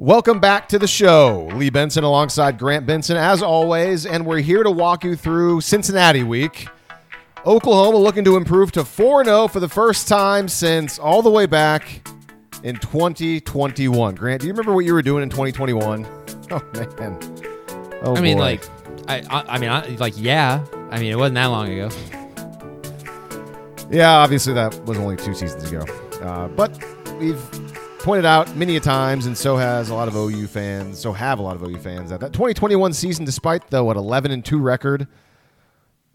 Welcome 0.00 0.38
back 0.38 0.68
to 0.68 0.78
the 0.78 0.86
show. 0.86 1.50
Lee 1.54 1.70
Benson 1.70 2.04
alongside 2.04 2.56
Grant 2.56 2.86
Benson, 2.86 3.16
as 3.16 3.42
always, 3.42 4.06
and 4.06 4.24
we're 4.24 4.38
here 4.38 4.62
to 4.62 4.70
walk 4.70 5.02
you 5.02 5.16
through 5.16 5.60
Cincinnati 5.60 6.22
week. 6.22 6.68
Oklahoma 7.44 7.96
looking 7.96 8.22
to 8.22 8.36
improve 8.36 8.70
to 8.72 8.84
4 8.84 9.24
0 9.24 9.48
for 9.48 9.58
the 9.58 9.68
first 9.68 10.06
time 10.06 10.46
since 10.46 11.00
all 11.00 11.20
the 11.20 11.30
way 11.30 11.46
back 11.46 12.08
in 12.62 12.76
2021. 12.76 14.14
Grant, 14.14 14.40
do 14.40 14.46
you 14.46 14.52
remember 14.52 14.72
what 14.72 14.84
you 14.84 14.94
were 14.94 15.02
doing 15.02 15.24
in 15.24 15.30
2021? 15.30 16.06
Oh, 16.50 16.62
man. 16.72 17.18
Oh, 18.04 18.16
I 18.16 18.20
mean, 18.22 18.38
boy. 18.38 18.42
like, 18.42 18.62
I, 19.06 19.18
I, 19.28 19.56
I 19.56 19.58
mean, 19.58 19.68
I, 19.68 19.84
like, 19.96 20.14
yeah. 20.16 20.64
I 20.90 20.98
mean, 20.98 21.12
it 21.12 21.16
wasn't 21.16 21.34
that 21.34 21.46
long 21.46 21.70
ago. 21.70 21.90
Yeah, 23.90 24.12
obviously 24.12 24.54
that 24.54 24.74
was 24.84 24.96
only 24.96 25.16
two 25.16 25.34
seasons 25.34 25.70
ago. 25.70 25.84
Uh, 26.22 26.48
but 26.48 26.72
we've 27.18 27.67
pointed 28.08 28.24
out 28.24 28.56
many 28.56 28.74
a 28.74 28.80
times, 28.80 29.26
and 29.26 29.36
so 29.36 29.58
has 29.58 29.90
a 29.90 29.94
lot 29.94 30.08
of 30.08 30.16
OU 30.16 30.46
fans, 30.46 30.98
so 30.98 31.12
have 31.12 31.38
a 31.38 31.42
lot 31.42 31.54
of 31.54 31.62
OU 31.62 31.76
fans, 31.76 32.08
that 32.08 32.20
that 32.20 32.32
2021 32.32 32.94
season, 32.94 33.26
despite 33.26 33.68
the, 33.68 33.84
what, 33.84 33.98
11 33.98 34.30
and 34.30 34.42
2 34.42 34.58
record, 34.58 35.06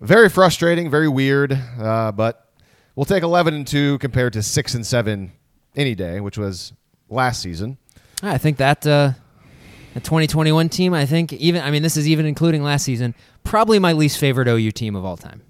very 0.01 0.27
frustrating, 0.27 0.89
very 0.89 1.07
weird, 1.07 1.55
uh, 1.79 2.11
but 2.11 2.51
we'll 2.95 3.05
take 3.05 3.21
11 3.21 3.53
and 3.53 3.67
2 3.67 3.99
compared 3.99 4.33
to 4.33 4.41
6 4.41 4.73
and 4.73 4.83
7 4.83 5.31
any 5.75 5.93
day, 5.93 6.19
which 6.19 6.35
was 6.35 6.73
last 7.09 7.43
season. 7.43 7.77
I 8.23 8.39
think 8.39 8.57
that 8.57 8.87
uh, 8.87 9.11
the 9.93 9.99
2021 9.99 10.69
team, 10.69 10.95
I 10.95 11.05
think, 11.05 11.31
even, 11.33 11.61
I 11.61 11.69
mean, 11.69 11.83
this 11.83 11.95
is 11.95 12.09
even 12.09 12.25
including 12.25 12.63
last 12.63 12.85
season, 12.85 13.13
probably 13.43 13.77
my 13.77 13.93
least 13.93 14.17
favorite 14.17 14.47
OU 14.47 14.71
team 14.71 14.95
of 14.95 15.05
all 15.05 15.15
time. 15.15 15.43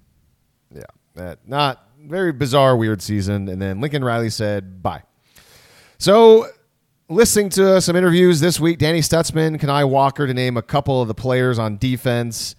Yeah, 0.76 0.82
that 1.16 1.48
not 1.48 1.88
very 2.02 2.34
bizarre, 2.34 2.76
weird 2.76 3.02
season. 3.02 3.48
And 3.48 3.62
then 3.62 3.80
Lincoln 3.80 4.04
Riley 4.04 4.30
said 4.30 4.84
bye. 4.84 5.04
So, 6.04 6.48
listening 7.08 7.48
to 7.52 7.80
some 7.80 7.96
interviews 7.96 8.42
this 8.42 8.60
week, 8.60 8.78
Danny 8.78 9.00
Stutsman, 9.00 9.58
Kanai 9.58 9.90
Walker 9.90 10.28
to 10.28 10.34
name 10.34 10.58
a 10.58 10.62
couple 10.62 11.02
of 11.02 11.08
the 11.08 11.14
players 11.14 11.58
on 11.58 11.78
defense. 11.78 12.58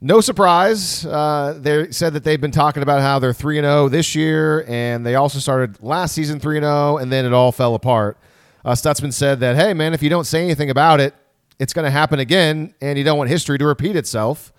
No 0.00 0.20
surprise, 0.20 1.06
uh, 1.06 1.56
they 1.56 1.92
said 1.92 2.14
that 2.14 2.24
they've 2.24 2.40
been 2.40 2.50
talking 2.50 2.82
about 2.82 3.00
how 3.00 3.20
they're 3.20 3.32
three 3.32 3.58
and 3.58 3.64
zero 3.64 3.88
this 3.88 4.16
year, 4.16 4.64
and 4.66 5.06
they 5.06 5.14
also 5.14 5.38
started 5.38 5.80
last 5.84 6.16
season 6.16 6.40
three 6.40 6.56
and 6.56 6.64
zero, 6.64 6.96
and 6.96 7.12
then 7.12 7.24
it 7.24 7.32
all 7.32 7.52
fell 7.52 7.76
apart. 7.76 8.18
Uh, 8.64 8.72
Stutsman 8.72 9.12
said 9.12 9.38
that, 9.38 9.54
hey 9.54 9.72
man, 9.72 9.94
if 9.94 10.02
you 10.02 10.10
don't 10.10 10.26
say 10.26 10.42
anything 10.42 10.68
about 10.68 10.98
it, 10.98 11.14
it's 11.60 11.72
going 11.72 11.84
to 11.84 11.92
happen 11.92 12.18
again, 12.18 12.74
and 12.80 12.98
you 12.98 13.04
don't 13.04 13.18
want 13.18 13.30
history 13.30 13.56
to 13.56 13.64
repeat 13.64 13.94
itself. 13.94 14.52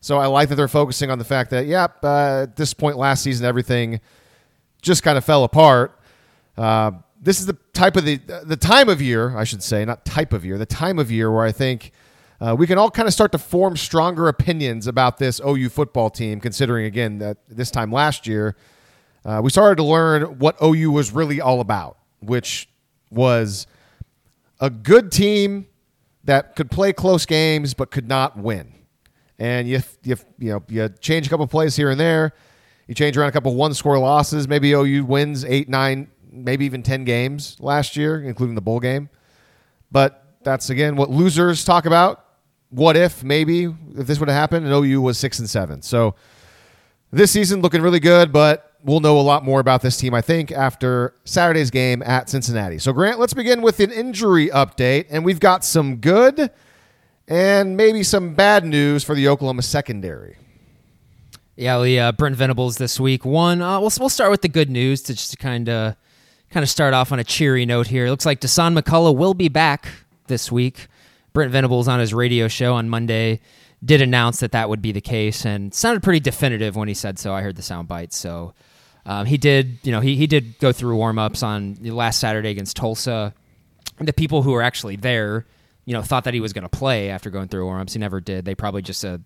So 0.00 0.18
I 0.18 0.26
like 0.26 0.48
that 0.48 0.56
they're 0.56 0.66
focusing 0.66 1.12
on 1.12 1.18
the 1.20 1.24
fact 1.24 1.50
that, 1.50 1.66
yep, 1.66 2.02
uh, 2.02 2.42
at 2.42 2.56
this 2.56 2.74
point 2.74 2.96
last 2.96 3.22
season, 3.22 3.46
everything 3.46 4.00
just 4.80 5.04
kind 5.04 5.16
of 5.16 5.24
fell 5.24 5.44
apart. 5.44 5.96
Uh, 6.58 6.90
this 7.22 7.38
is 7.38 7.46
the 7.46 7.56
type 7.72 7.96
of 7.96 8.04
the 8.04 8.16
the 8.44 8.56
time 8.56 8.88
of 8.88 9.00
year, 9.00 9.36
I 9.36 9.44
should 9.44 9.62
say, 9.62 9.84
not 9.84 10.04
type 10.04 10.32
of 10.32 10.44
year, 10.44 10.58
the 10.58 10.66
time 10.66 10.98
of 10.98 11.10
year 11.10 11.30
where 11.30 11.44
I 11.44 11.52
think 11.52 11.92
uh, 12.40 12.56
we 12.58 12.66
can 12.66 12.76
all 12.76 12.90
kind 12.90 13.06
of 13.06 13.14
start 13.14 13.30
to 13.32 13.38
form 13.38 13.76
stronger 13.76 14.26
opinions 14.26 14.88
about 14.88 15.18
this 15.18 15.40
OU 15.46 15.68
football 15.68 16.10
team. 16.10 16.40
Considering 16.40 16.84
again 16.84 17.18
that 17.18 17.38
this 17.48 17.70
time 17.70 17.92
last 17.92 18.26
year, 18.26 18.56
uh, 19.24 19.40
we 19.42 19.50
started 19.50 19.76
to 19.76 19.84
learn 19.84 20.40
what 20.40 20.56
OU 20.60 20.90
was 20.90 21.12
really 21.12 21.40
all 21.40 21.60
about, 21.60 21.96
which 22.18 22.68
was 23.08 23.68
a 24.60 24.68
good 24.68 25.12
team 25.12 25.66
that 26.24 26.56
could 26.56 26.70
play 26.70 26.92
close 26.92 27.24
games 27.24 27.72
but 27.72 27.92
could 27.92 28.08
not 28.08 28.36
win. 28.36 28.74
And 29.38 29.68
you 29.68 29.80
you 30.02 30.16
you 30.38 30.52
know 30.52 30.64
you 30.68 30.88
change 31.00 31.28
a 31.28 31.30
couple 31.30 31.46
plays 31.46 31.76
here 31.76 31.90
and 31.90 32.00
there, 32.00 32.32
you 32.88 32.96
change 32.96 33.16
around 33.16 33.28
a 33.28 33.32
couple 33.32 33.54
one 33.54 33.74
score 33.74 33.98
losses. 33.98 34.48
Maybe 34.48 34.72
OU 34.72 35.04
wins 35.04 35.44
eight, 35.44 35.68
nine, 35.68 36.08
maybe 36.32 36.64
even 36.64 36.82
ten 36.82 37.04
games 37.04 37.56
last 37.60 37.96
year, 37.96 38.22
including 38.22 38.54
the 38.54 38.60
bowl 38.60 38.80
game. 38.80 39.08
But 39.90 40.24
that's 40.42 40.70
again 40.70 40.96
what 40.96 41.10
losers 41.10 41.64
talk 41.64 41.86
about. 41.86 42.24
What 42.70 42.96
if 42.96 43.22
maybe 43.22 43.64
if 43.64 44.06
this 44.06 44.18
would 44.18 44.28
have 44.28 44.36
happened 44.36 44.66
and 44.66 44.74
OU 44.74 45.02
was 45.02 45.18
six 45.18 45.38
and 45.38 45.48
seven? 45.48 45.82
So 45.82 46.14
this 47.10 47.30
season 47.30 47.60
looking 47.60 47.82
really 47.82 48.00
good, 48.00 48.32
but 48.32 48.72
we'll 48.82 49.00
know 49.00 49.18
a 49.18 49.22
lot 49.22 49.44
more 49.44 49.60
about 49.60 49.82
this 49.82 49.96
team, 49.96 50.14
I 50.14 50.20
think, 50.20 50.50
after 50.50 51.14
Saturday's 51.24 51.70
game 51.70 52.02
at 52.02 52.28
Cincinnati. 52.28 52.78
So, 52.78 52.92
Grant, 52.92 53.18
let's 53.18 53.34
begin 53.34 53.62
with 53.62 53.80
an 53.80 53.92
injury 53.92 54.48
update. 54.48 55.06
And 55.10 55.24
we've 55.24 55.40
got 55.40 55.64
some 55.64 55.96
good 55.96 56.50
and 57.28 57.76
maybe 57.76 58.02
some 58.02 58.34
bad 58.34 58.64
news 58.64 59.04
for 59.04 59.14
the 59.14 59.28
Oklahoma 59.28 59.62
secondary. 59.62 60.36
Yeah, 61.54 61.80
we, 61.80 61.98
uh, 61.98 62.12
Brent 62.12 62.34
Venables 62.34 62.78
this 62.78 62.98
week. 62.98 63.24
One, 63.24 63.60
uh, 63.60 63.78
we'll, 63.78 63.92
we'll 64.00 64.08
start 64.08 64.30
with 64.30 64.42
the 64.42 64.48
good 64.48 64.70
news 64.70 65.02
to 65.02 65.14
just 65.14 65.38
kind 65.38 65.68
of 65.68 65.96
kind 66.52 66.62
of 66.62 66.68
start 66.68 66.92
off 66.92 67.12
on 67.12 67.18
a 67.18 67.24
cheery 67.24 67.64
note 67.64 67.86
here. 67.86 68.06
It 68.06 68.10
looks 68.10 68.26
like 68.26 68.40
Dasan 68.40 68.78
McCullough 68.78 69.16
will 69.16 69.34
be 69.34 69.48
back 69.48 69.88
this 70.26 70.52
week. 70.52 70.86
Brent 71.32 71.50
Venables 71.50 71.88
on 71.88 71.98
his 71.98 72.12
radio 72.12 72.46
show 72.46 72.74
on 72.74 72.90
Monday 72.90 73.40
did 73.82 74.02
announce 74.02 74.40
that 74.40 74.52
that 74.52 74.68
would 74.68 74.82
be 74.82 74.92
the 74.92 75.00
case 75.00 75.46
and 75.46 75.72
sounded 75.72 76.02
pretty 76.02 76.20
definitive 76.20 76.76
when 76.76 76.88
he 76.88 76.94
said 76.94 77.18
so. 77.18 77.32
I 77.32 77.40
heard 77.40 77.56
the 77.56 77.62
sound 77.62 77.88
bites. 77.88 78.18
So 78.18 78.52
um, 79.06 79.24
he 79.24 79.38
did, 79.38 79.78
you 79.82 79.92
know, 79.92 80.00
he, 80.00 80.14
he 80.14 80.26
did 80.26 80.58
go 80.58 80.72
through 80.72 80.96
warm 80.96 81.18
ups 81.18 81.42
on 81.42 81.76
last 81.82 82.20
Saturday 82.20 82.50
against 82.50 82.76
Tulsa. 82.76 83.34
The 83.98 84.12
people 84.12 84.42
who 84.42 84.52
were 84.52 84.62
actually 84.62 84.96
there, 84.96 85.46
you 85.86 85.94
know, 85.94 86.02
thought 86.02 86.24
that 86.24 86.34
he 86.34 86.40
was 86.40 86.52
going 86.52 86.62
to 86.62 86.68
play 86.68 87.08
after 87.08 87.30
going 87.30 87.48
through 87.48 87.64
warm 87.64 87.80
ups. 87.80 87.94
He 87.94 87.98
never 87.98 88.20
did. 88.20 88.44
They 88.44 88.54
probably 88.54 88.82
just 88.82 89.04
uh, 89.04 89.18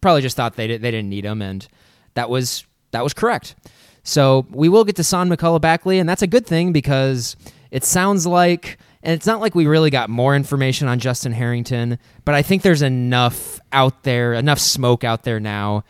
probably 0.00 0.22
just 0.22 0.36
thought 0.36 0.54
they, 0.54 0.66
did, 0.66 0.82
they 0.82 0.90
didn't 0.90 1.08
need 1.08 1.24
him. 1.24 1.40
And 1.40 1.66
that 2.12 2.28
was 2.28 2.64
that 2.92 3.02
was 3.02 3.14
correct. 3.14 3.56
So 4.04 4.46
we 4.50 4.68
will 4.68 4.84
get 4.84 4.96
Dasan 4.96 5.34
McCullough 5.34 5.62
Backley, 5.62 5.98
and 5.98 6.08
that's 6.08 6.22
a 6.22 6.26
good 6.26 6.46
thing 6.46 6.72
because 6.72 7.36
it 7.70 7.84
sounds 7.84 8.26
like, 8.26 8.78
and 9.02 9.14
it's 9.14 9.26
not 9.26 9.40
like 9.40 9.54
we 9.54 9.66
really 9.66 9.90
got 9.90 10.10
more 10.10 10.36
information 10.36 10.86
on 10.86 10.98
Justin 10.98 11.32
Harrington, 11.32 11.98
but 12.24 12.34
I 12.34 12.42
think 12.42 12.62
there's 12.62 12.82
enough 12.82 13.60
out 13.72 14.04
there, 14.04 14.34
enough 14.34 14.58
smoke 14.60 15.04
out 15.04 15.24
there 15.24 15.40
now 15.40 15.84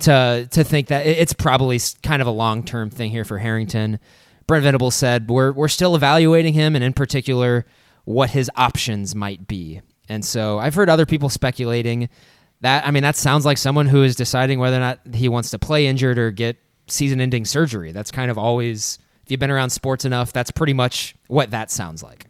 to 0.00 0.48
to 0.50 0.64
think 0.64 0.88
that 0.88 1.06
it's 1.06 1.32
probably 1.32 1.80
kind 2.02 2.22
of 2.22 2.28
a 2.28 2.32
long 2.32 2.62
term 2.62 2.88
thing 2.88 3.10
here 3.10 3.24
for 3.24 3.38
Harrington. 3.38 3.98
Brent 4.46 4.62
Venables 4.62 4.94
said 4.94 5.28
we're 5.28 5.52
we're 5.52 5.68
still 5.68 5.96
evaluating 5.96 6.54
him, 6.54 6.76
and 6.76 6.84
in 6.84 6.92
particular, 6.92 7.66
what 8.04 8.30
his 8.30 8.50
options 8.56 9.14
might 9.14 9.48
be. 9.48 9.80
And 10.08 10.24
so 10.24 10.58
I've 10.58 10.74
heard 10.74 10.88
other 10.88 11.06
people 11.06 11.28
speculating 11.28 12.08
that. 12.60 12.86
I 12.86 12.92
mean, 12.92 13.02
that 13.02 13.16
sounds 13.16 13.44
like 13.44 13.58
someone 13.58 13.86
who 13.86 14.04
is 14.04 14.14
deciding 14.14 14.60
whether 14.60 14.76
or 14.76 14.80
not 14.80 15.00
he 15.14 15.28
wants 15.28 15.50
to 15.50 15.58
play 15.58 15.88
injured 15.88 16.18
or 16.18 16.30
get 16.30 16.58
season 16.86 17.20
ending 17.20 17.44
surgery. 17.44 17.92
That's 17.92 18.10
kind 18.10 18.30
of 18.30 18.38
always, 18.38 18.98
if 19.24 19.30
you've 19.30 19.40
been 19.40 19.50
around 19.50 19.70
sports 19.70 20.04
enough, 20.04 20.32
that's 20.32 20.50
pretty 20.50 20.72
much 20.72 21.14
what 21.28 21.50
that 21.50 21.70
sounds 21.70 22.02
like. 22.02 22.26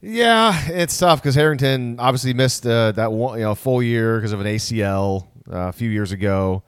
Yeah, 0.00 0.68
it's 0.68 0.98
tough 0.98 1.22
because 1.22 1.34
Harrington 1.34 1.98
obviously 1.98 2.34
missed 2.34 2.66
uh, 2.66 2.92
that 2.92 3.10
one, 3.10 3.38
you 3.38 3.44
know, 3.44 3.54
full 3.54 3.82
year 3.82 4.18
because 4.18 4.32
of 4.32 4.40
an 4.40 4.46
ACL 4.46 5.28
uh, 5.50 5.68
a 5.68 5.72
few 5.72 5.88
years 5.88 6.12
ago. 6.12 6.62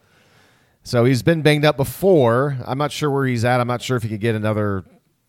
So 0.85 1.05
he's 1.05 1.23
been 1.23 1.43
banged 1.43 1.65
up 1.65 1.77
before. 1.77 2.57
I'm 2.65 2.79
not 2.79 2.93
sure 2.93 3.11
where 3.11 3.27
he's 3.27 3.45
at. 3.45 3.61
I'm 3.61 3.67
not 3.67 3.83
sure 3.83 3.97
if 3.97 4.05
he 4.05 4.09
could 4.09 4.21
get 4.21 4.37
another 4.37 4.85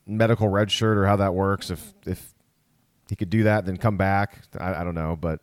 medical 0.06 0.48
red 0.48 0.72
shirt 0.72 0.98
or 0.98 1.06
how 1.06 1.18
that 1.18 1.34
works. 1.34 1.70
If 1.70 1.94
if 2.06 2.34
he 3.10 3.16
could 3.16 3.30
do 3.30 3.44
that, 3.44 3.66
then 3.66 3.76
come 3.76 3.98
back. 3.98 4.42
I, 4.58 4.76
I 4.76 4.84
don't 4.84 4.96
know, 4.96 5.18
but 5.20 5.42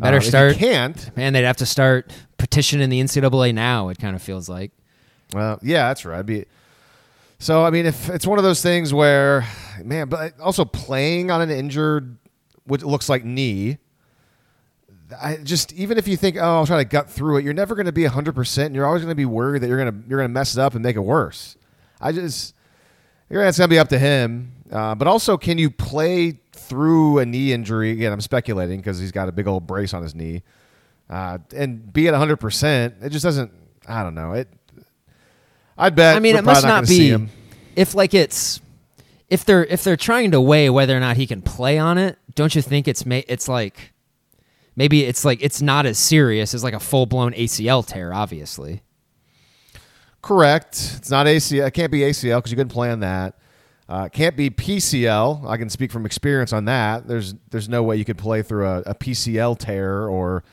better 0.00 0.18
uh, 0.18 0.20
start. 0.20 0.56
can't. 0.56 1.16
Man, 1.16 1.32
they'd 1.32 1.44
have 1.44 1.58
to 1.58 1.66
start 1.66 2.12
petitioning 2.38 2.88
the 2.90 3.00
NCAA 3.00 3.54
now. 3.54 3.88
It 3.88 3.98
kind 3.98 4.16
of 4.16 4.22
feels 4.22 4.48
like. 4.48 4.72
Well, 5.32 5.58
yeah, 5.62 5.88
that's 5.88 6.04
right. 6.04 6.22
Be, 6.22 6.46
so 7.38 7.64
I 7.64 7.70
mean, 7.70 7.86
if 7.86 8.10
it's 8.10 8.26
one 8.26 8.38
of 8.38 8.44
those 8.44 8.62
things 8.62 8.92
where, 8.92 9.46
man, 9.82 10.08
but 10.08 10.38
also 10.40 10.64
playing 10.64 11.30
on 11.30 11.40
an 11.40 11.50
injured, 11.50 12.18
what 12.64 12.82
looks 12.82 13.08
like 13.08 13.24
knee. 13.24 13.78
I 15.20 15.36
just 15.36 15.72
even 15.72 15.98
if 15.98 16.06
you 16.06 16.16
think, 16.16 16.36
oh, 16.36 16.40
I'll 16.40 16.66
try 16.66 16.78
to 16.78 16.84
gut 16.84 17.10
through 17.10 17.38
it, 17.38 17.44
you're 17.44 17.54
never 17.54 17.74
going 17.74 17.86
to 17.86 17.92
be 17.92 18.04
100. 18.04 18.34
percent 18.34 18.66
and 18.66 18.76
You're 18.76 18.86
always 18.86 19.02
going 19.02 19.10
to 19.10 19.16
be 19.16 19.24
worried 19.24 19.62
that 19.62 19.68
you're 19.68 19.78
going 19.78 19.92
to 19.92 20.08
you're 20.08 20.18
going 20.18 20.28
to 20.28 20.32
mess 20.32 20.54
it 20.54 20.60
up 20.60 20.74
and 20.74 20.82
make 20.82 20.96
it 20.96 21.00
worse. 21.00 21.56
I 22.00 22.12
just, 22.12 22.54
it's 23.28 23.58
going 23.58 23.68
to 23.68 23.68
be 23.68 23.78
up 23.78 23.88
to 23.88 23.98
him. 23.98 24.52
Uh, 24.70 24.94
but 24.94 25.08
also, 25.08 25.36
can 25.36 25.58
you 25.58 25.70
play 25.70 26.40
through 26.70 27.18
a 27.18 27.26
knee 27.26 27.52
injury? 27.52 27.90
Again, 27.90 28.12
I'm 28.12 28.22
speculating 28.22 28.78
because 28.80 28.98
he's 28.98 29.12
got 29.12 29.28
a 29.28 29.32
big 29.32 29.46
old 29.46 29.66
brace 29.66 29.92
on 29.92 30.02
his 30.02 30.14
knee, 30.14 30.42
uh, 31.10 31.38
and 31.54 31.92
be 31.92 32.08
at 32.08 32.12
100. 32.12 32.38
percent 32.38 32.94
It 33.02 33.10
just 33.10 33.24
doesn't. 33.24 33.52
I 33.86 34.02
don't 34.02 34.14
know. 34.14 34.32
It. 34.32 34.48
I'd 35.76 35.94
bet. 35.94 36.16
I 36.16 36.20
mean, 36.20 36.36
it 36.36 36.44
must 36.44 36.62
probably 36.62 37.10
not 37.10 37.20
be 37.20 37.28
if 37.76 37.94
like 37.94 38.14
it's 38.14 38.60
if 39.28 39.44
they're 39.44 39.64
if 39.64 39.84
they're 39.84 39.96
trying 39.96 40.30
to 40.30 40.40
weigh 40.40 40.70
whether 40.70 40.96
or 40.96 41.00
not 41.00 41.16
he 41.16 41.26
can 41.26 41.42
play 41.42 41.78
on 41.78 41.98
it. 41.98 42.18
Don't 42.34 42.54
you 42.54 42.62
think 42.62 42.88
it's 42.88 43.04
ma- 43.04 43.22
it's 43.28 43.48
like 43.48 43.92
maybe 44.76 45.04
it's 45.04 45.24
like 45.24 45.42
it's 45.42 45.60
not 45.60 45.86
as 45.86 45.98
serious 45.98 46.54
as 46.54 46.62
like 46.64 46.74
a 46.74 46.80
full 46.80 47.06
blown 47.06 47.32
ACL 47.32 47.86
tear, 47.86 48.14
obviously. 48.14 48.82
Correct. 50.22 50.96
It's 50.98 51.10
not 51.10 51.26
ACL. 51.26 51.66
It 51.66 51.70
can't 51.72 51.90
be 51.90 52.00
ACL 52.00 52.38
because 52.38 52.52
you 52.52 52.56
couldn't 52.56 52.72
play 52.72 52.90
on 52.90 53.00
that. 53.00 53.39
Uh, 53.90 54.08
can't 54.08 54.36
be 54.36 54.48
PCL. 54.50 55.48
I 55.48 55.56
can 55.56 55.68
speak 55.68 55.90
from 55.90 56.06
experience 56.06 56.52
on 56.52 56.66
that. 56.66 57.08
There's 57.08 57.34
there's 57.50 57.68
no 57.68 57.82
way 57.82 57.96
you 57.96 58.04
could 58.04 58.18
play 58.18 58.40
through 58.40 58.66
a, 58.66 58.78
a 58.86 58.94
PCL 58.94 59.58
tear 59.58 60.08
or. 60.08 60.44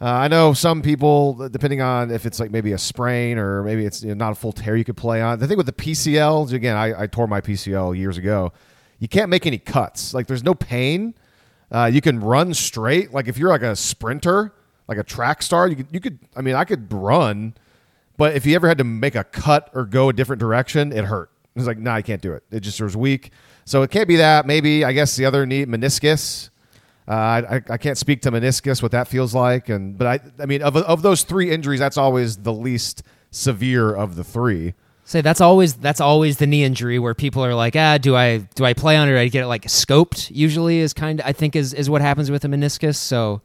Uh, 0.00 0.04
I 0.04 0.28
know 0.28 0.52
some 0.52 0.80
people, 0.80 1.48
depending 1.48 1.80
on 1.80 2.12
if 2.12 2.24
it's 2.24 2.38
like 2.38 2.52
maybe 2.52 2.70
a 2.70 2.78
sprain 2.78 3.36
or 3.36 3.64
maybe 3.64 3.84
it's 3.84 4.00
you 4.00 4.10
know, 4.10 4.14
not 4.14 4.30
a 4.30 4.34
full 4.36 4.52
tear, 4.52 4.76
you 4.76 4.84
could 4.84 4.96
play 4.96 5.20
on. 5.20 5.40
The 5.40 5.48
thing 5.48 5.56
with 5.56 5.66
the 5.66 5.72
PCL, 5.72 6.52
again, 6.52 6.76
I, 6.76 7.02
I 7.02 7.06
tore 7.08 7.26
my 7.26 7.40
PCL 7.40 7.96
years 7.98 8.16
ago. 8.16 8.52
you 9.00 9.08
can't 9.08 9.28
make 9.28 9.44
any 9.44 9.58
cuts. 9.58 10.14
Like 10.14 10.28
there's 10.28 10.44
no 10.44 10.54
pain. 10.54 11.14
Uh, 11.72 11.90
you 11.92 12.00
can 12.00 12.20
run 12.20 12.54
straight. 12.54 13.12
Like 13.12 13.26
if 13.26 13.38
you're 13.38 13.48
like 13.48 13.62
a 13.62 13.74
sprinter, 13.74 14.52
like 14.86 14.98
a 14.98 15.04
track 15.04 15.42
star, 15.42 15.66
you 15.66 15.76
could 15.76 15.88
you 15.90 16.00
could. 16.00 16.18
I 16.36 16.42
mean, 16.42 16.54
I 16.54 16.64
could 16.64 16.92
run, 16.92 17.54
but 18.16 18.34
if 18.36 18.46
you 18.46 18.54
ever 18.54 18.68
had 18.68 18.78
to 18.78 18.84
make 18.84 19.16
a 19.16 19.24
cut 19.24 19.68
or 19.74 19.84
go 19.84 20.08
a 20.08 20.12
different 20.12 20.38
direction, 20.38 20.92
it 20.92 21.04
hurt. 21.06 21.30
It's 21.58 21.66
like, 21.66 21.78
no, 21.78 21.90
nah, 21.90 21.96
I 21.96 22.02
can't 22.02 22.22
do 22.22 22.32
it. 22.32 22.42
It 22.50 22.60
just 22.60 22.80
was 22.80 22.96
weak. 22.96 23.32
So 23.64 23.82
it 23.82 23.90
can't 23.90 24.08
be 24.08 24.16
that. 24.16 24.46
Maybe 24.46 24.84
I 24.84 24.92
guess 24.92 25.16
the 25.16 25.26
other 25.26 25.44
knee 25.44 25.66
meniscus. 25.66 26.50
Uh, 27.06 27.12
I, 27.12 27.62
I 27.70 27.78
can't 27.78 27.96
speak 27.96 28.22
to 28.22 28.30
meniscus 28.30 28.82
what 28.82 28.92
that 28.92 29.08
feels 29.08 29.34
like, 29.34 29.70
and 29.70 29.96
but 29.96 30.06
I 30.06 30.42
I 30.42 30.46
mean 30.46 30.62
of 30.62 30.76
of 30.76 31.02
those 31.02 31.22
three 31.22 31.50
injuries, 31.50 31.80
that's 31.80 31.96
always 31.96 32.38
the 32.38 32.52
least 32.52 33.02
severe 33.30 33.94
of 33.94 34.16
the 34.16 34.24
three. 34.24 34.74
Say 35.04 35.22
that's 35.22 35.40
always 35.40 35.72
that's 35.74 36.02
always 36.02 36.36
the 36.36 36.46
knee 36.46 36.64
injury 36.64 36.98
where 36.98 37.14
people 37.14 37.42
are 37.42 37.54
like, 37.54 37.76
ah, 37.76 37.96
do 37.96 38.14
I 38.14 38.38
do 38.54 38.66
I 38.66 38.74
play 38.74 38.94
on 38.96 39.08
it? 39.08 39.12
Or 39.12 39.18
I 39.18 39.28
get 39.28 39.42
it 39.42 39.46
like 39.46 39.62
scoped. 39.62 40.30
Usually 40.34 40.80
is 40.80 40.92
kind 40.92 41.20
of 41.20 41.26
I 41.26 41.32
think 41.32 41.56
is 41.56 41.72
is 41.72 41.88
what 41.88 42.02
happens 42.02 42.30
with 42.30 42.44
a 42.44 42.48
meniscus. 42.48 42.96
So, 42.96 43.40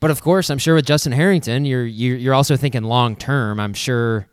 but 0.00 0.10
of 0.10 0.22
course, 0.22 0.48
I'm 0.48 0.56
sure 0.56 0.74
with 0.74 0.86
Justin 0.86 1.12
Harrington, 1.12 1.66
you're, 1.66 1.84
you're 1.84 2.32
also 2.32 2.56
thinking 2.56 2.84
long 2.84 3.16
term. 3.16 3.60
I'm 3.60 3.74
sure. 3.74 4.28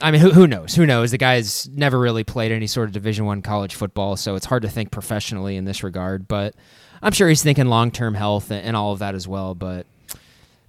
I 0.00 0.10
mean, 0.10 0.20
who, 0.20 0.30
who 0.30 0.46
knows? 0.46 0.74
Who 0.74 0.84
knows? 0.84 1.10
The 1.10 1.18
guy's 1.18 1.68
never 1.68 1.98
really 1.98 2.24
played 2.24 2.52
any 2.52 2.66
sort 2.66 2.88
of 2.88 2.92
Division 2.92 3.24
One 3.24 3.42
college 3.42 3.74
football, 3.74 4.16
so 4.16 4.34
it's 4.34 4.46
hard 4.46 4.62
to 4.62 4.68
think 4.68 4.90
professionally 4.90 5.56
in 5.56 5.64
this 5.64 5.82
regard. 5.82 6.28
But 6.28 6.54
I'm 7.02 7.12
sure 7.12 7.28
he's 7.28 7.42
thinking 7.42 7.66
long 7.66 7.90
term 7.90 8.14
health 8.14 8.50
and, 8.50 8.64
and 8.64 8.76
all 8.76 8.92
of 8.92 8.98
that 8.98 9.14
as 9.14 9.26
well. 9.26 9.54
But 9.54 9.86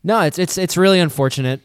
no, 0.04 0.22
it's 0.22 0.40
it's 0.40 0.58
it's 0.58 0.78
really 0.78 1.00
unfortunate 1.00 1.62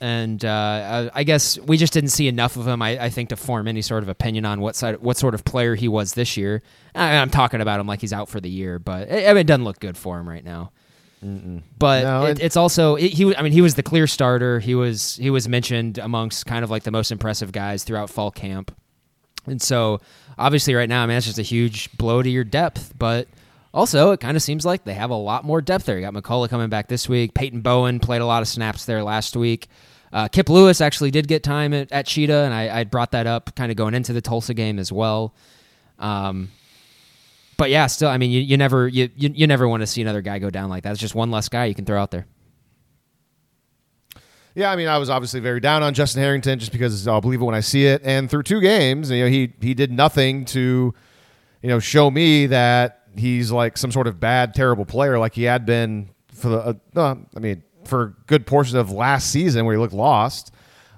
and 0.00 0.44
uh, 0.44 1.10
I, 1.12 1.24
guess 1.24 1.58
we 1.58 1.76
just 1.76 1.92
didn't 1.92 2.10
see 2.10 2.28
enough 2.28 2.56
of 2.56 2.66
him. 2.68 2.80
I, 2.82 3.04
I, 3.04 3.10
think 3.10 3.30
to 3.30 3.36
form 3.36 3.66
any 3.66 3.82
sort 3.82 4.04
of 4.04 4.08
opinion 4.08 4.44
on 4.44 4.60
what 4.60 4.76
side, 4.76 5.00
what 5.00 5.16
sort 5.16 5.34
of 5.34 5.44
player 5.44 5.74
he 5.74 5.88
was 5.88 6.14
this 6.14 6.36
year. 6.36 6.62
I, 6.94 7.14
am 7.14 7.30
talking 7.30 7.60
about 7.60 7.80
him 7.80 7.88
like 7.88 8.00
he's 8.00 8.12
out 8.12 8.28
for 8.28 8.40
the 8.40 8.48
year, 8.48 8.78
but 8.78 9.08
it, 9.08 9.36
it 9.36 9.46
doesn't 9.46 9.64
look 9.64 9.80
good 9.80 9.96
for 9.96 10.20
him 10.20 10.28
right 10.28 10.44
now. 10.44 10.70
Mm-mm. 11.24 11.62
But 11.78 12.04
no, 12.04 12.26
it, 12.26 12.40
it's 12.40 12.56
also 12.56 12.94
it, 12.94 13.12
he. 13.12 13.34
I 13.34 13.42
mean, 13.42 13.52
he 13.52 13.60
was 13.60 13.74
the 13.74 13.82
clear 13.82 14.06
starter. 14.06 14.60
He 14.60 14.74
was 14.74 15.16
he 15.16 15.30
was 15.30 15.48
mentioned 15.48 15.98
amongst 15.98 16.46
kind 16.46 16.62
of 16.62 16.70
like 16.70 16.84
the 16.84 16.90
most 16.90 17.10
impressive 17.10 17.50
guys 17.50 17.82
throughout 17.84 18.08
fall 18.08 18.30
camp, 18.30 18.74
and 19.46 19.60
so 19.60 20.00
obviously 20.38 20.74
right 20.74 20.88
now, 20.88 21.02
I 21.02 21.06
mean, 21.06 21.16
it's 21.16 21.26
just 21.26 21.38
a 21.38 21.42
huge 21.42 21.96
blow 21.98 22.22
to 22.22 22.30
your 22.30 22.44
depth. 22.44 22.94
But 22.96 23.26
also, 23.74 24.12
it 24.12 24.20
kind 24.20 24.36
of 24.36 24.42
seems 24.42 24.64
like 24.64 24.84
they 24.84 24.94
have 24.94 25.10
a 25.10 25.16
lot 25.16 25.44
more 25.44 25.60
depth 25.60 25.86
there. 25.86 25.98
You 25.98 26.02
got 26.02 26.14
McCullough 26.14 26.48
coming 26.48 26.68
back 26.68 26.86
this 26.88 27.08
week. 27.08 27.34
Peyton 27.34 27.62
Bowen 27.62 27.98
played 27.98 28.20
a 28.20 28.26
lot 28.26 28.42
of 28.42 28.48
snaps 28.48 28.84
there 28.84 29.02
last 29.02 29.36
week. 29.36 29.68
Uh, 30.12 30.28
Kip 30.28 30.48
Lewis 30.48 30.80
actually 30.80 31.10
did 31.10 31.28
get 31.28 31.42
time 31.42 31.74
at, 31.74 31.92
at 31.92 32.06
Cheetah, 32.06 32.44
and 32.44 32.54
I, 32.54 32.80
I 32.80 32.84
brought 32.84 33.10
that 33.10 33.26
up 33.26 33.54
kind 33.56 33.70
of 33.70 33.76
going 33.76 33.94
into 33.94 34.12
the 34.12 34.22
Tulsa 34.22 34.54
game 34.54 34.78
as 34.78 34.90
well. 34.90 35.34
Um, 35.98 36.50
but 37.58 37.68
yeah, 37.68 37.86
still, 37.88 38.08
I 38.08 38.16
mean, 38.16 38.30
you, 38.30 38.40
you 38.40 38.56
never 38.56 38.88
you, 38.88 39.10
you, 39.14 39.30
you 39.34 39.46
never 39.46 39.68
want 39.68 39.82
to 39.82 39.86
see 39.86 40.00
another 40.00 40.22
guy 40.22 40.38
go 40.38 40.48
down 40.48 40.70
like 40.70 40.84
that. 40.84 40.92
It's 40.92 41.00
just 41.00 41.14
one 41.14 41.30
less 41.30 41.50
guy 41.50 41.66
you 41.66 41.74
can 41.74 41.84
throw 41.84 42.00
out 42.00 42.10
there. 42.10 42.26
Yeah, 44.54 44.72
I 44.72 44.76
mean, 44.76 44.88
I 44.88 44.96
was 44.98 45.10
obviously 45.10 45.40
very 45.40 45.60
down 45.60 45.82
on 45.82 45.92
Justin 45.92 46.22
Harrington 46.22 46.58
just 46.58 46.72
because 46.72 47.06
I'll 47.06 47.20
believe 47.20 47.42
it 47.42 47.44
when 47.44 47.54
I 47.54 47.60
see 47.60 47.86
it. 47.86 48.00
And 48.04 48.30
through 48.30 48.44
two 48.44 48.60
games, 48.60 49.10
you 49.10 49.22
know, 49.22 49.28
he 49.28 49.52
he 49.60 49.74
did 49.74 49.92
nothing 49.92 50.46
to, 50.46 50.94
you 51.60 51.68
know, 51.68 51.78
show 51.78 52.10
me 52.10 52.46
that 52.46 53.02
he's 53.16 53.52
like 53.52 53.76
some 53.76 53.92
sort 53.92 54.06
of 54.06 54.18
bad, 54.18 54.54
terrible 54.54 54.86
player 54.86 55.18
like 55.18 55.34
he 55.34 55.42
had 55.42 55.66
been 55.66 56.10
for 56.32 56.48
the. 56.48 56.80
Uh, 56.96 57.16
I 57.36 57.38
mean, 57.40 57.62
for 57.84 58.16
good 58.26 58.46
portions 58.46 58.74
of 58.74 58.92
last 58.92 59.30
season 59.30 59.64
where 59.64 59.74
he 59.74 59.80
looked 59.80 59.94
lost. 59.94 60.52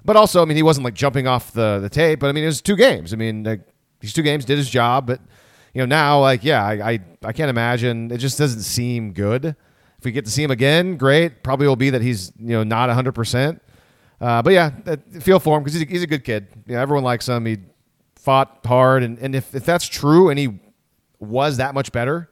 But 0.05 0.15
also, 0.15 0.41
I 0.41 0.45
mean, 0.45 0.57
he 0.57 0.63
wasn't 0.63 0.85
like 0.85 0.93
jumping 0.93 1.27
off 1.27 1.53
the, 1.53 1.79
the 1.79 1.89
tape. 1.89 2.19
But 2.19 2.27
I 2.29 2.31
mean, 2.33 2.43
it 2.43 2.47
was 2.47 2.61
two 2.61 2.75
games. 2.75 3.13
I 3.13 3.15
mean, 3.15 3.43
like, 3.43 3.61
these 3.99 4.13
two 4.13 4.23
games 4.23 4.45
did 4.45 4.57
his 4.57 4.69
job. 4.69 5.07
But 5.07 5.21
you 5.73 5.81
know, 5.81 5.85
now 5.85 6.19
like, 6.19 6.43
yeah, 6.43 6.63
I, 6.63 6.91
I 6.91 6.99
I 7.23 7.33
can't 7.33 7.49
imagine. 7.49 8.11
It 8.11 8.17
just 8.17 8.37
doesn't 8.37 8.61
seem 8.61 9.13
good. 9.13 9.45
If 9.45 10.05
we 10.05 10.11
get 10.11 10.25
to 10.25 10.31
see 10.31 10.43
him 10.43 10.51
again, 10.51 10.97
great. 10.97 11.43
Probably 11.43 11.67
will 11.67 11.75
be 11.75 11.91
that 11.91 12.01
he's 12.01 12.31
you 12.39 12.49
know 12.49 12.63
not 12.63 12.89
hundred 12.89 13.11
uh, 13.11 13.13
percent. 13.13 13.61
But 14.19 14.51
yeah, 14.53 14.71
feel 15.19 15.39
for 15.39 15.57
him 15.57 15.63
because 15.63 15.79
he's, 15.79 15.89
he's 15.89 16.03
a 16.03 16.07
good 16.07 16.23
kid. 16.23 16.47
You 16.65 16.75
know, 16.75 16.81
everyone 16.81 17.03
likes 17.03 17.27
him. 17.27 17.45
He 17.45 17.57
fought 18.15 18.59
hard, 18.65 19.03
and, 19.03 19.17
and 19.19 19.33
if, 19.33 19.55
if 19.55 19.65
that's 19.65 19.87
true, 19.87 20.29
and 20.29 20.37
he 20.37 20.59
was 21.19 21.57
that 21.57 21.73
much 21.73 21.91
better, 21.91 22.29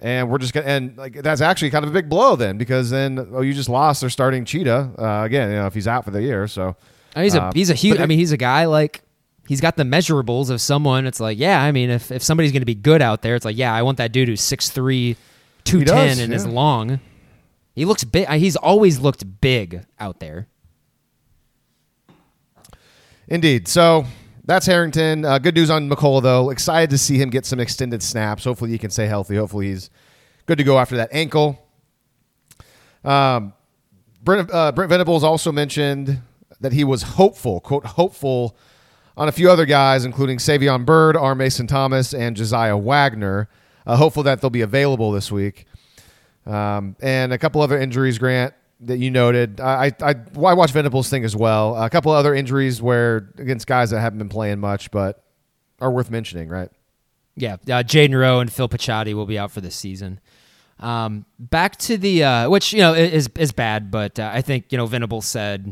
and 0.00 0.28
we're 0.28 0.38
just 0.38 0.52
gonna 0.52 0.66
and 0.66 0.96
like 0.96 1.14
that's 1.22 1.40
actually 1.40 1.70
kind 1.70 1.84
of 1.84 1.90
a 1.90 1.94
big 1.94 2.08
blow 2.08 2.36
then 2.36 2.58
because 2.58 2.90
then 2.90 3.26
oh 3.32 3.40
you 3.40 3.54
just 3.54 3.68
lost 3.68 4.00
their 4.00 4.10
starting 4.10 4.44
cheetah 4.44 4.90
uh, 4.98 5.24
again 5.24 5.50
you 5.50 5.56
know 5.56 5.66
if 5.66 5.74
he's 5.74 5.88
out 5.88 6.04
for 6.04 6.10
the 6.10 6.22
year 6.22 6.46
so 6.46 6.76
he's 7.16 7.34
a 7.34 7.42
uh, 7.42 7.52
he's 7.52 7.70
a 7.70 7.74
huge 7.74 7.98
I 7.98 8.06
mean 8.06 8.18
he's 8.18 8.32
a 8.32 8.36
guy 8.36 8.66
like 8.66 9.02
he's 9.48 9.60
got 9.60 9.76
the 9.76 9.84
measurables 9.84 10.50
of 10.50 10.60
someone 10.60 11.06
it's 11.06 11.20
like 11.20 11.38
yeah 11.38 11.62
I 11.62 11.72
mean 11.72 11.90
if, 11.90 12.10
if 12.10 12.22
somebody's 12.22 12.52
gonna 12.52 12.64
be 12.64 12.74
good 12.74 13.02
out 13.02 13.22
there 13.22 13.34
it's 13.34 13.44
like 13.44 13.56
yeah 13.56 13.74
I 13.74 13.82
want 13.82 13.98
that 13.98 14.12
dude 14.12 14.28
who's 14.28 14.40
6'3", 14.40 15.16
210 15.64 16.18
and 16.22 16.30
yeah. 16.30 16.36
is 16.36 16.46
long 16.46 17.00
he 17.74 17.84
looks 17.84 18.04
big 18.04 18.28
he's 18.28 18.56
always 18.56 19.00
looked 19.00 19.40
big 19.40 19.84
out 19.98 20.20
there 20.20 20.48
indeed 23.28 23.68
so 23.68 24.06
that's 24.46 24.66
Harrington. 24.66 25.24
Uh, 25.24 25.38
good 25.38 25.54
news 25.54 25.70
on 25.70 25.88
McCullough, 25.88 26.22
though. 26.22 26.50
Excited 26.50 26.90
to 26.90 26.98
see 26.98 27.16
him 27.16 27.30
get 27.30 27.46
some 27.46 27.60
extended 27.60 28.02
snaps. 28.02 28.44
Hopefully, 28.44 28.70
he 28.70 28.78
can 28.78 28.90
stay 28.90 29.06
healthy. 29.06 29.36
Hopefully, 29.36 29.68
he's 29.68 29.88
good 30.46 30.58
to 30.58 30.64
go 30.64 30.78
after 30.78 30.96
that 30.96 31.08
ankle. 31.12 31.66
Um, 33.04 33.54
Brent, 34.22 34.50
uh, 34.52 34.72
Brent 34.72 34.90
Venables 34.90 35.24
also 35.24 35.50
mentioned 35.50 36.20
that 36.60 36.72
he 36.72 36.84
was 36.84 37.02
hopeful, 37.02 37.60
quote, 37.60 37.84
hopeful 37.84 38.56
on 39.16 39.28
a 39.28 39.32
few 39.32 39.50
other 39.50 39.66
guys, 39.66 40.04
including 40.04 40.38
Savion 40.38 40.84
Byrd, 40.84 41.16
R. 41.16 41.34
Mason 41.34 41.66
Thomas, 41.66 42.14
and 42.14 42.36
Josiah 42.36 42.76
Wagner. 42.76 43.48
Uh, 43.86 43.96
hopeful 43.96 44.22
that 44.22 44.40
they'll 44.40 44.50
be 44.50 44.62
available 44.62 45.12
this 45.12 45.30
week. 45.30 45.66
Um, 46.46 46.96
and 47.00 47.32
a 47.32 47.38
couple 47.38 47.60
other 47.60 47.78
injuries, 47.78 48.18
Grant 48.18 48.54
that 48.80 48.98
you 48.98 49.10
noted. 49.10 49.60
I 49.60 49.92
I, 50.00 50.10
I 50.10 50.14
watched 50.34 50.72
Venables 50.74 51.08
thing 51.08 51.24
as 51.24 51.34
well. 51.36 51.80
A 51.82 51.90
couple 51.90 52.12
other 52.12 52.34
injuries 52.34 52.82
where 52.82 53.30
against 53.38 53.66
guys 53.66 53.90
that 53.90 54.00
haven't 54.00 54.18
been 54.18 54.28
playing 54.28 54.60
much, 54.60 54.90
but 54.90 55.24
are 55.80 55.90
worth 55.90 56.10
mentioning, 56.10 56.48
right? 56.48 56.70
Yeah, 57.36 57.54
uh, 57.54 57.82
Jayden 57.82 58.18
Rowe 58.18 58.40
and 58.40 58.52
Phil 58.52 58.68
Picciotti 58.68 59.14
will 59.14 59.26
be 59.26 59.38
out 59.38 59.50
for 59.50 59.60
this 59.60 59.74
season. 59.74 60.20
Um, 60.78 61.24
back 61.38 61.76
to 61.78 61.96
the 61.96 62.24
uh, 62.24 62.50
which 62.50 62.72
you 62.72 62.80
know 62.80 62.94
is 62.94 63.28
is 63.36 63.52
bad, 63.52 63.90
but 63.90 64.18
uh, 64.18 64.30
I 64.32 64.42
think 64.42 64.70
you 64.70 64.78
know 64.78 64.86
Venables 64.86 65.26
said, 65.26 65.66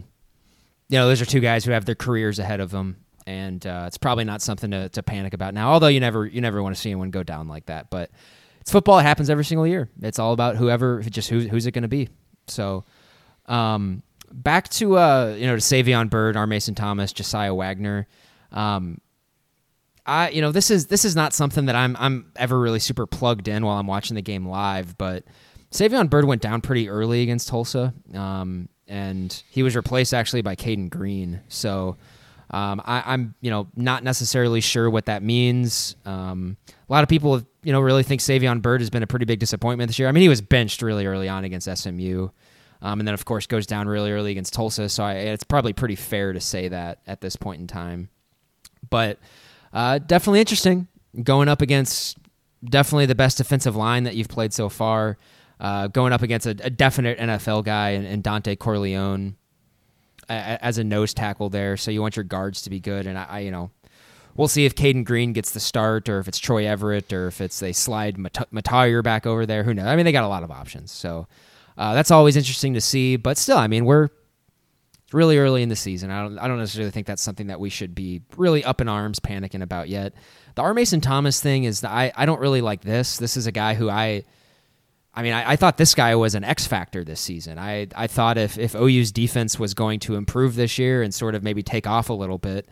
you 0.88 0.98
know, 0.98 1.06
those 1.06 1.20
are 1.20 1.26
two 1.26 1.40
guys 1.40 1.64
who 1.64 1.72
have 1.72 1.84
their 1.84 1.94
careers 1.94 2.38
ahead 2.38 2.60
of 2.60 2.70
them, 2.70 3.01
and 3.26 3.66
uh, 3.66 3.84
it's 3.86 3.98
probably 3.98 4.24
not 4.24 4.42
something 4.42 4.70
to, 4.70 4.88
to 4.90 5.02
panic 5.02 5.34
about 5.34 5.54
now. 5.54 5.72
Although 5.72 5.88
you 5.88 6.00
never 6.00 6.26
you 6.26 6.40
never 6.40 6.62
want 6.62 6.74
to 6.74 6.80
see 6.80 6.90
anyone 6.90 7.10
go 7.10 7.22
down 7.22 7.48
like 7.48 7.66
that, 7.66 7.90
but 7.90 8.10
it's 8.60 8.70
football. 8.70 8.98
It 8.98 9.02
happens 9.02 9.30
every 9.30 9.44
single 9.44 9.66
year. 9.66 9.90
It's 10.00 10.18
all 10.18 10.32
about 10.32 10.56
whoever, 10.56 11.02
just 11.02 11.28
who, 11.28 11.40
who's 11.40 11.66
it 11.66 11.72
going 11.72 11.82
to 11.82 11.88
be. 11.88 12.08
So 12.46 12.84
um, 13.46 14.02
back 14.30 14.68
to 14.70 14.96
uh, 14.96 15.36
you 15.38 15.46
know 15.46 15.56
to 15.56 15.62
Savion 15.62 16.08
Byrd, 16.10 16.36
R. 16.36 16.46
Mason 16.46 16.74
Thomas, 16.74 17.12
Josiah 17.12 17.54
Wagner. 17.54 18.06
Um, 18.50 19.00
I 20.04 20.30
you 20.30 20.40
know 20.40 20.52
this 20.52 20.70
is 20.70 20.86
this 20.86 21.04
is 21.04 21.14
not 21.14 21.32
something 21.32 21.66
that 21.66 21.76
I'm 21.76 21.96
I'm 21.98 22.32
ever 22.36 22.58
really 22.58 22.80
super 22.80 23.06
plugged 23.06 23.48
in 23.48 23.64
while 23.64 23.78
I'm 23.78 23.86
watching 23.86 24.14
the 24.14 24.22
game 24.22 24.46
live, 24.46 24.96
but 24.98 25.24
Savion 25.70 26.10
Byrd 26.10 26.24
went 26.24 26.42
down 26.42 26.60
pretty 26.60 26.88
early 26.88 27.22
against 27.22 27.48
Tulsa, 27.48 27.94
um, 28.14 28.68
and 28.86 29.42
he 29.48 29.62
was 29.62 29.74
replaced 29.74 30.12
actually 30.12 30.42
by 30.42 30.54
Cayden 30.54 30.88
Green. 30.88 31.40
So 31.48 31.96
um, 32.52 32.82
I, 32.84 33.14
am 33.14 33.34
you 33.40 33.50
know 33.50 33.68
not 33.76 34.04
necessarily 34.04 34.60
sure 34.60 34.90
what 34.90 35.06
that 35.06 35.22
means. 35.22 35.96
Um, 36.04 36.56
a 36.68 36.92
lot 36.92 37.02
of 37.02 37.08
people 37.08 37.42
you 37.62 37.72
know 37.72 37.80
really 37.80 38.02
think 38.02 38.20
Savion 38.20 38.60
Byrd 38.60 38.80
has 38.80 38.90
been 38.90 39.02
a 39.02 39.06
pretty 39.06 39.24
big 39.24 39.38
disappointment 39.38 39.88
this 39.88 39.98
year. 39.98 40.08
I 40.08 40.12
mean 40.12 40.22
he 40.22 40.28
was 40.28 40.40
benched 40.40 40.82
really 40.82 41.06
early 41.06 41.28
on 41.28 41.44
against 41.44 41.68
SMU. 41.74 42.28
Um, 42.82 42.98
and 42.98 43.06
then, 43.06 43.14
of 43.14 43.24
course, 43.24 43.46
goes 43.46 43.64
down 43.64 43.86
really 43.86 44.10
early 44.10 44.32
against 44.32 44.54
Tulsa. 44.54 44.88
So 44.88 45.04
I, 45.04 45.12
it's 45.12 45.44
probably 45.44 45.72
pretty 45.72 45.94
fair 45.94 46.32
to 46.32 46.40
say 46.40 46.66
that 46.66 46.98
at 47.06 47.20
this 47.20 47.36
point 47.36 47.60
in 47.60 47.68
time. 47.68 48.08
But 48.90 49.20
uh, 49.72 49.98
definitely 49.98 50.40
interesting 50.40 50.88
going 51.22 51.48
up 51.48 51.62
against 51.62 52.18
definitely 52.64 53.06
the 53.06 53.14
best 53.14 53.38
defensive 53.38 53.76
line 53.76 54.04
that 54.04 54.16
you've 54.16 54.28
played 54.28 54.52
so 54.52 54.68
far. 54.68 55.16
Uh, 55.60 55.86
going 55.86 56.12
up 56.12 56.22
against 56.22 56.46
a, 56.46 56.56
a 56.64 56.70
definite 56.70 57.18
NFL 57.18 57.64
guy 57.64 57.90
and, 57.90 58.04
and 58.04 58.24
Dontay 58.24 58.58
Corleone 58.58 59.36
as 60.32 60.78
a 60.78 60.84
nose 60.84 61.14
tackle 61.14 61.48
there. 61.48 61.76
So 61.76 61.90
you 61.90 62.00
want 62.00 62.16
your 62.16 62.24
guards 62.24 62.62
to 62.62 62.70
be 62.70 62.80
good. 62.80 63.06
And 63.06 63.18
I, 63.18 63.26
I, 63.28 63.38
you 63.40 63.50
know, 63.50 63.70
we'll 64.36 64.48
see 64.48 64.64
if 64.64 64.74
Cayden 64.74 65.04
Green 65.04 65.32
gets 65.32 65.50
the 65.50 65.60
start 65.60 66.08
or 66.08 66.18
if 66.18 66.28
it's 66.28 66.38
Troy 66.38 66.66
Everett 66.66 67.12
or 67.12 67.28
if 67.28 67.40
it's 67.40 67.60
they 67.60 67.72
slide 67.72 68.16
Mettauer 68.16 69.02
back 69.02 69.26
over 69.26 69.46
there. 69.46 69.62
Who 69.62 69.74
knows? 69.74 69.86
I 69.86 69.96
mean, 69.96 70.04
they 70.04 70.12
got 70.12 70.24
a 70.24 70.28
lot 70.28 70.42
of 70.42 70.50
options. 70.50 70.90
So 70.90 71.26
uh, 71.76 71.94
that's 71.94 72.10
always 72.10 72.36
interesting 72.36 72.74
to 72.74 72.80
see. 72.80 73.16
But 73.16 73.38
still, 73.38 73.58
I 73.58 73.66
mean, 73.66 73.84
we're 73.84 74.08
really 75.12 75.38
early 75.38 75.62
in 75.62 75.68
the 75.68 75.76
season. 75.76 76.10
I 76.10 76.22
don't, 76.22 76.38
I 76.38 76.48
don't 76.48 76.58
necessarily 76.58 76.90
think 76.90 77.06
that's 77.06 77.22
something 77.22 77.48
that 77.48 77.60
we 77.60 77.68
should 77.68 77.94
be 77.94 78.22
really 78.36 78.64
up 78.64 78.80
in 78.80 78.88
arms 78.88 79.20
panicking 79.20 79.62
about 79.62 79.88
yet. 79.88 80.14
The 80.54 80.62
R. 80.62 80.74
Mason 80.74 81.00
Thomas 81.00 81.40
thing 81.40 81.64
is 81.64 81.84
I, 81.84 82.12
I 82.16 82.26
don't 82.26 82.40
really 82.40 82.60
like 82.60 82.82
this. 82.82 83.18
This 83.18 83.36
is 83.36 83.46
a 83.46 83.52
guy 83.52 83.74
who 83.74 83.90
I, 83.90 84.24
I 85.14 85.22
mean, 85.22 85.32
I, 85.34 85.52
I 85.52 85.56
thought 85.56 85.76
this 85.76 85.94
guy 85.94 86.14
was 86.14 86.34
an 86.34 86.44
X 86.44 86.66
factor 86.66 87.04
this 87.04 87.20
season. 87.20 87.58
I, 87.58 87.88
I 87.94 88.06
thought 88.06 88.38
if, 88.38 88.58
if 88.58 88.74
OU's 88.74 89.12
defense 89.12 89.58
was 89.58 89.74
going 89.74 90.00
to 90.00 90.14
improve 90.14 90.54
this 90.54 90.78
year 90.78 91.02
and 91.02 91.12
sort 91.12 91.34
of 91.34 91.42
maybe 91.42 91.62
take 91.62 91.86
off 91.86 92.08
a 92.08 92.14
little 92.14 92.38
bit, 92.38 92.68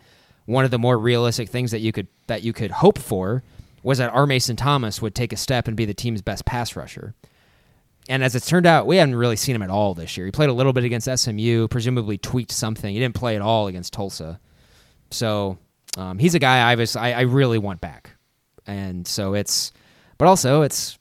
one 0.46 0.64
of 0.64 0.70
the 0.70 0.78
more 0.78 0.98
realistic 0.98 1.48
things 1.48 1.70
that 1.70 1.80
you 1.80 1.92
could 1.92 2.08
that 2.26 2.42
you 2.42 2.52
could 2.52 2.70
hope 2.70 2.98
for 2.98 3.42
was 3.82 3.98
that 3.98 4.12
R. 4.12 4.26
Mason 4.26 4.56
Thomas 4.56 5.00
would 5.00 5.14
take 5.14 5.32
a 5.32 5.36
step 5.36 5.68
and 5.68 5.76
be 5.76 5.84
the 5.84 5.94
team's 5.94 6.22
best 6.22 6.44
pass 6.44 6.76
rusher. 6.76 7.14
And 8.08 8.24
as 8.24 8.34
it 8.34 8.42
turned 8.42 8.66
out, 8.66 8.86
we 8.86 8.96
haven't 8.96 9.14
really 9.14 9.36
seen 9.36 9.54
him 9.54 9.62
at 9.62 9.70
all 9.70 9.94
this 9.94 10.16
year. 10.16 10.26
He 10.26 10.32
played 10.32 10.48
a 10.48 10.52
little 10.52 10.72
bit 10.72 10.84
against 10.84 11.08
SMU, 11.08 11.68
presumably 11.68 12.18
tweaked 12.18 12.52
something. 12.52 12.92
He 12.92 12.98
didn't 12.98 13.14
play 13.14 13.36
at 13.36 13.42
all 13.42 13.68
against 13.68 13.92
Tulsa. 13.92 14.40
So 15.10 15.58
um, 15.96 16.18
he's 16.18 16.34
a 16.34 16.38
guy 16.38 16.70
I 16.70 16.74
was 16.74 16.96
I, 16.96 17.12
I 17.12 17.20
really 17.22 17.58
want 17.58 17.80
back. 17.80 18.10
And 18.66 19.06
so 19.06 19.34
it's, 19.34 19.72
but 20.18 20.26
also 20.26 20.62
it's 20.62 20.98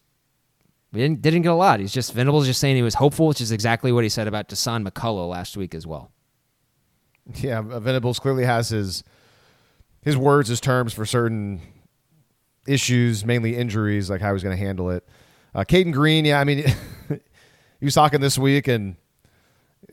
we 0.92 1.00
didn't 1.00 1.22
didn't 1.22 1.44
get 1.44 1.52
a 1.52 1.56
lot. 1.56 1.80
He's 1.80 1.94
just 1.94 2.14
Venables 2.14 2.46
just 2.46 2.60
saying 2.60 2.76
he 2.76 2.82
was 2.82 2.96
hopeful, 2.96 3.28
which 3.28 3.42
is 3.42 3.52
exactly 3.52 3.92
what 3.92 4.04
he 4.04 4.10
said 4.10 4.28
about 4.28 4.50
Dasan 4.50 4.88
McCullough 4.88 5.30
last 5.30 5.56
week 5.56 5.76
as 5.76 5.86
well. 5.86 6.12
Yeah, 7.36 7.62
Venables 7.62 8.20
clearly 8.20 8.46
has 8.46 8.70
his 8.70 9.04
his 10.02 10.18
words, 10.18 10.50
his 10.50 10.60
terms 10.60 10.94
for 10.94 11.06
certain 11.06 11.62
issues, 12.68 13.26
mainly 13.26 13.56
injuries, 13.56 14.10
like 14.10 14.22
how 14.22 14.34
he's 14.34 14.44
going 14.44 14.58
to 14.58 14.64
handle 14.64 14.90
it. 14.90 15.08
Uh, 15.54 15.64
Cayden 15.64 15.92
Green, 15.92 16.26
yeah, 16.26 16.40
I 16.40 16.44
mean, 16.44 16.64
he 17.80 17.86
was 17.86 17.96
talking 17.96 18.22
this 18.22 18.38
week, 18.38 18.68
and 18.68 18.96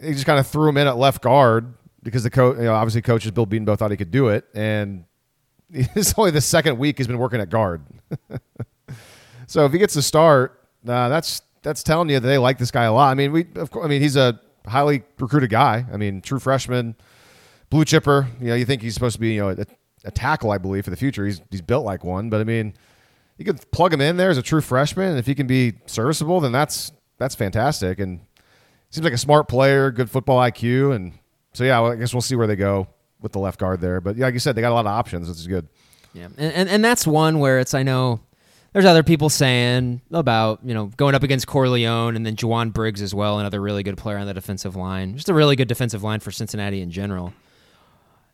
he 0.01 0.13
just 0.13 0.27
kind 0.27 0.39
of 0.39 0.47
threw 0.47 0.69
him 0.69 0.77
in 0.77 0.87
at 0.87 0.97
left 0.97 1.23
guard 1.23 1.75
because 2.03 2.23
the 2.23 2.31
coach, 2.31 2.59
you 2.59 2.65
know, 2.65 2.75
obviously 2.75 3.03
coaches 3.03 3.31
Bill 3.33 3.47
Bedenbaugh 3.47 3.79
thought 3.79 3.91
he 3.91 3.97
could 3.97 4.11
do 4.11 4.29
it, 4.29 4.45
and 4.55 5.05
it's 5.71 6.15
only 6.17 6.31
the 6.31 6.41
second 6.41 6.79
week 6.79 6.99
he's 6.99 7.07
been 7.07 7.19
working 7.19 7.41
at 7.41 7.51
guard. 7.51 7.83
so 9.47 9.65
if 9.65 9.73
he 9.73 9.79
gets 9.79 9.95
to 9.95 10.03
start, 10.03 10.66
uh, 10.89 11.09
that's 11.09 11.43
that's 11.63 11.83
telling 11.83 12.09
you 12.09 12.21
that 12.21 12.27
they 12.27 12.39
like 12.39 12.59
this 12.59 12.71
guy 12.71 12.85
a 12.85 12.93
lot. 12.93 13.11
I 13.11 13.15
mean, 13.15 13.33
we 13.33 13.47
of 13.57 13.71
course, 13.71 13.85
I 13.85 13.89
mean 13.89 14.03
he's 14.03 14.17
a 14.17 14.41
highly 14.67 15.03
recruited 15.19 15.51
guy. 15.51 15.85
I 15.93 15.97
mean, 15.97 16.21
true 16.21 16.39
freshman, 16.39 16.97
blue 17.71 17.85
chipper. 17.85 18.29
You 18.41 18.49
know, 18.49 18.55
you 18.55 18.65
think 18.65 18.83
he's 18.83 18.95
supposed 18.95 19.15
to 19.15 19.21
be 19.21 19.35
you 19.35 19.41
know 19.41 19.51
a, 19.51 19.67
a 20.05 20.11
tackle, 20.11 20.51
I 20.51 20.59
believe, 20.59 20.85
for 20.85 20.91
the 20.91 20.97
future. 20.97 21.27
He's 21.27 21.41
he's 21.51 21.63
built 21.63 21.85
like 21.85 22.05
one, 22.05 22.31
but 22.31 22.41
I 22.41 22.45
mean, 22.45 22.75
you 23.39 23.45
could 23.45 23.71
plug 23.71 23.93
him 23.93 24.01
in 24.01 24.17
there 24.17 24.31
as 24.31 24.39
a 24.39 24.43
true 24.43 24.61
freshman, 24.61 25.11
and 25.11 25.19
if 25.19 25.27
he 25.27 25.35
can 25.35 25.47
be 25.47 25.75
serviceable, 25.87 26.41
then 26.41 26.53
that's 26.53 26.93
that's 27.19 27.35
fantastic. 27.35 27.99
And 27.99 28.21
seems 28.91 29.05
like 29.05 29.13
a 29.13 29.19
smart 29.19 29.49
player, 29.49 29.91
good 29.91 30.11
football 30.11 30.39
IQ, 30.39 30.95
and 30.95 31.13
so 31.53 31.65
yeah, 31.65 31.81
well, 31.81 31.93
I 31.93 31.97
guess 31.97 32.15
we'll 32.15 32.21
see 32.21 32.37
where 32.37 32.47
they 32.47 32.57
go 32.57 32.89
with 33.21 33.33
the 33.33 33.39
left 33.39 33.59
guard 33.59 33.81
there. 33.81 34.01
But 34.01 34.17
yeah, 34.17 34.27
like 34.27 34.35
you 34.35 34.41
said, 34.41 34.55
they 34.55 34.61
got 34.61 34.73
a 34.73 34.75
lot 34.75 34.87
of 34.87 34.93
options, 34.93 35.29
which 35.29 35.39
is 35.39 35.47
good. 35.47 35.69
Yeah, 36.13 36.29
and, 36.39 36.53
and 36.53 36.69
and 36.69 36.85
that's 36.85 37.07
one 37.07 37.41
where 37.41 37.59
it's 37.59 37.75
I 37.75 37.83
know 37.83 38.21
there's 38.77 38.85
other 38.85 39.03
people 39.03 39.31
saying 39.31 40.03
about 40.11 40.61
you 40.63 40.75
know 40.75 40.89
going 40.99 41.15
up 41.15 41.23
against 41.23 41.47
Corleone 41.47 42.15
and 42.15 42.27
then 42.27 42.37
Jowon 42.37 42.75
Briggs 42.75 43.01
as 43.01 43.15
well, 43.15 43.39
another 43.39 43.59
really 43.59 43.83
good 43.83 43.97
player 43.97 44.19
on 44.19 44.27
the 44.27 44.35
defensive 44.35 44.77
line. 44.77 45.15
Just 45.15 45.31
a 45.31 45.35
really 45.35 45.57
good 45.57 45.67
defensive 45.67 46.03
line 46.03 46.21
for 46.21 46.31
Cincinnati 46.31 46.83
in 46.83 46.91
general. 46.91 47.33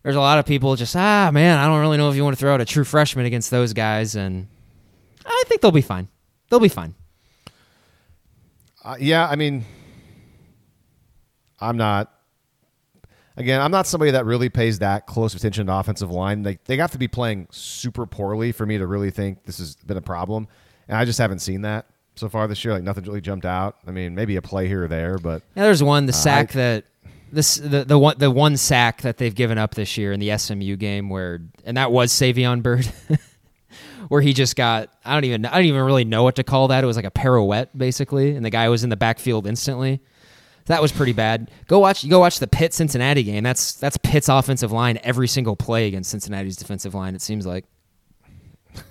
There's 0.03 0.17
a 0.17 0.21
lot 0.21 0.41
of 0.41 0.45
people 0.45 0.75
just 0.75 0.97
ah 0.97 1.31
man, 1.33 1.61
I 1.61 1.69
don't 1.69 1.81
really 1.81 1.97
know 1.97 2.11
if 2.11 2.17
you 2.17 2.25
want 2.25 2.37
to 2.37 2.41
throw 2.41 2.53
out 2.53 2.61
a 2.61 2.65
true 2.65 2.83
freshman 2.83 3.25
against 3.25 3.53
those 3.53 3.73
guys, 3.73 4.17
and 4.17 4.49
I 5.25 5.45
think 5.47 5.61
they'll 5.61 5.71
be 5.71 5.81
fine. 5.81 6.09
They'll 6.51 6.59
be 6.59 6.69
fine. 6.69 6.97
Uh, 8.85 8.97
yeah, 8.99 9.29
I 9.29 9.37
mean, 9.37 9.65
I'm 11.61 11.77
not. 11.77 12.13
Again, 13.37 13.61
I'm 13.61 13.71
not 13.71 13.87
somebody 13.87 14.11
that 14.11 14.27
really 14.27 14.49
pays 14.49 14.81
that 14.81 15.07
close 15.07 15.35
attention 15.35 15.67
to 15.67 15.75
offensive 15.75 16.11
line. 16.11 16.43
They 16.43 16.59
they 16.67 16.77
have 16.77 16.93
to 16.93 16.99
be 16.99 17.09
playing 17.09 17.49
super 17.51 18.07
poorly 18.07 18.53
for 18.53 18.67
me 18.67 18.79
to 18.79 18.87
really 18.87 19.11
think 19.11 19.45
this 19.45 19.59
has 19.59 19.77
been 19.77 19.97
a 19.97 20.03
problem, 20.03 20.49
and 20.89 20.99
I 20.99 21.05
just 21.05 21.19
haven't 21.19 21.39
seen 21.39 21.63
that 21.63 21.87
so 22.15 22.29
far 22.29 22.47
this 22.47 22.65
year. 22.65 22.75
Like 22.75 22.83
nothing 22.83 23.05
really 23.05 23.21
jumped 23.21 23.47
out. 23.47 23.79
I 23.87 23.91
mean, 23.91 24.15
maybe 24.15 24.37
a 24.37 24.43
play 24.43 24.69
here 24.69 24.85
or 24.85 24.89
there, 24.89 25.19
but 25.19 25.43
yeah, 25.57 25.63
there's 25.63 25.83
one 25.83 26.07
the 26.07 26.13
sack 26.13 26.55
uh, 26.55 26.59
I, 26.59 26.63
that 26.63 26.85
this 27.33 27.57
the 27.57 27.85
the 27.85 27.99
one 27.99 28.17
the 28.19 28.31
one 28.31 28.57
sack 28.57 29.03
that 29.03 29.17
they've 29.17 29.35
given 29.35 29.57
up 29.57 29.75
this 29.75 29.97
year 29.97 30.13
in 30.13 30.21
the 30.21 30.37
SMU 30.37 30.77
game 30.77 31.09
where 31.09 31.41
and 31.65 31.77
that 31.77 31.91
was 31.91 32.13
Savion 32.13 32.63
Byrd. 32.63 32.91
where 34.09 34.21
he 34.21 34.35
just 34.35 34.57
got 34.57 34.91
I 35.05 35.15
don't 35.15 35.25
even 35.25 35.47
I 35.47 35.55
don't 35.55 35.65
even 35.65 35.83
really 35.83 36.05
know 36.05 36.23
what 36.23 36.37
to 36.37 36.45
call 36.45 36.69
that. 36.69 36.85
It 36.85 36.87
was 36.87 36.97
like 36.97 37.07
a 37.07 37.11
pirouette 37.11 37.77
basically, 37.77 38.37
and 38.37 38.45
the 38.45 38.51
guy 38.51 38.69
was 38.69 38.85
in 38.85 38.91
the 38.91 38.97
backfield 38.97 39.47
instantly. 39.47 40.03
That 40.67 40.81
was 40.81 40.93
pretty 40.93 41.13
bad. 41.13 41.51
Go 41.67 41.79
watch 41.79 42.05
you 42.05 42.11
go 42.11 42.21
watch 42.21 42.39
the 42.39 42.47
Pitt 42.47 42.73
Cincinnati 42.73 43.23
game. 43.23 43.43
That's 43.43 43.75
that's 43.75 43.97
Pitt's 43.99 44.29
offensive 44.29 44.73
line 44.73 44.99
every 45.03 45.29
single 45.29 45.57
play 45.57 45.87
against 45.89 46.11
Cincinnati's 46.11 46.57
defensive 46.57 46.95
line. 46.95 47.15
It 47.15 47.23
seems 47.23 47.47
like. 47.47 47.65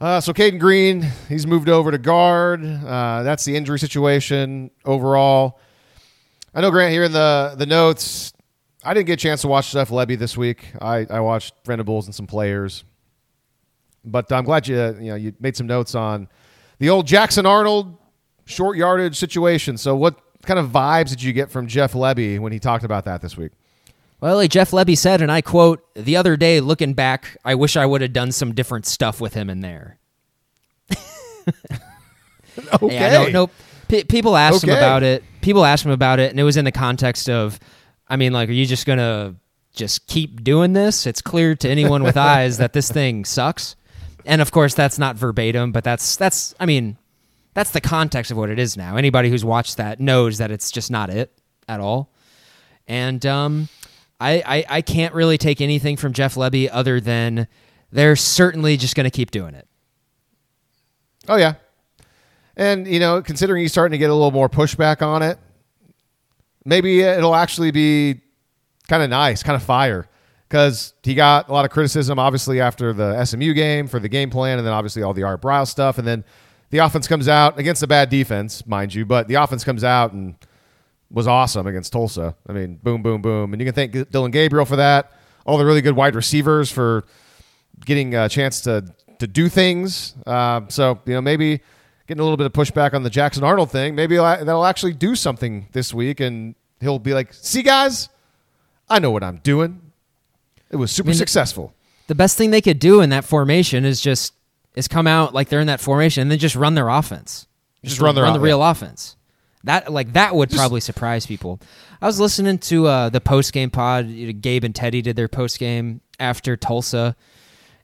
uh, 0.00 0.20
so 0.20 0.32
Cayden 0.32 0.58
Green, 0.58 1.02
he's 1.28 1.46
moved 1.46 1.68
over 1.68 1.90
to 1.90 1.98
guard. 1.98 2.64
Uh, 2.64 3.22
that's 3.22 3.44
the 3.44 3.54
injury 3.54 3.78
situation 3.78 4.70
overall. 4.84 5.60
I 6.54 6.62
know 6.62 6.70
Grant 6.70 6.92
here 6.92 7.04
in 7.04 7.12
the 7.12 7.54
the 7.56 7.66
notes 7.66 8.32
I 8.84 8.94
didn't 8.94 9.06
get 9.06 9.14
a 9.14 9.16
chance 9.16 9.42
to 9.42 9.48
watch 9.48 9.72
Jeff 9.72 9.90
Lebby 9.90 10.18
this 10.18 10.36
week. 10.36 10.72
I, 10.80 11.06
I 11.10 11.20
watched 11.20 11.54
Venables 11.66 12.06
and 12.06 12.14
some 12.14 12.26
players, 12.26 12.84
but 14.04 14.30
I'm 14.32 14.44
glad 14.44 14.68
you 14.68 14.76
you 14.76 15.10
know 15.10 15.14
you 15.16 15.34
made 15.40 15.56
some 15.56 15.66
notes 15.66 15.94
on 15.94 16.28
the 16.78 16.88
old 16.88 17.06
Jackson 17.06 17.44
Arnold 17.44 17.96
short 18.48 18.76
yardage 18.76 19.16
situation. 19.16 19.76
So, 19.76 19.94
what 19.94 20.18
kind 20.42 20.58
of 20.58 20.70
vibes 20.70 21.10
did 21.10 21.22
you 21.22 21.32
get 21.32 21.50
from 21.50 21.66
Jeff 21.66 21.92
Lebby 21.92 22.38
when 22.38 22.52
he 22.52 22.58
talked 22.58 22.84
about 22.84 23.04
that 23.04 23.20
this 23.20 23.36
week? 23.36 23.52
Well, 24.20 24.36
like 24.36 24.50
Jeff 24.50 24.72
Lebby 24.72 24.98
said, 24.98 25.20
and 25.22 25.30
I 25.30 25.40
quote, 25.40 25.84
"The 25.94 26.16
other 26.16 26.36
day, 26.36 26.60
looking 26.60 26.94
back, 26.94 27.36
I 27.44 27.54
wish 27.54 27.76
I 27.76 27.86
would 27.86 28.00
have 28.00 28.12
done 28.12 28.32
some 28.32 28.54
different 28.54 28.86
stuff 28.86 29.20
with 29.20 29.34
him 29.34 29.48
in 29.48 29.60
there." 29.60 29.98
okay. 32.82 32.94
Yeah, 32.94 33.24
no, 33.24 33.28
no. 33.28 33.50
P- 33.88 34.04
people 34.04 34.36
asked 34.36 34.64
okay. 34.64 34.72
him 34.72 34.78
about 34.78 35.02
it. 35.02 35.22
People 35.40 35.64
asked 35.64 35.84
him 35.84 35.92
about 35.92 36.18
it, 36.18 36.30
and 36.30 36.40
it 36.40 36.42
was 36.42 36.56
in 36.56 36.64
the 36.64 36.72
context 36.72 37.30
of 37.30 37.60
I 38.08 38.16
mean, 38.16 38.32
like, 38.32 38.48
are 38.48 38.52
you 38.52 38.66
just 38.66 38.86
gonna 38.86 39.36
just 39.74 40.06
keep 40.06 40.42
doing 40.42 40.72
this? 40.72 41.06
It's 41.06 41.20
clear 41.20 41.54
to 41.56 41.68
anyone 41.68 42.02
with 42.02 42.16
eyes 42.16 42.58
that 42.58 42.72
this 42.72 42.90
thing 42.90 43.24
sucks. 43.24 43.76
And 44.24 44.40
of 44.40 44.50
course, 44.50 44.74
that's 44.74 44.98
not 44.98 45.16
verbatim, 45.16 45.72
but 45.72 45.84
that's 45.84 46.16
that's. 46.16 46.54
I 46.58 46.66
mean, 46.66 46.96
that's 47.58 47.70
the 47.70 47.80
context 47.80 48.30
of 48.30 48.36
what 48.36 48.50
it 48.50 48.58
is 48.60 48.76
now. 48.76 48.96
Anybody 48.96 49.30
who's 49.30 49.44
watched 49.44 49.78
that 49.78 49.98
knows 49.98 50.38
that 50.38 50.52
it's 50.52 50.70
just 50.70 50.92
not 50.92 51.10
it 51.10 51.32
at 51.66 51.80
all. 51.80 52.12
And 52.86 53.26
um, 53.26 53.68
I, 54.20 54.42
I 54.46 54.76
I 54.76 54.80
can't 54.80 55.12
really 55.12 55.38
take 55.38 55.60
anything 55.60 55.96
from 55.96 56.12
Jeff 56.12 56.36
Lebby 56.36 56.68
other 56.70 57.00
than 57.00 57.48
they're 57.90 58.14
certainly 58.14 58.76
just 58.76 58.94
going 58.94 59.04
to 59.04 59.10
keep 59.10 59.32
doing 59.32 59.54
it. 59.54 59.66
Oh 61.26 61.34
yeah, 61.34 61.54
and 62.56 62.86
you 62.86 63.00
know, 63.00 63.20
considering 63.22 63.62
he's 63.62 63.72
starting 63.72 63.90
to 63.90 63.98
get 63.98 64.08
a 64.08 64.14
little 64.14 64.30
more 64.30 64.48
pushback 64.48 65.02
on 65.02 65.22
it, 65.22 65.36
maybe 66.64 67.00
it'll 67.00 67.34
actually 67.34 67.72
be 67.72 68.20
kind 68.86 69.02
of 69.02 69.10
nice, 69.10 69.42
kind 69.42 69.56
of 69.56 69.64
fire. 69.64 70.08
Because 70.48 70.94
he 71.02 71.14
got 71.14 71.48
a 71.48 71.52
lot 71.52 71.64
of 71.64 71.72
criticism, 71.72 72.20
obviously, 72.20 72.60
after 72.60 72.92
the 72.92 73.22
SMU 73.24 73.52
game 73.52 73.88
for 73.88 73.98
the 73.98 74.08
game 74.08 74.30
plan, 74.30 74.58
and 74.58 74.66
then 74.66 74.72
obviously 74.72 75.02
all 75.02 75.12
the 75.12 75.24
Art 75.24 75.42
Briles 75.42 75.66
stuff. 75.66 75.98
And 75.98 76.06
then 76.06 76.24
the 76.70 76.78
offense 76.78 77.08
comes 77.08 77.28
out 77.28 77.58
against 77.58 77.82
a 77.82 77.86
bad 77.86 78.10
defense, 78.10 78.66
mind 78.66 78.94
you, 78.94 79.04
but 79.04 79.28
the 79.28 79.34
offense 79.34 79.64
comes 79.64 79.84
out 79.84 80.12
and 80.12 80.34
was 81.10 81.26
awesome 81.26 81.66
against 81.66 81.92
Tulsa. 81.92 82.34
I 82.46 82.52
mean, 82.52 82.76
boom, 82.82 83.02
boom, 83.02 83.22
boom. 83.22 83.52
And 83.52 83.60
you 83.60 83.66
can 83.66 83.74
thank 83.74 84.10
Dillon 84.10 84.30
Gabriel 84.30 84.66
for 84.66 84.76
that. 84.76 85.12
All 85.46 85.56
the 85.56 85.64
really 85.64 85.80
good 85.80 85.96
wide 85.96 86.14
receivers 86.14 86.70
for 86.70 87.04
getting 87.84 88.14
a 88.14 88.28
chance 88.28 88.60
to 88.62 88.94
to 89.18 89.26
do 89.26 89.48
things. 89.48 90.14
Uh, 90.26 90.62
so 90.68 91.00
you 91.06 91.14
know 91.14 91.20
maybe 91.20 91.60
getting 92.06 92.20
a 92.20 92.22
little 92.22 92.36
bit 92.36 92.46
of 92.46 92.52
pushback 92.52 92.94
on 92.94 93.02
the 93.02 93.10
Jackson 93.10 93.44
Arnold 93.44 93.70
thing. 93.70 93.94
Maybe 93.94 94.16
that'll 94.16 94.64
actually 94.64 94.92
do 94.92 95.14
something 95.14 95.68
this 95.72 95.92
week, 95.94 96.20
and 96.20 96.54
he'll 96.80 96.98
be 96.98 97.14
like, 97.14 97.32
"See, 97.32 97.62
guys, 97.62 98.08
I 98.88 98.98
know 98.98 99.10
what 99.10 99.24
I'm 99.24 99.38
doing. 99.38 99.80
It 100.70 100.76
was 100.76 100.90
super 100.90 101.10
I 101.10 101.12
mean, 101.12 101.18
successful." 101.18 101.74
The 102.08 102.14
best 102.14 102.36
thing 102.36 102.50
they 102.50 102.62
could 102.62 102.78
do 102.78 103.00
in 103.00 103.10
that 103.10 103.24
formation 103.24 103.84
is 103.84 104.00
just 104.00 104.34
is 104.78 104.86
come 104.86 105.08
out 105.08 105.34
like 105.34 105.48
they're 105.48 105.60
in 105.60 105.66
that 105.66 105.80
formation 105.80 106.22
and 106.22 106.30
then 106.30 106.38
just 106.38 106.54
run 106.54 106.74
their 106.74 106.88
offense. 106.88 107.46
Just, 107.82 107.96
just 107.96 108.00
run 108.00 108.14
their 108.14 108.24
run 108.24 108.32
the 108.32 108.40
real 108.40 108.62
offense. 108.62 109.16
That 109.64 109.92
like 109.92 110.12
that 110.12 110.36
would 110.36 110.50
just, 110.50 110.58
probably 110.58 110.80
surprise 110.80 111.26
people. 111.26 111.60
I 112.00 112.06
was 112.06 112.20
listening 112.20 112.58
to 112.58 112.86
uh, 112.86 113.08
the 113.08 113.20
post 113.20 113.52
game 113.52 113.70
pod. 113.70 114.06
Gabe 114.40 114.62
and 114.62 114.74
Teddy 114.74 115.02
did 115.02 115.16
their 115.16 115.26
post 115.26 115.58
game 115.58 116.00
after 116.20 116.56
Tulsa, 116.56 117.16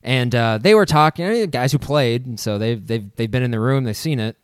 and 0.03 0.33
uh, 0.35 0.59
they 0.59 0.75
were 0.75 0.87
talking. 0.87 1.27
You 1.27 1.33
know, 1.33 1.47
guys 1.47 1.73
who 1.73 1.79
played, 1.79 2.39
so 2.39 2.59
they've 2.59 2.85
they've 2.87 3.15
they've 3.17 3.31
been 3.31 3.43
in 3.43 3.51
the 3.51 3.61
room, 3.61 3.83
they've 3.83 3.97
seen 3.97 4.21
it, 4.21 4.37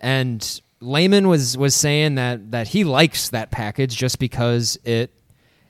and 0.00 0.60
Lehman 0.80 1.26
was 1.26 1.58
was 1.58 1.74
saying 1.74 2.14
that 2.14 2.52
that 2.52 2.68
he 2.68 2.84
likes 2.84 3.30
that 3.30 3.50
package 3.50 3.96
just 3.96 4.20
because 4.20 4.78
it 4.84 5.12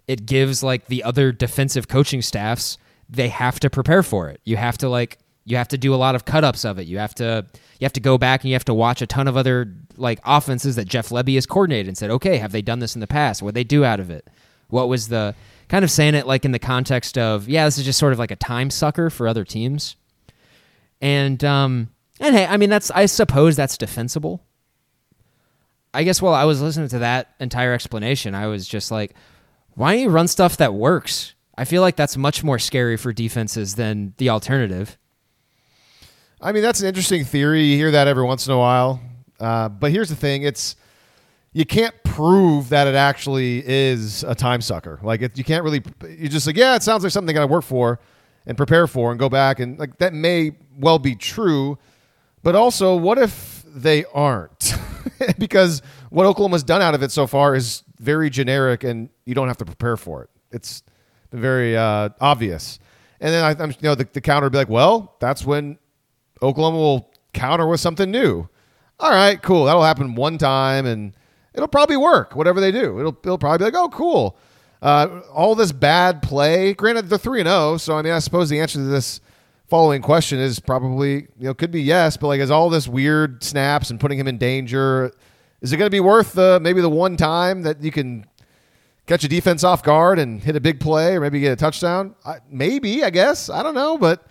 it 0.06 0.26
gives 0.26 0.62
like 0.62 0.86
the 0.86 1.02
other 1.02 1.32
defensive 1.32 1.88
coaching 1.88 2.20
staffs 2.20 2.76
they 3.08 3.28
have 3.28 3.58
to 3.60 3.70
prepare 3.70 4.02
for 4.02 4.28
it. 4.28 4.40
You 4.44 4.58
have 4.58 4.76
to 4.78 4.88
like 4.90 5.18
you 5.48 5.56
have 5.56 5.68
to 5.68 5.78
do 5.78 5.94
a 5.94 5.96
lot 5.96 6.14
of 6.14 6.24
cut 6.24 6.44
ups 6.44 6.64
of 6.64 6.78
it. 6.78 6.86
You 6.86 6.98
have 6.98 7.14
to 7.16 7.46
you 7.80 7.84
have 7.84 7.92
to 7.94 8.00
go 8.00 8.18
back 8.18 8.42
and 8.42 8.50
you 8.50 8.54
have 8.54 8.66
to 8.66 8.74
watch 8.74 9.00
a 9.00 9.06
ton 9.06 9.26
of 9.26 9.36
other 9.36 9.72
like 9.96 10.20
offenses 10.24 10.76
that 10.76 10.86
Jeff 10.86 11.08
Lebby 11.08 11.34
has 11.34 11.46
coordinated 11.46 11.88
and 11.88 11.96
said, 11.96 12.10
okay, 12.10 12.36
have 12.36 12.52
they 12.52 12.62
done 12.62 12.80
this 12.80 12.94
in 12.94 13.00
the 13.00 13.06
past? 13.06 13.42
What 13.42 13.54
they 13.54 13.64
do 13.64 13.84
out 13.84 13.98
of 13.98 14.10
it? 14.10 14.28
What 14.68 14.88
was 14.88 15.08
the 15.08 15.34
kind 15.68 15.84
of 15.84 15.90
saying 15.90 16.14
it 16.14 16.26
like 16.26 16.44
in 16.44 16.52
the 16.52 16.58
context 16.58 17.16
of 17.16 17.48
yeah, 17.48 17.64
this 17.64 17.78
is 17.78 17.84
just 17.84 17.98
sort 17.98 18.12
of 18.12 18.18
like 18.18 18.30
a 18.30 18.36
time 18.36 18.70
sucker 18.70 19.08
for 19.08 19.26
other 19.26 19.44
teams. 19.44 19.96
And 21.00 21.42
um 21.44 21.88
and 22.20 22.36
hey, 22.36 22.46
I 22.46 22.58
mean 22.58 22.70
that's 22.70 22.90
I 22.90 23.06
suppose 23.06 23.56
that's 23.56 23.78
defensible. 23.78 24.44
I 25.94 26.04
guess 26.04 26.20
while 26.20 26.34
I 26.34 26.44
was 26.44 26.60
listening 26.60 26.88
to 26.90 26.98
that 26.98 27.34
entire 27.40 27.72
explanation, 27.72 28.34
I 28.34 28.48
was 28.48 28.68
just 28.68 28.90
like, 28.90 29.14
Why 29.74 29.94
don't 29.94 30.02
you 30.02 30.10
run 30.10 30.28
stuff 30.28 30.58
that 30.58 30.74
works? 30.74 31.34
I 31.56 31.64
feel 31.64 31.80
like 31.80 31.96
that's 31.96 32.16
much 32.16 32.44
more 32.44 32.58
scary 32.58 32.96
for 32.96 33.12
defenses 33.12 33.76
than 33.76 34.12
the 34.18 34.28
alternative. 34.28 34.98
I 36.40 36.52
mean, 36.52 36.62
that's 36.62 36.80
an 36.80 36.86
interesting 36.86 37.24
theory. 37.24 37.64
You 37.64 37.76
hear 37.76 37.90
that 37.90 38.06
every 38.06 38.22
once 38.22 38.46
in 38.46 38.52
a 38.52 38.58
while. 38.58 39.00
Uh, 39.40 39.68
but 39.68 39.90
here's 39.90 40.08
the 40.08 40.16
thing: 40.16 40.42
it's 40.42 40.76
you 41.52 41.64
can't 41.64 41.94
prove 42.04 42.68
that 42.68 42.86
it 42.86 42.94
actually 42.94 43.62
is 43.66 44.22
a 44.24 44.34
time 44.34 44.60
sucker. 44.60 45.00
Like 45.02 45.22
it, 45.22 45.36
you 45.36 45.44
can't 45.44 45.64
really. 45.64 45.82
You 46.08 46.28
just 46.28 46.46
like, 46.46 46.56
yeah, 46.56 46.76
it 46.76 46.82
sounds 46.82 47.02
like 47.02 47.12
something 47.12 47.26
they 47.26 47.32
got 47.32 47.40
to 47.40 47.46
work 47.46 47.64
for 47.64 47.98
and 48.46 48.56
prepare 48.56 48.86
for, 48.86 49.10
and 49.10 49.18
go 49.18 49.28
back 49.28 49.58
and 49.58 49.78
like 49.78 49.98
that 49.98 50.14
may 50.14 50.52
well 50.78 50.98
be 50.98 51.16
true. 51.16 51.78
But 52.44 52.54
also, 52.54 52.94
what 52.94 53.18
if 53.18 53.64
they 53.66 54.04
aren't? 54.14 54.74
because 55.38 55.82
what 56.10 56.24
Oklahoma's 56.24 56.62
done 56.62 56.82
out 56.82 56.94
of 56.94 57.02
it 57.02 57.10
so 57.10 57.26
far 57.26 57.56
is 57.56 57.82
very 57.98 58.30
generic, 58.30 58.84
and 58.84 59.10
you 59.24 59.34
don't 59.34 59.48
have 59.48 59.56
to 59.56 59.64
prepare 59.64 59.96
for 59.96 60.22
it. 60.22 60.30
It's 60.52 60.84
very 61.32 61.76
uh, 61.76 62.10
obvious. 62.20 62.78
And 63.20 63.34
then 63.34 63.44
I, 63.44 63.62
am 63.62 63.70
you 63.70 63.76
know, 63.82 63.96
the, 63.96 64.08
the 64.12 64.20
counter 64.20 64.46
would 64.46 64.52
be 64.52 64.58
like, 64.58 64.68
well, 64.68 65.16
that's 65.18 65.44
when 65.44 65.78
Oklahoma 66.42 66.76
will 66.76 67.10
counter 67.32 67.66
with 67.66 67.80
something 67.80 68.10
new. 68.10 68.48
All 69.00 69.10
right, 69.10 69.40
cool. 69.40 69.64
That'll 69.64 69.84
happen 69.84 70.14
one 70.14 70.38
time, 70.38 70.86
and 70.86 71.14
it'll 71.54 71.68
probably 71.68 71.96
work. 71.96 72.34
Whatever 72.34 72.60
they 72.60 72.72
do, 72.72 72.98
it'll 72.98 73.16
it'll 73.22 73.38
probably 73.38 73.58
be 73.58 73.64
like, 73.64 73.74
oh, 73.74 73.88
cool. 73.88 74.36
Uh, 74.80 75.20
all 75.32 75.54
this 75.54 75.72
bad 75.72 76.22
play. 76.22 76.72
Granted, 76.74 77.08
they're 77.08 77.18
three 77.18 77.40
and 77.40 77.48
zero, 77.48 77.72
oh, 77.72 77.76
so 77.76 77.96
I 77.96 78.02
mean, 78.02 78.12
I 78.12 78.20
suppose 78.20 78.48
the 78.48 78.60
answer 78.60 78.78
to 78.78 78.84
this 78.84 79.20
following 79.68 80.00
question 80.00 80.38
is 80.38 80.60
probably 80.60 81.14
you 81.38 81.46
know 81.46 81.54
could 81.54 81.70
be 81.70 81.82
yes, 81.82 82.16
but 82.16 82.28
like, 82.28 82.40
is 82.40 82.50
all 82.50 82.70
this 82.70 82.88
weird 82.88 83.42
snaps 83.42 83.90
and 83.90 84.00
putting 84.00 84.18
him 84.18 84.28
in 84.28 84.38
danger? 84.38 85.12
Is 85.60 85.72
it 85.72 85.76
going 85.76 85.86
to 85.86 85.94
be 85.94 86.00
worth 86.00 86.32
the 86.34 86.60
maybe 86.60 86.80
the 86.80 86.88
one 86.88 87.16
time 87.16 87.62
that 87.62 87.82
you 87.82 87.90
can 87.90 88.24
catch 89.06 89.24
a 89.24 89.28
defense 89.28 89.64
off 89.64 89.82
guard 89.82 90.18
and 90.18 90.40
hit 90.40 90.54
a 90.54 90.60
big 90.60 90.78
play, 90.78 91.16
or 91.16 91.20
maybe 91.20 91.40
get 91.40 91.52
a 91.52 91.56
touchdown? 91.56 92.14
I, 92.24 92.38
maybe, 92.48 93.02
I 93.02 93.10
guess. 93.10 93.50
I 93.50 93.64
don't 93.64 93.74
know, 93.74 93.98
but 93.98 94.27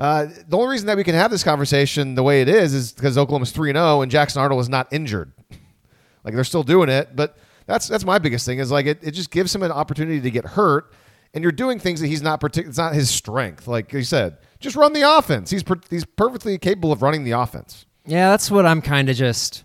uh, 0.00 0.26
the 0.48 0.56
only 0.56 0.70
reason 0.70 0.86
that 0.86 0.96
we 0.96 1.04
can 1.04 1.14
have 1.14 1.30
this 1.30 1.44
conversation 1.44 2.14
the 2.14 2.22
way 2.22 2.40
it 2.40 2.48
is 2.48 2.72
is 2.72 2.92
because 2.92 3.18
Oklahoma's 3.18 3.52
three 3.52 3.68
and 3.68 3.76
zero 3.76 3.98
oh 3.98 4.02
and 4.02 4.10
Jackson 4.10 4.40
Arnold 4.40 4.60
is 4.60 4.68
not 4.68 4.88
injured. 4.90 5.32
like 6.24 6.34
they're 6.34 6.42
still 6.42 6.62
doing 6.62 6.88
it, 6.88 7.14
but 7.14 7.36
that's 7.66 7.86
that's 7.86 8.04
my 8.04 8.18
biggest 8.18 8.46
thing 8.46 8.58
is 8.58 8.70
like 8.70 8.86
it, 8.86 8.98
it 9.02 9.10
just 9.10 9.30
gives 9.30 9.54
him 9.54 9.62
an 9.62 9.70
opportunity 9.70 10.20
to 10.20 10.30
get 10.30 10.44
hurt, 10.44 10.92
and 11.34 11.42
you're 11.42 11.52
doing 11.52 11.78
things 11.78 12.00
that 12.00 12.06
he's 12.06 12.22
not 12.22 12.40
partic- 12.40 12.66
It's 12.66 12.78
not 12.78 12.94
his 12.94 13.10
strength. 13.10 13.68
Like 13.68 13.92
you 13.92 14.02
said, 14.02 14.38
just 14.58 14.74
run 14.74 14.94
the 14.94 15.02
offense. 15.02 15.50
He's 15.50 15.62
per- 15.62 15.80
he's 15.90 16.04
perfectly 16.04 16.56
capable 16.56 16.92
of 16.92 17.02
running 17.02 17.24
the 17.24 17.32
offense. 17.32 17.84
Yeah, 18.06 18.30
that's 18.30 18.50
what 18.50 18.64
I'm 18.64 18.80
kind 18.80 19.10
of 19.10 19.16
just. 19.16 19.64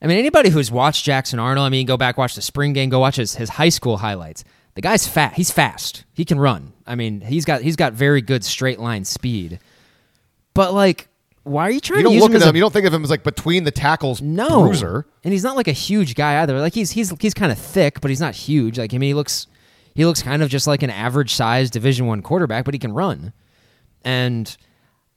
I 0.00 0.06
mean, 0.06 0.18
anybody 0.18 0.50
who's 0.50 0.70
watched 0.70 1.04
Jackson 1.04 1.40
Arnold, 1.40 1.66
I 1.66 1.70
mean, 1.70 1.84
go 1.84 1.96
back 1.96 2.16
watch 2.16 2.36
the 2.36 2.42
spring 2.42 2.72
game, 2.72 2.88
go 2.88 3.00
watch 3.00 3.16
his, 3.16 3.34
his 3.34 3.48
high 3.48 3.70
school 3.70 3.96
highlights. 3.96 4.44
The 4.78 4.82
guy's 4.82 5.08
fat. 5.08 5.32
He's 5.32 5.50
fast. 5.50 6.04
He 6.14 6.24
can 6.24 6.38
run. 6.38 6.72
I 6.86 6.94
mean, 6.94 7.20
he's 7.20 7.44
got 7.44 7.62
he's 7.62 7.74
got 7.74 7.94
very 7.94 8.22
good 8.22 8.44
straight 8.44 8.78
line 8.78 9.04
speed. 9.04 9.58
But 10.54 10.72
like, 10.72 11.08
why 11.42 11.64
are 11.66 11.70
you 11.72 11.80
trying 11.80 11.98
You 11.98 12.04
don't 12.04 12.12
to 12.12 12.14
use 12.14 12.22
look 12.22 12.30
him 12.30 12.36
at 12.36 12.42
as 12.42 12.48
him. 12.48 12.54
a 12.54 12.58
You 12.58 12.62
don't 12.62 12.72
think 12.72 12.86
of 12.86 12.94
him 12.94 13.02
as 13.02 13.10
like 13.10 13.24
between 13.24 13.64
the 13.64 13.72
tackles 13.72 14.22
no 14.22 14.62
bruiser. 14.62 15.04
And 15.24 15.32
he's 15.32 15.42
not 15.42 15.56
like 15.56 15.66
a 15.66 15.72
huge 15.72 16.14
guy 16.14 16.40
either. 16.42 16.60
Like 16.60 16.74
he's 16.74 16.92
he's 16.92 17.12
he's 17.18 17.34
kind 17.34 17.50
of 17.50 17.58
thick, 17.58 18.00
but 18.00 18.08
he's 18.08 18.20
not 18.20 18.36
huge. 18.36 18.78
Like 18.78 18.94
I 18.94 18.98
mean, 18.98 19.08
he 19.08 19.14
looks 19.14 19.48
he 19.96 20.04
looks 20.04 20.22
kind 20.22 20.44
of 20.44 20.48
just 20.48 20.68
like 20.68 20.84
an 20.84 20.90
average 20.90 21.34
sized 21.34 21.72
Division 21.72 22.06
One 22.06 22.22
quarterback, 22.22 22.64
but 22.64 22.72
he 22.72 22.78
can 22.78 22.92
run. 22.92 23.32
And 24.04 24.56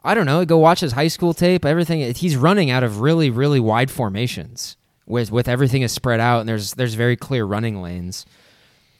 I 0.03 0.15
don't 0.15 0.25
know. 0.25 0.43
Go 0.43 0.57
watch 0.57 0.79
his 0.79 0.93
high 0.93 1.07
school 1.07 1.35
tape. 1.35 1.65
Everything 1.65 2.15
he's 2.15 2.35
running 2.35 2.71
out 2.71 2.81
of 2.81 3.01
really 3.01 3.29
really 3.29 3.59
wide 3.59 3.91
formations 3.91 4.75
with 5.05 5.31
with 5.31 5.47
everything 5.47 5.83
is 5.83 5.91
spread 5.91 6.19
out 6.19 6.39
and 6.39 6.49
there's 6.49 6.73
there's 6.73 6.95
very 6.95 7.15
clear 7.15 7.45
running 7.45 7.79
lanes. 7.79 8.25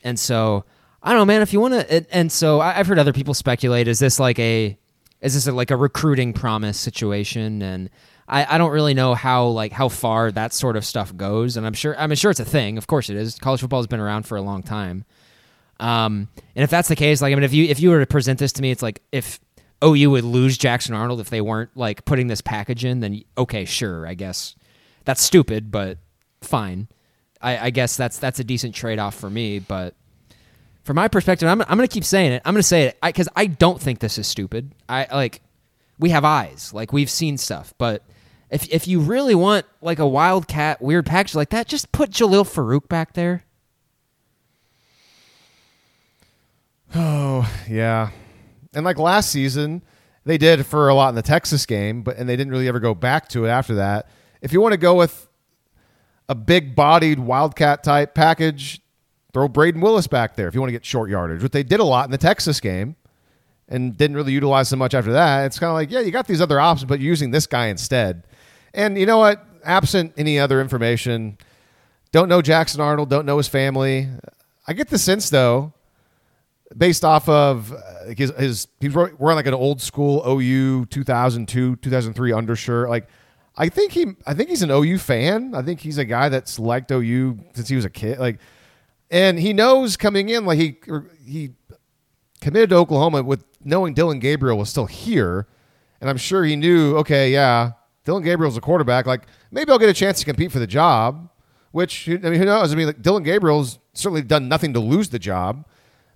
And 0.04 0.20
so 0.20 0.66
I 1.04 1.10
don't 1.10 1.20
know, 1.20 1.26
man. 1.26 1.42
If 1.42 1.54
you 1.54 1.60
want 1.60 1.74
to, 1.74 2.16
and 2.16 2.32
so 2.32 2.62
I've 2.62 2.88
heard 2.88 3.00
other 3.00 3.14
people 3.14 3.34
speculate: 3.34 3.88
is 3.88 4.00
this 4.00 4.20
like 4.20 4.40
a 4.40 4.78
is 5.22 5.34
this 5.34 5.48
a, 5.48 5.52
like 5.52 5.72
a 5.72 5.76
recruiting 5.76 6.34
promise 6.34 6.78
situation? 6.78 7.62
And 7.62 7.90
I, 8.28 8.56
I 8.56 8.58
don't 8.58 8.72
really 8.72 8.94
know 8.94 9.14
how 9.14 9.48
like 9.48 9.72
how 9.72 9.90
far 9.90 10.32
that 10.32 10.54
sort 10.54 10.76
of 10.76 10.86
stuff 10.86 11.16
goes. 11.16 11.58
And 11.58 11.66
I'm 11.66 11.74
sure 11.74 11.98
I'm 11.98 12.14
sure 12.16 12.32
it's 12.32 12.40
a 12.40 12.46
thing. 12.46 12.78
Of 12.78 12.88
course 12.88 13.10
it 13.10 13.18
is. 13.18 13.38
College 13.38 13.62
football 13.62 13.80
has 13.80 13.88
been 13.88 14.00
around 14.00 14.24
for 14.24 14.38
a 14.38 14.42
long 14.42 14.64
time. 14.64 15.06
Um, 15.80 16.28
and 16.56 16.64
if 16.64 16.70
that's 16.70 16.88
the 16.88 16.96
case, 16.96 17.22
like 17.22 17.32
I 17.32 17.36
mean, 17.36 17.44
if 17.44 17.54
you 17.54 17.66
if 17.66 17.80
you 17.80 17.90
were 17.90 18.00
to 18.00 18.06
present 18.06 18.40
this 18.40 18.54
to 18.54 18.62
me, 18.62 18.72
it's 18.72 18.84
like 18.84 19.02
if 19.12 19.40
OU 19.84 20.12
would 20.12 20.24
lose 20.24 20.58
Jackson 20.58 20.94
Arnold 20.94 21.20
if 21.20 21.30
they 21.30 21.42
weren't 21.42 21.76
like 21.76 22.06
putting 22.06 22.28
this 22.28 22.42
package 22.42 22.86
in, 22.86 23.00
then 23.00 23.24
okay, 23.38 23.66
sure, 23.66 24.06
I 24.06 24.14
guess 24.14 24.56
that's 25.06 25.22
stupid, 25.22 25.72
but 25.72 25.98
fine. 26.42 26.88
I, 27.42 27.58
I 27.58 27.70
guess 27.72 27.98
that's 27.98 28.20
that's 28.20 28.40
a 28.40 28.44
decent 28.44 28.76
trade 28.76 29.00
off 29.00 29.16
for 29.16 29.30
me, 29.30 29.58
but 29.58 29.96
from 30.84 30.96
my 30.96 31.08
perspective, 31.08 31.48
I'm, 31.48 31.62
I'm 31.62 31.78
going 31.78 31.88
to 31.88 31.94
keep 31.94 32.04
saying 32.04 32.34
it. 32.34 32.42
I'm 32.46 32.54
going 32.54 32.62
to 32.62 32.68
say 32.68 32.84
it 32.84 32.98
because 33.02 33.28
I, 33.36 33.42
I, 33.42 33.46
don't 33.46 33.80
think 33.80 34.00
this 34.00 34.18
is 34.18 34.28
stupid. 34.28 34.74
I 34.90 35.08
like, 35.12 35.42
we 36.00 36.10
have 36.10 36.26
eyes, 36.26 36.74
like 36.74 36.92
we've 36.92 37.10
seen 37.10 37.38
stuff. 37.38 37.74
But 37.78 38.04
if 38.52 38.68
if 38.70 38.88
you 38.88 39.00
really 39.00 39.34
want 39.34 39.66
like 39.82 40.00
a 40.00 40.08
wildcat 40.08 40.82
weird 40.82 41.06
package 41.06 41.36
like 41.36 41.50
that, 41.52 41.68
just 41.68 41.92
put 41.92 42.12
Jalil 42.12 42.44
Farooq 42.44 42.88
back 42.88 43.14
there. 43.14 43.46
Oh 46.94 47.50
yeah, 47.70 48.10
and 48.74 48.84
like 48.84 49.00
last 49.00 49.32
season, 49.32 49.82
they 50.26 50.38
did 50.38 50.66
for 50.66 50.90
a 50.90 50.94
lot 50.94 51.08
in 51.08 51.16
the 51.16 51.22
Texas 51.22 51.66
game, 51.66 52.02
but 52.02 52.18
and 52.18 52.28
they 52.28 52.36
didn't 52.36 52.52
really 52.52 52.68
ever 52.68 52.82
go 52.82 52.94
back 52.94 53.30
to 53.30 53.46
it 53.46 53.50
after 53.50 53.76
that. 53.76 54.10
If 54.42 54.52
you 54.52 54.60
want 54.60 54.74
to 54.74 54.78
go 54.78 54.96
with 54.96 55.30
a 56.28 56.36
big-bodied 56.36 57.18
wildcat 57.20 57.84
type 57.84 58.14
package, 58.14 58.82
throw 59.34 59.48
Brayden 59.48 59.82
Willis 59.82 60.08
back 60.08 60.36
there 60.36 60.48
if 60.48 60.54
you 60.54 60.62
want 60.62 60.70
to 60.70 60.74
get 60.74 60.86
short 60.86 61.10
yardage, 61.10 61.42
which 61.42 61.52
they 61.52 61.64
did 61.64 61.80
a 61.80 61.84
lot 61.84 62.06
in 62.06 62.12
the 62.12 62.18
Texas 62.18 62.60
game 62.60 62.96
and 63.68 63.96
didn't 63.98 64.18
really 64.18 64.34
utilize 64.34 64.68
so 64.68 64.76
much 64.76 64.94
after 64.94 65.14
that. 65.14 65.46
It's 65.46 65.58
kind 65.58 65.70
of 65.70 65.76
like, 65.76 65.90
yeah, 65.90 66.02
you 66.02 66.12
got 66.12 66.28
these 66.28 66.42
other 66.42 66.60
options, 66.60 66.88
but 66.88 67.00
you're 67.00 67.10
using 67.10 67.32
this 67.32 67.48
guy 67.48 67.68
instead. 67.68 68.24
And 68.74 68.98
you 68.98 69.06
know 69.06 69.18
what? 69.18 69.46
Absent 69.64 70.14
any 70.18 70.40
other 70.40 70.60
information, 70.60 71.38
don't 72.12 72.28
know 72.28 72.42
Jackson 72.42 72.82
Arnold, 72.82 73.10
don't 73.10 73.26
know 73.26 73.38
his 73.38 73.48
family. 73.48 74.10
I 74.68 74.74
get 74.74 74.90
the 74.90 74.98
sense, 74.98 75.30
though, 75.30 75.74
based 76.76 77.06
off 77.06 77.30
of 77.30 77.72
uh, 77.72 78.14
his, 78.18 78.32
his 78.32 78.68
he's 78.80 78.94
wearing 78.94 79.18
like 79.20 79.46
an 79.46 79.54
old 79.54 79.82
school 79.82 80.22
OU 80.28 80.86
2002, 80.88 81.78
2003 81.78 82.34
undershirt. 82.34 82.90
Like, 82.90 83.08
I 83.56 83.70
think 83.70 83.92
he, 83.92 84.08
I 84.26 84.34
think 84.34 84.50
he's 84.50 84.64
an 84.64 84.72
OU 84.72 84.98
fan. 84.98 85.54
I 85.56 85.62
think 85.62 85.80
he's 85.80 85.98
a 85.98 86.06
guy 86.06 86.30
that's 86.30 86.60
liked 86.60 86.92
OU 86.92 87.40
since 87.54 87.70
he 87.70 87.76
was 87.76 87.86
a 87.86 87.90
kid. 87.90 88.20
Like, 88.20 88.40
and 89.12 89.38
he 89.38 89.52
knows 89.52 89.98
coming 89.98 90.30
in 90.30 90.46
like 90.46 90.58
he 90.58 90.78
he 91.26 91.52
committed 92.40 92.70
to 92.70 92.78
Oklahoma 92.78 93.22
with 93.22 93.44
knowing 93.64 93.94
Dillon 93.94 94.20
Gabriel 94.20 94.58
was 94.58 94.70
still 94.70 94.86
here, 94.86 95.48
and 96.00 96.10
I'm 96.10 96.18
sure 96.18 96.44
he 96.46 96.56
knew. 96.56 96.96
Okay, 96.98 97.32
yeah, 97.32 97.74
Dillon 98.06 98.24
Gabriel's 98.24 98.58
a 98.58 98.62
quarterback. 98.62 99.06
Like 99.06 99.24
maybe 99.52 99.72
I'll 99.72 99.78
get 99.78 99.90
a 99.90 99.94
chance 99.94 100.20
to 100.20 100.26
compete 100.26 100.52
for 100.52 100.60
the 100.60 100.68
job. 100.68 101.30
Which 101.72 102.10
I 102.10 102.18
mean, 102.18 102.34
who 102.34 102.46
knows? 102.46 102.74
I 102.74 102.76
mean, 102.76 102.88
like, 102.88 103.02
Dillon 103.02 103.24
Gabriel's 103.24 103.80
certainly 103.94 104.22
done 104.22 104.50
nothing 104.50 104.74
to 104.74 104.80
lose 104.80 105.10
the 105.10 105.20
job, 105.20 105.66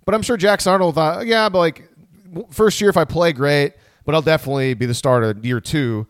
but 0.05 0.15
I'm 0.15 0.21
sure 0.21 0.35
Jackson 0.35 0.71
Arnold 0.71 0.95
thought, 0.95 1.19
oh, 1.19 1.21
yeah, 1.21 1.47
but 1.49 1.59
like 1.59 1.89
first 2.49 2.81
year 2.81 2.89
if 2.89 2.97
I 2.97 3.05
play 3.05 3.31
great, 3.31 3.73
but 4.05 4.15
I'll 4.15 4.21
definitely 4.21 4.73
be 4.73 4.85
the 4.85 4.93
starter 4.93 5.37
year 5.41 5.61
two. 5.61 6.07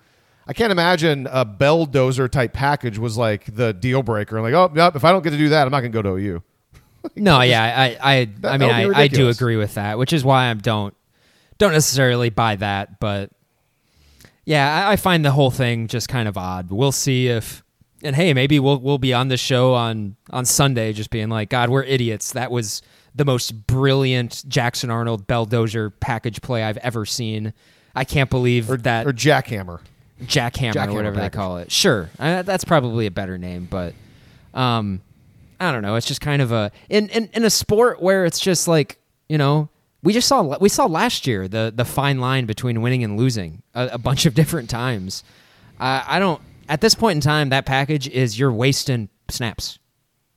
I 0.48 0.54
can't 0.54 0.71
imagine 0.71 1.28
a 1.32 1.43
belldozer 1.43 2.30
type 2.30 2.54
package 2.54 3.00
was 3.00 3.17
like 3.17 3.56
the 3.56 3.74
deal 3.74 4.04
breaker. 4.04 4.41
Like, 4.41 4.54
oh, 4.54 4.71
yep, 4.76 4.95
if 4.95 5.04
I 5.04 5.12
don't 5.12 5.24
get 5.24 5.32
to 5.32 5.38
do 5.38 5.50
that, 5.50 5.65
I'm 5.65 5.71
not 5.71 5.82
going 5.82 5.91
to 5.91 5.95
go 5.95 6.02
to 6.04 6.10
OU 6.10 6.43
no, 7.15 7.41
yeah, 7.41 7.98
I, 8.02 8.13
I, 8.13 8.26
that, 8.41 8.54
I 8.54 8.58
mean, 8.58 8.72
I, 8.72 9.02
I 9.02 9.08
do 9.08 9.30
agree 9.30 9.58
with 9.58 9.76
that, 9.76 9.98
which 9.98 10.13
is 10.13 10.24
why 10.24 10.50
I 10.50 10.54
don't, 10.54 10.94
don't 11.58 11.72
necessarily 11.72 12.30
buy 12.30 12.56
that, 12.58 13.00
but 13.00 13.32
yeah, 14.46 14.88
I, 14.88 14.94
I 14.94 14.96
find 14.96 15.26
the 15.26 15.32
whole 15.32 15.52
thing 15.52 15.88
just 15.88 16.08
kind 16.08 16.28
of 16.28 16.38
odd. 16.38 16.70
We'll 16.70 16.91
see 16.91 17.28
if, 17.28 17.63
and 18.04 18.15
hey, 18.15 18.34
maybe 18.34 18.60
we'll 18.60 18.78
we'll 18.78 19.00
be 19.00 19.13
on 19.13 19.30
the 19.30 19.38
show 19.38 19.74
on 19.74 20.15
on 20.30 20.46
Sunday, 20.46 20.94
just 20.94 21.10
being 21.10 21.30
like, 21.30 21.50
God, 21.50 21.70
we're 21.70 21.84
idiots. 21.84 22.34
That 22.34 22.52
was 22.52 22.82
the 23.15 23.26
most 23.26 23.65
brilliant 23.65 24.44
Jackson 24.48 24.91
Arnold 24.91 25.28
Belldozer 25.28 25.91
package 26.00 26.41
play 26.41 26.63
I've 26.63 26.78
ever 26.78 27.06
seen. 27.06 27.54
I 27.96 28.04
can't 28.04 28.30
believe 28.30 28.70
or, 28.70 28.78
that 28.78 29.08
or 29.08 29.13
Jackhammer, 29.13 29.80
Jackhammer, 30.22 30.74
Jackhammer 30.74 30.88
or 30.89 30.94
whatever 30.94 31.15
package. 31.15 31.32
they 31.32 31.36
call 31.36 31.58
it. 31.58 31.72
Sure, 31.72 32.10
that's 32.18 32.65
probably 32.65 33.08
a 33.08 33.12
better 33.12 33.38
name, 33.38 33.68
but 33.70 33.96
um, 34.54 35.02
I 35.60 35.72
don't 35.72 35.82
know. 35.82 35.96
It's 35.96 36.08
just 36.08 36.22
kind 36.22 36.41
of 36.41 36.52
a 36.52 36.72
in, 36.89 37.10
in 37.10 37.30
in 37.34 37.46
a 37.46 37.50
sport 37.50 38.02
where 38.02 38.26
it's 38.26 38.39
just 38.39 38.68
like 38.68 39.00
you 39.30 39.38
know 39.38 39.70
we 40.04 40.13
just 40.13 40.28
saw 40.28 40.58
we 40.60 40.70
saw 40.70 40.86
last 40.86 41.28
year 41.28 41.48
the 41.48 41.74
the 41.76 41.86
fine 41.86 42.20
line 42.20 42.46
between 42.46 42.82
winning 42.82 43.04
and 43.04 43.18
losing 43.18 43.63
a, 43.74 43.89
a 43.94 43.98
bunch 43.98 44.26
of 44.26 44.34
different 44.36 44.70
times. 44.70 45.24
Uh, 45.80 46.04
I 46.08 46.20
don't 46.20 46.41
at 46.70 46.82
this 46.82 46.96
point 46.96 47.18
in 47.18 47.22
time 47.22 47.50
that 47.50 47.65
package 47.65 48.08
is 48.08 48.39
you're 48.39 48.52
wasting 48.52 49.10
snaps. 49.30 49.80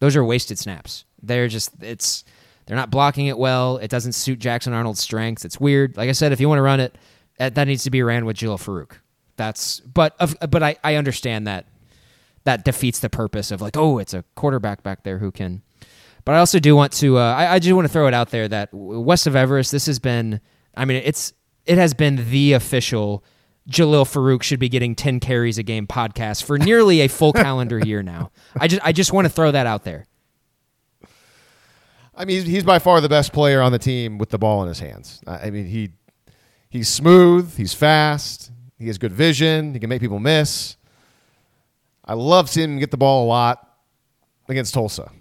Those 0.01 0.17
are 0.17 0.25
wasted 0.25 0.59
snaps. 0.59 1.05
They're 1.23 1.49
just 1.49 1.71
it's 1.83 2.25
they're 2.67 2.77
not 2.77 2.91
blocking 2.91 3.27
it 3.27 3.39
well. 3.39 3.79
It 3.79 3.91
doesn't 3.91 4.13
suit 4.13 4.39
Jackson 4.39 4.73
Arnold's 4.73 5.01
strengths. 5.01 5.45
It's 5.45 5.59
weird. 5.59 5.97
Like 5.97 6.09
I 6.09 6.13
said, 6.13 6.33
if 6.33 6.41
you 6.41 6.49
want 6.49 6.59
to 6.59 6.63
run 6.63 6.81
it, 6.81 6.97
that, 7.39 7.55
that 7.55 7.67
needs 7.67 7.85
to 7.85 7.91
be 7.91 8.03
ran 8.03 8.27
with 8.27 8.37
Jalil 8.37 8.59
Farooq. 8.59 8.93
That's 9.37 9.81
but 9.81 10.15
of, 10.21 10.37
but 10.51 10.63
I, 10.63 10.77
I 10.85 10.97
understand 10.97 11.47
that 11.47 11.67
that 12.49 12.65
defeats 12.65 12.99
the 13.01 13.11
purpose 13.11 13.51
of 13.51 13.61
like, 13.61 13.77
oh, 13.77 13.99
it's 13.99 14.15
a 14.15 14.25
quarterback 14.35 14.83
back 14.83 15.03
there 15.03 15.19
who 15.19 15.31
can. 15.31 15.61
But 16.25 16.35
I 16.35 16.39
also 16.39 16.59
do 16.59 16.75
want 16.75 16.95
to. 16.95 17.19
Uh, 17.19 17.35
I, 17.35 17.55
I 17.55 17.59
do 17.59 17.77
want 17.77 17.87
to 17.87 17.93
throw 17.93 18.07
it 18.07 18.15
out 18.15 18.31
there 18.31 18.49
that 18.49 18.71
west 18.73 19.27
of 19.27 19.37
Everest, 19.37 19.71
this 19.71 19.85
has 19.85 19.99
been. 19.99 20.41
I 20.75 20.87
mean, 20.87 21.03
it's 21.05 21.35
it 21.67 21.77
has 21.77 21.93
been 21.93 22.31
the 22.31 22.55
official. 22.55 23.23
Jalil 23.69 24.07
Farooq 24.07 24.43
should 24.43 24.61
be 24.61 24.71
getting 24.71 24.95
ten 24.95 25.21
carries 25.21 25.59
a 25.59 25.63
game 25.63 25.87
podcast 25.87 26.43
for 26.43 26.57
nearly 26.57 27.03
a 27.03 27.09
full 27.09 27.33
calendar 27.35 27.79
year 27.79 28.03
now. 28.03 28.31
I 28.59 28.67
just 28.67 28.83
I 28.83 28.93
just 28.93 29.13
want 29.13 29.27
to 29.27 29.31
throw 29.31 29.51
that 29.51 29.67
out 29.67 29.85
there. 29.85 30.07
I 32.15 32.25
mean, 32.25 32.39
he's, 32.39 32.47
he's 32.47 32.65
by 32.65 32.79
far 32.79 33.03
the 33.03 33.11
best 33.11 33.35
player 33.35 33.61
on 33.61 33.73
the 33.73 33.79
team 33.79 34.17
with 34.17 34.31
the 34.31 34.39
ball 34.39 34.63
in 34.63 34.69
his 34.69 34.81
hands. 34.81 35.21
I 35.27 35.51
mean, 35.51 35.67
he 35.67 35.91
he's 36.71 36.89
smooth, 36.89 37.59
he's 37.59 37.75
fast, 37.75 38.51
he 38.79 38.87
has 38.87 38.97
good 38.97 39.13
vision, 39.13 39.75
he 39.75 39.81
can 39.81 39.91
make 39.91 40.01
people 40.01 40.19
miss. 40.19 40.78
I 42.09 42.14
love 42.14 42.49
seeing 42.49 42.73
him 42.73 42.79
get 42.79 42.90
the 42.90 42.97
ball 42.97 43.25
a 43.25 43.29
lot 43.29 43.77
against 44.49 44.73
Tulsa. 44.73 45.12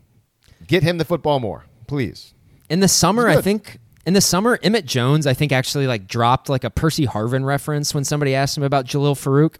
Get 0.65 0.83
him 0.83 0.97
the 0.97 1.05
football 1.05 1.39
more, 1.39 1.65
please. 1.85 2.33
In 2.69 2.79
the 2.79 2.87
summer, 2.87 3.27
I 3.27 3.41
think 3.41 3.79
in 4.05 4.13
the 4.13 4.21
summer, 4.21 4.57
Emmett 4.63 4.85
Jones, 4.85 5.27
I 5.27 5.33
think 5.33 5.51
actually 5.51 5.85
like 5.85 6.07
dropped 6.07 6.47
like 6.47 6.63
a 6.63 6.69
Percy 6.69 7.05
Harvin 7.05 7.43
reference 7.43 7.93
when 7.93 8.05
somebody 8.05 8.33
asked 8.33 8.57
him 8.57 8.63
about 8.63 8.85
Jalil 8.85 9.15
Farooq. 9.15 9.55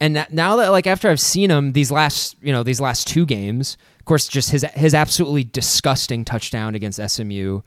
And 0.00 0.26
now 0.30 0.56
that 0.56 0.68
like 0.68 0.86
after 0.86 1.08
I've 1.08 1.18
seen 1.18 1.50
him 1.50 1.72
these 1.72 1.90
last 1.90 2.36
you 2.40 2.52
know 2.52 2.62
these 2.62 2.80
last 2.80 3.08
two 3.08 3.26
games, 3.26 3.76
of 3.98 4.04
course, 4.04 4.28
just 4.28 4.50
his 4.50 4.64
his 4.74 4.94
absolutely 4.94 5.44
disgusting 5.44 6.24
touchdown 6.24 6.74
against 6.74 7.00
SMU, 7.10 7.62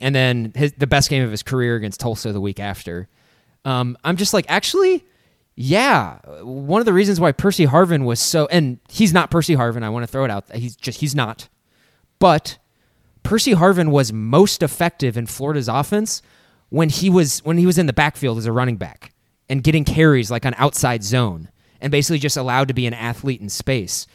and 0.00 0.14
then 0.14 0.52
his, 0.54 0.72
the 0.72 0.86
best 0.86 1.08
game 1.08 1.22
of 1.22 1.30
his 1.30 1.42
career 1.42 1.76
against 1.76 2.00
Tulsa 2.00 2.32
the 2.32 2.40
week 2.40 2.60
after. 2.60 3.08
Um, 3.64 3.96
I'm 4.04 4.16
just 4.16 4.34
like 4.34 4.46
actually, 4.48 5.04
yeah. 5.56 6.18
One 6.42 6.80
of 6.80 6.86
the 6.86 6.92
reasons 6.92 7.20
why 7.20 7.32
Percy 7.32 7.66
Harvin 7.66 8.04
was 8.04 8.20
so 8.20 8.46
and 8.46 8.78
he's 8.88 9.12
not 9.12 9.30
Percy 9.30 9.56
Harvin. 9.56 9.82
I 9.82 9.88
want 9.88 10.04
to 10.04 10.06
throw 10.06 10.24
it 10.24 10.30
out. 10.30 10.54
He's 10.54 10.76
just 10.76 11.00
he's 11.00 11.14
not. 11.14 11.48
But 12.18 12.58
Percy 13.22 13.54
Harvin 13.54 13.90
was 13.90 14.12
most 14.12 14.62
effective 14.62 15.16
in 15.16 15.26
Florida's 15.26 15.68
offense 15.68 16.22
when 16.68 16.88
he 16.88 17.10
was 17.10 17.44
when 17.44 17.58
he 17.58 17.66
was 17.66 17.78
in 17.78 17.86
the 17.86 17.92
backfield 17.92 18.38
as 18.38 18.46
a 18.46 18.52
running 18.52 18.76
back 18.76 19.12
and 19.48 19.62
getting 19.62 19.84
carries 19.84 20.30
like 20.30 20.46
on 20.46 20.54
outside 20.56 21.02
zone 21.02 21.50
and 21.80 21.90
basically 21.90 22.18
just 22.18 22.36
allowed 22.36 22.68
to 22.68 22.74
be 22.74 22.86
an 22.86 22.94
athlete 22.94 23.40
in 23.40 23.48
space. 23.48 24.06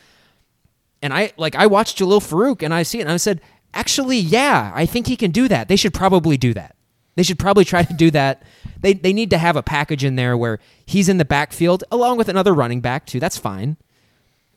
And 1.02 1.14
I 1.14 1.34
like 1.38 1.56
I 1.56 1.68
watched 1.68 2.00
Jalil 2.00 2.22
Farooq 2.22 2.64
and 2.64 2.74
I 2.74 2.84
see 2.84 3.00
it 3.00 3.04
and 3.04 3.12
I 3.12 3.18
said, 3.18 3.42
actually, 3.74 4.18
yeah, 4.18 4.72
I 4.74 4.86
think 4.86 5.08
he 5.08 5.16
can 5.16 5.32
do 5.32 5.48
that. 5.48 5.68
They 5.68 5.76
should 5.76 5.94
probably 5.94 6.38
do 6.38 6.54
that. 6.54 6.75
They 7.16 7.24
should 7.24 7.40
probably 7.40 7.66
try 7.66 7.84
to 7.84 7.94
do 7.94 8.12
that. 8.12 8.44
They 8.80 8.94
they 8.94 9.14
need 9.14 9.30
to 9.30 9.38
have 9.38 9.56
a 9.56 9.64
package 9.64 10.04
in 10.04 10.16
there 10.16 10.38
where 10.38 10.60
he's 10.86 11.10
in 11.10 11.18
the 11.18 11.26
backfield 11.26 11.84
along 11.92 12.18
with 12.18 12.30
another 12.30 12.54
running 12.54 12.82
back 12.82 13.06
too. 13.06 13.20
That's 13.20 13.38
fine. 13.38 13.78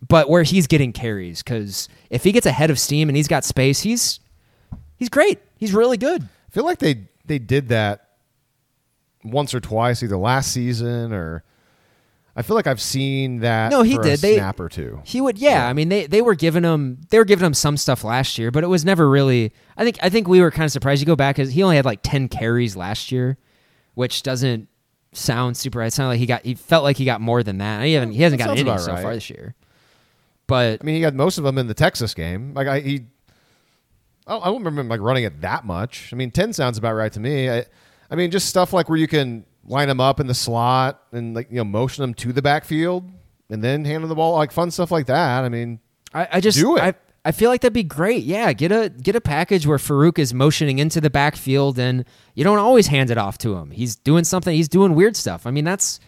But 0.07 0.29
where 0.29 0.43
he's 0.43 0.67
getting 0.67 0.93
carries 0.93 1.43
cuz 1.43 1.89
if 2.11 2.25
he 2.25 2.33
gets 2.33 2.47
ahead 2.47 2.71
of 2.71 2.79
steam 2.79 3.09
and 3.09 3.17
he's 3.17 3.29
got 3.29 3.45
space, 3.45 3.83
he's 3.83 4.21
he's 4.97 5.09
great. 5.09 5.41
He's 5.57 5.73
really 5.73 5.97
good. 5.97 6.23
I 6.23 6.51
feel 6.51 6.65
like 6.65 6.79
they 6.79 7.05
they 7.25 7.39
did 7.39 7.69
that 7.69 8.09
once 9.25 9.55
or 9.55 9.61
twice 9.61 10.03
either 10.03 10.17
last 10.17 10.53
season 10.53 11.13
or 11.13 11.45
I 12.39 12.43
feel 12.43 12.55
like 12.55 12.69
I've 12.69 12.81
seen 12.81 13.41
that. 13.41 13.73
No, 13.73 13.83
he 13.83 13.99
did. 13.99 14.21
they, 14.21 14.37
snap 14.37 14.61
or 14.61 14.69
two. 14.69 15.03
He 15.03 15.21
would, 15.21 15.39
yeah, 15.39 15.65
yeah. 15.65 15.69
I 15.69 15.73
mean, 15.73 15.89
they 15.89 16.07
they 16.07 16.23
were 16.23 16.37
giving 16.37 16.63
him 16.63 17.01
they 17.11 17.19
were 17.19 17.25
giving 17.25 17.45
him 17.45 17.53
some 17.53 17.77
stuff 17.77 18.05
last 18.05 18.39
year, 18.39 18.53
but 18.53 18.63
it 18.63 18.69
was 18.69 18.85
never 18.85 19.11
really. 19.11 19.53
I 19.77 19.83
think 19.83 19.99
I 20.01 20.09
think 20.09 20.29
we 20.29 20.41
were 20.41 20.53
kind 20.53 20.65
of 20.65 20.71
surprised. 20.71 21.01
You 21.01 21.07
go 21.07 21.17
back 21.17 21.35
because 21.35 21.51
he 21.51 21.65
only 21.65 21.75
had 21.75 21.85
like 21.85 21.99
ten 22.05 22.29
carries 22.29 22.77
last 22.77 23.11
year, 23.11 23.39
which 23.95 24.23
doesn't 24.23 24.69
sound 25.11 25.57
super. 25.57 25.83
It 25.83 25.93
sounded 25.93 26.11
like 26.11 26.21
he 26.21 26.27
got 26.27 26.45
he 26.45 26.55
felt 26.55 26.85
like 26.85 26.97
he 26.97 27.05
got 27.05 27.21
more 27.21 27.43
than 27.43 27.59
that. 27.59 27.85
He 27.85 27.95
haven't 27.95 28.13
he 28.13 28.23
hasn't 28.23 28.39
gotten 28.39 28.57
any 28.57 28.79
so 28.79 28.97
far 28.99 29.15
this 29.15 29.29
year. 29.29 29.57
But 30.47 30.79
I 30.81 30.85
mean, 30.85 30.95
he 30.95 31.01
got 31.01 31.15
most 31.15 31.39
of 31.39 31.45
them 31.45 31.59
in 31.59 31.67
the 31.67 31.75
Texas 31.75 32.15
game. 32.15 32.55
Like 32.55 32.69
I 32.69 32.79
he, 32.79 33.07
I 34.29 34.39
don't 34.39 34.59
remember 34.59 34.83
him 34.83 34.89
like 34.89 35.01
running 35.01 35.25
it 35.25 35.41
that 35.41 35.65
much. 35.65 36.11
I 36.13 36.17
mean, 36.17 36.31
ten 36.31 36.53
sounds 36.53 36.79
about 36.79 36.95
right 36.95 37.13
to 37.15 37.19
me. 37.19 37.51
I, 37.51 37.65
I 38.13 38.15
mean, 38.15 38.31
just 38.31 38.47
stuff 38.47 38.73
like 38.73 38.89
where 38.89 38.97
you 38.97 39.09
can 39.09 39.45
line 39.69 39.89
them 39.89 40.01
up 40.01 40.19
in 40.19 40.27
the 40.27 40.35
slot 40.35 41.03
and 41.13 41.35
like 41.35 41.51
you 41.51 41.57
know 41.59 41.65
motion 41.65 42.03
them 42.03 42.15
to 42.15 42.33
the 42.33 42.43
backfield 42.43 43.09
and 43.51 43.63
then 43.63 43.85
hand 43.85 44.03
them 44.03 44.09
the 44.09 44.15
ball 44.15 44.35
like 44.35 44.53
fun 44.53 44.71
stuff 44.71 44.91
like 44.91 45.07
that. 45.07 45.45
I 45.45 45.49
mean, 45.49 45.81
I, 46.13 46.29
I 46.33 46.41
just 46.41 46.59
do 46.59 46.77
it. 46.77 46.83
I, 46.83 46.95
I 47.25 47.33
feel 47.33 47.51
like 47.51 47.61
that'd 47.61 47.73
be 47.73 47.83
great. 47.83 48.25
Yeah, 48.25 48.53
get 48.53 48.73
a 48.73 48.89
get 48.89 49.15
a 49.15 49.21
package 49.21 49.67
where 49.67 49.79
Farooq 49.79 50.19
is 50.19 50.33
motioning 50.33 50.79
into 50.79 51.01
the 51.01 51.11
backfield 51.11 51.79
and 51.79 52.05
you 52.35 52.45
don't 52.45 52.59
always 52.59 52.87
hand 52.87 53.11
it 53.11 53.19
off 53.19 53.39
to 53.39 53.57
him. 53.57 53.71
He's 53.71 53.97
doing 53.97 54.25
something. 54.25 54.55
He's 54.55 54.69
doing 54.69 54.95
weird 54.95 55.17
stuff. 55.17 55.47
I 55.47 55.51
mean, 55.51 55.65
that's 55.65 56.01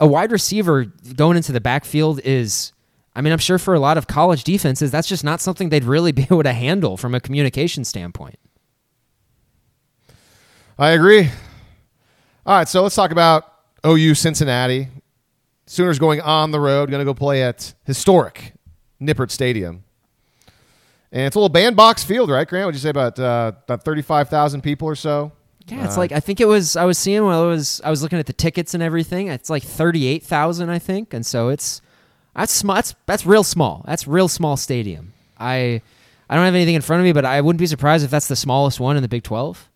a 0.00 0.06
wide 0.06 0.32
receiver 0.32 0.84
going 1.16 1.36
into 1.36 1.52
the 1.52 1.60
backfield 1.60 2.20
is. 2.24 2.72
I 3.14 3.20
mean, 3.20 3.30
I'm 3.30 3.38
sure 3.38 3.58
for 3.58 3.74
a 3.74 3.78
lot 3.78 3.98
of 3.98 4.06
college 4.06 4.42
defenses, 4.42 4.90
that's 4.90 5.06
just 5.06 5.22
not 5.22 5.38
something 5.42 5.68
they'd 5.68 5.84
really 5.84 6.12
be 6.20 6.22
able 6.22 6.42
to 6.44 6.52
handle 6.54 6.96
from 6.96 7.14
a 7.14 7.20
communication 7.20 7.84
standpoint. 7.84 8.38
I 10.78 10.90
agree. 10.90 11.28
All 12.44 12.56
right, 12.56 12.68
so 12.68 12.82
let's 12.82 12.96
talk 12.96 13.12
about 13.12 13.52
OU 13.86 14.16
Cincinnati. 14.16 14.88
Sooners 15.66 16.00
going 16.00 16.20
on 16.20 16.50
the 16.50 16.58
road, 16.58 16.90
going 16.90 17.00
to 17.00 17.04
go 17.04 17.14
play 17.14 17.44
at 17.44 17.72
historic 17.84 18.54
Nippert 19.00 19.30
Stadium. 19.30 19.84
And 21.12 21.22
it's 21.22 21.36
a 21.36 21.38
little 21.38 21.48
bandbox 21.48 22.02
field, 22.02 22.30
right, 22.30 22.48
Grant? 22.48 22.66
What'd 22.66 22.74
you 22.74 22.82
say 22.82 22.88
about 22.88 23.16
uh, 23.18 23.52
about 23.64 23.84
thirty 23.84 24.02
five 24.02 24.28
thousand 24.28 24.62
people 24.62 24.88
or 24.88 24.96
so? 24.96 25.30
Yeah, 25.68 25.84
it's 25.84 25.96
uh, 25.96 26.00
like 26.00 26.10
I 26.10 26.18
think 26.18 26.40
it 26.40 26.46
was. 26.46 26.74
I 26.74 26.84
was 26.84 26.98
seeing 26.98 27.22
while 27.22 27.44
I 27.44 27.46
was 27.46 27.80
I 27.84 27.90
was 27.90 28.02
looking 28.02 28.18
at 28.18 28.26
the 28.26 28.32
tickets 28.32 28.74
and 28.74 28.82
everything. 28.82 29.28
It's 29.28 29.50
like 29.50 29.62
thirty 29.62 30.06
eight 30.06 30.24
thousand, 30.24 30.70
I 30.70 30.80
think, 30.80 31.14
and 31.14 31.24
so 31.24 31.48
it's 31.48 31.80
that's 32.34 32.52
small. 32.52 32.74
That's 32.76 32.94
that's 33.06 33.24
real 33.24 33.44
small. 33.44 33.84
That's 33.86 34.08
real 34.08 34.26
small 34.26 34.56
stadium. 34.56 35.12
I 35.38 35.82
I 36.28 36.34
don't 36.34 36.44
have 36.44 36.54
anything 36.54 36.74
in 36.74 36.82
front 36.82 37.00
of 37.00 37.04
me, 37.04 37.12
but 37.12 37.24
I 37.24 37.40
wouldn't 37.40 37.60
be 37.60 37.66
surprised 37.66 38.04
if 38.04 38.10
that's 38.10 38.28
the 38.28 38.34
smallest 38.34 38.80
one 38.80 38.96
in 38.96 39.02
the 39.02 39.08
Big 39.08 39.22
Twelve. 39.22 39.68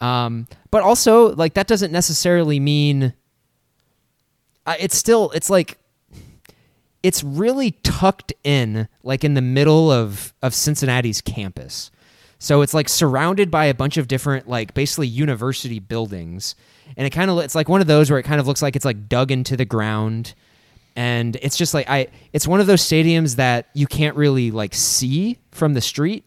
Um, 0.00 0.46
but 0.70 0.82
also, 0.82 1.34
like 1.34 1.54
that 1.54 1.66
doesn't 1.66 1.92
necessarily 1.92 2.58
mean 2.58 3.12
uh, 4.66 4.76
it's 4.78 4.96
still 4.96 5.30
it's 5.30 5.50
like 5.50 5.78
it's 7.02 7.24
really 7.24 7.72
tucked 7.82 8.32
in, 8.44 8.88
like 9.02 9.24
in 9.24 9.34
the 9.34 9.42
middle 9.42 9.90
of 9.90 10.32
of 10.42 10.54
Cincinnati's 10.54 11.20
campus. 11.20 11.90
So 12.38 12.62
it's 12.62 12.72
like 12.72 12.88
surrounded 12.88 13.50
by 13.50 13.66
a 13.66 13.74
bunch 13.74 13.96
of 13.96 14.08
different, 14.08 14.48
like 14.48 14.72
basically 14.72 15.06
university 15.06 15.78
buildings, 15.78 16.54
and 16.96 17.06
it 17.06 17.10
kind 17.10 17.30
of 17.30 17.38
it's 17.38 17.54
like 17.54 17.68
one 17.68 17.80
of 17.80 17.86
those 17.86 18.10
where 18.10 18.18
it 18.18 18.22
kind 18.22 18.40
of 18.40 18.46
looks 18.46 18.62
like 18.62 18.76
it's 18.76 18.84
like 18.84 19.08
dug 19.08 19.30
into 19.30 19.56
the 19.56 19.64
ground, 19.64 20.34
and 20.96 21.36
it's 21.42 21.56
just 21.56 21.74
like 21.74 21.88
I 21.88 22.08
it's 22.32 22.46
one 22.46 22.60
of 22.60 22.66
those 22.66 22.82
stadiums 22.82 23.36
that 23.36 23.66
you 23.74 23.86
can't 23.86 24.16
really 24.16 24.50
like 24.50 24.74
see 24.74 25.38
from 25.50 25.74
the 25.74 25.80
street 25.80 26.24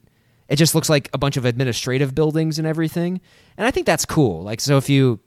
it 0.53 0.57
just 0.57 0.75
looks 0.75 0.87
like 0.87 1.09
a 1.13 1.17
bunch 1.17 1.35
of 1.35 1.45
administrative 1.45 2.13
buildings 2.13 2.59
and 2.59 2.67
everything. 2.67 3.19
And 3.57 3.65
I 3.65 3.71
think 3.71 3.87
that's 3.87 4.05
cool. 4.05 4.43
Like 4.43 4.61
so 4.61 4.77
if 4.77 4.87
you 4.87 5.19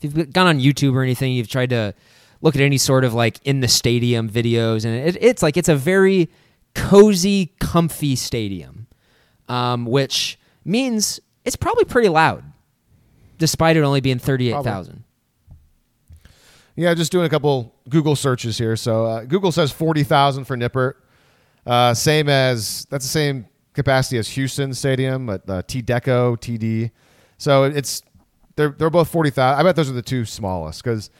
if 0.00 0.16
you've 0.16 0.32
gone 0.32 0.46
on 0.46 0.58
YouTube 0.58 0.94
or 0.94 1.02
anything, 1.02 1.32
you've 1.32 1.50
tried 1.50 1.68
to 1.68 1.92
look 2.40 2.54
at 2.54 2.62
any 2.62 2.78
sort 2.78 3.04
of 3.04 3.12
like 3.12 3.40
in 3.44 3.60
the 3.60 3.68
stadium 3.68 4.30
videos 4.30 4.86
and 4.86 4.94
it, 4.94 5.18
it's 5.20 5.42
like 5.42 5.58
it's 5.58 5.68
a 5.68 5.76
very 5.76 6.30
cozy, 6.74 7.52
comfy 7.60 8.16
stadium. 8.16 8.86
Um, 9.50 9.84
which 9.84 10.38
means 10.64 11.20
it's 11.44 11.56
probably 11.56 11.84
pretty 11.84 12.08
loud 12.08 12.42
despite 13.36 13.76
it 13.76 13.82
only 13.82 14.00
being 14.00 14.18
38,000. 14.18 15.04
Yeah, 16.74 16.94
just 16.94 17.12
doing 17.12 17.26
a 17.26 17.28
couple 17.28 17.74
Google 17.90 18.16
searches 18.16 18.56
here. 18.56 18.76
So 18.76 19.04
uh, 19.04 19.24
Google 19.24 19.52
says 19.52 19.72
40,000 19.72 20.46
for 20.46 20.56
Nippert. 20.56 20.94
Uh, 21.66 21.92
same 21.92 22.30
as 22.30 22.86
that's 22.88 23.04
the 23.04 23.10
same 23.10 23.44
capacity 23.74 24.18
as 24.18 24.28
Houston 24.30 24.72
Stadium 24.72 25.28
at 25.28 25.48
uh, 25.48 25.62
TDECU, 25.62 26.38
TD. 26.38 26.90
So 27.36 27.64
it's 27.64 28.02
they're 28.56 28.70
they're 28.70 28.90
both 28.90 29.08
forty 29.08 29.30
thousand. 29.30 29.60
I 29.60 29.62
bet 29.62 29.76
those 29.76 29.90
are 29.90 29.94
the 29.94 30.02
two 30.02 30.24
smallest 30.24 30.82
because 30.82 31.10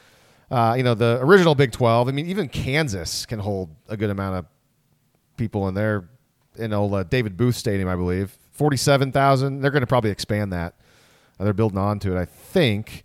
uh, 0.50 0.74
you 0.76 0.82
know 0.82 0.94
the 0.94 1.18
original 1.20 1.54
Big 1.54 1.72
Twelve. 1.72 2.08
I 2.08 2.12
mean, 2.12 2.26
even 2.26 2.48
Kansas 2.48 3.26
can 3.26 3.40
hold 3.40 3.70
a 3.88 3.96
good 3.96 4.10
amount 4.10 4.36
of 4.36 4.46
people 5.36 5.68
in 5.68 5.74
there. 5.74 6.08
In 6.56 6.72
old 6.72 6.94
uh, 6.94 7.02
David 7.02 7.36
Booth 7.36 7.56
Stadium, 7.56 7.88
I 7.88 7.96
believe, 7.96 8.38
forty-seven 8.52 9.10
thousand. 9.10 9.60
They're 9.60 9.72
going 9.72 9.80
to 9.80 9.88
probably 9.88 10.10
expand 10.10 10.52
that. 10.52 10.74
Uh, 11.38 11.44
they're 11.44 11.52
building 11.52 11.78
on 11.78 11.98
to 11.98 12.16
it, 12.16 12.20
I 12.20 12.26
think. 12.26 13.02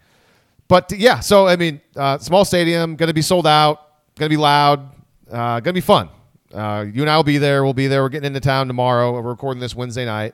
But 0.68 0.92
yeah, 0.92 1.20
so 1.20 1.48
I 1.48 1.56
mean, 1.56 1.82
uh, 1.96 2.20
small 2.20 2.46
stadium, 2.46 2.96
going 2.96 3.08
to 3.08 3.14
be 3.14 3.24
sold 3.24 3.48
out, 3.48 3.88
going 4.20 4.30
to 4.30 4.34
be 4.34 4.38
loud, 4.38 4.88
uh, 5.32 5.60
going 5.62 5.64
to 5.64 5.74
be 5.74 5.82
fun. 5.82 6.10
Uh, 6.54 6.86
you 6.92 7.02
and 7.02 7.10
I 7.10 7.16
will 7.16 7.24
be 7.24 7.38
there. 7.38 7.64
We'll 7.64 7.74
be 7.74 7.88
there. 7.88 8.02
We're 8.02 8.10
getting 8.10 8.28
into 8.28 8.40
town 8.40 8.68
tomorrow. 8.68 9.14
We're 9.14 9.22
recording 9.22 9.62
this 9.62 9.76
Wednesday 9.76 10.06
night. 10.06 10.34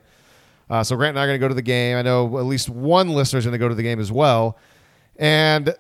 Uh, 0.69 0.83
so 0.83 0.95
Grant 0.95 1.11
and 1.11 1.19
I 1.19 1.23
are 1.23 1.27
going 1.27 1.39
to 1.39 1.43
go 1.43 1.47
to 1.47 1.53
the 1.53 1.61
game. 1.61 1.97
I 1.97 2.01
know 2.01 2.37
at 2.37 2.45
least 2.45 2.69
one 2.69 3.09
listener 3.09 3.39
is 3.39 3.45
going 3.45 3.53
to 3.53 3.59
go 3.59 3.69
to 3.69 3.75
the 3.75 3.83
game 3.83 3.99
as 3.99 4.11
well. 4.11 4.57
And 5.17 5.75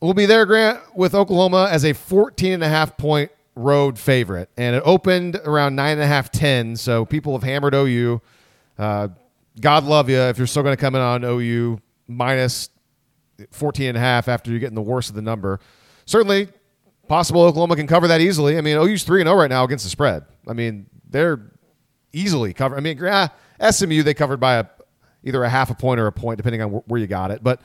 we'll 0.00 0.14
be 0.14 0.26
there, 0.26 0.46
Grant, 0.46 0.80
with 0.96 1.14
Oklahoma 1.14 1.68
as 1.70 1.84
a 1.84 1.92
14 1.92 2.54
and 2.54 2.64
a 2.64 2.68
half 2.68 2.96
point 2.96 3.30
road 3.54 3.98
favorite. 3.98 4.48
And 4.56 4.76
it 4.76 4.82
opened 4.86 5.36
around 5.44 5.76
nine 5.76 5.92
and 5.92 6.02
a 6.02 6.06
half, 6.06 6.30
10. 6.30 6.76
So 6.76 7.04
people 7.04 7.32
have 7.34 7.42
hammered 7.42 7.74
OU. 7.74 8.20
Uh, 8.78 9.08
God 9.60 9.84
love 9.84 10.08
you 10.08 10.18
if 10.18 10.38
you're 10.38 10.46
still 10.46 10.62
going 10.62 10.76
to 10.76 10.80
come 10.80 10.94
in 10.94 11.02
on 11.02 11.24
OU 11.24 11.80
minus 12.08 12.70
14 13.50 13.88
and 13.88 13.98
a 13.98 14.00
half 14.00 14.28
after 14.28 14.50
you're 14.50 14.60
getting 14.60 14.74
the 14.74 14.82
worst 14.82 15.10
of 15.10 15.14
the 15.14 15.22
number. 15.22 15.60
Certainly, 16.06 16.48
possible 17.12 17.42
Oklahoma 17.42 17.76
can 17.76 17.86
cover 17.86 18.08
that 18.08 18.22
easily. 18.22 18.56
I 18.56 18.62
mean, 18.62 18.78
OU's 18.78 19.02
3 19.04 19.22
0 19.22 19.34
right 19.36 19.50
now 19.50 19.64
against 19.64 19.84
the 19.84 19.90
spread. 19.90 20.24
I 20.48 20.54
mean, 20.54 20.86
they're 21.10 21.52
easily 22.14 22.54
covered. 22.54 22.76
I 22.78 22.80
mean, 22.80 22.96
yeah, 22.96 23.28
SMU 23.70 24.02
they 24.02 24.14
covered 24.14 24.40
by 24.40 24.54
a 24.54 24.64
either 25.22 25.44
a 25.44 25.48
half 25.50 25.70
a 25.70 25.74
point 25.74 26.00
or 26.00 26.06
a 26.06 26.12
point, 26.12 26.38
depending 26.38 26.62
on 26.62 26.70
wh- 26.70 26.88
where 26.88 26.98
you 26.98 27.06
got 27.06 27.30
it. 27.30 27.44
But 27.44 27.60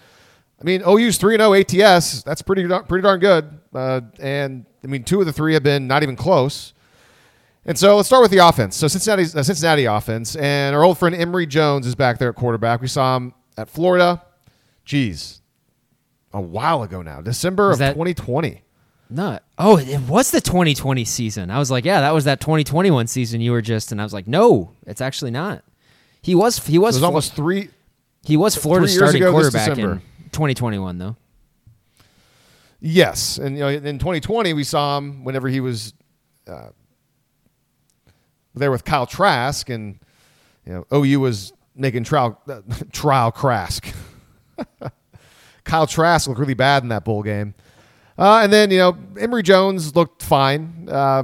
I 0.60 0.66
mean, 0.66 0.82
OU's 0.86 1.18
three 1.18 1.34
and 1.36 1.42
zero 1.42 1.54
ATS. 1.54 2.24
That's 2.24 2.42
pretty 2.42 2.68
pretty 2.90 3.02
darn 3.04 3.22
good. 3.22 3.58
Uh, 3.74 4.02
and 4.20 4.66
I 4.84 4.88
mean, 4.88 5.06
two 5.06 5.22
of 5.22 5.26
the 5.26 5.32
three 5.32 5.54
have 5.54 5.64
been 5.64 5.88
not 5.88 6.04
even 6.04 6.18
close. 6.18 6.74
And 7.64 7.78
so 7.80 7.96
let's 7.96 8.08
start 8.10 8.22
with 8.22 8.32
the 8.32 8.40
offense. 8.46 8.76
So 8.76 8.90
Cincinnati's 8.90 9.34
uh, 9.34 9.44
Cincinnati 9.44 9.86
offense, 9.86 10.36
and 10.36 10.76
our 10.76 10.84
old 10.84 10.98
friend 10.98 11.16
Emory 11.16 11.46
Jones 11.48 11.88
is 11.88 11.96
back 11.96 12.18
there 12.20 12.30
at 12.30 12.36
quarterback. 12.36 12.82
We 12.82 12.88
saw 12.88 13.16
him 13.16 13.34
at 13.58 13.70
Florida. 13.70 14.24
Geez, 14.84 15.42
a 16.34 16.42
while 16.42 16.84
ago 16.84 17.02
now, 17.02 17.22
December 17.22 17.70
Was 17.70 17.76
of 17.76 17.80
that- 17.80 17.94
2020. 17.94 18.64
Not. 19.10 19.44
Oh, 19.58 19.78
it 19.78 20.02
was 20.02 20.32
the 20.32 20.42
2020 20.42 21.06
season. 21.06 21.50
I 21.50 21.60
was 21.60 21.72
like, 21.72 21.86
yeah, 21.86 22.02
that 22.02 22.14
was 22.14 22.26
that 22.26 22.40
2021 22.42 23.08
season 23.08 23.40
you 23.42 23.52
were 23.52 23.62
just, 23.62 23.92
and 23.92 24.02
I 24.02 24.04
was 24.04 24.14
like, 24.14 24.28
no, 24.28 24.72
it's 24.86 25.02
actually 25.02 25.32
not. 25.32 25.64
He 26.22 26.36
was 26.36 26.66
he 26.66 26.78
was 26.78 26.96
was 26.96 27.00
Flo- 27.00 27.08
almost 27.08 27.36
three. 27.36 27.70
he 28.26 28.36
was 28.36 28.56
Florida's 28.56 28.94
starting 28.94 29.22
ago 29.22 29.32
quarterback 29.32 29.78
in 29.78 30.02
2021 30.32 30.98
though. 30.98 31.16
Yes, 32.80 33.38
and 33.38 33.56
you 33.56 33.62
know, 33.62 33.70
in 33.70 33.98
2020 33.98 34.54
we 34.54 34.64
saw 34.64 34.98
him 34.98 35.24
whenever 35.24 35.48
he 35.48 35.60
was 35.62 35.94
uh, 36.48 36.70
there 38.56 38.72
with 38.72 38.84
Kyle 38.84 39.06
Trask, 39.06 39.70
and 39.70 40.00
you 40.66 40.74
know 40.74 40.86
OU 40.94 41.20
was 41.22 41.54
making 41.76 42.04
trial 42.04 42.42
uh, 42.50 42.62
trial 42.92 43.32
Trask. 43.32 43.88
Kyle 45.64 45.88
Trask 45.88 46.28
looked 46.28 46.40
really 46.40 46.54
bad 46.54 46.84
in 46.84 46.90
that 46.90 47.06
bowl 47.06 47.24
game, 47.24 47.54
uh, 48.18 48.42
and 48.44 48.52
then 48.52 48.72
you 48.72 48.78
know 48.78 48.98
Emory 49.20 49.44
Jones 49.44 49.96
looked 49.96 50.24
fine. 50.24 50.88
Uh, 50.90 51.24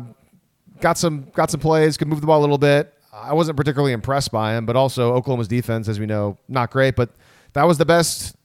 got 0.80 0.98
some 0.98 1.28
got 1.34 1.50
some 1.50 1.60
plays, 1.60 1.98
could 1.98 2.08
move 2.08 2.22
the 2.22 2.28
ball 2.28 2.40
a 2.40 2.42
little 2.42 2.58
bit. 2.58 2.94
I 3.14 3.34
wasn't 3.34 3.58
particularly 3.58 3.94
impressed 3.94 4.32
by 4.32 4.58
him, 4.58 4.66
but 4.66 4.76
also 4.76 5.14
Oklahoma's 5.14 5.48
defense, 5.48 5.88
as 5.88 6.00
we 6.00 6.06
know, 6.08 6.38
not 6.48 6.72
great. 6.72 6.96
But 6.96 7.12
that 7.54 7.64
was 7.64 7.78
the 7.78 7.86
best 7.86 8.36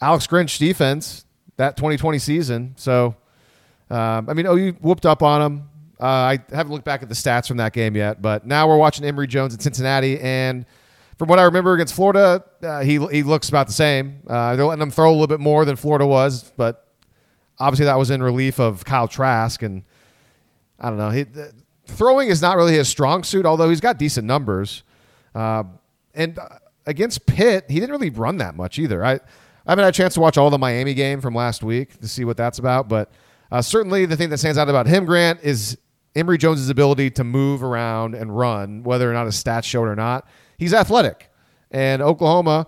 Alex 0.00 0.26
Grinch 0.26 0.58
defense 0.58 1.24
that 1.56 1.76
2020 1.76 2.18
season. 2.18 2.74
So, 2.76 3.14
um, 3.90 4.28
I 4.28 4.32
mean, 4.34 4.46
oh, 4.46 4.56
you 4.56 4.72
whooped 4.80 5.06
up 5.06 5.22
on 5.22 5.42
him. 5.42 5.68
Uh, 6.00 6.04
I 6.04 6.38
haven't 6.50 6.72
looked 6.72 6.84
back 6.84 7.02
at 7.02 7.08
the 7.08 7.14
stats 7.14 7.48
from 7.48 7.58
that 7.58 7.72
game 7.72 7.96
yet, 7.96 8.20
but 8.20 8.46
now 8.46 8.68
we're 8.68 8.76
watching 8.76 9.04
Emory 9.04 9.26
Jones 9.26 9.54
in 9.54 9.60
Cincinnati, 9.60 10.20
and 10.20 10.66
from 11.18 11.28
what 11.28 11.38
I 11.38 11.44
remember 11.44 11.72
against 11.72 11.94
Florida, 11.94 12.44
uh, 12.62 12.80
he 12.80 12.98
he 13.06 13.22
looks 13.22 13.48
about 13.48 13.66
the 13.66 13.72
same. 13.72 14.20
Uh, 14.26 14.56
they're 14.56 14.66
letting 14.66 14.82
him 14.82 14.90
throw 14.90 15.08
a 15.08 15.12
little 15.12 15.26
bit 15.26 15.40
more 15.40 15.64
than 15.64 15.76
Florida 15.76 16.06
was, 16.06 16.52
but 16.58 16.85
obviously 17.58 17.86
that 17.86 17.98
was 17.98 18.10
in 18.10 18.22
relief 18.22 18.58
of 18.58 18.84
Kyle 18.84 19.08
Trask, 19.08 19.62
and 19.62 19.82
I 20.78 20.88
don't 20.88 20.98
know. 20.98 21.10
He, 21.10 21.24
throwing 21.86 22.28
is 22.28 22.42
not 22.42 22.56
really 22.56 22.74
his 22.74 22.88
strong 22.88 23.22
suit, 23.22 23.46
although 23.46 23.68
he's 23.68 23.80
got 23.80 23.98
decent 23.98 24.26
numbers. 24.26 24.82
Uh, 25.34 25.64
and 26.14 26.38
uh, 26.38 26.48
against 26.86 27.26
Pitt, 27.26 27.66
he 27.68 27.80
didn't 27.80 27.90
really 27.90 28.10
run 28.10 28.38
that 28.38 28.56
much 28.56 28.78
either. 28.78 29.04
I, 29.04 29.14
I 29.14 29.72
haven't 29.72 29.84
had 29.84 29.94
a 29.94 29.96
chance 29.96 30.14
to 30.14 30.20
watch 30.20 30.38
all 30.38 30.50
the 30.50 30.58
Miami 30.58 30.94
game 30.94 31.20
from 31.20 31.34
last 31.34 31.62
week 31.62 31.98
to 32.00 32.08
see 32.08 32.24
what 32.24 32.36
that's 32.36 32.58
about, 32.58 32.88
but 32.88 33.10
uh, 33.50 33.62
certainly 33.62 34.06
the 34.06 34.16
thing 34.16 34.30
that 34.30 34.38
stands 34.38 34.58
out 34.58 34.68
about 34.68 34.86
him, 34.86 35.04
Grant, 35.04 35.40
is 35.42 35.78
Emory 36.14 36.38
Jones' 36.38 36.68
ability 36.68 37.10
to 37.10 37.24
move 37.24 37.62
around 37.62 38.14
and 38.14 38.36
run, 38.36 38.82
whether 38.82 39.10
or 39.10 39.12
not 39.12 39.26
his 39.26 39.42
stats 39.42 39.64
show 39.64 39.84
it 39.84 39.88
or 39.88 39.96
not. 39.96 40.26
He's 40.56 40.72
athletic, 40.72 41.30
and 41.70 42.00
Oklahoma 42.00 42.66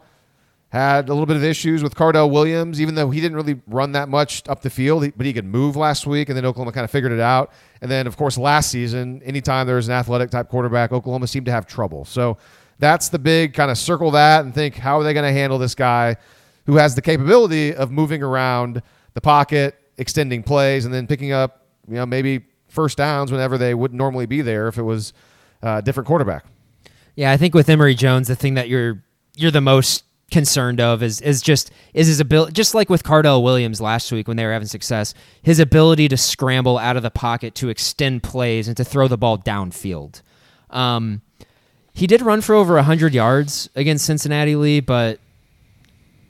had 0.70 1.08
a 1.08 1.12
little 1.12 1.26
bit 1.26 1.36
of 1.36 1.44
issues 1.44 1.82
with 1.82 1.94
Cardell 1.94 2.30
Williams, 2.30 2.80
even 2.80 2.94
though 2.94 3.10
he 3.10 3.20
didn't 3.20 3.36
really 3.36 3.60
run 3.66 3.92
that 3.92 4.08
much 4.08 4.42
up 4.48 4.60
the 4.60 4.68
field, 4.68 5.10
but 5.16 5.24
he 5.24 5.32
could 5.32 5.46
move 5.46 5.76
last 5.76 6.06
week, 6.06 6.28
and 6.28 6.36
then 6.36 6.44
Oklahoma 6.44 6.72
kind 6.72 6.84
of 6.84 6.90
figured 6.90 7.12
it 7.12 7.20
out. 7.20 7.52
And 7.80 7.90
then, 7.90 8.06
of 8.06 8.16
course, 8.16 8.36
last 8.36 8.70
season, 8.70 9.22
anytime 9.24 9.66
there 9.66 9.76
was 9.76 9.88
an 9.88 9.94
athletic 9.94 10.30
type 10.30 10.48
quarterback, 10.48 10.92
Oklahoma 10.92 11.26
seemed 11.26 11.46
to 11.46 11.52
have 11.52 11.66
trouble. 11.66 12.04
So 12.04 12.36
that's 12.78 13.08
the 13.08 13.18
big 13.18 13.54
kind 13.54 13.70
of 13.70 13.78
circle 13.78 14.10
that 14.10 14.44
and 14.44 14.54
think 14.54 14.76
how 14.76 15.00
are 15.00 15.04
they 15.04 15.14
going 15.14 15.26
to 15.26 15.32
handle 15.32 15.58
this 15.58 15.74
guy 15.74 16.16
who 16.66 16.76
has 16.76 16.94
the 16.94 17.02
capability 17.02 17.74
of 17.74 17.90
moving 17.90 18.22
around 18.22 18.82
the 19.14 19.22
pocket, 19.22 19.74
extending 19.96 20.42
plays, 20.42 20.84
and 20.84 20.92
then 20.92 21.06
picking 21.06 21.32
up, 21.32 21.66
you 21.88 21.94
know, 21.94 22.04
maybe 22.04 22.44
first 22.68 22.98
downs 22.98 23.32
whenever 23.32 23.56
they 23.56 23.72
wouldn't 23.72 23.96
normally 23.96 24.26
be 24.26 24.42
there 24.42 24.68
if 24.68 24.76
it 24.76 24.82
was 24.82 25.14
uh, 25.62 25.76
a 25.78 25.82
different 25.82 26.06
quarterback. 26.06 26.44
Yeah, 27.16 27.32
I 27.32 27.38
think 27.38 27.54
with 27.54 27.70
Emory 27.70 27.94
Jones, 27.94 28.28
the 28.28 28.36
thing 28.36 28.54
that 28.54 28.68
you're 28.68 29.02
you're 29.34 29.50
the 29.50 29.60
most 29.60 30.04
concerned 30.30 30.80
of 30.80 31.02
is 31.02 31.20
is 31.20 31.40
just 31.40 31.70
is 31.94 32.06
his 32.06 32.20
ability 32.20 32.52
just 32.52 32.74
like 32.74 32.90
with 32.90 33.02
Cardell 33.02 33.42
Williams 33.42 33.80
last 33.80 34.12
week 34.12 34.28
when 34.28 34.36
they 34.36 34.44
were 34.44 34.52
having 34.52 34.68
success, 34.68 35.14
his 35.42 35.58
ability 35.58 36.08
to 36.08 36.16
scramble 36.16 36.78
out 36.78 36.96
of 36.96 37.02
the 37.02 37.10
pocket 37.10 37.54
to 37.56 37.68
extend 37.68 38.22
plays 38.22 38.68
and 38.68 38.76
to 38.76 38.84
throw 38.84 39.08
the 39.08 39.18
ball 39.18 39.38
downfield. 39.38 40.22
Um, 40.70 41.22
he 41.94 42.06
did 42.06 42.22
run 42.22 42.42
for 42.42 42.54
over 42.54 42.74
100 42.74 43.14
yards 43.14 43.68
against 43.74 44.06
Cincinnati 44.06 44.54
Lee, 44.54 44.80
but 44.80 45.18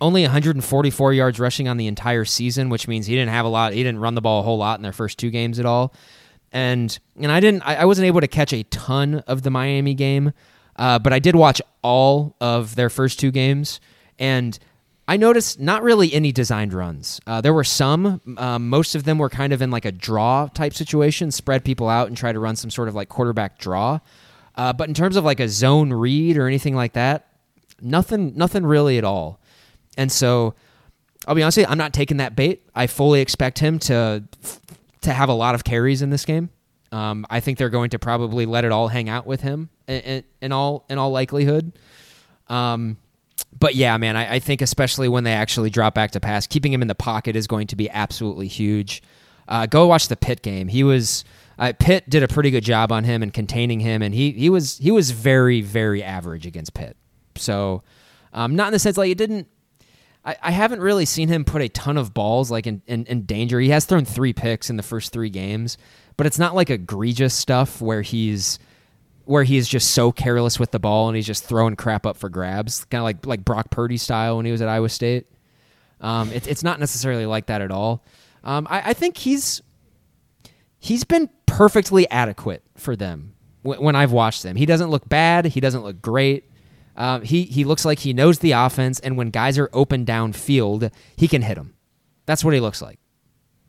only 0.00 0.22
144 0.22 1.12
yards 1.12 1.40
rushing 1.40 1.68
on 1.68 1.76
the 1.76 1.86
entire 1.86 2.24
season, 2.24 2.68
which 2.68 2.88
means 2.88 3.06
he 3.06 3.14
didn't 3.14 3.30
have 3.30 3.44
a 3.44 3.48
lot. 3.48 3.72
He 3.72 3.82
didn't 3.82 4.00
run 4.00 4.14
the 4.14 4.20
ball 4.20 4.40
a 4.40 4.42
whole 4.42 4.58
lot 4.58 4.78
in 4.78 4.82
their 4.82 4.92
first 4.92 5.18
two 5.18 5.30
games 5.30 5.58
at 5.58 5.66
all. 5.66 5.92
And 6.52 6.98
and 7.20 7.30
I 7.30 7.40
didn't. 7.40 7.62
I, 7.62 7.76
I 7.76 7.84
wasn't 7.84 8.06
able 8.06 8.20
to 8.20 8.28
catch 8.28 8.54
a 8.54 8.62
ton 8.64 9.16
of 9.26 9.42
the 9.42 9.50
Miami 9.50 9.92
game, 9.92 10.32
uh, 10.76 10.98
but 10.98 11.12
I 11.12 11.18
did 11.18 11.36
watch 11.36 11.60
all 11.82 12.36
of 12.40 12.74
their 12.74 12.88
first 12.88 13.20
two 13.20 13.30
games, 13.30 13.80
and 14.18 14.58
I 15.08 15.16
noticed 15.16 15.58
not 15.58 15.82
really 15.82 16.12
any 16.12 16.32
designed 16.32 16.74
runs. 16.74 17.18
Uh, 17.26 17.40
there 17.40 17.54
were 17.54 17.64
some. 17.64 18.20
Um, 18.36 18.68
most 18.68 18.94
of 18.94 19.04
them 19.04 19.16
were 19.16 19.30
kind 19.30 19.54
of 19.54 19.62
in 19.62 19.70
like 19.70 19.86
a 19.86 19.92
draw 19.92 20.48
type 20.48 20.74
situation, 20.74 21.30
spread 21.30 21.64
people 21.64 21.88
out 21.88 22.08
and 22.08 22.16
try 22.16 22.30
to 22.30 22.38
run 22.38 22.56
some 22.56 22.70
sort 22.70 22.88
of 22.88 22.94
like 22.94 23.08
quarterback 23.08 23.58
draw. 23.58 24.00
Uh, 24.54 24.74
but 24.74 24.88
in 24.88 24.94
terms 24.94 25.16
of 25.16 25.24
like 25.24 25.40
a 25.40 25.48
zone 25.48 25.92
read 25.92 26.36
or 26.36 26.46
anything 26.46 26.74
like 26.74 26.92
that, 26.92 27.28
nothing, 27.80 28.34
nothing 28.36 28.66
really 28.66 28.98
at 28.98 29.04
all. 29.04 29.40
And 29.96 30.12
so, 30.12 30.54
I'll 31.26 31.34
be 31.34 31.42
honest 31.42 31.56
with 31.56 31.66
you, 31.66 31.72
I'm 31.72 31.78
not 31.78 31.94
taking 31.94 32.18
that 32.18 32.36
bait. 32.36 32.68
I 32.74 32.86
fully 32.86 33.20
expect 33.20 33.58
him 33.58 33.78
to 33.80 34.24
to 35.00 35.12
have 35.12 35.30
a 35.30 35.34
lot 35.34 35.54
of 35.54 35.64
carries 35.64 36.02
in 36.02 36.10
this 36.10 36.24
game. 36.26 36.50
Um, 36.92 37.26
I 37.30 37.40
think 37.40 37.56
they're 37.56 37.70
going 37.70 37.90
to 37.90 37.98
probably 37.98 38.46
let 38.46 38.64
it 38.64 38.72
all 38.72 38.88
hang 38.88 39.08
out 39.08 39.26
with 39.26 39.40
him 39.40 39.70
in, 39.86 40.00
in, 40.00 40.24
in 40.42 40.52
all 40.52 40.84
in 40.90 40.98
all 40.98 41.10
likelihood. 41.10 41.78
Um, 42.48 42.98
but 43.58 43.74
yeah, 43.74 43.96
man, 43.96 44.16
I, 44.16 44.34
I 44.34 44.38
think 44.38 44.62
especially 44.62 45.08
when 45.08 45.24
they 45.24 45.32
actually 45.32 45.70
drop 45.70 45.94
back 45.94 46.12
to 46.12 46.20
pass, 46.20 46.46
keeping 46.46 46.72
him 46.72 46.82
in 46.82 46.88
the 46.88 46.94
pocket 46.94 47.36
is 47.36 47.46
going 47.46 47.66
to 47.68 47.76
be 47.76 47.90
absolutely 47.90 48.48
huge. 48.48 49.02
Uh, 49.46 49.66
go 49.66 49.86
watch 49.86 50.08
the 50.08 50.16
Pitt 50.16 50.42
game. 50.42 50.68
He 50.68 50.84
was 50.84 51.24
uh, 51.58 51.72
Pitt 51.78 52.08
did 52.08 52.22
a 52.22 52.28
pretty 52.28 52.50
good 52.50 52.64
job 52.64 52.92
on 52.92 53.04
him 53.04 53.22
and 53.22 53.32
containing 53.32 53.80
him, 53.80 54.02
and 54.02 54.14
he 54.14 54.32
he 54.32 54.50
was 54.50 54.78
he 54.78 54.90
was 54.90 55.10
very 55.10 55.60
very 55.60 56.02
average 56.02 56.46
against 56.46 56.74
Pitt. 56.74 56.96
So, 57.36 57.82
um, 58.32 58.54
not 58.56 58.68
in 58.68 58.72
the 58.72 58.78
sense 58.78 58.96
like 58.96 59.10
it 59.10 59.18
didn't. 59.18 59.48
I, 60.24 60.36
I 60.42 60.50
haven't 60.50 60.80
really 60.80 61.04
seen 61.04 61.28
him 61.28 61.44
put 61.44 61.62
a 61.62 61.68
ton 61.68 61.96
of 61.96 62.12
balls 62.12 62.50
like 62.50 62.66
in, 62.66 62.82
in, 62.86 63.06
in 63.06 63.22
danger. 63.22 63.60
He 63.60 63.70
has 63.70 63.84
thrown 63.84 64.04
three 64.04 64.32
picks 64.32 64.68
in 64.68 64.76
the 64.76 64.82
first 64.82 65.12
three 65.12 65.30
games, 65.30 65.78
but 66.16 66.26
it's 66.26 66.38
not 66.38 66.54
like 66.54 66.70
egregious 66.70 67.34
stuff 67.34 67.80
where 67.80 68.02
he's 68.02 68.58
where 69.28 69.44
he 69.44 69.58
is 69.58 69.68
just 69.68 69.90
so 69.90 70.10
careless 70.10 70.58
with 70.58 70.70
the 70.70 70.78
ball 70.78 71.08
and 71.08 71.14
he's 71.14 71.26
just 71.26 71.44
throwing 71.44 71.76
crap 71.76 72.06
up 72.06 72.16
for 72.16 72.30
grabs, 72.30 72.86
kind 72.86 73.00
of 73.00 73.04
like 73.04 73.26
like 73.26 73.44
Brock 73.44 73.70
Purdy 73.70 73.98
style 73.98 74.38
when 74.38 74.46
he 74.46 74.52
was 74.52 74.62
at 74.62 74.68
Iowa 74.68 74.88
State. 74.88 75.26
Um, 76.00 76.32
it, 76.32 76.46
it's 76.46 76.64
not 76.64 76.80
necessarily 76.80 77.26
like 77.26 77.46
that 77.46 77.60
at 77.60 77.70
all. 77.70 78.02
Um, 78.42 78.66
I, 78.70 78.90
I 78.90 78.92
think 78.94 79.18
he's 79.18 79.60
he's 80.78 81.04
been 81.04 81.28
perfectly 81.44 82.08
adequate 82.08 82.62
for 82.76 82.96
them 82.96 83.34
when, 83.60 83.82
when 83.82 83.96
I've 83.96 84.12
watched 84.12 84.42
them. 84.44 84.56
He 84.56 84.64
doesn't 84.64 84.88
look 84.88 85.06
bad. 85.06 85.44
He 85.44 85.60
doesn't 85.60 85.82
look 85.82 86.00
great. 86.00 86.50
Um, 86.96 87.20
he 87.20 87.42
he 87.42 87.64
looks 87.64 87.84
like 87.84 87.98
he 87.98 88.14
knows 88.14 88.38
the 88.38 88.52
offense, 88.52 88.98
and 88.98 89.18
when 89.18 89.28
guys 89.28 89.58
are 89.58 89.68
open 89.74 90.06
downfield, 90.06 90.90
he 91.16 91.28
can 91.28 91.42
hit 91.42 91.56
them. 91.56 91.74
That's 92.24 92.42
what 92.42 92.54
he 92.54 92.60
looks 92.60 92.80
like. 92.80 92.98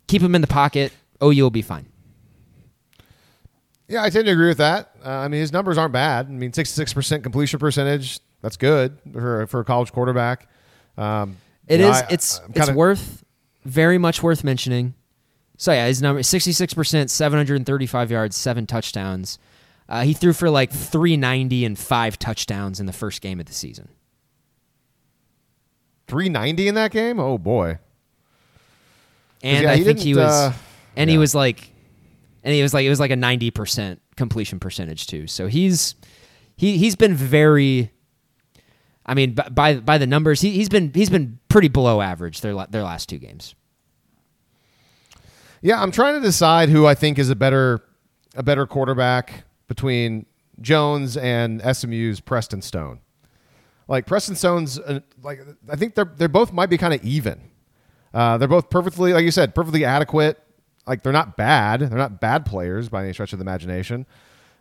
Keep 0.08 0.22
him 0.22 0.36
in 0.36 0.42
the 0.42 0.48
pocket. 0.48 0.94
OU 1.22 1.44
will 1.44 1.50
be 1.50 1.62
fine. 1.62 1.88
Yeah, 3.90 4.04
I 4.04 4.10
tend 4.10 4.26
to 4.28 4.32
agree 4.32 4.48
with 4.48 4.60
that. 4.60 4.92
Uh, 5.04 5.10
I 5.10 5.28
mean, 5.28 5.42
his 5.42 5.52
numbers 5.52 5.78
aren't 5.78 5.92
bad. 5.94 6.28
I 6.28 6.30
mean, 6.30 6.54
sixty-six 6.54 6.94
percent 6.94 7.24
completion 7.24 7.60
percentage. 7.60 8.20
That's 8.42 8.56
good 8.56 8.98
for 9.12 9.48
for 9.48 9.60
a 9.60 9.66
college 9.66 9.92
quarterback. 9.92 10.48
Um, 10.98 11.38
It 11.68 11.80
you 11.80 11.86
know. 11.88 11.92
I- 11.92 12.08
it's 12.10 12.40
I'm 12.40 12.52
it's 12.56 12.72
worth 12.72 13.24
very 13.66 13.98
much 13.98 14.22
worth 14.24 14.44
mentioning. 14.44 14.94
So 15.58 15.72
yeah, 15.74 15.88
his 15.88 16.02
number 16.02 16.22
sixty 16.24 16.52
six 16.54 16.74
percent, 16.74 17.10
seven 17.10 17.38
hundred 17.38 17.56
and 17.56 17.66
thirty 17.66 17.86
five 17.88 18.12
yards, 18.12 18.36
seven 18.38 18.66
touchdowns. 18.68 19.40
Uh, 19.90 20.04
he 20.04 20.14
threw 20.14 20.34
for 20.34 20.50
like 20.52 20.72
three 20.72 21.18
ninety 21.18 21.66
and 21.66 21.78
five 21.78 22.20
touchdowns 22.20 22.80
in 22.80 22.86
the 22.86 22.94
first 22.94 23.22
game 23.22 23.40
of 23.40 23.48
the 23.48 23.54
season. 23.54 23.90
390 26.08 26.68
in 26.68 26.76
that 26.76 26.92
game. 26.92 27.20
Oh 27.20 27.38
boy. 27.38 27.78
And 29.44 29.64
yeah, 29.64 29.72
I 29.72 29.84
think 29.84 30.00
he 30.00 30.14
was, 30.16 30.26
uh, 30.26 30.54
and 30.96 31.10
he 31.10 31.18
was 31.18 31.34
like, 31.36 31.70
and 32.44 32.54
he 32.54 32.62
was 32.62 32.74
like, 32.74 32.86
it 32.86 32.90
was 32.90 33.00
like 33.00 33.12
a 33.12 33.16
ninety 33.16 33.52
percent 33.52 34.02
completion 34.16 34.60
percentage 34.60 35.08
too. 35.08 35.28
So 35.28 35.48
he's 35.48 35.96
he 36.56 36.78
he's 36.78 36.96
been 36.96 37.16
very. 37.16 37.92
I 39.06 39.16
mean, 39.16 39.36
by 39.52 39.80
by 39.80 39.98
the 39.98 40.06
numbers, 40.06 40.42
he, 40.42 40.52
he's 40.52 40.70
been 40.70 40.92
he's 40.94 41.10
been 41.10 41.40
pretty 41.50 41.68
below 41.68 42.02
average 42.02 42.42
their 42.42 42.54
their 42.70 42.84
last 42.84 43.10
two 43.10 43.18
games. 43.18 43.56
Yeah, 45.62 45.82
I'm 45.82 45.92
trying 45.92 46.16
to 46.16 46.22
decide 46.22 46.70
who 46.70 46.86
I 46.86 46.96
think 46.96 47.20
is 47.20 47.30
a 47.30 47.36
better 47.36 47.84
a 48.36 48.44
better 48.44 48.66
quarterback 48.68 49.46
between 49.68 50.26
Jones 50.62 51.18
and 51.18 51.62
SMU's 51.62 52.20
Preston 52.20 52.62
Stone. 52.62 53.00
Like 53.88 54.06
Preston 54.06 54.36
Stone's, 54.36 54.78
uh, 54.78 55.00
like 55.24 55.40
I 55.70 55.76
think 55.76 55.96
they're 55.96 56.12
they're 56.18 56.28
both 56.28 56.54
might 56.54 56.70
be 56.70 56.78
kind 56.78 56.94
of 56.94 57.04
even. 57.04 57.42
Uh, 58.14 58.38
they're 58.38 58.48
both 58.48 58.70
perfectly, 58.70 59.14
like 59.14 59.24
you 59.24 59.32
said, 59.32 59.54
perfectly 59.56 59.86
adequate. 59.86 60.42
Like 60.88 61.04
they're 61.04 61.14
not 61.14 61.38
bad. 61.38 61.82
They're 61.82 61.98
not 61.98 62.20
bad 62.20 62.46
players 62.46 62.90
by 62.90 63.04
any 63.04 63.14
stretch 63.14 63.34
of 63.34 63.40
the 63.40 63.44
imagination. 63.44 64.06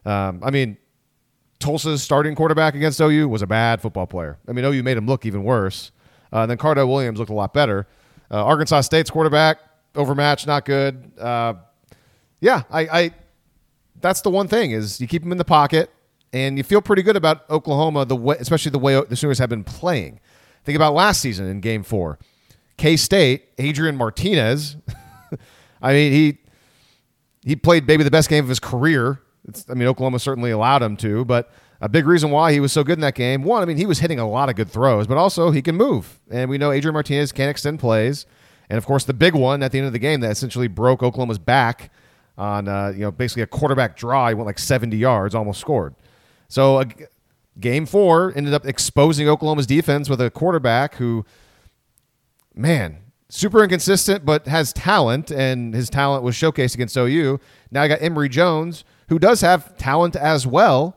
Um, 0.05 0.43
I 0.45 0.51
mean, 0.51 0.77
Tulsa's 1.59 2.03
starting 2.03 2.35
quarterback 2.35 2.75
against 2.75 3.01
OU 3.01 3.29
was 3.29 3.43
a 3.43 3.47
bad 3.47 3.81
football 3.81 4.07
player. 4.07 4.39
I 4.47 4.53
mean, 4.53 4.65
OU 4.65 4.83
made 4.83 4.97
him 4.97 5.07
look 5.07 5.27
even 5.27 5.43
worse. 5.43 5.91
Uh, 6.33 6.47
then 6.47 6.57
Cardell 6.59 6.89
Williams 6.89 7.19
looked 7.19 7.31
a 7.31 7.35
lot 7.35 7.53
better. 7.53 7.87
Uh, 8.31 8.45
Arkansas 8.45 8.83
State's 8.83 9.11
quarterback 9.11 9.59
overmatched, 9.95 10.47
not 10.47 10.65
good. 10.65 11.13
Uh, 11.19 11.55
yeah, 12.41 12.63
I, 12.71 12.81
I. 12.81 13.11
That's 14.01 14.21
the 14.21 14.31
one 14.31 14.47
thing 14.47 14.71
is 14.71 15.01
you 15.01 15.09
keep 15.09 15.23
him 15.25 15.33
in 15.33 15.39
the 15.39 15.45
pocket, 15.45 15.91
and 16.33 16.57
you 16.57 16.63
feel 16.63 16.81
pretty 16.81 17.03
good 17.03 17.17
about 17.17 17.49
Oklahoma 17.51 18.05
the 18.05 18.15
way, 18.15 18.37
especially 18.39 18.71
the 18.71 18.79
way 18.79 19.03
the 19.09 19.17
Sooners 19.17 19.39
have 19.39 19.49
been 19.49 19.65
playing. 19.65 20.21
Think 20.65 20.77
about 20.77 20.95
last 20.95 21.21
season 21.21 21.47
in 21.47 21.61
Game 21.61 21.83
Four, 21.83 22.19
K 22.77 22.97
State, 22.97 23.49
Adrian 23.59 23.97
Martinez. 23.97 24.77
I 25.81 25.93
mean, 25.93 26.13
he 26.13 26.39
he 27.45 27.57
played 27.57 27.87
maybe 27.87 28.05
the 28.05 28.11
best 28.11 28.29
game 28.29 28.45
of 28.45 28.49
his 28.49 28.61
career. 28.61 29.21
It's, 29.47 29.65
I 29.71 29.75
mean, 29.75 29.89
Oklahoma 29.89 30.19
certainly 30.19 30.51
allowed 30.51 30.83
him 30.83 30.97
to, 30.99 31.25
but 31.25 31.51
a 31.81 31.89
big 31.89 32.07
reason 32.07 32.31
why 32.31 32.53
he 32.53 32.61
was 32.61 32.73
so 32.73 32.83
good 32.83 32.99
in 32.99 33.01
that 33.01 33.15
game. 33.15 33.43
One, 33.45 33.63
I 33.63 33.65
mean, 33.65 33.77
he 33.77 33.87
was 33.87 34.01
hitting 34.01 34.19
a 34.19 34.29
lot 34.29 34.49
of 34.49 34.57
good 34.57 34.69
throws, 34.69 35.07
but 35.07 35.17
also 35.17 35.51
he 35.51 35.63
can 35.63 35.77
move, 35.77 36.21
and 36.31 36.51
we 36.51 36.59
know 36.59 36.73
Adrian 36.73 36.95
Martinez 36.95 37.33
can 37.33 37.49
extend 37.49 37.79
plays. 37.79 38.27
And 38.69 38.77
of 38.77 38.85
course, 38.85 39.05
the 39.05 39.15
big 39.15 39.35
one 39.35 39.63
at 39.63 39.73
the 39.73 39.79
end 39.79 39.87
of 39.87 39.93
the 39.93 39.99
game 39.99 40.21
that 40.21 40.31
essentially 40.31 40.69
broke 40.69 41.03
Oklahoma's 41.03 41.39
back 41.39 41.91
on 42.37 42.69
uh, 42.69 42.93
you 42.95 43.01
know 43.01 43.11
basically 43.11 43.43
a 43.43 43.47
quarterback 43.47 43.97
draw. 43.97 44.29
He 44.29 44.35
went 44.35 44.47
like 44.47 44.59
70 44.59 44.97
yards, 44.97 45.35
almost 45.35 45.61
scored. 45.61 45.95
So 46.49 46.77
uh, 46.79 46.85
game 47.59 47.87
four 47.87 48.33
ended 48.37 48.55
up 48.55 48.67
exposing 48.67 49.29
Oklahoma's 49.29 49.67
defense 49.67 50.09
with 50.09 50.21
a 50.21 50.31
quarterback 50.31 50.97
who, 50.97 51.25
man, 52.55 52.99
super 53.29 53.63
inconsistent 53.63 54.25
but 54.25 54.47
has 54.47 54.73
talent, 54.73 55.31
and 55.31 55.75
his 55.75 55.91
talent 55.91 56.23
was 56.23 56.35
showcased 56.35 56.75
against 56.75 56.97
OU. 56.97 57.41
Now 57.71 57.83
I 57.83 57.89
got 57.89 58.03
Emory 58.03 58.29
Jones, 58.29 58.85
who 59.09 59.19
does 59.19 59.41
have 59.41 59.77
talent 59.77 60.17
as 60.17 60.47
well. 60.47 60.97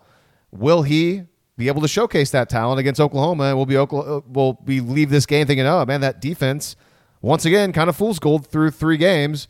Will 0.52 0.84
he 0.84 1.24
be 1.58 1.68
able 1.68 1.82
to 1.82 1.88
showcase 1.88 2.32
that 2.32 2.50
talent 2.50 2.80
against 2.80 3.00
Oklahoma? 3.00 3.46
And 3.46 3.58
will 3.58 3.66
be 3.66 3.78
Oklahoma, 3.78 4.18
uh, 4.18 4.22
will 4.28 4.54
be 4.54 4.82
leave 4.82 5.10
this 5.10 5.26
game 5.26 5.48
thinking, 5.48 5.66
oh 5.66 5.86
man, 5.86 6.02
that 6.02 6.22
defense 6.22 6.76
once 7.22 7.46
again 7.46 7.72
kind 7.72 7.90
of 7.90 7.96
fool's 7.96 8.20
gold 8.20 8.48
through 8.48 8.72
three 8.72 8.98
games. 8.98 9.48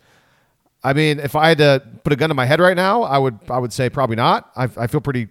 I 0.84 0.94
mean, 0.94 1.20
if 1.20 1.36
I 1.36 1.50
had 1.50 1.60
to 1.60 1.84
put 2.04 2.12
a 2.12 2.16
gun 2.16 2.30
to 2.30 2.36
my 2.36 2.46
head 2.46 2.60
right 2.60 2.76
now, 2.76 3.04
I 3.04 3.18
would 3.18 3.40
I 3.50 3.60
would 3.60 3.74
say 3.74 3.90
probably 3.90 4.16
not. 4.16 4.52
I, 4.56 4.64
I 4.64 4.88
feel 4.88 5.02
pretty 5.02 5.28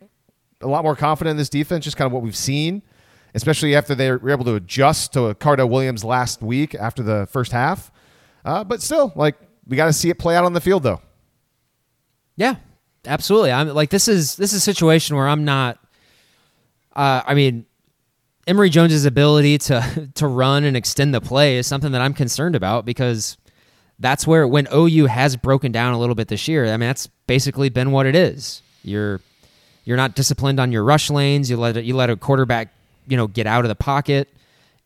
a 0.61 0.67
lot 0.69 0.85
more 0.85 0.95
confident 0.95 1.33
in 1.33 1.37
this 1.37 1.49
defense, 1.49 1.85
just 1.85 1.97
kind 1.97 2.07
of 2.07 2.13
what 2.13 2.23
we've 2.23 2.37
seen, 2.37 2.83
especially 3.35 3.75
after 3.75 3.95
they 3.95 4.11
were 4.11 4.31
able 4.31 4.45
to 4.45 4.55
adjust 4.55 5.13
to 5.15 5.35
Cardell 5.35 5.69
Williams 5.69 6.05
last 6.05 6.43
week 6.43 6.75
after 6.75 7.03
the 7.03 7.27
first 7.31 7.53
half. 7.53 7.91
Uh, 8.45 8.65
but 8.65 8.83
still, 8.83 9.13
like 9.15 9.37
we 9.67 9.77
got 9.77 9.87
to 9.87 9.93
see 9.93 10.11
it 10.11 10.19
play 10.19 10.37
out 10.37 10.45
on 10.45 10.53
the 10.53 10.61
field, 10.61 10.83
though. 10.83 11.01
Yeah, 12.37 12.57
absolutely. 13.07 13.53
I'm 13.53 13.69
like 13.69 13.91
this 13.91 14.09
is 14.09 14.37
this 14.37 14.53
is 14.53 14.59
a 14.59 14.61
situation 14.61 15.17
where 15.17 15.29
I'm 15.29 15.45
not. 15.45 15.79
Uh, 16.95 17.23
I 17.25 17.35
mean, 17.35 17.67
Emory 18.47 18.71
Jones's 18.71 19.05
ability 19.05 19.59
to 19.59 20.11
to 20.15 20.27
run 20.27 20.65
and 20.65 20.77
extend 20.77 21.15
the 21.15 21.21
play 21.21 21.59
is 21.59 21.67
something 21.67 21.93
that 21.93 22.01
I'm 22.01 22.15
concerned 22.15 22.57
about 22.57 22.85
because 22.85 23.37
that's 23.99 24.27
where 24.27 24.49
when 24.49 24.67
OU 24.75 25.07
has 25.07 25.37
broken 25.37 25.71
down 25.71 25.93
a 25.93 25.99
little 25.99 26.15
bit 26.15 26.29
this 26.29 26.49
year. 26.49 26.67
I 26.67 26.71
mean, 26.71 26.89
that's 26.89 27.07
basically 27.27 27.69
been 27.69 27.93
what 27.93 28.07
it 28.07 28.17
is. 28.17 28.63
You're 28.83 29.21
you're 29.85 29.97
not 29.97 30.15
disciplined 30.15 30.59
on 30.59 30.73
your 30.73 30.83
rush 30.83 31.11
lanes. 31.11 31.51
You 31.51 31.59
let 31.59 31.85
you 31.85 31.95
let 31.95 32.11
a 32.11 32.17
quarterback 32.17 32.73
you 33.11 33.17
know 33.17 33.27
get 33.27 33.47
out 33.47 33.65
of 33.65 33.69
the 33.69 33.75
pocket, 33.75 34.29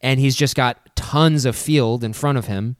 and 0.00 0.18
he's 0.18 0.34
just 0.34 0.56
got 0.56 0.96
tons 0.96 1.44
of 1.44 1.54
field 1.54 2.02
in 2.02 2.12
front 2.12 2.38
of 2.38 2.46
him. 2.46 2.76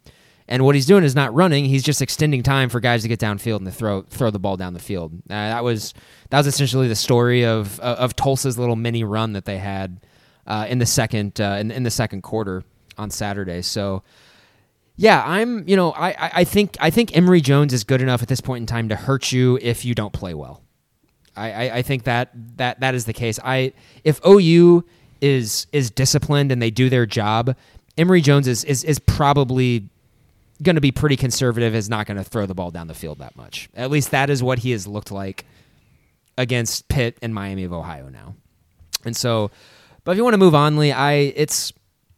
And 0.46 0.64
what 0.64 0.74
he's 0.74 0.87
doing 0.87 1.04
is 1.04 1.14
not 1.14 1.33
running; 1.35 1.64
he's 1.66 1.83
just 1.83 2.02
extending 2.02 2.42
time 2.42 2.68
for 2.68 2.80
guys 2.80 3.02
to 3.02 3.09
get 3.09 3.20
downfield 3.20 3.59
and 3.59 3.66
to 3.66 3.72
throw 3.72 4.02
throw 4.02 4.30
the 4.30 4.38
ball 4.38 4.57
down 4.57 4.74
the 4.74 4.80
field. 4.80 5.12
Uh, 5.24 5.35
that 5.35 5.64
was 5.64 5.94
that 6.30 6.38
was 6.38 6.46
essentially 6.46 6.88
the 6.88 6.96
story 6.96 7.44
of 7.44 7.78
of 7.80 8.16
Tulsa's 8.16 8.59
little 8.59 8.76
mini 8.76 9.04
run 9.04 9.33
that 9.35 9.44
they 9.44 9.59
had 9.59 10.00
uh, 10.46 10.66
in 10.68 10.78
the 10.78 10.87
second 10.87 11.40
uh, 11.40 11.57
in, 11.61 11.70
in 11.70 11.83
the 11.83 11.90
second 11.90 12.22
quarter 12.22 12.64
on 12.98 13.11
Saturday. 13.11 13.62
So 13.62 14.02
yeah, 14.96 15.24
I'm. 15.26 15.66
You 15.68 15.76
know, 15.76 15.92
I, 15.92 16.30
I 16.40 16.44
think 16.44 16.76
I 16.80 16.90
think 16.90 17.16
Emory 17.16 17.40
Jones 17.40 17.72
is 17.72 17.83
good 17.85 18.00
enough 18.00 18.22
at 18.22 18.28
this 18.28 18.40
point 18.40 18.62
in 18.62 18.66
time 18.66 18.88
to 18.90 18.96
hurt 18.96 19.33
you 19.33 19.59
if 19.61 19.85
you 19.85 19.94
don't 19.94 20.12
play 20.12 20.35
well. 20.35 20.62
I, 21.37 21.50
I, 21.50 21.76
I 21.76 21.83
think 21.83 22.04
that 22.04 22.30
that 22.59 22.80
that 22.80 22.94
is 22.94 23.04
the 23.04 23.12
case. 23.12 23.40
I 23.42 23.72
if 24.04 24.20
OU 24.24 24.85
is 25.24 25.66
is 25.72 25.90
disciplined 25.90 26.52
and 26.52 26.60
they 26.60 26.70
do 26.70 26.90
their 26.90 27.06
job, 27.06 27.56
Emory 27.96 28.20
Jones 28.20 28.46
is 28.46 28.62
is, 28.64 28.84
is 28.84 28.98
probably 28.98 29.88
going 30.62 30.74
to 30.74 30.80
be 30.80 30.92
pretty 30.92 31.16
conservative. 31.16 31.74
Is 31.74 31.88
not 31.88 32.06
going 32.06 32.18
to 32.18 32.24
throw 32.24 32.46
the 32.46 32.54
ball 32.54 32.70
down 32.70 32.87
the 32.87 32.94
field 32.94 33.18
that 33.18 33.34
much. 33.34 33.68
At 33.74 33.90
least 33.90 34.10
that 34.10 34.30
is 34.30 34.42
what 34.42 34.60
he 34.60 34.72
has 34.72 34.87
looked 34.87 35.10
like 35.10 35.46
against 36.37 36.88
Pitt 36.88 37.16
and 37.22 37.34
Miami 37.34 37.64
of 37.64 37.72
Ohio 37.72 38.08
now. 38.08 38.34
And 39.04 39.16
so, 39.16 39.50
but 40.04 40.12
if 40.12 40.16
you 40.18 40.24
want 40.24 40.34
to 40.34 40.38
move 40.38 40.54
on, 40.54 40.76
Lee, 40.76 40.92
I 40.92 41.12
it's 41.12 41.72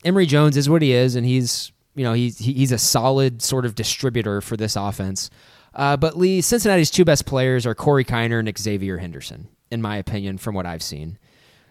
Emory 0.04 0.26
Jones 0.26 0.56
is 0.56 0.68
what 0.68 0.82
he 0.82 0.92
is, 0.92 1.14
and 1.14 1.24
he's 1.24 1.70
you 1.94 2.02
know 2.02 2.12
he's 2.12 2.38
he's 2.38 2.72
a 2.72 2.78
solid 2.78 3.40
sort 3.40 3.64
of 3.64 3.76
distributor 3.76 4.40
for 4.40 4.56
this 4.56 4.74
offense. 4.74 5.30
Uh, 5.74 5.96
but 5.96 6.16
Lee, 6.16 6.40
Cincinnati's 6.40 6.90
two 6.90 7.04
best 7.04 7.26
players 7.26 7.66
are 7.66 7.74
Corey 7.74 8.04
Kiner 8.04 8.38
and 8.38 8.58
Xavier 8.58 8.96
Henderson, 8.96 9.48
in 9.70 9.82
my 9.82 9.98
opinion, 9.98 10.38
from 10.38 10.54
what 10.54 10.64
I've 10.64 10.82
seen. 10.82 11.18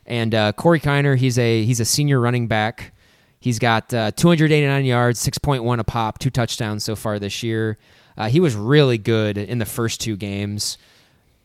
And 0.06 0.36
uh, 0.36 0.54
Corey 0.54 0.80
Kiner, 0.80 1.18
he's 1.18 1.40
a 1.40 1.64
he's 1.64 1.80
a 1.80 1.86
senior 1.86 2.20
running 2.20 2.48
back. 2.48 2.94
He's 3.40 3.60
got 3.60 3.94
uh, 3.94 4.12
289 4.12 4.86
yards, 4.86 5.24
6.1 5.24 5.80
a 5.80 5.84
pop, 5.84 6.18
two 6.18 6.32
touchdowns 6.32 6.84
so 6.84 6.96
far 6.96 7.20
this 7.20 7.44
year. 7.44 7.78
Uh, 8.18 8.28
he 8.28 8.40
was 8.40 8.56
really 8.56 8.98
good 8.98 9.38
in 9.38 9.60
the 9.60 9.66
first 9.66 10.02
two 10.02 10.16
games, 10.16 10.78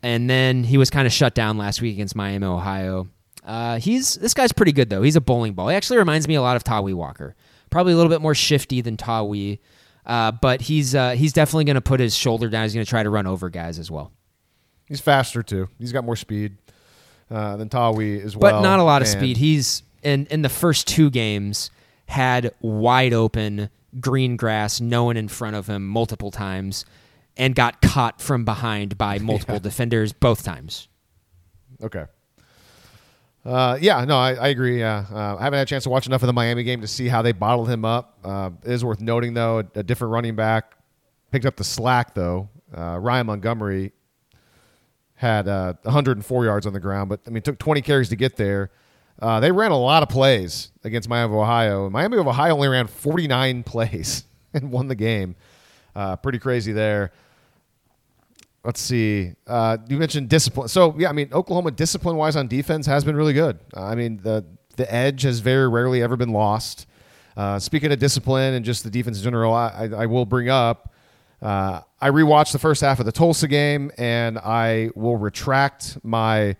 and 0.01 0.29
then 0.29 0.63
he 0.63 0.77
was 0.77 0.89
kind 0.89 1.05
of 1.05 1.13
shut 1.13 1.35
down 1.35 1.57
last 1.57 1.81
week 1.81 1.93
against 1.93 2.15
Miami, 2.15 2.45
Ohio. 2.45 3.07
Uh, 3.43 3.77
he's 3.77 4.15
this 4.15 4.33
guy's 4.33 4.51
pretty 4.51 4.71
good 4.71 4.89
though. 4.89 5.01
He's 5.01 5.15
a 5.15 5.21
bowling 5.21 5.53
ball. 5.53 5.69
He 5.69 5.75
actually 5.75 5.97
reminds 5.97 6.27
me 6.27 6.35
a 6.35 6.41
lot 6.41 6.55
of 6.55 6.63
Tawee 6.63 6.93
Walker 6.93 7.35
probably 7.71 7.93
a 7.93 7.95
little 7.95 8.11
bit 8.11 8.21
more 8.21 8.35
shifty 8.35 8.81
than 8.81 8.97
Tawee. 8.97 9.57
Uh, 10.05 10.31
but 10.31 10.61
he's 10.61 10.93
uh, 10.93 11.11
he's 11.11 11.33
definitely 11.33 11.63
going 11.63 11.75
to 11.75 11.81
put 11.81 11.99
his 11.99 12.15
shoulder 12.15 12.49
down. 12.49 12.63
He's 12.63 12.73
going 12.73 12.85
to 12.85 12.89
try 12.89 13.01
to 13.01 13.09
run 13.09 13.25
over 13.25 13.49
guys 13.49 13.79
as 13.79 13.89
well. 13.89 14.11
He's 14.85 14.99
faster 14.99 15.41
too. 15.41 15.69
He's 15.79 15.91
got 15.91 16.03
more 16.03 16.15
speed 16.15 16.57
uh, 17.31 17.57
than 17.57 17.69
Tawee 17.69 18.21
as 18.23 18.35
well, 18.35 18.51
but 18.51 18.61
not 18.61 18.79
a 18.79 18.83
lot 18.83 19.01
of 19.01 19.07
speed. 19.07 19.37
He's 19.37 19.83
in 20.03 20.27
in 20.27 20.41
the 20.41 20.49
first 20.49 20.87
two 20.87 21.09
games 21.09 21.71
had 22.07 22.53
wide 22.59 23.13
open 23.13 23.69
green 23.99 24.35
grass, 24.35 24.81
no 24.81 25.05
one 25.05 25.17
in 25.17 25.27
front 25.27 25.55
of 25.55 25.67
him 25.67 25.87
multiple 25.87 26.29
times, 26.29 26.85
and 27.37 27.55
got 27.55 27.81
caught 27.81 28.21
from 28.21 28.45
behind 28.45 28.97
by 28.97 29.17
multiple 29.19 29.55
yeah. 29.55 29.59
defenders 29.59 30.13
both 30.13 30.43
times. 30.43 30.87
Okay. 31.81 32.05
Uh, 33.43 33.77
yeah, 33.81 34.05
no, 34.05 34.17
I, 34.17 34.33
I 34.33 34.47
agree. 34.49 34.79
Yeah, 34.79 35.05
uh, 35.11 35.35
I 35.39 35.43
haven't 35.43 35.57
had 35.57 35.67
a 35.67 35.69
chance 35.69 35.85
to 35.85 35.89
watch 35.89 36.05
enough 36.05 36.21
of 36.21 36.27
the 36.27 36.33
Miami 36.33 36.63
game 36.63 36.81
to 36.81 36.87
see 36.87 37.07
how 37.07 37.23
they 37.23 37.31
bottled 37.31 37.69
him 37.69 37.85
up. 37.85 38.19
Uh, 38.23 38.51
it 38.63 38.71
is 38.71 38.85
worth 38.85 39.01
noting, 39.01 39.33
though, 39.33 39.59
a, 39.59 39.79
a, 39.79 39.83
different 39.83 40.11
running 40.11 40.35
back 40.35 40.75
picked 41.31 41.47
up 41.47 41.55
the 41.55 41.63
slack. 41.63 42.13
Though 42.13 42.49
uh, 42.77 42.99
Ryan 42.99 43.25
Montgomery 43.27 43.93
had 45.21 45.47
uh, 45.47 45.73
104 45.83 46.41
uh, 46.41 46.45
yards 46.45 46.65
on 46.65 46.73
the 46.73 46.79
ground, 46.79 47.09
but 47.09 47.21
I 47.27 47.29
mean, 47.29 47.43
took 47.43 47.59
20 47.59 47.81
carries 47.81 48.09
to 48.09 48.15
get 48.15 48.35
there. 48.35 48.71
Uh, 49.19 49.39
they 49.39 49.51
ran 49.51 49.71
a 49.71 49.77
lot 49.77 50.01
of 50.01 50.09
plays 50.09 50.71
against 50.83 51.07
Miami 51.07 51.33
of 51.33 51.39
Ohio. 51.39 51.89
Miami 51.89 52.17
of 52.17 52.27
Ohio 52.27 52.53
only 52.53 52.67
ran 52.67 52.87
49 52.87 53.63
plays 53.63 54.25
and 54.53 54.71
won 54.71 54.87
the 54.87 54.95
game. 54.95 55.35
pretty 56.21 56.39
crazy 56.39 56.71
there 56.71 57.11
let's 58.63 58.79
see. 58.79 59.33
Uh, 59.47 59.77
you 59.87 59.97
mentioned 59.97 60.29
discipline. 60.29 60.67
So 60.67 60.95
yeah, 60.97 61.09
I 61.09 61.13
mean 61.13 61.29
Oklahoma 61.33 61.71
discipline 61.71 62.15
wise 62.15 62.35
on 62.35 62.47
defense 62.47 62.85
has 62.85 63.03
been 63.03 63.15
really 63.15 63.33
good. 63.33 63.59
Uh, 63.75 63.85
I 63.85 63.95
mean 63.95 64.19
the 64.21 64.45
the 64.77 64.93
edge 64.93 65.23
has 65.23 65.39
very 65.39 65.67
rarely 65.67 66.01
ever 66.01 66.15
been 66.15 66.31
lost. 66.31 66.87
Uh, 67.35 67.57
speaking 67.59 67.91
of 67.91 67.99
discipline 67.99 68.53
and 68.53 68.65
just 68.65 68.83
the 68.83 68.89
defense 68.89 69.17
in 69.17 69.23
general, 69.23 69.53
I, 69.53 69.67
I, 69.67 70.03
I 70.03 70.05
will 70.05 70.25
bring 70.25 70.49
up. 70.49 70.93
Uh, 71.41 71.81
I 71.99 72.09
rewatched 72.09 72.51
the 72.51 72.59
first 72.59 72.81
half 72.81 72.99
of 72.99 73.05
the 73.05 73.11
Tulsa 73.11 73.47
game, 73.47 73.91
and 73.97 74.37
I 74.37 74.91
will 74.95 75.17
retract 75.17 75.97
my 76.03 76.55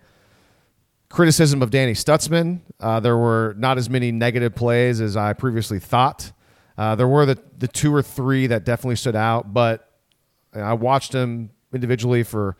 criticism 1.08 1.62
of 1.62 1.70
Danny 1.70 1.92
Stutsman. 1.92 2.60
Uh, 2.80 2.98
there 2.98 3.16
were 3.16 3.54
not 3.58 3.78
as 3.78 3.88
many 3.88 4.10
negative 4.10 4.54
plays 4.54 5.00
as 5.00 5.16
I 5.16 5.34
previously 5.34 5.78
thought. 5.78 6.32
Uh, 6.76 6.94
there 6.94 7.06
were 7.06 7.26
the, 7.26 7.38
the 7.58 7.68
two 7.68 7.94
or 7.94 8.02
three 8.02 8.46
that 8.48 8.64
definitely 8.64 8.96
stood 8.96 9.14
out, 9.14 9.52
but 9.52 9.88
I 10.54 10.72
watched 10.72 11.12
him 11.12 11.50
individually 11.72 12.22
for 12.22 12.56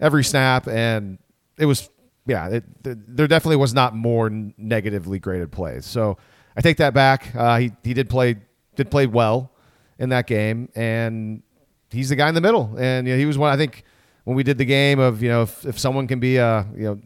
every 0.00 0.24
snap, 0.24 0.68
and 0.68 1.18
it 1.58 1.66
was 1.66 1.88
yeah, 2.26 2.48
it, 2.48 2.64
there 2.82 3.26
definitely 3.26 3.56
was 3.56 3.74
not 3.74 3.96
more 3.96 4.30
negatively 4.30 5.18
graded 5.18 5.50
plays. 5.50 5.84
So 5.84 6.18
I 6.56 6.60
take 6.60 6.76
that 6.76 6.94
back. 6.94 7.34
Uh, 7.34 7.58
he 7.58 7.72
he 7.82 7.94
did 7.94 8.08
play 8.08 8.36
did 8.76 8.90
play 8.90 9.06
well 9.06 9.52
in 9.98 10.10
that 10.10 10.26
game, 10.26 10.68
and 10.74 11.42
he's 11.92 12.08
the 12.08 12.16
guy 12.16 12.28
in 12.28 12.34
the 12.34 12.40
middle. 12.40 12.74
And 12.78 13.06
you 13.06 13.14
know, 13.14 13.18
he 13.18 13.26
was 13.26 13.38
one. 13.38 13.52
I 13.52 13.56
think 13.56 13.84
when 14.24 14.36
we 14.36 14.42
did 14.42 14.58
the 14.58 14.64
game 14.64 14.98
of 14.98 15.22
you 15.22 15.28
know 15.28 15.42
if, 15.42 15.64
if 15.66 15.78
someone 15.78 16.06
can 16.06 16.20
be 16.20 16.36
a 16.36 16.66
you 16.76 16.84
know 16.84 17.00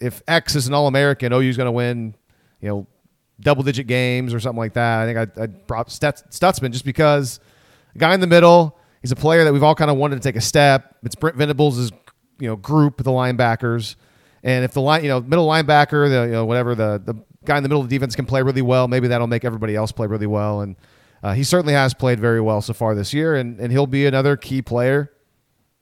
if 0.00 0.22
X 0.26 0.56
is 0.56 0.66
an 0.66 0.74
All 0.74 0.86
American, 0.86 1.32
OU's 1.32 1.56
oh, 1.56 1.58
going 1.58 1.66
to 1.66 1.72
win, 1.72 2.14
you 2.60 2.68
know, 2.68 2.86
double 3.40 3.62
digit 3.62 3.86
games 3.86 4.34
or 4.34 4.40
something 4.40 4.58
like 4.58 4.72
that. 4.74 5.02
I 5.02 5.06
think 5.06 5.18
I'd, 5.18 5.38
I'd 5.38 5.66
prop 5.66 5.88
Stutz, 5.88 6.28
Stutsman 6.30 6.72
just 6.72 6.84
because 6.84 7.40
guy 7.96 8.14
in 8.14 8.20
the 8.20 8.26
middle. 8.26 8.78
He's 9.00 9.12
a 9.12 9.16
player 9.16 9.42
that 9.44 9.52
we've 9.52 9.62
all 9.64 9.74
kind 9.74 9.90
of 9.90 9.96
wanted 9.96 10.16
to 10.16 10.22
take 10.22 10.36
a 10.36 10.40
step. 10.40 10.96
It's 11.02 11.16
Brent 11.16 11.36
Venables' 11.36 11.90
you 12.38 12.48
know 12.48 12.56
group, 12.56 12.98
the 12.98 13.10
linebackers, 13.10 13.96
and 14.42 14.64
if 14.64 14.72
the 14.72 14.80
line, 14.80 15.02
you 15.02 15.08
know, 15.08 15.20
middle 15.20 15.46
linebacker, 15.46 16.08
the 16.08 16.26
you 16.26 16.32
know 16.32 16.44
whatever 16.44 16.74
the 16.74 17.02
the 17.04 17.14
guy 17.44 17.56
in 17.56 17.62
the 17.62 17.68
middle 17.68 17.82
of 17.82 17.88
the 17.88 17.96
defense 17.96 18.14
can 18.14 18.26
play 18.26 18.42
really 18.42 18.62
well, 18.62 18.86
maybe 18.86 19.08
that'll 19.08 19.26
make 19.26 19.44
everybody 19.44 19.74
else 19.74 19.90
play 19.90 20.06
really 20.06 20.26
well. 20.26 20.60
And 20.60 20.76
uh, 21.22 21.34
he 21.34 21.44
certainly 21.44 21.74
has 21.74 21.94
played 21.94 22.18
very 22.18 22.40
well 22.40 22.60
so 22.60 22.72
far 22.72 22.94
this 22.94 23.14
year, 23.14 23.34
and 23.34 23.60
and 23.60 23.70
he'll 23.70 23.86
be 23.86 24.06
another 24.06 24.36
key 24.36 24.62
player 24.62 25.12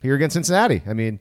here 0.03 0.15
against 0.15 0.35
Cincinnati. 0.35 0.83
I 0.87 0.93
mean, 0.93 1.21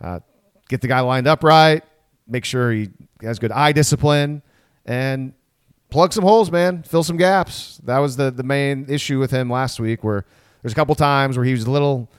uh, 0.00 0.20
get 0.68 0.80
the 0.80 0.88
guy 0.88 1.00
lined 1.00 1.26
up 1.26 1.44
right, 1.44 1.82
make 2.26 2.44
sure 2.44 2.72
he 2.72 2.90
has 3.22 3.38
good 3.38 3.52
eye 3.52 3.72
discipline, 3.72 4.42
and 4.86 5.34
plug 5.90 6.12
some 6.12 6.24
holes, 6.24 6.50
man. 6.50 6.82
Fill 6.82 7.02
some 7.02 7.16
gaps. 7.16 7.80
That 7.84 7.98
was 7.98 8.16
the 8.16 8.30
the 8.30 8.42
main 8.42 8.86
issue 8.88 9.18
with 9.18 9.30
him 9.30 9.50
last 9.50 9.78
week, 9.78 10.02
where 10.02 10.24
there's 10.62 10.72
a 10.72 10.76
couple 10.76 10.94
times 10.94 11.36
where 11.36 11.44
he 11.44 11.52
was 11.52 11.64
a 11.64 11.70
little 11.70 12.10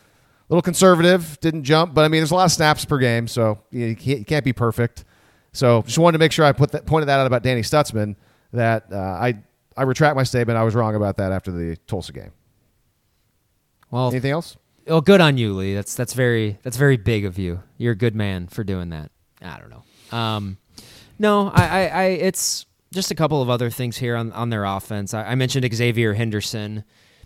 little 0.51 0.61
conservative, 0.61 1.39
didn't 1.39 1.63
jump, 1.63 1.93
but 1.93 2.03
I 2.03 2.09
mean, 2.09 2.19
there's 2.19 2.31
a 2.31 2.35
lot 2.35 2.43
of 2.43 2.51
snaps 2.51 2.83
per 2.83 2.97
game, 2.97 3.25
so 3.25 3.57
you, 3.71 3.95
can't, 3.95 4.19
you 4.19 4.25
can't, 4.25 4.43
be 4.43 4.51
perfect. 4.51 5.05
So 5.53 5.81
just 5.83 5.97
wanted 5.97 6.17
to 6.17 6.19
make 6.19 6.33
sure 6.33 6.43
I 6.43 6.51
put 6.51 6.73
that 6.73 6.85
pointed 6.85 7.05
that 7.05 7.21
out 7.21 7.25
about 7.25 7.41
Danny 7.41 7.61
Stutsman 7.61 8.17
that 8.51 8.91
uh, 8.91 8.97
I 8.97 9.41
I 9.77 9.83
retract 9.83 10.15
my 10.15 10.23
statement. 10.23 10.57
I 10.57 10.63
was 10.63 10.75
wrong 10.75 10.95
about 10.95 11.17
that 11.17 11.31
after 11.31 11.51
the 11.51 11.77
Tulsa 11.87 12.11
game. 12.13 12.31
Well, 13.89 14.09
anything 14.09 14.31
else? 14.31 14.57
Well, 14.87 15.01
good 15.01 15.21
on 15.21 15.37
you, 15.37 15.53
Lee. 15.53 15.75
That's 15.75 15.95
that's 15.95 16.13
very 16.13 16.57
that's 16.63 16.77
very 16.77 16.97
big 16.97 17.25
of 17.25 17.37
you. 17.37 17.61
You're 17.77 17.93
a 17.93 17.97
good 17.97 18.15
man 18.15 18.47
for 18.47 18.63
doing 18.63 18.89
that. 18.89 19.11
I 19.41 19.59
don't 19.59 19.69
know. 19.69 20.17
Um, 20.17 20.57
no, 21.19 21.49
I, 21.49 21.63
I, 21.63 21.87
I 21.87 22.03
it's 22.05 22.65
just 22.93 23.11
a 23.11 23.15
couple 23.15 23.41
of 23.41 23.49
other 23.49 23.69
things 23.69 23.97
here 23.97 24.15
on, 24.15 24.31
on 24.33 24.49
their 24.49 24.65
offense. 24.65 25.13
I, 25.13 25.23
I 25.23 25.35
mentioned 25.35 25.67
Xavier 25.73 26.13
Henderson. 26.13 26.83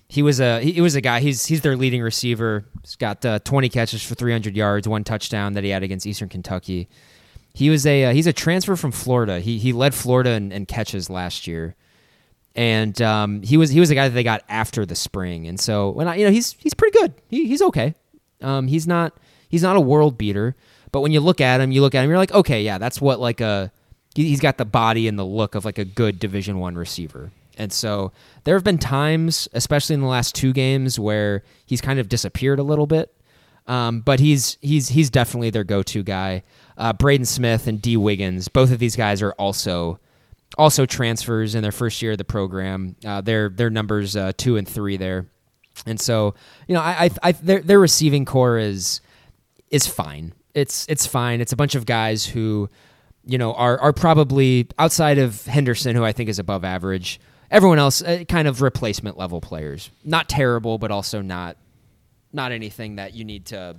He 0.08 0.22
was 0.22 0.39
a 0.39 0.62
he, 0.62 0.74
he, 0.74 0.82
was 0.82 0.96
a 0.96 1.02
guy. 1.02 1.20
He's 1.22 1.46
he's 1.46 1.62
their 1.62 1.76
leading 1.76 2.02
receiver. 2.02 2.66
He's 2.84 2.96
got 2.96 3.26
uh, 3.26 3.39
20 3.39 3.70
catches 3.70 4.04
for 4.04 4.14
300 4.16 4.56
yards, 4.56 4.88
one 4.88 5.04
touchdown 5.04 5.54
that 5.54 5.64
he 5.64 5.72
had 5.72 5.82
against 5.82 6.06
Eastern 6.06 6.30
Kentucky. 6.30 6.88
He 7.54 7.70
was 7.70 7.86
a 7.86 8.06
uh, 8.06 8.14
he's 8.14 8.28
a 8.28 8.34
transfer 8.34 8.76
from 8.76 8.91
Florida. 8.91 9.39
He 9.39 9.58
he 9.58 9.74
led 9.74 9.96
Florida 9.96 10.32
in, 10.32 10.52
in 10.52 10.66
catches 10.66 11.10
last 11.10 11.48
year, 11.48 11.76
and 12.56 12.99
um, 13.01 13.41
he 13.41 13.58
was 13.58 13.70
he 13.70 13.80
was 13.80 13.91
a 13.91 13.95
guy 13.95 14.08
that 14.08 14.14
they 14.14 14.24
got 14.24 14.43
after 14.47 14.86
the 14.86 14.95
spring. 14.95 15.47
And 15.47 15.60
so 15.60 15.89
when 15.89 16.08
I 16.08 16.16
you 16.16 16.26
know 16.26 16.32
he's 16.32 16.53
he's 16.53 16.74
pretty 16.74 16.97
good. 16.97 17.14
He, 17.28 17.47
he's 17.47 17.62
okay. 17.62 17.95
Um, 18.41 18.68
he's 18.68 18.88
not 18.88 19.14
he's 19.49 19.64
not 19.64 19.76
a 19.76 19.82
world 19.82 20.18
beater, 20.18 20.56
but 20.91 21.01
when 21.01 21.12
you 21.12 21.20
look 21.20 21.41
at 21.41 21.62
him, 21.62 21.72
you 21.72 21.82
look 21.82 21.95
at 21.95 22.03
him, 22.03 22.10
you're 22.10 22.20
like, 22.20 22.34
okay, 22.34 22.64
yeah, 22.64 22.78
that's 22.78 23.01
what 23.01 23.20
like 23.20 23.41
a 23.41 23.72
he's 24.16 24.39
got 24.39 24.58
the 24.58 24.66
body 24.66 25.08
and 25.08 25.20
the 25.20 25.26
look 25.26 25.56
of 25.56 25.66
like 25.66 25.78
a 25.78 25.86
good 25.86 26.20
Division 26.20 26.60
One 26.60 26.76
receiver. 26.76 27.32
And 27.58 27.72
so 27.72 28.12
there 28.43 28.56
have 28.56 28.64
been 28.64 28.78
times, 28.78 29.47
especially 29.53 29.93
in 29.93 30.01
the 30.01 30.08
last 30.08 30.36
two 30.36 30.53
games, 30.53 30.99
where 30.99 31.43
he's 31.66 31.82
kind 31.82 31.99
of 31.99 32.10
disappeared 32.10 32.60
a 32.60 32.64
little 32.64 32.88
bit. 32.88 33.14
Um, 33.68 34.01
but 34.01 34.20
he's 34.20 34.58
he's 34.62 34.89
he's 34.89 35.10
definitely 35.10 35.49
their 35.49 35.64
go-to 35.64 36.03
guy. 36.03 36.43
Uh, 36.78 36.93
Braden 36.93 37.26
Smith 37.26 37.68
and 37.68 37.82
Dee 37.82 37.97
Wiggins, 37.97 38.47
both 38.47 38.72
of 38.72 38.80
these 38.80 38.95
guys 38.95 39.22
are 39.22 39.32
also 39.34 39.99
also 40.58 40.86
transfers 40.86 41.56
in 41.56 41.62
their 41.62 41.72
first 41.72 42.01
year 42.01 42.14
of 42.14 42.18
the 42.18 42.26
program. 42.26 42.95
Uh, 43.06 43.22
their 43.22 43.49
their 43.49 43.70
numbers 43.70 44.16
uh, 44.16 44.32
two 44.38 44.58
and 44.58 44.68
three 44.68 44.97
there, 44.97 45.28
and 45.86 45.99
so 45.99 46.36
you 46.68 46.76
know 46.76 46.82
I, 46.82 47.06
I, 47.06 47.30
I 47.30 47.32
their 47.34 47.62
their 47.62 47.80
receiving 47.80 48.26
corps 48.26 48.58
is 48.58 49.01
is 49.70 49.88
fine. 49.88 50.34
It's 50.53 50.86
it's 50.89 51.06
fine. 51.06 51.41
It's 51.41 51.51
a 51.51 51.58
bunch 51.58 51.76
of 51.76 51.86
guys 51.86 52.26
who 52.26 52.70
you 53.26 53.38
know 53.38 53.53
are 53.53 53.80
are 53.80 53.93
probably 53.93 54.68
outside 54.80 55.18
of 55.18 55.45
Henderson, 55.45 55.95
who 55.95 56.03
I 56.03 56.12
think 56.12 56.30
is 56.30 56.39
above 56.39 56.64
average 56.64 57.20
everyone 57.51 57.80
else 57.80 58.01
uh, 58.01 58.24
kind 58.28 58.47
of 58.47 58.62
replacement 58.62 59.18
level 59.18 59.41
players. 59.41 59.89
Not 60.03 60.30
terrible, 60.30 60.78
but 60.78 60.91
also 60.91 61.22
not 61.22 61.58
not 62.34 62.51
anything 62.51 62.97
that 62.97 63.14
you 63.14 63.24
need 63.24 63.45
to 63.47 63.78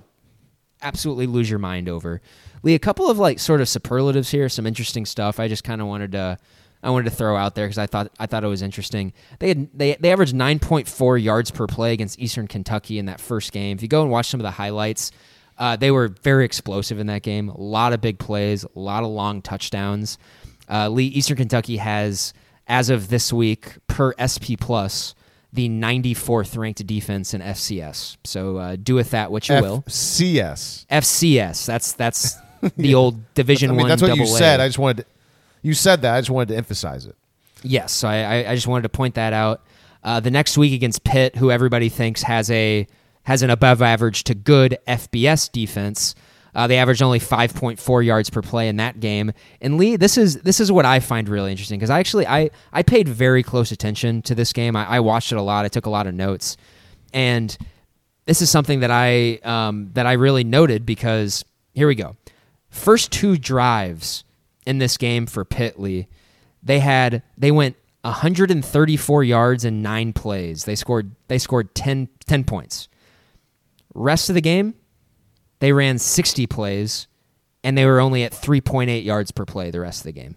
absolutely 0.81 1.27
lose 1.27 1.49
your 1.49 1.59
mind 1.59 1.87
over. 1.87 2.21
Lee, 2.63 2.73
a 2.73 2.79
couple 2.79 3.09
of 3.09 3.19
like 3.19 3.39
sort 3.39 3.61
of 3.61 3.69
superlatives 3.69 4.31
here, 4.31 4.49
some 4.49 4.65
interesting 4.65 5.05
stuff. 5.05 5.39
I 5.39 5.47
just 5.47 5.63
kind 5.63 5.81
of 5.81 5.87
wanted 5.87 6.11
to 6.13 6.37
I 6.83 6.89
wanted 6.89 7.09
to 7.09 7.15
throw 7.15 7.35
out 7.35 7.55
there 7.55 7.65
because 7.65 7.77
I 7.77 7.87
thought 7.87 8.11
I 8.19 8.25
thought 8.27 8.43
it 8.43 8.47
was 8.47 8.61
interesting. 8.61 9.13
They 9.39 9.49
had 9.49 9.69
they 9.73 9.95
they 9.95 10.11
averaged 10.11 10.35
9.4 10.35 11.21
yards 11.21 11.51
per 11.51 11.67
play 11.67 11.93
against 11.93 12.19
Eastern 12.19 12.47
Kentucky 12.47 12.99
in 12.99 13.05
that 13.07 13.19
first 13.19 13.51
game. 13.51 13.75
If 13.77 13.81
you 13.81 13.87
go 13.87 14.01
and 14.01 14.11
watch 14.11 14.27
some 14.27 14.39
of 14.39 14.43
the 14.43 14.51
highlights, 14.51 15.11
uh, 15.57 15.75
they 15.75 15.91
were 15.91 16.09
very 16.21 16.45
explosive 16.45 16.99
in 16.99 17.07
that 17.07 17.23
game. 17.23 17.49
A 17.49 17.59
lot 17.59 17.93
of 17.93 18.01
big 18.01 18.19
plays, 18.19 18.63
a 18.63 18.79
lot 18.79 19.03
of 19.03 19.09
long 19.09 19.41
touchdowns. 19.41 20.17
Uh, 20.69 20.89
Lee 20.89 21.05
Eastern 21.05 21.37
Kentucky 21.37 21.77
has 21.77 22.33
as 22.67 22.89
of 22.89 23.09
this 23.09 23.31
week 23.33 23.73
per 23.87 24.13
SP 24.19 24.59
Plus 24.59 25.15
the 25.53 25.69
94th 25.69 26.57
ranked 26.57 26.85
defense 26.85 27.33
in 27.33 27.41
FCS. 27.41 28.17
So 28.25 28.57
uh, 28.57 28.75
do 28.75 28.95
with 28.95 29.11
that 29.11 29.31
what 29.31 29.47
you 29.49 29.55
will. 29.55 29.83
FCS. 29.87 30.85
FCS. 30.87 31.65
That's 31.65 31.93
that's 31.93 32.35
the 32.77 32.95
old 32.95 33.33
Division 33.33 33.71
I 33.71 33.73
mean, 33.73 33.81
One. 33.81 33.89
that's 33.89 34.01
what 34.01 34.15
you 34.15 34.23
A. 34.23 34.27
said. 34.27 34.59
I 34.59 34.67
just 34.67 34.77
wanted 34.77 35.03
to, 35.03 35.05
you 35.61 35.73
said 35.73 36.01
that. 36.01 36.15
I 36.15 36.19
just 36.19 36.29
wanted 36.29 36.49
to 36.49 36.57
emphasize 36.57 37.05
it. 37.05 37.15
Yes, 37.63 37.91
so 37.91 38.07
I, 38.07 38.49
I 38.51 38.55
just 38.55 38.67
wanted 38.67 38.83
to 38.83 38.89
point 38.89 39.15
that 39.15 39.33
out. 39.33 39.65
Uh, 40.03 40.19
the 40.19 40.31
next 40.31 40.57
week 40.57 40.73
against 40.73 41.03
Pitt, 41.03 41.35
who 41.35 41.51
everybody 41.51 41.89
thinks 41.89 42.23
has 42.23 42.49
a 42.51 42.87
has 43.23 43.41
an 43.41 43.49
above 43.49 43.81
average 43.81 44.23
to 44.23 44.33
good 44.33 44.77
FBS 44.87 45.51
defense, 45.51 46.15
uh, 46.55 46.65
they 46.65 46.77
averaged 46.77 47.01
only 47.01 47.19
5.4 47.19 48.05
yards 48.05 48.29
per 48.29 48.41
play 48.41 48.67
in 48.67 48.77
that 48.77 48.99
game. 48.99 49.31
And 49.61 49.77
Lee, 49.77 49.95
this 49.95 50.17
is 50.17 50.41
this 50.41 50.59
is 50.59 50.71
what 50.71 50.85
I 50.85 50.99
find 50.99 51.27
really 51.29 51.51
interesting 51.51 51.77
because 51.77 51.89
I 51.89 51.99
actually 51.99 52.25
I 52.25 52.49
I 52.73 52.83
paid 52.83 53.07
very 53.07 53.43
close 53.43 53.71
attention 53.71 54.21
to 54.23 54.35
this 54.35 54.53
game. 54.53 54.75
I, 54.75 54.85
I, 54.85 54.99
watched 55.01 55.31
it 55.31 55.37
a 55.37 55.41
lot. 55.41 55.65
I 55.65 55.67
took 55.67 55.85
a 55.85 55.89
lot 55.89 56.07
of 56.07 56.15
notes, 56.15 56.57
and 57.13 57.55
this 58.25 58.41
is 58.41 58.49
something 58.49 58.79
that 58.79 58.91
I 58.91 59.35
um, 59.43 59.91
that 59.93 60.05
I 60.05 60.13
really 60.13 60.43
noted 60.43 60.85
because 60.85 61.45
here 61.73 61.87
we 61.87 61.95
go. 61.95 62.15
First 62.69 63.11
two 63.11 63.37
drives 63.37 64.23
in 64.67 64.79
this 64.79 64.97
game 64.97 65.25
for 65.25 65.45
Pitley, 65.45 66.07
they 66.61 66.79
had 66.79 67.23
they 67.37 67.51
went 67.51 67.77
134 68.01 69.23
yards 69.23 69.65
in 69.65 69.81
nine 69.81 70.11
plays. 70.11 70.65
They 70.65 70.75
scored 70.75 71.15
they 71.29 71.37
scored 71.39 71.73
10, 71.73 72.09
10 72.25 72.43
points. 72.43 72.89
Rest 73.95 74.29
of 74.29 74.35
the 74.35 74.41
game, 74.41 74.75
they 75.59 75.71
ran 75.71 75.97
60 75.97 76.45
plays, 76.47 77.07
and 77.63 77.77
they 77.77 77.85
were 77.85 77.99
only 77.99 78.23
at 78.23 78.33
3.8 78.33 79.03
yards 79.03 79.31
per 79.31 79.45
play 79.45 79.71
the 79.71 79.79
rest 79.79 80.01
of 80.01 80.03
the 80.03 80.11
game. 80.11 80.35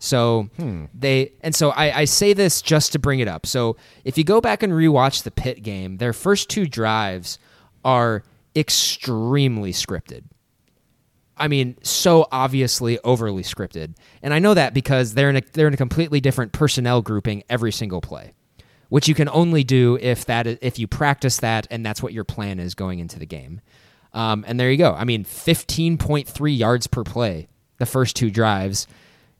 So 0.00 0.50
hmm. 0.56 0.86
they 0.92 1.32
and 1.40 1.54
so 1.54 1.70
I, 1.70 2.00
I 2.00 2.04
say 2.04 2.32
this 2.32 2.60
just 2.60 2.92
to 2.92 2.98
bring 2.98 3.20
it 3.20 3.28
up. 3.28 3.46
So 3.46 3.76
if 4.04 4.18
you 4.18 4.24
go 4.24 4.40
back 4.40 4.64
and 4.64 4.72
rewatch 4.72 5.22
the 5.22 5.30
Pitt 5.30 5.62
game, 5.62 5.98
their 5.98 6.12
first 6.12 6.50
two 6.50 6.66
drives 6.66 7.38
are 7.84 8.24
extremely 8.56 9.72
scripted. 9.72 10.24
I 11.38 11.48
mean, 11.48 11.76
so 11.82 12.26
obviously 12.32 12.98
overly 13.00 13.42
scripted. 13.42 13.94
And 14.22 14.34
I 14.34 14.38
know 14.38 14.54
that 14.54 14.74
because 14.74 15.14
they're 15.14 15.30
in 15.30 15.36
a 15.36 15.42
they're 15.52 15.68
in 15.68 15.74
a 15.74 15.78
completely 15.78 16.20
different 16.20 16.52
personnel 16.52 17.02
grouping 17.02 17.44
every 17.48 17.72
single 17.72 18.00
play 18.00 18.34
which 18.88 19.08
you 19.08 19.14
can 19.14 19.28
only 19.28 19.64
do 19.64 19.98
if 20.00 20.24
that 20.26 20.46
if 20.46 20.78
you 20.78 20.86
practice 20.86 21.38
that 21.38 21.66
and 21.70 21.84
that's 21.84 22.02
what 22.02 22.12
your 22.12 22.24
plan 22.24 22.58
is 22.58 22.74
going 22.74 22.98
into 22.98 23.18
the 23.18 23.26
game. 23.26 23.60
Um, 24.12 24.44
and 24.46 24.58
there 24.58 24.70
you 24.70 24.78
go. 24.78 24.94
I 24.94 25.04
mean, 25.04 25.24
15.3 25.24 26.58
yards 26.58 26.86
per 26.86 27.04
play 27.04 27.48
the 27.76 27.86
first 27.86 28.16
two 28.16 28.30
drives, 28.30 28.86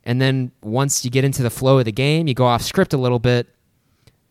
and 0.05 0.20
then 0.20 0.53
once 0.62 1.05
you 1.05 1.11
get 1.11 1.24
into 1.24 1.42
the 1.42 1.51
flow 1.51 1.78
of 1.78 1.84
the 1.84 1.92
game, 1.92 2.28
you 2.28 2.34
go 2.34 2.46
off 2.46 2.62
script 2.62 2.92
a 2.92 2.99
little 2.99 3.18
bit. 3.18 3.49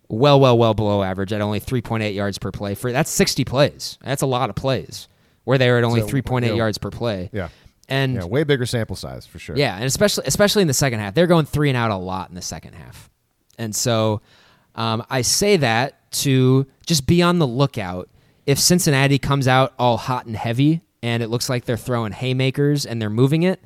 Well, 0.07 0.39
well, 0.39 0.57
well 0.57 0.73
below 0.73 1.03
average 1.03 1.33
at 1.33 1.41
only 1.41 1.59
3.8 1.59 2.15
yards 2.15 2.37
per 2.37 2.51
play. 2.51 2.75
For 2.75 2.91
that's 2.91 3.11
60 3.11 3.43
plays. 3.43 3.97
That's 4.01 4.21
a 4.21 4.27
lot 4.27 4.49
of 4.49 4.55
plays. 4.55 5.09
Where 5.47 5.57
they 5.57 5.69
are 5.69 5.77
at 5.77 5.85
only 5.85 6.01
so, 6.01 6.07
3.8 6.07 6.43
you 6.43 6.49
know, 6.49 6.55
yards 6.55 6.77
per 6.77 6.91
play. 6.91 7.29
Yeah. 7.31 7.47
And 7.87 8.15
yeah, 8.15 8.25
way 8.25 8.43
bigger 8.43 8.65
sample 8.65 8.97
size 8.97 9.25
for 9.25 9.39
sure. 9.39 9.55
Yeah, 9.55 9.75
and 9.75 9.85
especially 9.85 10.25
especially 10.27 10.61
in 10.61 10.67
the 10.67 10.73
second 10.73 10.99
half, 10.99 11.13
they're 11.13 11.25
going 11.25 11.45
three 11.45 11.69
and 11.69 11.77
out 11.77 11.89
a 11.89 11.95
lot 11.95 12.27
in 12.27 12.35
the 12.35 12.41
second 12.41 12.73
half, 12.73 13.09
and 13.57 13.73
so 13.73 14.21
um, 14.75 15.05
I 15.09 15.21
say 15.21 15.55
that 15.55 16.11
to 16.11 16.67
just 16.85 17.07
be 17.07 17.21
on 17.21 17.39
the 17.39 17.47
lookout. 17.47 18.09
If 18.45 18.59
Cincinnati 18.59 19.19
comes 19.19 19.47
out 19.47 19.73
all 19.79 19.95
hot 19.95 20.25
and 20.25 20.35
heavy 20.35 20.81
and 21.01 21.23
it 21.23 21.29
looks 21.29 21.49
like 21.49 21.63
they're 21.63 21.77
throwing 21.77 22.11
haymakers 22.11 22.85
and 22.85 23.01
they're 23.01 23.09
moving 23.09 23.43
it, 23.43 23.61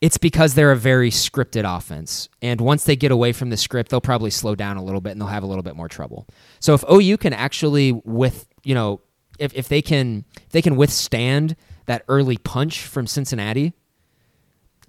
it's 0.00 0.18
because 0.18 0.52
they're 0.52 0.72
a 0.72 0.76
very 0.76 1.10
scripted 1.10 1.64
offense. 1.64 2.28
And 2.42 2.60
once 2.60 2.84
they 2.84 2.94
get 2.94 3.10
away 3.10 3.32
from 3.32 3.48
the 3.48 3.56
script, 3.56 3.90
they'll 3.90 4.02
probably 4.02 4.30
slow 4.30 4.54
down 4.54 4.76
a 4.76 4.84
little 4.84 5.00
bit 5.00 5.12
and 5.12 5.20
they'll 5.20 5.28
have 5.28 5.42
a 5.42 5.46
little 5.46 5.62
bit 5.62 5.76
more 5.76 5.88
trouble. 5.88 6.26
So 6.60 6.74
if 6.74 6.84
OU 6.90 7.16
can 7.16 7.32
actually 7.32 7.92
with, 8.04 8.46
you 8.64 8.74
know, 8.74 9.00
if, 9.38 9.54
if 9.54 9.68
they 9.68 9.82
can 9.82 10.24
if 10.36 10.50
they 10.50 10.62
can 10.62 10.76
withstand 10.76 11.56
that 11.86 12.04
early 12.08 12.36
punch 12.36 12.82
from 12.82 13.06
Cincinnati, 13.06 13.74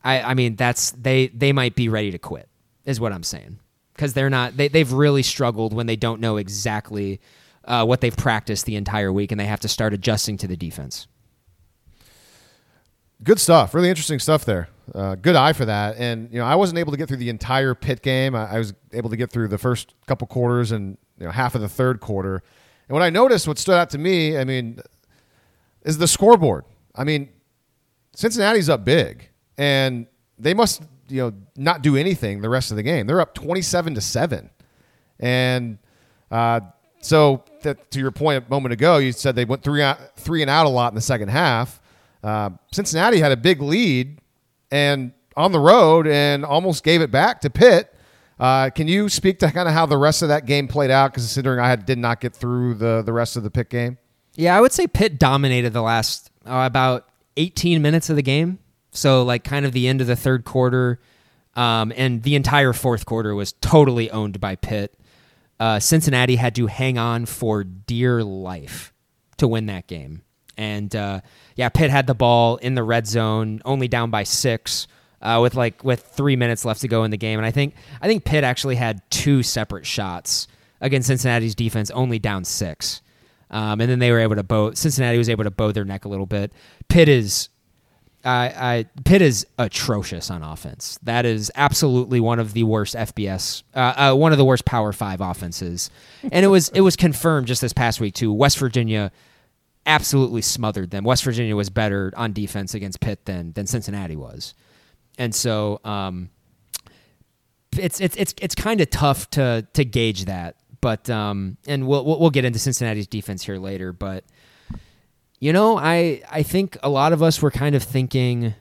I, 0.03 0.21
I 0.21 0.33
mean 0.33 0.55
that's 0.55 0.91
they 0.91 1.27
they 1.27 1.51
might 1.51 1.75
be 1.75 1.89
ready 1.89 2.11
to 2.11 2.19
quit, 2.19 2.49
is 2.85 2.99
what 2.99 3.11
I'm 3.11 3.23
saying 3.23 3.59
because 3.93 4.13
they're 4.13 4.29
not 4.29 4.57
they, 4.57 4.67
they've 4.67 4.91
really 4.91 5.23
struggled 5.23 5.73
when 5.73 5.87
they 5.87 5.95
don't 5.95 6.19
know 6.21 6.37
exactly 6.37 7.19
uh, 7.65 7.85
what 7.85 8.01
they've 8.01 8.15
practiced 8.15 8.65
the 8.65 8.75
entire 8.75 9.11
week 9.11 9.31
and 9.31 9.39
they 9.39 9.45
have 9.45 9.61
to 9.61 9.67
start 9.67 9.93
adjusting 9.93 10.37
to 10.37 10.47
the 10.47 10.57
defense 10.57 11.07
Good 13.23 13.39
stuff. 13.39 13.73
Really 13.73 13.89
interesting 13.89 14.19
stuff 14.19 14.43
there. 14.45 14.67
Uh, 14.93 15.15
good 15.15 15.35
eye 15.35 15.53
for 15.53 15.65
that. 15.65 15.95
And 15.97 16.31
you 16.31 16.39
know, 16.39 16.45
I 16.45 16.55
wasn't 16.55 16.79
able 16.79 16.91
to 16.91 16.97
get 16.97 17.07
through 17.07 17.17
the 17.17 17.29
entire 17.29 17.73
Pitt 17.73 18.01
game. 18.01 18.35
I, 18.35 18.55
I 18.55 18.57
was 18.59 18.73
able 18.91 19.09
to 19.09 19.15
get 19.15 19.31
through 19.31 19.47
the 19.47 19.57
first 19.57 19.95
couple 20.05 20.27
quarters 20.27 20.71
and 20.71 20.97
you 21.17 21.25
know 21.25 21.31
half 21.31 21.55
of 21.55 21.61
the 21.61 21.69
third 21.69 22.01
quarter. 22.01 22.43
And 22.87 22.93
what 22.93 23.01
I 23.01 23.09
noticed, 23.09 23.47
what 23.47 23.57
stood 23.57 23.75
out 23.75 23.89
to 23.91 23.97
me, 23.97 24.37
I 24.37 24.43
mean, 24.43 24.79
is 25.83 25.97
the 25.97 26.07
scoreboard. 26.07 26.65
I 26.95 27.03
mean, 27.03 27.29
Cincinnati's 28.15 28.69
up 28.69 28.85
big, 28.85 29.29
and 29.57 30.07
they 30.37 30.53
must 30.53 30.83
you 31.09 31.21
know 31.21 31.33
not 31.55 31.81
do 31.81 31.95
anything 31.95 32.41
the 32.41 32.49
rest 32.49 32.71
of 32.71 32.77
the 32.77 32.83
game. 32.83 33.07
They're 33.07 33.21
up 33.21 33.33
twenty-seven 33.33 33.95
to 33.95 34.01
seven, 34.01 34.49
and 35.19 35.77
uh, 36.31 36.61
so 37.01 37.43
that, 37.61 37.91
to 37.91 37.99
your 37.99 38.11
point 38.11 38.43
a 38.45 38.49
moment 38.49 38.73
ago, 38.73 38.97
you 38.97 39.11
said 39.11 39.35
they 39.35 39.45
went 39.45 39.63
three 39.63 39.81
out, 39.81 40.17
three 40.17 40.41
and 40.41 40.49
out 40.49 40.65
a 40.65 40.69
lot 40.69 40.91
in 40.91 40.95
the 40.95 41.01
second 41.01 41.29
half. 41.29 41.81
Uh, 42.23 42.49
Cincinnati 42.71 43.19
had 43.19 43.31
a 43.31 43.37
big 43.37 43.61
lead 43.61 44.19
and 44.71 45.13
on 45.37 45.51
the 45.51 45.59
road 45.59 46.07
and 46.07 46.43
almost 46.43 46.83
gave 46.83 47.01
it 47.01 47.11
back 47.11 47.41
to 47.41 47.49
Pitt. 47.49 47.94
Uh, 48.39 48.69
can 48.69 48.87
you 48.87 49.07
speak 49.07 49.39
to 49.39 49.51
kind 49.51 49.67
of 49.67 49.73
how 49.73 49.85
the 49.85 49.97
rest 49.97 50.21
of 50.21 50.27
that 50.27 50.45
game 50.45 50.67
played 50.67 50.91
out? 50.91 51.13
Considering 51.13 51.59
I 51.59 51.69
had, 51.69 51.85
did 51.85 51.97
not 51.97 52.19
get 52.19 52.33
through 52.35 52.75
the 52.75 53.01
the 53.01 53.13
rest 53.13 53.37
of 53.37 53.43
the 53.43 53.51
Pitt 53.51 53.69
game. 53.69 53.97
Yeah, 54.35 54.57
I 54.57 54.61
would 54.61 54.73
say 54.73 54.87
Pitt 54.87 55.17
dominated 55.17 55.71
the 55.71 55.81
last 55.81 56.31
uh, 56.45 56.63
about 56.65 57.07
18 57.37 57.81
minutes 57.81 58.09
of 58.09 58.15
the 58.15 58.21
game. 58.21 58.59
So 58.91 59.23
like 59.23 59.43
kind 59.43 59.65
of 59.65 59.71
the 59.71 59.87
end 59.87 60.01
of 60.01 60.07
the 60.07 60.15
third 60.15 60.45
quarter, 60.45 60.99
um, 61.55 61.93
and 61.95 62.23
the 62.23 62.35
entire 62.35 62.73
fourth 62.73 63.05
quarter 63.05 63.33
was 63.35 63.53
totally 63.53 64.11
owned 64.11 64.39
by 64.39 64.55
Pitt. 64.55 64.97
Uh, 65.59 65.79
Cincinnati 65.79 66.35
had 66.35 66.55
to 66.55 66.67
hang 66.67 66.97
on 66.97 67.25
for 67.25 67.63
dear 67.63 68.23
life 68.23 68.93
to 69.37 69.47
win 69.47 69.67
that 69.67 69.87
game. 69.87 70.21
And 70.57 70.93
uh, 70.95 71.21
yeah, 71.55 71.69
Pitt 71.69 71.91
had 71.91 72.07
the 72.07 72.15
ball 72.15 72.57
in 72.57 72.75
the 72.75 72.83
red 72.83 73.07
zone, 73.07 73.61
only 73.65 73.87
down 73.87 74.09
by 74.09 74.23
six, 74.23 74.87
uh, 75.25 75.41
with 75.41 75.55
like 75.55 75.83
with 75.83 76.01
three 76.01 76.35
minutes 76.35 76.65
left 76.65 76.81
to 76.81 76.87
go 76.87 77.03
in 77.03 77.11
the 77.11 77.17
game. 77.17 77.39
And 77.39 77.45
I 77.45 77.51
think 77.51 77.73
I 78.01 78.07
think 78.07 78.23
Pitt 78.23 78.43
actually 78.43 78.75
had 78.75 79.01
two 79.09 79.43
separate 79.43 79.85
shots 79.85 80.47
against 80.81 81.07
Cincinnati's 81.07 81.55
defense, 81.55 81.89
only 81.91 82.19
down 82.19 82.45
six. 82.45 83.01
Um, 83.49 83.79
and 83.81 83.89
then 83.89 83.99
they 83.99 84.11
were 84.11 84.19
able 84.19 84.35
to 84.35 84.43
bow. 84.43 84.73
Cincinnati 84.73 85.17
was 85.17 85.29
able 85.29 85.43
to 85.43 85.51
bow 85.51 85.71
their 85.71 85.85
neck 85.85 86.05
a 86.05 86.09
little 86.09 86.25
bit. 86.25 86.51
Pitt 86.89 87.07
is, 87.07 87.49
I, 88.23 88.53
I 88.55 88.85
Pitt 89.03 89.21
is 89.21 89.45
atrocious 89.57 90.29
on 90.29 90.43
offense. 90.43 90.99
That 91.03 91.25
is 91.25 91.51
absolutely 91.55 92.19
one 92.19 92.39
of 92.39 92.53
the 92.53 92.63
worst 92.63 92.95
FBS, 92.95 93.63
uh, 93.73 94.11
uh, 94.11 94.15
one 94.15 94.31
of 94.31 94.37
the 94.37 94.45
worst 94.45 94.65
Power 94.65 94.91
Five 94.93 95.21
offenses. 95.21 95.89
And 96.31 96.45
it 96.45 96.49
was 96.49 96.69
it 96.69 96.81
was 96.81 96.95
confirmed 96.95 97.47
just 97.47 97.61
this 97.61 97.73
past 97.73 97.99
week 97.99 98.13
too. 98.13 98.31
West 98.31 98.57
Virginia 98.57 99.11
absolutely 99.85 100.41
smothered 100.41 100.89
them. 100.91 101.03
West 101.03 101.23
Virginia 101.23 101.55
was 101.55 101.69
better 101.69 102.11
on 102.17 102.33
defense 102.33 102.73
against 102.73 102.99
Pitt 102.99 103.25
than 103.25 103.53
than 103.53 103.67
Cincinnati 103.67 104.15
was, 104.15 104.53
and 105.17 105.33
so 105.33 105.79
um, 105.83 106.29
it's 107.77 107.99
it's 107.99 108.15
it's 108.15 108.33
it's 108.41 108.55
kind 108.55 108.81
of 108.81 108.89
tough 108.89 109.29
to 109.31 109.67
to 109.73 109.85
gauge 109.85 110.25
that. 110.25 110.55
But 110.81 111.09
um, 111.09 111.57
and 111.67 111.87
we'll 111.87 112.05
we'll 112.05 112.29
get 112.29 112.45
into 112.45 112.59
Cincinnati's 112.59 113.07
defense 113.07 113.43
here 113.43 113.57
later. 113.57 113.91
But 113.93 114.25
you 115.39 115.53
know, 115.53 115.77
I 115.77 116.21
I 116.29 116.43
think 116.43 116.77
a 116.83 116.89
lot 116.89 117.13
of 117.13 117.23
us 117.23 117.41
were 117.41 117.51
kind 117.51 117.75
of 117.75 117.83
thinking. 117.83 118.53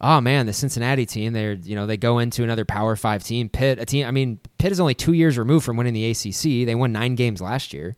Oh 0.00 0.20
man, 0.20 0.46
the 0.46 0.52
Cincinnati 0.52 1.06
team, 1.06 1.32
they're 1.32 1.54
you 1.54 1.74
know, 1.74 1.84
they 1.86 1.96
go 1.96 2.20
into 2.20 2.44
another 2.44 2.64
power 2.64 2.94
five 2.94 3.24
team. 3.24 3.48
Pitt, 3.48 3.80
a 3.80 3.84
team 3.84 4.06
I 4.06 4.12
mean, 4.12 4.38
Pitt 4.58 4.70
is 4.70 4.78
only 4.78 4.94
two 4.94 5.12
years 5.12 5.36
removed 5.36 5.64
from 5.64 5.76
winning 5.76 5.92
the 5.92 6.08
ACC. 6.08 6.66
They 6.66 6.74
won 6.76 6.92
nine 6.92 7.16
games 7.16 7.40
last 7.40 7.72
year. 7.72 7.96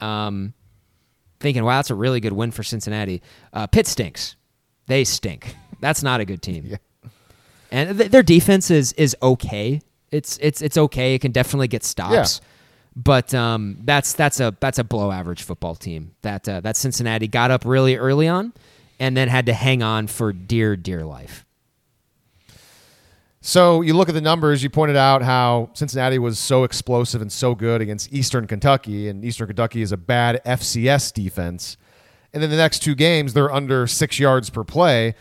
Um, 0.00 0.54
thinking, 1.40 1.62
wow, 1.62 1.76
that's 1.76 1.90
a 1.90 1.94
really 1.94 2.20
good 2.20 2.32
win 2.32 2.52
for 2.52 2.62
Cincinnati. 2.62 3.22
Uh, 3.52 3.66
Pitt 3.66 3.86
stinks. 3.86 4.36
They 4.86 5.04
stink. 5.04 5.54
That's 5.80 6.02
not 6.02 6.20
a 6.20 6.24
good 6.24 6.42
team. 6.42 6.64
Yeah. 6.70 6.76
And 7.70 7.98
th- 7.98 8.10
their 8.10 8.22
defense 8.22 8.70
is 8.70 8.92
is 8.94 9.16
okay. 9.22 9.80
It's 10.10 10.38
it's 10.38 10.62
it's 10.62 10.76
okay. 10.76 11.14
It 11.14 11.20
can 11.20 11.32
definitely 11.32 11.68
get 11.68 11.84
stops. 11.84 12.40
Yeah. 12.40 12.48
But 12.96 13.34
um, 13.34 13.78
that's 13.84 14.14
that's 14.14 14.40
a 14.40 14.56
that's 14.60 14.78
a 14.78 14.84
below 14.84 15.12
average 15.12 15.42
football 15.42 15.74
team. 15.74 16.12
That 16.22 16.48
uh, 16.48 16.60
that 16.60 16.76
Cincinnati 16.76 17.28
got 17.28 17.50
up 17.50 17.64
really 17.64 17.96
early 17.96 18.28
on, 18.28 18.52
and 18.98 19.16
then 19.16 19.28
had 19.28 19.46
to 19.46 19.52
hang 19.52 19.82
on 19.82 20.06
for 20.06 20.32
dear 20.32 20.76
dear 20.76 21.04
life. 21.04 21.44
So 23.42 23.80
you 23.80 23.94
look 23.94 24.08
at 24.08 24.14
the 24.14 24.20
numbers. 24.20 24.62
You 24.62 24.70
pointed 24.70 24.96
out 24.96 25.22
how 25.22 25.70
Cincinnati 25.74 26.18
was 26.18 26.38
so 26.38 26.64
explosive 26.64 27.22
and 27.22 27.30
so 27.30 27.54
good 27.54 27.80
against 27.80 28.12
Eastern 28.12 28.46
Kentucky, 28.46 29.08
and 29.08 29.24
Eastern 29.24 29.46
Kentucky 29.46 29.82
is 29.82 29.92
a 29.92 29.96
bad 29.96 30.42
FCS 30.44 31.12
defense. 31.12 31.76
And 32.32 32.42
then 32.42 32.50
the 32.50 32.56
next 32.56 32.80
two 32.80 32.94
games, 32.94 33.34
they're 33.34 33.52
under 33.52 33.86
six 33.86 34.18
yards 34.18 34.50
per 34.50 34.64
play. 34.64 35.14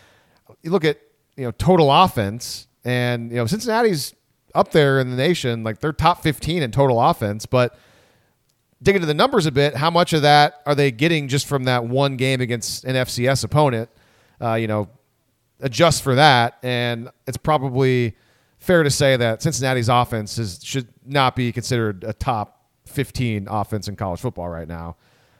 You 0.64 0.72
look 0.72 0.84
at 0.84 1.00
you 1.38 1.46
know 1.46 1.52
total 1.52 1.92
offense, 1.92 2.68
and 2.84 3.32
you 3.32 3.38
know 3.38 3.46
Cincinnati's 3.46 4.14
up 4.54 4.72
there 4.72 5.00
in 5.00 5.10
the 5.10 5.18
nation, 5.18 5.64
like 5.64 5.80
they're 5.80 5.94
top 5.94 6.22
fifteen 6.24 6.64
in 6.64 6.72
total 6.72 7.02
offense. 7.02 7.46
But 7.46 7.78
dig 8.82 8.96
into 8.96 9.08
the 9.08 9.14
numbers 9.14 9.46
a 9.46 9.52
bit. 9.52 9.76
How 9.76 9.90
much 9.90 10.14
of 10.14 10.22
that 10.22 10.62
are 10.66 10.76
they 10.76 10.92
getting 10.92 11.28
just 11.28 11.48
from 11.48 11.66
that 11.66 11.86
one 11.86 12.18
game 12.18 12.42
against 12.42 12.84
an 12.86 12.96
FCS 12.96 13.44
opponent? 13.44 13.90
Uh, 14.42 14.54
you 14.56 14.68
know, 14.68 14.90
adjust 15.60 16.04
for 16.04 16.16
that, 16.16 16.58
and 16.64 17.10
it's 17.28 17.38
probably 17.38 18.16
fair 18.60 18.84
to 18.84 18.90
say 18.90 19.16
that 19.16 19.42
Cincinnati's 19.42 19.90
offense 19.90 20.38
is, 20.38 20.60
should 20.64 20.88
not 21.06 21.36
be 21.36 21.52
considered 21.52 22.04
a 22.04 22.14
top 22.14 22.66
15 22.86 23.48
offense 23.50 23.88
in 23.88 23.96
college 23.96 24.20
football 24.20 24.50
right 24.50 24.68
now, 24.68 24.96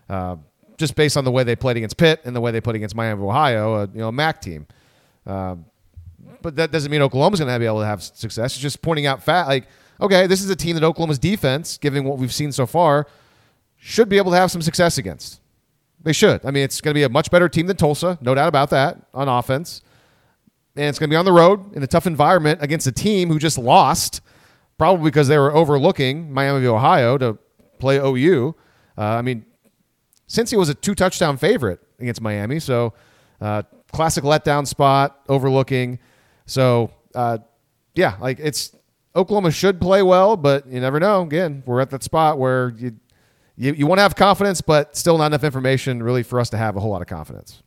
uh, 0.10 0.36
just 0.78 0.96
based 0.96 1.18
on 1.18 1.24
the 1.24 1.32
way 1.32 1.44
they 1.44 1.56
played 1.56 1.78
against 1.78 1.98
Pitt 1.98 2.22
and 2.26 2.36
the 2.36 2.42
way 2.42 2.52
they 2.52 2.62
played 2.62 2.76
against 2.76 2.96
Miami 2.96 3.20
of 3.20 3.28
Ohio, 3.28 3.76
a 3.76 3.88
you 3.88 4.00
know 4.00 4.12
MAC 4.12 4.42
team. 4.42 4.68
Uh, 5.26 5.56
but 6.42 6.56
that 6.58 6.72
doesn't 6.72 6.92
mean 6.92 7.02
Oklahoma's 7.02 7.40
going 7.40 7.52
to 7.52 7.60
be 7.60 7.66
able 7.66 7.80
to 7.80 7.86
have 7.86 8.02
success. 8.04 8.54
It's 8.54 8.62
just 8.62 8.82
pointing 8.82 9.06
out 9.06 9.24
fat 9.24 9.48
like 9.48 9.68
okay, 10.02 10.28
this 10.28 10.44
is 10.44 10.50
a 10.50 10.56
team 10.58 10.76
that 10.76 10.84
Oklahoma's 10.84 11.20
defense, 11.20 11.78
given 11.78 12.04
what 12.04 12.18
we've 12.18 12.34
seen 12.34 12.52
so 12.52 12.66
far, 12.66 13.08
should 13.78 14.10
be 14.10 14.18
able 14.18 14.32
to 14.32 14.38
have 14.38 14.52
some 14.52 14.62
success 14.62 14.98
against. 14.98 15.40
They 16.04 16.12
should. 16.12 16.46
I 16.46 16.52
mean, 16.52 16.64
it's 16.64 16.82
going 16.82 16.94
to 16.94 16.98
be 16.98 17.04
a 17.04 17.10
much 17.10 17.32
better 17.32 17.48
team 17.48 17.68
than 17.68 17.78
Tulsa, 17.78 18.18
no 18.22 18.36
doubt 18.36 18.50
about 18.50 18.72
that, 18.72 18.98
on 19.14 19.30
offense 19.30 19.82
and 20.76 20.86
it's 20.86 21.00
going 21.00 21.10
to 21.10 21.14
be 21.14 21.18
on 21.18 21.26
the 21.26 21.32
road 21.32 21.74
in 21.76 21.84
a 21.84 21.88
tough 21.88 22.06
environment 22.06 22.62
against 22.62 22.86
a 22.86 22.92
team 22.92 23.30
who 23.30 23.40
just 23.40 23.58
lost, 23.58 24.22
probably 24.78 25.06
because 25.10 25.28
they 25.28 25.38
were 25.38 25.54
overlooking 25.56 26.32
Miami 26.34 26.66
of 26.66 26.74
Ohio 26.74 27.18
to 27.18 27.38
play 27.80 27.98
OU. 27.98 28.56
Uh, 28.98 29.02
I 29.02 29.22
mean, 29.22 29.46
Cincy 30.28 30.58
was 30.58 30.70
a 30.70 30.74
two 30.74 30.96
touchdown 30.96 31.38
favorite 31.38 31.80
against 32.00 32.20
Miami, 32.20 32.60
so 32.60 32.94
uh, 33.40 33.64
classic 33.92 34.24
letdown 34.24 34.68
spot, 34.68 35.22
overlooking. 35.30 36.00
So 36.46 36.92
uh, 37.14 37.40
yeah, 37.94 38.18
like 38.20 38.40
it's 38.40 38.76
Oklahoma 39.16 39.52
should 39.52 39.80
play 39.80 40.04
well, 40.04 40.38
but 40.38 40.68
you 40.68 40.80
never 40.80 41.00
know. 41.00 41.22
Again, 41.22 41.64
we're 41.66 41.82
at 41.82 41.90
that 41.92 42.04
spot 42.04 42.38
where 42.38 42.74
you 42.78 42.96
you, 43.58 43.74
you 43.74 43.88
want 43.88 44.00
to 44.00 44.04
have 44.04 44.16
confidence, 44.16 44.62
but 44.62 44.96
still 44.98 45.18
not 45.18 45.28
enough 45.28 45.44
information 45.44 46.04
really 46.04 46.24
for 46.24 46.40
us 46.40 46.50
to 46.50 46.58
have 46.58 46.76
a 46.76 46.80
whole 46.80 46.92
lot 46.92 47.02
of 47.02 47.08
confidence. 47.08 47.64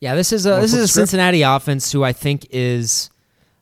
Yeah, 0.00 0.14
this 0.14 0.32
is 0.32 0.46
a 0.46 0.60
this 0.60 0.74
is 0.74 0.84
a 0.84 0.88
Cincinnati 0.88 1.42
offense 1.42 1.92
who 1.92 2.02
I 2.02 2.12
think 2.12 2.46
is 2.50 3.10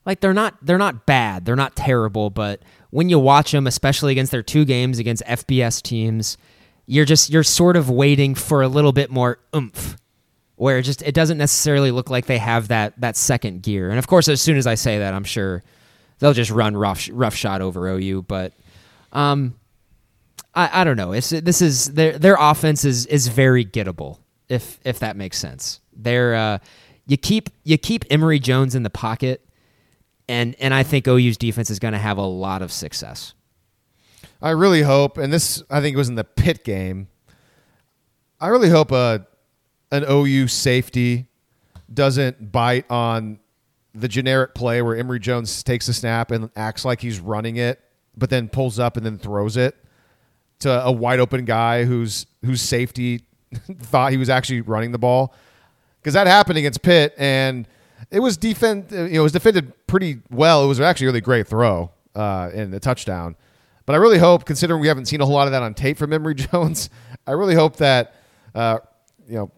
like 0.06 0.20
they're 0.20 0.32
not 0.32 0.56
they're 0.62 0.78
not 0.78 1.04
bad, 1.06 1.44
they're 1.44 1.56
not 1.56 1.76
terrible, 1.76 2.30
but 2.30 2.62
when 2.90 3.08
you 3.08 3.18
watch 3.18 3.52
them, 3.52 3.66
especially 3.66 4.12
against 4.12 4.32
their 4.32 4.42
two 4.42 4.64
games 4.64 4.98
against 4.98 5.22
FBS 5.26 5.82
teams, 5.82 6.38
you're 6.86 7.04
just 7.04 7.30
you're 7.30 7.42
sort 7.42 7.76
of 7.76 7.90
waiting 7.90 8.34
for 8.34 8.62
a 8.62 8.68
little 8.68 8.92
bit 8.92 9.10
more 9.10 9.38
oomph. 9.54 9.96
Where 10.60 10.76
it 10.76 10.82
just 10.82 11.00
it 11.00 11.14
doesn't 11.14 11.38
necessarily 11.38 11.90
look 11.90 12.10
like 12.10 12.26
they 12.26 12.36
have 12.36 12.68
that 12.68 13.00
that 13.00 13.16
second 13.16 13.62
gear. 13.62 13.88
And 13.88 13.98
of 13.98 14.06
course, 14.06 14.28
as 14.28 14.42
soon 14.42 14.58
as 14.58 14.66
I 14.66 14.74
say 14.74 14.98
that, 14.98 15.14
I'm 15.14 15.24
sure 15.24 15.62
they'll 16.18 16.34
just 16.34 16.50
run 16.50 16.76
rough 16.76 17.08
rough 17.10 17.34
shot 17.34 17.62
over 17.62 17.88
OU. 17.88 18.26
But 18.28 18.52
um, 19.10 19.54
I 20.54 20.82
I 20.82 20.84
don't 20.84 20.98
know. 20.98 21.12
It's 21.12 21.30
this 21.30 21.62
is 21.62 21.86
their 21.94 22.18
their 22.18 22.36
offense 22.38 22.84
is 22.84 23.06
is 23.06 23.28
very 23.28 23.64
gettable 23.64 24.18
if 24.50 24.78
if 24.84 24.98
that 24.98 25.16
makes 25.16 25.38
sense. 25.38 25.80
They're 25.96 26.34
uh, 26.34 26.58
you 27.06 27.16
keep 27.16 27.48
you 27.64 27.78
keep 27.78 28.04
Emory 28.10 28.38
Jones 28.38 28.74
in 28.74 28.82
the 28.82 28.90
pocket, 28.90 29.42
and 30.28 30.54
and 30.60 30.74
I 30.74 30.82
think 30.82 31.08
OU's 31.08 31.38
defense 31.38 31.70
is 31.70 31.78
going 31.78 31.92
to 31.92 31.98
have 31.98 32.18
a 32.18 32.26
lot 32.26 32.60
of 32.60 32.70
success. 32.70 33.32
I 34.42 34.50
really 34.50 34.82
hope, 34.82 35.16
and 35.16 35.32
this 35.32 35.62
I 35.70 35.80
think 35.80 35.96
was 35.96 36.10
in 36.10 36.16
the 36.16 36.24
Pitt 36.24 36.64
game. 36.64 37.08
I 38.38 38.48
really 38.48 38.68
hope 38.68 38.92
a 38.92 38.94
uh, 38.94 39.18
an 39.90 40.04
OU 40.08 40.48
safety 40.48 41.26
doesn't 41.92 42.52
bite 42.52 42.88
on 42.90 43.38
the 43.94 44.08
generic 44.08 44.54
play 44.54 44.82
where 44.82 44.96
Emory 44.96 45.18
Jones 45.18 45.62
takes 45.62 45.88
a 45.88 45.94
snap 45.94 46.30
and 46.30 46.50
acts 46.54 46.84
like 46.84 47.00
he's 47.00 47.18
running 47.18 47.56
it, 47.56 47.80
but 48.16 48.30
then 48.30 48.48
pulls 48.48 48.78
up 48.78 48.96
and 48.96 49.04
then 49.04 49.18
throws 49.18 49.56
it 49.56 49.76
to 50.60 50.84
a 50.84 50.92
wide 50.92 51.20
open 51.20 51.44
guy 51.44 51.84
whose 51.84 52.26
whose 52.44 52.62
safety 52.62 53.24
thought 53.80 54.12
he 54.12 54.18
was 54.18 54.30
actually 54.30 54.60
running 54.60 54.92
the 54.92 54.98
ball 54.98 55.34
because 56.00 56.14
that 56.14 56.26
happened 56.26 56.58
against 56.58 56.82
Pitt, 56.82 57.14
and 57.18 57.66
it 58.10 58.20
was 58.20 58.36
defend. 58.36 58.90
You 58.90 58.98
know, 58.98 59.06
it 59.06 59.18
was 59.20 59.32
defended 59.32 59.72
pretty 59.86 60.20
well. 60.30 60.64
It 60.64 60.68
was 60.68 60.80
actually 60.80 61.06
a 61.06 61.10
really 61.10 61.20
great 61.20 61.48
throw 61.48 61.90
uh, 62.14 62.50
a 62.54 62.80
touchdown. 62.80 63.36
But 63.86 63.94
I 63.94 63.96
really 63.96 64.18
hope, 64.18 64.44
considering 64.44 64.80
we 64.80 64.88
haven't 64.88 65.06
seen 65.06 65.20
a 65.20 65.26
whole 65.26 65.34
lot 65.34 65.48
of 65.48 65.52
that 65.52 65.62
on 65.62 65.74
tape 65.74 65.98
from 65.98 66.12
Emory 66.12 66.34
Jones, 66.36 66.90
I 67.26 67.32
really 67.32 67.54
hope 67.54 67.76
that 67.76 68.14
uh, 68.54 68.78
you 69.26 69.34
know 69.34 69.50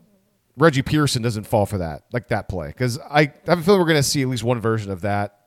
Reggie 0.57 0.83
Pearson 0.83 1.23
doesn't 1.23 1.45
fall 1.45 1.67
for 1.67 1.79
that, 1.79 2.03
like 2.13 2.29
that 2.29 2.49
play. 2.49 2.69
Because 2.69 2.99
I 2.99 3.33
have 3.47 3.59
a 3.59 3.63
feeling 3.63 3.81
we're 3.81 3.87
going 3.87 3.97
to 3.99 4.03
see 4.03 4.23
at 4.23 4.29
least 4.29 4.45
one 4.45 4.61
version 4.61 4.91
of 4.91 5.01
that. 5.03 5.39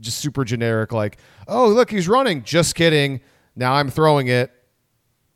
Just 0.00 0.18
super 0.18 0.44
generic, 0.44 0.92
like, 0.92 1.18
oh, 1.48 1.68
look, 1.68 1.90
he's 1.90 2.08
running. 2.08 2.42
Just 2.42 2.74
kidding. 2.74 3.20
Now 3.54 3.74
I'm 3.74 3.88
throwing 3.90 4.26
it. 4.28 4.50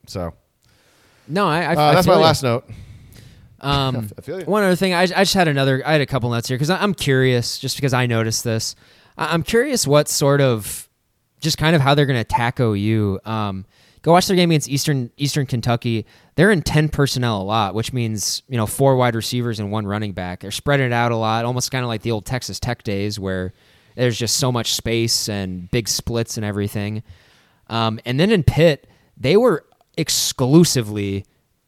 So 0.06 0.34
No, 1.28 1.46
I. 1.46 1.60
I, 1.62 1.74
uh, 1.74 1.80
I 1.90 1.94
that's 1.94 2.06
my 2.06 2.14
you. 2.14 2.20
last 2.20 2.42
note. 2.42 2.64
Um, 3.60 4.08
I 4.18 4.20
feel 4.22 4.40
you. 4.40 4.46
One 4.46 4.62
other 4.62 4.76
thing, 4.76 4.92
I, 4.94 5.02
I 5.02 5.06
just 5.06 5.34
had 5.34 5.46
another. 5.48 5.82
I 5.86 5.92
had 5.92 6.00
a 6.00 6.06
couple 6.06 6.30
notes 6.30 6.48
here 6.48 6.56
because 6.56 6.70
I'm 6.70 6.94
curious, 6.94 7.58
just 7.58 7.76
because 7.76 7.92
I 7.92 8.06
noticed 8.06 8.44
this. 8.44 8.74
I- 9.18 9.32
I'm 9.34 9.42
curious 9.42 9.86
what 9.86 10.08
sort 10.08 10.40
of, 10.40 10.88
just 11.40 11.58
kind 11.58 11.76
of 11.76 11.82
how 11.82 11.94
they're 11.94 12.06
going 12.06 12.16
to 12.16 12.20
attack 12.22 12.58
OU. 12.60 13.20
Um, 13.24 13.66
go 14.02 14.12
watch 14.12 14.26
their 14.26 14.36
game 14.36 14.50
against 14.50 14.68
Eastern 14.68 15.10
Eastern 15.16 15.46
Kentucky. 15.46 16.06
They're 16.34 16.50
in 16.50 16.62
ten 16.62 16.88
personnel 16.88 17.40
a 17.40 17.44
lot, 17.44 17.74
which 17.74 17.92
means 17.92 18.42
you 18.48 18.56
know 18.56 18.66
four 18.66 18.96
wide 18.96 19.14
receivers 19.14 19.60
and 19.60 19.70
one 19.70 19.86
running 19.86 20.12
back. 20.12 20.40
They're 20.40 20.50
spreading 20.50 20.86
it 20.86 20.92
out 20.92 21.12
a 21.12 21.16
lot, 21.16 21.44
almost 21.44 21.70
kind 21.70 21.84
of 21.84 21.88
like 21.88 22.02
the 22.02 22.10
old 22.10 22.26
Texas 22.26 22.60
Tech 22.60 22.82
days 22.82 23.18
where 23.18 23.52
there's 23.96 24.18
just 24.18 24.38
so 24.38 24.50
much 24.50 24.74
space 24.74 25.28
and 25.28 25.70
big 25.70 25.88
splits 25.88 26.36
and 26.36 26.44
everything. 26.44 27.02
Um, 27.68 28.00
and 28.04 28.18
then 28.18 28.30
in 28.30 28.42
Pitt, 28.42 28.88
they 29.16 29.36
were 29.36 29.64
exclusively 29.96 31.24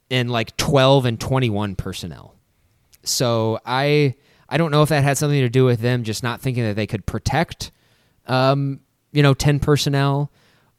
in 0.08 0.28
like 0.28 0.56
12 0.56 1.06
and 1.06 1.20
21 1.20 1.76
personnel. 1.76 2.34
So 3.02 3.58
I 3.64 4.14
I 4.48 4.58
don't 4.58 4.70
know 4.70 4.82
if 4.82 4.90
that 4.90 5.02
had 5.02 5.18
something 5.18 5.40
to 5.40 5.48
do 5.48 5.64
with 5.64 5.80
them 5.80 6.04
just 6.04 6.22
not 6.22 6.40
thinking 6.40 6.64
that 6.64 6.76
they 6.76 6.86
could 6.86 7.06
protect 7.06 7.70
um, 8.26 8.80
you 9.12 9.22
know 9.22 9.34
10 9.34 9.60
personnel 9.60 10.30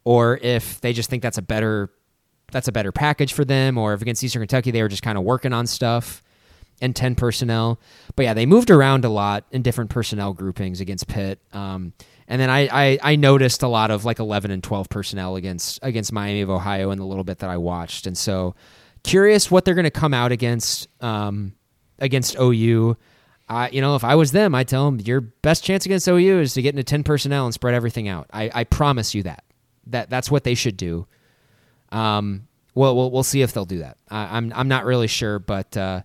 or 0.04 0.38
if 0.42 0.80
they 0.80 0.92
just 0.92 1.10
think 1.10 1.22
that's 1.22 1.38
a 1.38 1.42
better 1.42 1.90
that's 2.52 2.68
a 2.68 2.72
better 2.72 2.92
package 2.92 3.32
for 3.32 3.44
them 3.44 3.78
or 3.78 3.94
if 3.94 4.02
against 4.02 4.22
Eastern 4.22 4.42
Kentucky 4.42 4.70
they 4.70 4.82
were 4.82 4.88
just 4.88 5.02
kind 5.02 5.18
of 5.18 5.24
working 5.24 5.52
on 5.52 5.66
stuff 5.66 6.22
and 6.80 6.94
10 6.94 7.14
personnel. 7.14 7.80
But 8.16 8.24
yeah, 8.24 8.34
they 8.34 8.46
moved 8.46 8.70
around 8.70 9.04
a 9.04 9.08
lot 9.08 9.44
in 9.50 9.62
different 9.62 9.90
personnel 9.90 10.32
groupings 10.32 10.80
against 10.80 11.08
Pitt. 11.08 11.40
Um, 11.52 11.92
and 12.28 12.40
then 12.40 12.50
I, 12.50 12.68
I, 12.70 12.98
I 13.02 13.16
noticed 13.16 13.62
a 13.62 13.68
lot 13.68 13.90
of 13.90 14.04
like 14.04 14.18
11 14.18 14.50
and 14.50 14.62
12 14.62 14.88
personnel 14.88 15.36
against 15.36 15.78
against 15.82 16.12
Miami 16.12 16.40
of 16.40 16.50
Ohio 16.50 16.90
in 16.90 16.98
the 16.98 17.06
little 17.06 17.24
bit 17.24 17.38
that 17.38 17.50
I 17.50 17.56
watched. 17.56 18.06
And 18.06 18.16
so 18.16 18.54
curious 19.02 19.50
what 19.50 19.64
they're 19.64 19.74
going 19.74 19.84
to 19.84 19.90
come 19.90 20.14
out 20.14 20.32
against 20.32 20.88
um, 21.02 21.54
against 21.98 22.36
OU. 22.38 22.96
You 23.70 23.80
know, 23.82 23.94
if 23.94 24.04
I 24.04 24.14
was 24.14 24.32
them, 24.32 24.54
I'd 24.54 24.68
tell 24.68 24.86
them 24.86 25.00
your 25.00 25.20
best 25.20 25.64
chance 25.64 25.84
against 25.84 26.08
OU 26.08 26.40
is 26.40 26.54
to 26.54 26.62
get 26.62 26.70
into 26.70 26.82
10 26.82 27.04
personnel 27.04 27.44
and 27.44 27.52
spread 27.52 27.74
everything 27.74 28.08
out. 28.08 28.26
I, 28.32 28.50
I 28.54 28.64
promise 28.64 29.14
you 29.14 29.22
that. 29.24 29.44
That 29.88 30.10
that's 30.10 30.30
what 30.30 30.44
they 30.44 30.54
should 30.54 30.76
do. 30.76 31.06
Um, 31.92 32.48
well, 32.74 32.96
we'll 32.96 33.10
we'll 33.10 33.22
see 33.22 33.42
if 33.42 33.52
they'll 33.52 33.64
do 33.64 33.78
that. 33.78 33.98
I, 34.10 34.36
I'm 34.36 34.52
I'm 34.54 34.68
not 34.68 34.84
really 34.84 35.06
sure, 35.06 35.38
but 35.38 35.76
uh, 35.76 36.02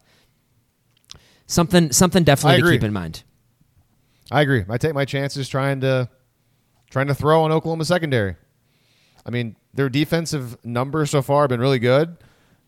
something 1.47 1.91
something 1.91 2.23
definitely 2.23 2.61
to 2.61 2.71
keep 2.71 2.84
in 2.84 2.93
mind. 2.93 3.23
I 4.32 4.41
agree. 4.41 4.63
I 4.69 4.77
take 4.77 4.93
my 4.93 5.05
chances 5.05 5.49
trying 5.49 5.82
to 5.82 6.09
trying 6.89 7.07
to 7.07 7.15
throw 7.15 7.43
on 7.43 7.51
Oklahoma 7.51 7.86
secondary. 7.86 8.36
I 9.25 9.32
mean, 9.32 9.55
their 9.73 9.89
defensive 9.89 10.63
numbers 10.65 11.11
so 11.11 11.21
far 11.21 11.43
have 11.43 11.49
been 11.49 11.59
really 11.59 11.80
good. 11.80 12.17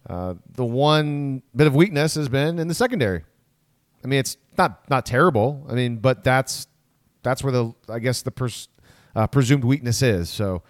Uh, 0.07 0.35
the 0.55 0.65
one 0.65 1.43
bit 1.55 1.67
of 1.67 1.75
weakness 1.75 2.15
has 2.15 2.27
been 2.27 2.59
in 2.59 2.67
the 2.67 2.73
secondary. 2.73 3.23
I 4.03 4.07
mean, 4.07 4.19
it's 4.19 4.37
not 4.57 4.89
not 4.89 5.05
terrible. 5.05 5.65
I 5.69 5.73
mean, 5.73 5.97
but 5.97 6.23
that's 6.23 6.67
that's 7.23 7.43
where 7.43 7.51
the 7.51 7.73
I 7.87 7.99
guess 7.99 8.23
the 8.23 8.31
pres, 8.31 8.67
uh, 9.15 9.27
presumed 9.27 9.63
weakness 9.63 10.01
is. 10.01 10.29
So, 10.29 10.63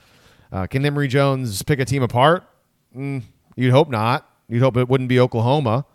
uh, 0.52 0.68
can 0.68 0.86
Emory 0.86 1.08
Jones 1.08 1.62
pick 1.64 1.80
a 1.80 1.86
team 1.86 2.04
apart? 2.04 2.43
Mm, 2.95 3.24
you'd 3.56 3.72
hope 3.72 3.89
not. 3.89 4.28
You'd 4.49 4.62
hope 4.62 4.78
it 4.78 4.89
wouldn't 4.89 5.08
be 5.08 5.20
Oklahoma. 5.20 5.86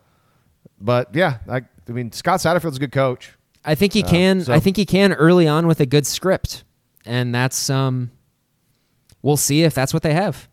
But 0.80 1.14
yeah, 1.14 1.38
I, 1.48 1.62
I 1.88 1.92
mean, 1.92 2.12
Scott 2.12 2.40
Satterfield's 2.40 2.76
a 2.76 2.80
good 2.80 2.92
coach. 2.92 3.32
I 3.64 3.74
think 3.74 3.92
he 3.92 4.02
can. 4.02 4.42
so- 4.42 4.52
I 4.52 4.60
think 4.60 4.76
he 4.76 4.86
can 4.86 5.12
early 5.12 5.48
on 5.48 5.66
with 5.66 5.80
a 5.80 5.86
good 5.86 6.06
script, 6.06 6.64
and 7.04 7.34
that's 7.34 7.68
um. 7.70 8.10
We'll 9.22 9.36
see 9.36 9.64
if 9.64 9.74
that's 9.74 9.92
what 9.92 10.02
they 10.04 10.14
have. 10.14 10.48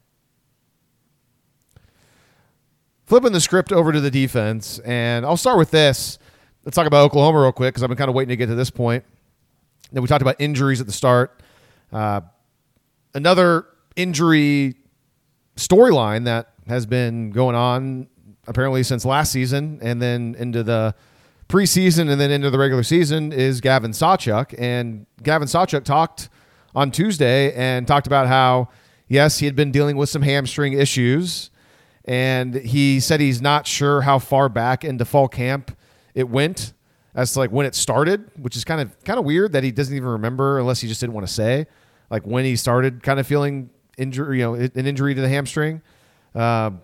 flipping 3.06 3.32
the 3.34 3.41
script 3.41 3.72
over 3.72 3.91
to 3.91 4.01
the 4.01 4.10
defense, 4.10 4.80
and 4.80 5.26
I'll 5.26 5.38
start 5.38 5.58
with 5.60 5.70
this. 5.72 6.18
Let's 6.66 6.76
talk 6.76 6.88
about 6.88 7.04
Oklahoma 7.06 7.41
real 7.41 7.51
quick 7.51 7.74
because 7.74 7.84
I've 7.84 7.89
been 7.89 7.97
kind 7.97 8.10
of 8.10 8.16
waiting 8.16 8.30
to 8.30 8.36
get 8.36 8.47
to 8.47 8.56
this 8.56 8.70
point. 8.72 9.04
Then 9.91 10.01
we 10.01 10.08
talked 10.08 10.22
about 10.24 10.38
injuries 10.39 10.82
at 10.82 10.88
the 10.88 10.93
start. 10.93 11.41
Uh, 11.91 12.22
another 13.14 13.66
injury 13.96 14.76
storyline 15.56 16.26
that 16.26 16.54
has 16.68 16.86
been 16.86 17.32
going 17.32 17.56
on 17.56 18.08
apparently 18.48 18.84
since 18.84 19.06
last 19.06 19.32
season, 19.32 19.80
and 19.82 20.02
then 20.02 20.36
into 20.38 20.64
the 20.64 20.94
preseason, 21.48 22.10
and 22.10 22.20
then 22.20 22.32
into 22.32 22.50
the 22.50 22.58
regular 22.58 22.84
season 22.84 23.32
is 23.32 23.62
Gavin 23.62 23.91
Sawchuk. 23.91 24.54
And 24.58 25.06
Gavin 25.22 25.48
Sawchuk 25.48 25.84
talked 25.84 26.30
on 26.76 26.91
Tuesday 26.91 27.54
and 27.54 27.88
talked 27.88 28.08
about 28.08 28.28
how 28.28 28.70
yes, 29.08 29.39
he 29.39 29.46
had 29.46 29.56
been 29.56 29.72
dealing 29.72 29.96
with 29.96 30.10
some 30.10 30.24
hamstring 30.24 30.74
issues 30.74 31.52
and 32.06 32.56
he 32.56 33.00
said 33.00 33.20
he's 33.20 33.41
not 33.41 33.66
sure 33.68 34.02
how 34.02 34.20
far 34.20 34.50
back 34.50 34.84
into 34.84 35.06
fall 35.06 35.28
camp 35.28 35.76
it 36.14 36.28
went 36.28 36.74
as 37.16 37.34
to 37.34 37.39
like 37.39 37.52
when 37.52 37.66
it 37.66 37.76
started, 37.76 38.30
which 38.38 38.58
is 38.58 38.64
kind 38.64 38.82
of 38.82 39.04
kind 39.04 39.20
of 39.20 39.26
weird 39.26 39.54
that 39.54 39.64
he 39.64 39.72
doesn't 39.72 39.96
even 39.96 40.10
remember 40.10 40.60
unless 40.60 40.82
he 40.82 40.88
just 40.88 41.00
didn't 41.00 41.14
want 41.14 41.28
to 41.28 41.32
say 41.32 41.68
like 42.10 42.24
when 42.24 42.44
he 42.44 42.56
started 42.56 43.04
kind 43.04 43.20
of 43.20 43.28
feeling 43.28 43.70
injury, 43.98 44.39
you 44.39 44.44
know, 44.44 44.54
an 44.56 44.86
injury 44.86 45.16
to 45.16 45.22
the 45.22 45.30
hamstring. 45.30 45.82
Um, 46.36 46.82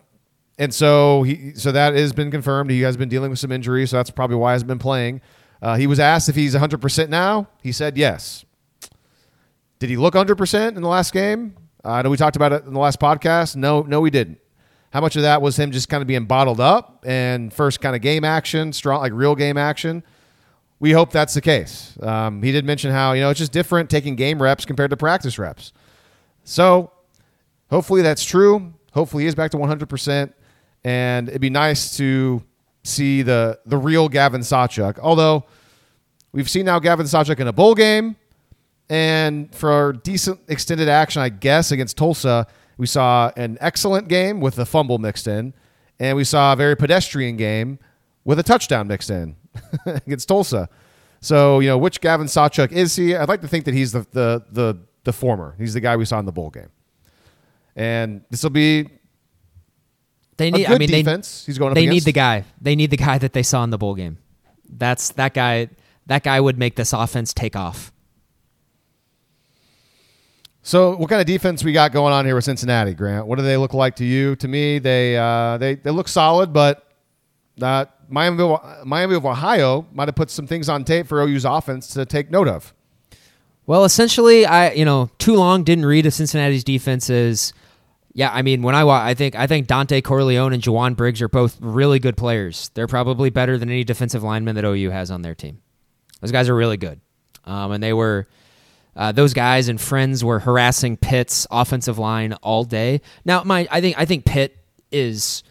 and 0.58 0.74
so 0.74 1.24
he 1.24 1.54
so 1.56 1.72
that 1.72 1.94
has 1.96 2.14
been 2.14 2.32
confirmed. 2.32 2.70
He 2.70 2.82
has 2.82 2.98
been 2.98 3.10
dealing 3.10 3.30
with 3.30 3.40
some 3.40 3.52
injuries, 3.52 3.92
so 3.92 3.98
that's 3.98 4.12
probably 4.12 4.36
why 4.36 4.52
he 4.52 4.54
hasn't 4.54 4.68
been 4.68 4.80
playing. 4.80 5.22
Uh, 5.62 5.76
he 5.76 5.88
was 5.88 6.00
asked 6.00 6.30
if 6.30 6.36
he's 6.36 6.56
100% 6.56 7.10
now. 7.10 7.48
He 7.62 7.72
said 7.72 7.98
yes. 7.98 8.46
Did 9.80 9.90
he 9.90 9.98
look 9.98 10.14
100% 10.14 10.76
in 10.76 10.82
the 10.82 10.88
last 10.88 11.14
game? 11.14 11.56
Uh, 11.84 11.92
I 11.92 12.02
know 12.02 12.10
we 12.10 12.18
talked 12.18 12.36
about 12.36 12.52
it 12.52 12.66
in 12.66 12.74
the 12.74 12.80
last 12.80 13.00
podcast. 13.00 13.56
No, 13.56 13.82
no, 13.82 14.04
he 14.04 14.12
didn't. 14.12 14.40
How 14.92 15.02
much 15.02 15.16
of 15.16 15.22
that 15.22 15.42
was 15.42 15.58
him 15.58 15.72
just 15.72 15.88
kind 15.88 16.02
of 16.02 16.08
being 16.08 16.26
bottled 16.26 16.60
up 16.60 17.06
and 17.08 17.54
first 17.54 17.80
kind 17.80 17.96
of 17.96 18.02
game 18.02 18.26
action, 18.26 18.74
strong 18.74 19.00
like 19.00 19.14
real 19.14 19.36
game 19.36 19.58
action? 19.58 20.04
We 20.80 20.92
hope 20.92 21.12
that's 21.12 21.34
the 21.34 21.42
case. 21.42 21.98
Um, 22.02 22.42
he 22.42 22.52
did 22.52 22.66
mention 22.66 22.92
how 22.92 23.14
you 23.14 23.22
know 23.22 23.30
it's 23.30 23.40
just 23.40 23.52
different 23.52 23.90
taking 23.90 24.16
game 24.16 24.42
reps 24.42 24.66
compared 24.66 24.90
to 24.90 24.98
practice 24.98 25.38
reps. 25.38 25.74
So 26.44 26.92
hopefully 27.70 28.02
that's 28.02 28.24
true. 28.24 28.74
Hopefully 28.94 29.24
he 29.24 29.28
is 29.28 29.36
back 29.36 29.52
to 29.52 29.58
100%. 29.58 30.34
And 30.84 31.30
it'd 31.30 31.42
be 31.42 31.50
nice 31.50 31.98
to 31.98 32.44
see 32.84 33.22
the 33.22 33.60
the 33.66 33.78
real 33.78 34.10
Gavin 34.10 34.42
Sawchuk. 34.42 35.00
Although 35.00 35.46
we've 36.32 36.50
seen 36.50 36.66
now 36.66 36.80
Gavin 36.80 37.06
Sawchuk 37.06 37.40
in 37.40 37.48
a 37.48 37.54
bowl 37.54 37.76
game, 37.76 38.16
and 38.90 39.54
for 39.54 39.94
decent 40.04 40.40
extended 40.48 40.90
action, 40.90 41.22
I 41.22 41.30
guess 41.30 41.72
against 41.72 41.98
Tulsa, 41.98 42.48
we 42.78 42.88
saw 42.88 43.32
an 43.38 43.58
excellent 43.62 44.08
game 44.08 44.40
with 44.40 44.58
a 44.58 44.66
fumble 44.66 44.98
mixed 44.98 45.28
in, 45.28 45.54
and 46.00 46.16
we 46.18 46.24
saw 46.24 46.54
a 46.54 46.56
very 46.56 46.76
pedestrian 46.76 47.38
game 47.38 47.80
with 48.24 48.40
a 48.40 48.44
touchdown 48.44 48.88
mixed 48.88 49.10
in 49.10 49.36
against 49.86 50.28
Tulsa. 50.28 50.70
So 51.22 51.60
you 51.60 51.68
know 51.68 51.78
which 51.78 52.02
Gavin 52.02 52.28
Sawchuk 52.28 52.72
is 52.72 52.96
he? 52.96 53.16
I'd 53.16 53.30
like 53.30 53.42
to 53.42 53.48
think 53.48 53.66
that 53.66 53.74
he's 53.74 53.92
the 53.92 54.08
the 54.12 54.44
the 54.52 54.78
the 55.04 55.14
former. 55.14 55.56
He's 55.58 55.74
the 55.74 55.82
guy 55.82 55.98
we 55.98 56.06
saw 56.06 56.20
in 56.20 56.26
the 56.26 56.32
bowl 56.32 56.50
game, 56.50 56.70
and 57.80 58.22
this 58.30 58.44
will 58.44 58.50
be 58.50 58.90
They 60.38 60.50
a 60.50 60.52
need. 60.52 60.68
good 60.68 60.76
I 60.76 60.78
mean, 60.78 60.92
they 60.92 61.02
defense. 61.02 61.46
he's 61.46 61.58
going 61.58 61.72
up 61.72 61.76
they 61.76 61.88
need 61.88 62.04
the 62.04 62.12
guy. 62.12 62.44
They 62.62 62.76
need 62.76 62.92
the 62.92 62.98
guy 62.98 63.18
that 63.18 63.34
they 63.34 63.44
saw 63.44 63.64
in 63.64 63.70
the 63.70 63.78
bowl 63.78 63.96
game. 63.96 64.18
That's 64.70 65.10
that 65.14 65.34
guy. 65.34 65.70
That 66.06 66.24
guy 66.24 66.40
would 66.42 66.58
make 66.58 66.76
this 66.76 66.92
offense 66.94 67.34
take 67.34 67.56
off. 67.56 67.92
So, 70.62 70.96
what 70.98 71.10
kind 71.10 71.22
of 71.22 71.26
defense 71.28 71.64
we 71.64 71.72
got 71.72 71.92
going 71.94 72.14
on 72.14 72.26
here 72.26 72.36
with 72.36 72.44
Cincinnati, 72.44 72.94
Grant? 72.94 73.26
What 73.26 73.38
do 73.38 73.44
they 73.44 73.58
look 73.58 73.74
like 73.74 73.96
to 73.98 74.06
you? 74.06 74.36
To 74.38 74.48
me, 74.48 74.78
they 74.80 75.18
uh, 75.18 75.58
they 75.58 75.76
they 75.76 75.90
look 75.90 76.08
solid, 76.08 76.52
but 76.52 76.86
uh, 77.62 77.86
Miami 78.10 78.44
of, 78.44 78.86
Miami 78.86 79.16
of 79.16 79.26
Ohio 79.26 79.88
might 79.94 80.08
have 80.08 80.16
put 80.16 80.30
some 80.30 80.46
things 80.48 80.68
on 80.70 80.84
tape 80.84 81.08
for 81.08 81.22
OU's 81.22 81.46
offense 81.46 81.88
to 81.94 82.06
take 82.06 82.30
note 82.30 82.48
of. 82.48 82.74
Well, 83.66 83.86
essentially, 83.86 84.46
I 84.46 84.72
you 84.74 84.86
know 84.86 85.10
too 85.18 85.36
long 85.36 85.64
didn't 85.64 85.86
read 85.86 86.06
of 86.06 86.14
Cincinnati's 86.14 86.64
defenses. 86.64 87.54
Yeah, 88.14 88.32
I 88.34 88.42
mean 88.42 88.62
when 88.62 88.76
I 88.76 88.84
wa- 88.84 89.04
I 89.04 89.14
think 89.14 89.36
I 89.36 89.48
think 89.48 89.68
Dontay 89.68 90.04
Corleone 90.04 90.54
and 90.54 90.62
Jowon 90.64 90.96
Briggs 90.96 91.22
are 91.22 91.28
both 91.30 91.58
really 91.62 92.00
good 92.00 92.18
players. 92.18 92.70
They're 92.74 92.88
probably 92.88 93.30
better 93.30 93.58
than 93.58 93.70
any 93.70 93.84
defensive 93.84 94.24
lineman 94.24 94.56
that 94.56 94.66
OU 94.66 94.90
has 94.90 95.12
on 95.12 95.22
their 95.22 95.36
team. 95.36 95.62
Those 96.22 96.32
guys 96.32 96.50
are 96.50 96.56
really 96.56 96.78
good, 96.78 97.00
um, 97.46 97.72
and 97.72 97.84
they 97.84 97.94
were 97.94 98.28
uh, 98.96 99.12
those 99.12 99.34
guys 99.34 99.70
and 99.70 99.80
friends 99.80 100.24
were 100.24 100.40
harassing 100.40 100.98
Pitt's 100.98 101.48
offensive 101.52 101.98
line 102.00 102.34
all 102.42 102.64
day. 102.64 103.02
Now, 103.26 103.44
my 103.44 103.68
I 103.72 103.80
think 103.80 103.98
I 103.98 104.06
think 104.06 104.26
Pitt 104.26 104.58
is 104.92 105.44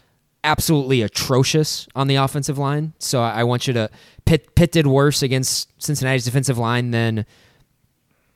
absolutely 0.43 1.01
atrocious 1.01 1.87
on 1.95 2.07
the 2.07 2.15
offensive 2.15 2.57
line. 2.57 2.93
So 2.99 3.21
I 3.21 3.39
I 3.39 3.43
want 3.45 3.67
you 3.67 3.73
to 3.73 3.89
Pitt 4.25 4.53
Pitt 4.55 4.71
did 4.71 4.85
worse 4.85 5.23
against 5.23 5.69
Cincinnati's 5.81 6.25
defensive 6.25 6.57
line 6.57 6.91
than 6.91 7.25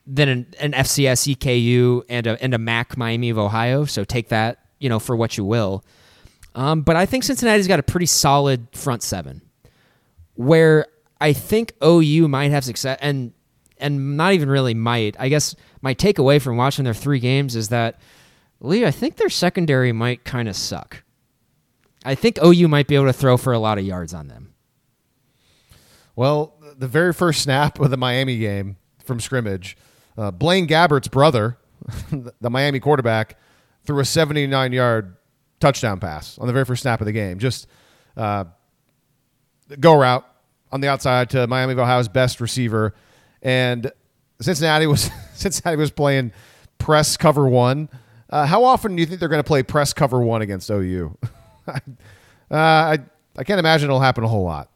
than 0.06 0.30
an, 0.30 0.54
an 0.60 0.72
FCS 0.74 1.36
EKU 1.36 2.04
and 2.10 2.28
a 2.28 2.44
and 2.44 2.54
a 2.54 2.58
MAC 2.58 2.98
Miami 2.98 3.30
of 3.30 3.38
Ohio. 3.38 3.86
So 3.86 4.04
take 4.04 4.30
that 4.30 4.60
you 4.80 4.90
know 4.90 5.00
for 5.00 5.16
what 5.16 5.38
you 5.38 5.46
will. 5.46 5.84
Um, 6.56 6.82
but 6.82 6.96
I 6.96 7.06
think 7.06 7.24
Cincinnati's 7.24 7.68
got 7.68 7.80
a 7.80 7.84
pretty 7.84 8.06
solid 8.06 8.68
front 8.74 9.02
seven. 9.04 9.42
where 10.36 10.88
I 11.22 11.34
think 11.34 11.74
OU 11.84 12.28
might 12.28 12.52
have 12.52 12.64
success 12.64 12.98
and 13.02 13.34
and 13.78 14.18
not 14.18 14.34
even 14.34 14.50
really 14.50 14.74
might. 14.74 15.16
I 15.20 15.30
guess 15.30 15.56
my 15.82 15.94
takeaway 15.94 16.42
from 16.42 16.58
watching 16.58 16.86
their 16.86 16.94
three 16.94 17.20
games 17.20 17.56
is 17.56 17.70
that 17.70 18.00
Lee, 18.60 18.86
I 18.86 18.92
think 18.92 19.18
their 19.18 19.30
secondary 19.30 19.92
might 19.92 20.24
kind 20.24 20.48
of 20.48 20.56
suck. 20.56 21.04
I 22.06 22.16
think 22.16 22.38
OU 22.44 22.68
might 22.68 22.88
be 22.88 22.96
able 22.96 23.06
to 23.06 23.14
throw 23.14 23.36
for 23.38 23.52
a 23.54 23.60
lot 23.60 23.78
of 23.78 23.86
yards 23.86 24.14
on 24.14 24.28
them. 24.28 24.54
Well, 26.16 26.56
the 26.78 26.88
very 26.88 27.14
first 27.14 27.42
snap 27.42 27.80
of 27.80 27.90
the 27.90 27.98
Miami 27.98 28.38
game 28.38 28.78
from 29.04 29.20
scrimmage, 29.20 29.76
uh, 30.18 30.32
Blaine 30.32 30.68
Gabbert's 30.68 31.08
brother, 31.08 31.58
the 32.42 32.50
Miami 32.50 32.80
quarterback, 32.80 33.38
threw 33.86 34.00
a 34.00 34.06
79 34.06 34.74
yard 34.74 35.16
touchdown 35.60 36.00
pass 36.00 36.38
on 36.40 36.48
the 36.48 36.54
very 36.54 36.66
first 36.66 36.82
snap 36.82 37.02
of 37.02 37.06
the 37.06 37.12
game. 37.12 37.40
Just 37.40 37.68
uh, 38.18 38.46
go 39.80 39.98
route 39.98 40.26
on 40.72 40.82
the 40.82 40.88
outside 40.88 41.30
to 41.32 41.48
Miami 41.48 41.74
of 41.74 41.80
Ohio's 41.80 42.08
best 42.08 42.42
receiver, 42.42 42.94
and 43.42 43.92
Cincinnati 44.42 44.88
was 44.88 45.10
Cincinnati 45.34 45.78
was 45.78 45.92
playing 45.92 46.32
press 46.78 47.18
cover 47.18 47.48
one. 47.48 47.90
Uh, 48.30 48.46
how 48.46 48.64
often 48.64 48.96
do 48.96 49.02
you 49.02 49.06
think 49.06 49.20
they're 49.20 49.30
going 49.30 49.44
to 49.44 49.48
play 49.48 49.62
press 49.64 49.94
cover 49.94 50.20
one 50.20 50.42
against 50.42 50.70
OU? 50.70 51.18
uh, 51.68 51.78
I 52.50 52.98
I 53.38 53.44
can't 53.44 53.60
imagine 53.60 53.90
it'll 53.90 54.00
happen 54.00 54.24
a 54.24 54.28
whole 54.28 54.44
lot. 54.44 54.70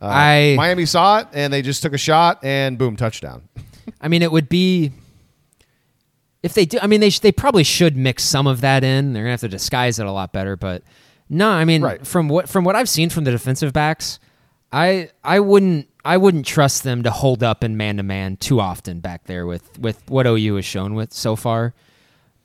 Uh, 0.00 0.06
I- 0.06 0.54
Miami 0.56 0.86
saw 0.86 1.18
it 1.20 1.28
and 1.32 1.52
they 1.52 1.62
just 1.62 1.82
took 1.82 1.92
a 1.92 1.98
shot 1.98 2.44
and 2.44 2.76
boom 2.78 2.96
touchdown. 2.96 3.48
I 4.00 4.08
mean, 4.08 4.22
it 4.22 4.30
would 4.32 4.48
be 4.48 4.92
if 6.42 6.54
they 6.54 6.64
do. 6.66 6.78
I 6.82 6.86
mean, 6.86 7.00
they 7.00 7.10
sh- 7.10 7.20
they 7.20 7.32
probably 7.32 7.64
should 7.64 7.96
mix 7.96 8.22
some 8.24 8.46
of 8.46 8.60
that 8.60 8.84
in. 8.84 9.12
They're 9.12 9.22
gonna 9.24 9.30
have 9.32 9.40
to 9.40 9.48
disguise 9.48 9.98
it 9.98 10.06
a 10.06 10.12
lot 10.12 10.32
better. 10.32 10.56
But 10.56 10.82
no, 11.28 11.48
I 11.50 11.64
mean, 11.64 11.82
Right. 11.82 12.06
from 12.06 12.28
what 12.28 12.48
from 12.48 12.64
what 12.64 12.76
I've 12.76 12.88
seen 12.88 13.10
from 13.10 13.24
the 13.24 13.30
defensive 13.30 13.72
backs, 13.72 14.18
I 14.72 15.10
I 15.22 15.40
wouldn't 15.40 15.88
I 16.04 16.16
wouldn't 16.18 16.44
trust 16.46 16.82
them 16.82 17.02
to 17.04 17.10
hold 17.10 17.42
up 17.42 17.64
in 17.64 17.76
man 17.76 17.96
to 17.96 18.02
man 18.02 18.36
too 18.36 18.60
often 18.60 19.00
back 19.00 19.24
there 19.24 19.46
with 19.46 19.78
with 19.78 20.02
what 20.08 20.26
OU 20.26 20.56
has 20.56 20.64
shown 20.64 20.94
with 20.94 21.12
so 21.12 21.34
far. 21.36 21.72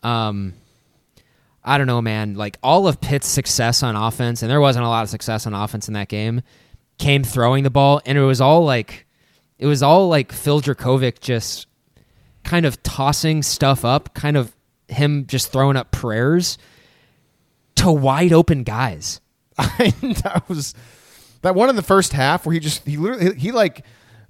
Um, 0.02 0.54
I 1.62 1.78
don't 1.78 1.88
know, 1.88 2.02
man. 2.02 2.36
Like 2.36 2.58
all 2.64 2.88
of 2.88 3.02
Pitt's 3.02 3.28
success 3.28 3.84
on 3.84 3.98
offense, 3.98 4.42
and 4.42 4.50
there 4.50 4.62
wasn't 4.62 4.86
a 4.86 4.88
lot 4.88 5.04
of 5.04 5.10
success 5.10 5.46
on 5.46 5.54
offense 5.54 5.90
in 5.90 5.94
that 5.96 6.08
game, 6.08 6.42
came 6.98 7.22
throwing 7.24 7.64
the 7.66 7.70
ball, 7.70 8.02
and 8.06 8.18
it 8.18 8.24
was 8.24 8.40
all 8.40 8.64
like, 8.64 9.06
it 9.60 9.68
was 9.68 9.84
all 9.84 10.08
like 10.08 10.32
Phil 10.32 10.62
Jurkovec 10.62 11.20
just 11.20 11.68
kind 12.44 12.66
of 12.66 12.82
tossing 12.82 13.44
stuff 13.44 13.84
up, 13.84 14.14
kind 14.14 14.38
of 14.38 14.56
him 14.88 15.28
just 15.28 15.52
throwing 15.52 15.78
up 15.78 15.92
prayers 15.92 16.58
to 17.76 17.92
wide 17.92 18.34
open 18.34 18.64
guys. 18.64 19.22
That 19.60 20.44
was 20.48 20.74
that 21.42 21.56
one 21.56 21.70
in 21.70 21.76
the 21.76 21.82
first 21.82 22.14
half 22.14 22.46
where 22.46 22.54
he 22.54 22.60
just 22.60 22.86
he 22.86 22.98
literally 22.98 23.36
he, 23.36 23.52
like 23.52 23.86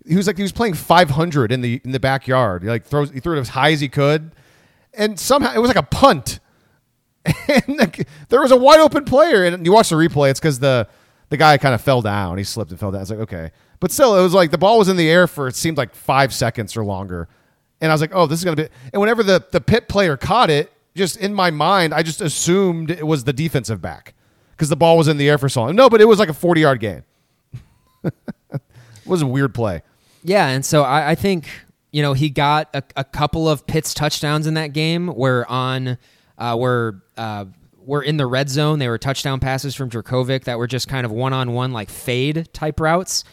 he 0.06 0.16
was 0.16 0.26
like 0.28 0.38
he 0.38 0.42
was 0.42 0.52
playing 0.52 0.74
500 0.74 1.52
in 1.52 1.62
the 1.62 1.80
in 1.84 1.92
the 1.92 2.00
backyard. 2.00 2.64
He 2.64 2.70
like 2.70 2.86
throws 2.86 3.12
he 3.12 3.20
threw 3.20 3.38
it 3.38 3.40
as 3.40 3.50
high 3.50 3.72
as 3.72 3.80
he 3.80 3.90
could, 3.90 4.32
and 4.94 5.20
somehow 5.20 5.54
it 5.54 5.60
was 5.60 5.70
like 5.70 5.78
a 5.78 5.84
punt. 5.84 6.40
And 7.48 8.06
there 8.30 8.42
was 8.42 8.52
a 8.52 8.56
wide 8.56 8.80
open 8.80 9.06
player, 9.06 9.44
and 9.44 9.66
you 9.66 9.72
watch 9.72 9.90
the 9.90 9.96
replay. 9.96 10.32
It's 10.32 10.40
because 10.40 10.60
the 10.60 10.88
the 11.30 11.38
guy 11.38 11.58
kind 11.58 11.76
of 11.76 11.82
fell 11.82 12.02
down. 12.02 12.38
He 12.38 12.44
slipped 12.44 12.72
and 12.72 12.80
fell 12.80 12.92
down. 12.92 13.02
It's 13.02 13.10
like 13.10 13.20
okay, 13.20 13.52
but 13.80 13.92
still, 13.92 14.18
it 14.18 14.22
was 14.22 14.34
like 14.34 14.52
the 14.52 14.58
ball 14.58 14.78
was 14.78 14.90
in 14.90 14.98
the 14.98 15.10
air 15.10 15.28
for 15.28 15.48
it 15.48 15.56
seemed 15.56 15.78
like 15.78 15.96
five 15.96 16.34
seconds 16.34 16.76
or 16.76 16.84
longer, 16.84 17.28
and 17.82 17.92
I 17.92 17.94
was 17.94 18.02
like, 18.02 18.12
oh, 18.14 18.26
this 18.26 18.40
is 18.40 18.46
gonna 18.46 18.58
be. 18.58 18.68
And 18.94 19.00
whenever 19.00 19.24
the 19.24 19.44
the 19.52 19.62
Pitt 19.62 19.88
player 19.88 20.18
caught 20.18 20.50
it, 20.50 20.72
just 20.96 21.18
in 21.18 21.34
my 21.34 21.52
mind, 21.52 21.94
I 21.94 22.04
just 22.04 22.22
assumed 22.22 22.92
it 22.92 23.08
was 23.08 23.24
the 23.24 23.34
defensive 23.34 23.82
back 23.82 24.14
because 24.52 24.70
the 24.70 24.76
ball 24.76 24.98
was 24.98 25.08
in 25.08 25.18
the 25.18 25.30
air 25.30 25.38
for 25.38 25.50
so 25.50 25.62
long. 25.62 25.76
No, 25.76 25.90
but 25.90 26.02
it 26.02 26.06
was 26.06 26.20
like 26.20 26.30
a 26.30 26.34
40 26.34 26.62
yard 26.62 26.80
gain. 26.80 27.04
it 28.04 28.62
was 29.06 29.22
a 29.22 29.28
weird 29.28 29.54
play. 29.54 29.82
Yeah, 30.24 30.48
and 30.48 30.66
so 30.66 30.84
I, 30.84 31.12
I 31.12 31.16
think 31.16 31.50
you 31.92 32.02
know 32.02 32.14
he 32.14 32.30
got 32.30 32.70
a, 32.74 32.84
a 32.98 33.04
couple 33.04 33.48
of 33.48 33.66
Pitt's 33.66 33.94
touchdowns 33.94 34.46
in 34.48 34.56
that 34.56 34.74
game 34.74 35.08
where 35.08 35.50
on 35.50 35.98
uh, 36.38 36.56
where 36.58 37.02
uh, 37.18 37.46
were 37.78 38.04
in 38.04 38.18
the 38.18 38.26
red 38.26 38.50
zone. 38.50 38.80
They 38.80 38.88
were 38.88 38.98
touchdown 38.98 39.40
passes 39.40 39.76
from 39.76 39.90
Jurkovec 39.90 40.44
that 40.44 40.58
were 40.58 40.68
just 40.68 40.88
kind 40.88 41.06
of 41.06 41.12
one 41.12 41.34
on 41.34 41.54
one 41.54 41.72
like 41.72 41.90
fade 41.90 42.50
type 42.54 42.80
routes. 42.80 43.24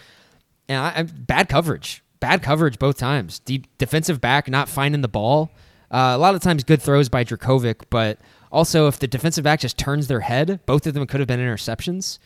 And 0.69 0.79
I, 0.79 0.93
I, 0.97 1.03
bad 1.03 1.49
coverage, 1.49 2.03
bad 2.21 2.43
coverage 2.43 2.79
both 2.79 2.99
times. 2.99 3.39
Deep 3.41 3.67
defensive 3.79 4.21
back 4.21 4.49
not 4.49 4.69
finding 4.69 5.01
the 5.01 5.09
ball. 5.09 5.51
Uh, 5.91 6.13
a 6.15 6.19
lot 6.19 6.35
of 6.35 6.41
times 6.41 6.65
good 6.65 6.83
throws 6.83 7.09
by 7.09 7.25
Jurkovec, 7.25 7.85
but 7.91 8.19
also 8.51 8.89
if 8.89 8.99
the 8.99 9.07
defensive 9.07 9.45
back 9.45 9.61
just 9.61 9.79
turns 9.79 10.09
their 10.09 10.21
head, 10.21 10.61
both 10.67 10.87
of 10.87 10.95
them 10.95 11.07
could 11.07 11.21
have 11.21 11.29
been 11.29 11.41
interceptions. 11.41 12.19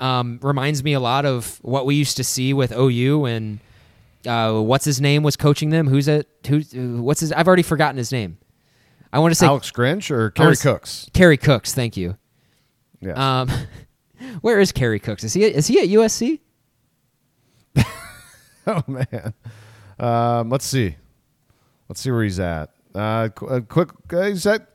Um, 0.00 0.38
reminds 0.42 0.84
me 0.84 0.92
a 0.92 1.00
lot 1.00 1.24
of 1.24 1.58
what 1.62 1.86
we 1.86 1.94
used 1.94 2.16
to 2.18 2.24
see 2.24 2.52
with 2.52 2.72
OU 2.72 3.24
and 3.24 3.58
uh, 4.26 4.60
what's 4.60 4.84
his 4.84 5.00
name 5.00 5.22
was 5.22 5.36
coaching 5.36 5.70
them. 5.70 5.88
Who's 5.88 6.06
it? 6.06 6.28
Who's 6.46 6.72
What's 6.74 7.20
his? 7.20 7.32
I've 7.32 7.46
already 7.46 7.62
forgotten 7.62 7.96
his 7.96 8.12
name. 8.12 8.38
I 9.12 9.18
want 9.20 9.32
to 9.32 9.34
say 9.34 9.46
Alex 9.46 9.70
Grinch 9.72 10.10
or 10.10 10.30
Kerry 10.30 10.56
Cooks. 10.56 11.08
Kerry 11.14 11.36
Cooks. 11.36 11.74
Thank 11.74 11.96
you. 11.96 12.16
Yeah. 13.00 13.40
Um, 13.40 13.50
where 14.40 14.60
is 14.60 14.70
Kerry 14.70 15.00
Cooks? 15.00 15.24
Is 15.24 15.32
he 15.32 15.44
is 15.44 15.66
he 15.66 15.80
at 15.80 15.88
USC? 15.88 16.40
oh 18.66 18.82
man. 18.86 19.34
Um, 19.98 20.50
let's 20.50 20.64
see. 20.64 20.96
Let's 21.88 22.00
see 22.00 22.10
where 22.10 22.22
he's 22.22 22.38
at. 22.38 22.70
Uh, 22.94 23.28
qu- 23.28 23.46
uh, 23.46 23.60
quick. 23.60 23.90
Uh, 24.12 24.22
he's 24.24 24.46
at. 24.46 24.68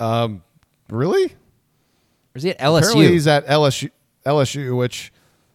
Um, 0.00 0.42
really? 0.88 1.24
Or 1.26 2.36
is 2.36 2.42
he 2.42 2.50
at 2.50 2.56
Apparently 2.56 3.06
LSU? 3.06 3.10
he's 3.10 3.26
at 3.26 3.46
LSU. 3.46 3.90
LSU, 4.26 4.76
which 4.76 5.12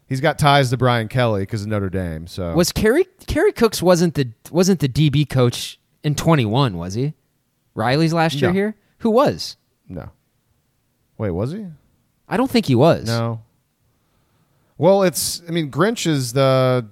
he's 0.08 0.22
got 0.22 0.38
ties 0.38 0.70
to 0.70 0.78
Brian 0.78 1.08
Kelly 1.08 1.42
because 1.42 1.64
of 1.64 1.68
Notre 1.68 1.90
Dame. 1.90 2.28
So 2.28 2.54
Was 2.54 2.72
Kerry 2.72 3.06
Kerry 3.28 3.52
Cooks 3.52 3.82
wasn't 3.82 4.14
the 4.14 4.30
wasn't 4.52 4.80
the 4.80 4.88
DB 4.90 5.28
coach 5.28 5.80
in 6.04 6.14
twenty 6.16 6.46
one? 6.46 6.78
Was 6.78 6.94
he? 6.94 7.14
Riley's 7.74 8.14
last 8.14 8.36
year 8.42 8.50
No. 8.52 8.54
here. 8.54 8.76
Who 9.00 9.10
was? 9.10 9.58
no. 9.88 10.10
Wait, 11.18 11.32
was 11.32 11.52
he? 11.52 11.66
I 12.30 12.38
don't 12.38 12.50
think 12.50 12.66
he 12.68 12.76
was. 12.76 13.08
No. 13.08 13.42
Well, 14.80 15.04
it's. 15.04 15.44
I 15.48 15.52
mean, 15.52 15.70
Grinch 15.70 16.08
is 16.08 16.34
the. 16.34 16.88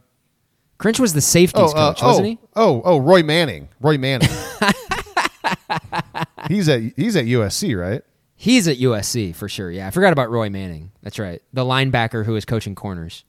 Grinch 0.78 1.00
was 1.00 1.14
the 1.14 1.22
safeties 1.22 1.74
Oh, 1.74 1.78
uh, 1.78 1.94
coach, 1.94 2.04
wasn't 2.04 2.26
oh, 2.26 2.30
he? 2.30 2.40
oh, 2.56 2.82
oh, 2.86 2.98
Roy 3.00 3.24
Manning. 3.24 3.70
Roy 3.82 3.98
Manning. 3.98 4.30
he's 6.48 6.70
at 6.70 6.82
he's 6.96 7.16
at 7.16 7.26
USC, 7.26 7.76
right? 7.80 8.04
He's 8.36 8.68
at 8.68 8.78
USC 8.78 9.34
for 9.36 9.50
sure. 9.50 9.72
Yeah, 9.72 9.88
I 9.88 9.90
forgot 9.90 10.14
about 10.14 10.30
Roy 10.30 10.50
Manning. 10.52 10.92
That's 11.02 11.18
right, 11.18 11.42
the 11.54 11.64
linebacker 11.64 12.26
who 12.26 12.34
was 12.34 12.46
coaching 12.46 12.76
corners. 12.76 13.24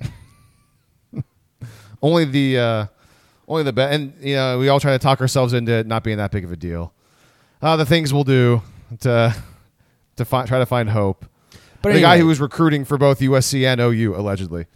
Only 2.02 2.24
the 2.26 2.58
uh, 2.58 2.86
only 3.48 3.62
the 3.64 3.72
best, 3.72 3.94
and 3.94 4.14
you 4.20 4.36
know 4.36 4.58
we 4.58 4.68
all 4.68 4.80
try 4.80 4.92
to 4.92 4.98
talk 4.98 5.20
ourselves 5.20 5.52
into 5.52 5.72
it 5.72 5.86
not 5.86 6.04
being 6.04 6.16
that 6.18 6.30
big 6.30 6.44
of 6.44 6.52
a 6.52 6.56
deal. 6.56 6.92
Uh, 7.60 7.76
the 7.76 7.84
things 7.84 8.14
we'll 8.14 8.24
do 8.24 8.62
to 9.00 9.34
to 10.16 10.24
fi- 10.24 10.46
try 10.46 10.60
to 10.60 10.66
find 10.66 10.88
hope. 10.88 11.26
But 11.82 11.94
the 11.94 12.00
guy 12.00 12.18
who 12.18 12.26
was 12.26 12.40
recruiting 12.40 12.84
for 12.84 12.98
both 12.98 13.20
USC 13.20 13.66
and 13.66 13.80
OU 13.80 14.14
allegedly. 14.16 14.66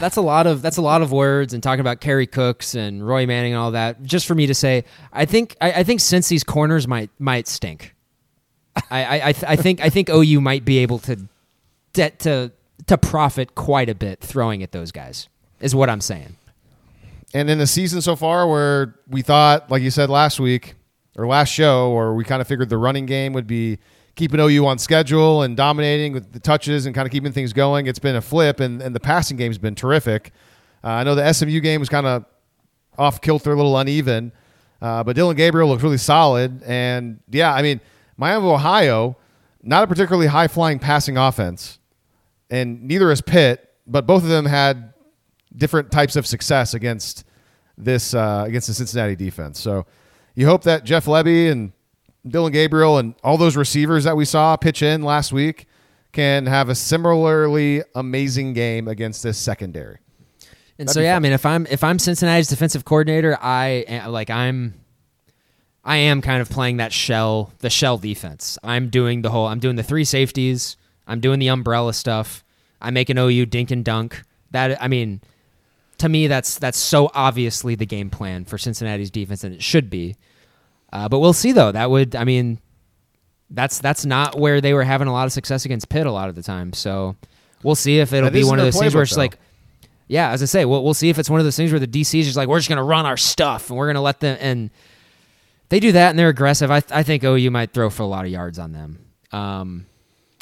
that's 0.00 0.16
a 0.16 0.22
lot 0.22 0.46
of 0.46 0.62
that's 0.62 0.78
a 0.78 0.82
lot 0.82 1.02
of 1.02 1.12
words 1.12 1.52
and 1.52 1.62
talking 1.62 1.80
about 1.80 2.00
Kerry 2.00 2.26
Cooks 2.26 2.74
and 2.74 3.06
Roy 3.06 3.26
Manning 3.26 3.52
and 3.52 3.60
all 3.60 3.72
that. 3.72 4.02
Just 4.02 4.26
for 4.26 4.34
me 4.34 4.46
to 4.46 4.54
say, 4.54 4.84
I 5.12 5.24
think 5.24 5.56
I, 5.60 5.72
I 5.72 5.82
think 5.84 6.00
since 6.00 6.28
these 6.28 6.44
corners 6.44 6.88
might 6.88 7.10
might 7.18 7.46
stink. 7.46 7.94
I 8.90 9.04
I, 9.04 9.28
I, 9.28 9.32
th- 9.32 9.44
I 9.44 9.56
think 9.56 9.80
I 9.82 9.90
think 9.90 10.08
OU 10.08 10.40
might 10.40 10.64
be 10.64 10.78
able 10.78 10.98
to 11.00 11.28
de- 11.92 12.10
to 12.10 12.52
to 12.86 12.98
profit 12.98 13.54
quite 13.54 13.88
a 13.88 13.94
bit 13.94 14.20
throwing 14.20 14.62
at 14.62 14.72
those 14.72 14.92
guys. 14.92 15.28
Is 15.60 15.74
what 15.74 15.88
I'm 15.88 16.00
saying. 16.00 16.36
And 17.32 17.50
in 17.50 17.58
the 17.58 17.66
season 17.66 18.00
so 18.00 18.16
far, 18.16 18.48
where 18.48 18.94
we 19.08 19.22
thought, 19.22 19.70
like 19.70 19.82
you 19.82 19.90
said 19.90 20.08
last 20.08 20.38
week 20.38 20.74
or 21.16 21.26
last 21.26 21.48
show, 21.50 21.90
or 21.90 22.14
we 22.14 22.24
kind 22.24 22.40
of 22.40 22.46
figured 22.46 22.68
the 22.68 22.78
running 22.78 23.06
game 23.06 23.32
would 23.32 23.46
be 23.46 23.78
keeping 24.16 24.40
OU 24.40 24.66
on 24.66 24.78
schedule 24.78 25.42
and 25.42 25.56
dominating 25.56 26.12
with 26.12 26.32
the 26.32 26.40
touches 26.40 26.86
and 26.86 26.94
kind 26.94 27.06
of 27.06 27.12
keeping 27.12 27.32
things 27.32 27.52
going, 27.52 27.86
it's 27.86 27.98
been 27.98 28.16
a 28.16 28.20
flip, 28.20 28.60
and, 28.60 28.80
and 28.80 28.94
the 28.94 29.00
passing 29.00 29.36
game's 29.36 29.58
been 29.58 29.74
terrific. 29.74 30.32
Uh, 30.82 30.88
I 30.88 31.04
know 31.04 31.14
the 31.14 31.32
SMU 31.32 31.60
game 31.60 31.80
was 31.80 31.88
kind 31.88 32.06
of 32.06 32.24
off 32.98 33.20
kilter, 33.20 33.52
a 33.52 33.56
little 33.56 33.76
uneven, 33.76 34.32
uh, 34.80 35.02
but 35.02 35.16
Dillon 35.16 35.36
Gabriel 35.36 35.68
looks 35.68 35.82
really 35.82 35.98
solid. 35.98 36.62
And 36.64 37.20
yeah, 37.30 37.52
I 37.52 37.62
mean, 37.62 37.80
Miami 38.16 38.46
of 38.46 38.52
Ohio, 38.52 39.16
not 39.62 39.82
a 39.82 39.86
particularly 39.86 40.26
high 40.26 40.48
flying 40.48 40.78
passing 40.78 41.16
offense, 41.16 41.78
and 42.50 42.84
neither 42.84 43.10
is 43.10 43.20
Pitt, 43.20 43.68
but 43.86 44.06
both 44.06 44.22
of 44.22 44.28
them 44.28 44.46
had 44.46 44.92
different 45.56 45.90
types 45.90 46.16
of 46.16 46.26
success 46.26 46.74
against 46.74 47.24
this 47.76 48.14
uh, 48.14 48.44
against 48.46 48.68
the 48.68 48.74
Cincinnati 48.74 49.16
defense. 49.16 49.58
So 49.58 49.86
you 50.34 50.46
hope 50.46 50.62
that 50.64 50.84
Jeff 50.84 51.06
Lebby 51.06 51.50
and 51.50 51.72
Dillon 52.26 52.52
Gabriel 52.52 52.98
and 52.98 53.14
all 53.22 53.36
those 53.36 53.56
receivers 53.56 54.04
that 54.04 54.16
we 54.16 54.24
saw 54.24 54.56
pitch 54.56 54.82
in 54.82 55.02
last 55.02 55.32
week 55.32 55.66
can 56.12 56.46
have 56.46 56.68
a 56.68 56.74
similarly 56.74 57.82
amazing 57.94 58.52
game 58.54 58.88
against 58.88 59.22
this 59.22 59.36
secondary. 59.36 59.98
And 60.78 60.88
That'd 60.88 60.94
so 60.94 61.00
yeah, 61.00 61.16
I 61.16 61.18
mean, 61.18 61.32
if 61.32 61.44
I'm 61.44 61.66
if 61.66 61.84
I'm 61.84 61.98
Cincinnati's 61.98 62.48
defensive 62.48 62.84
coordinator, 62.84 63.38
I 63.40 63.84
am- 63.86 64.10
like 64.12 64.30
I'm 64.30 64.74
I 65.84 65.96
am 65.98 66.22
kind 66.22 66.40
of 66.40 66.48
playing 66.48 66.78
that 66.78 66.92
shell 66.92 67.52
the 67.58 67.70
shell 67.70 67.98
defense. 67.98 68.58
I'm 68.62 68.88
doing 68.88 69.22
the 69.22 69.30
whole 69.30 69.46
I'm 69.46 69.60
doing 69.60 69.76
the 69.76 69.82
three 69.82 70.04
safeties. 70.04 70.76
I'm 71.06 71.20
doing 71.20 71.38
the 71.38 71.48
umbrella 71.48 71.92
stuff. 71.92 72.42
I 72.80 72.90
make 72.90 73.10
an 73.10 73.18
OU 73.18 73.46
dink 73.46 73.70
and 73.70 73.84
dunk. 73.84 74.22
That 74.50 74.82
I 74.82 74.88
mean, 74.88 75.20
to 75.98 76.08
me, 76.08 76.26
that's 76.26 76.58
that's 76.58 76.78
so 76.78 77.10
obviously 77.14 77.74
the 77.74 77.86
game 77.86 78.10
plan 78.10 78.44
for 78.44 78.56
Cincinnati's 78.58 79.10
defense, 79.10 79.44
and 79.44 79.54
it 79.54 79.62
should 79.62 79.90
be. 79.90 80.16
Uh, 80.94 81.08
but 81.08 81.18
we'll 81.18 81.32
see, 81.32 81.50
though. 81.52 81.72
That 81.72 81.90
would, 81.90 82.14
I 82.14 82.22
mean, 82.22 82.60
that's 83.50 83.78
that's 83.80 84.06
not 84.06 84.38
where 84.38 84.60
they 84.60 84.72
were 84.74 84.84
having 84.84 85.08
a 85.08 85.12
lot 85.12 85.26
of 85.26 85.32
success 85.32 85.64
against 85.64 85.88
Pitt 85.88 86.06
a 86.06 86.12
lot 86.12 86.28
of 86.28 86.36
the 86.36 86.42
time. 86.42 86.72
So 86.72 87.16
we'll 87.64 87.74
see 87.74 87.98
if 87.98 88.12
it'll 88.12 88.30
be 88.30 88.44
one 88.44 88.60
of 88.60 88.64
those 88.64 88.78
things 88.78 88.94
where 88.94 89.02
it's 89.02 89.16
like, 89.16 89.36
yeah, 90.06 90.30
as 90.30 90.42
I 90.42 90.46
say, 90.46 90.64
we'll, 90.64 90.84
we'll 90.84 90.94
see 90.94 91.08
if 91.08 91.18
it's 91.18 91.28
one 91.28 91.40
of 91.40 91.46
those 91.46 91.56
things 91.56 91.72
where 91.72 91.80
the 91.80 91.88
DC 91.88 92.20
is 92.20 92.26
just 92.26 92.36
like, 92.36 92.48
we're 92.48 92.58
just 92.58 92.68
going 92.68 92.76
to 92.76 92.84
run 92.84 93.06
our 93.06 93.16
stuff 93.16 93.70
and 93.70 93.78
we're 93.78 93.86
going 93.86 93.96
to 93.96 94.00
let 94.00 94.20
them. 94.20 94.36
And 94.40 94.70
they 95.68 95.80
do 95.80 95.92
that 95.92 96.10
and 96.10 96.18
they're 96.18 96.28
aggressive. 96.28 96.70
I, 96.70 96.82
I 96.90 97.02
think 97.02 97.24
OU 97.24 97.50
might 97.50 97.72
throw 97.72 97.90
for 97.90 98.02
a 98.02 98.06
lot 98.06 98.24
of 98.24 98.30
yards 98.30 98.58
on 98.58 98.72
them. 98.72 99.04
Um, 99.32 99.86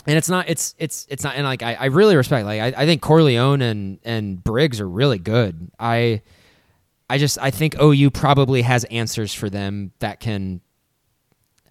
and 0.07 0.18
it's 0.18 0.28
not, 0.28 0.48
it's, 0.48 0.74
it's, 0.78 1.07
it's 1.09 1.22
not, 1.22 1.36
and 1.36 1.44
like, 1.44 1.62
I, 1.62 1.74
I 1.74 1.84
really 1.86 2.16
respect, 2.16 2.44
like, 2.44 2.61
I, 2.61 2.82
I 2.82 2.86
think 2.86 3.03
Corleone 3.03 3.62
and, 3.62 4.00
and 4.05 4.42
Briggs 4.42 4.80
are 4.80 4.88
really 4.88 5.18
good. 5.18 5.70
I, 5.78 6.22
I 7.13 7.19
just, 7.19 7.39
I 7.39 7.51
think 7.51 7.79
OU 7.79 8.11
probably 8.13 8.63
has 8.63 8.85
answers 8.85 9.35
for 9.35 9.51
them 9.51 9.93
that 9.99 10.19
can, 10.19 10.63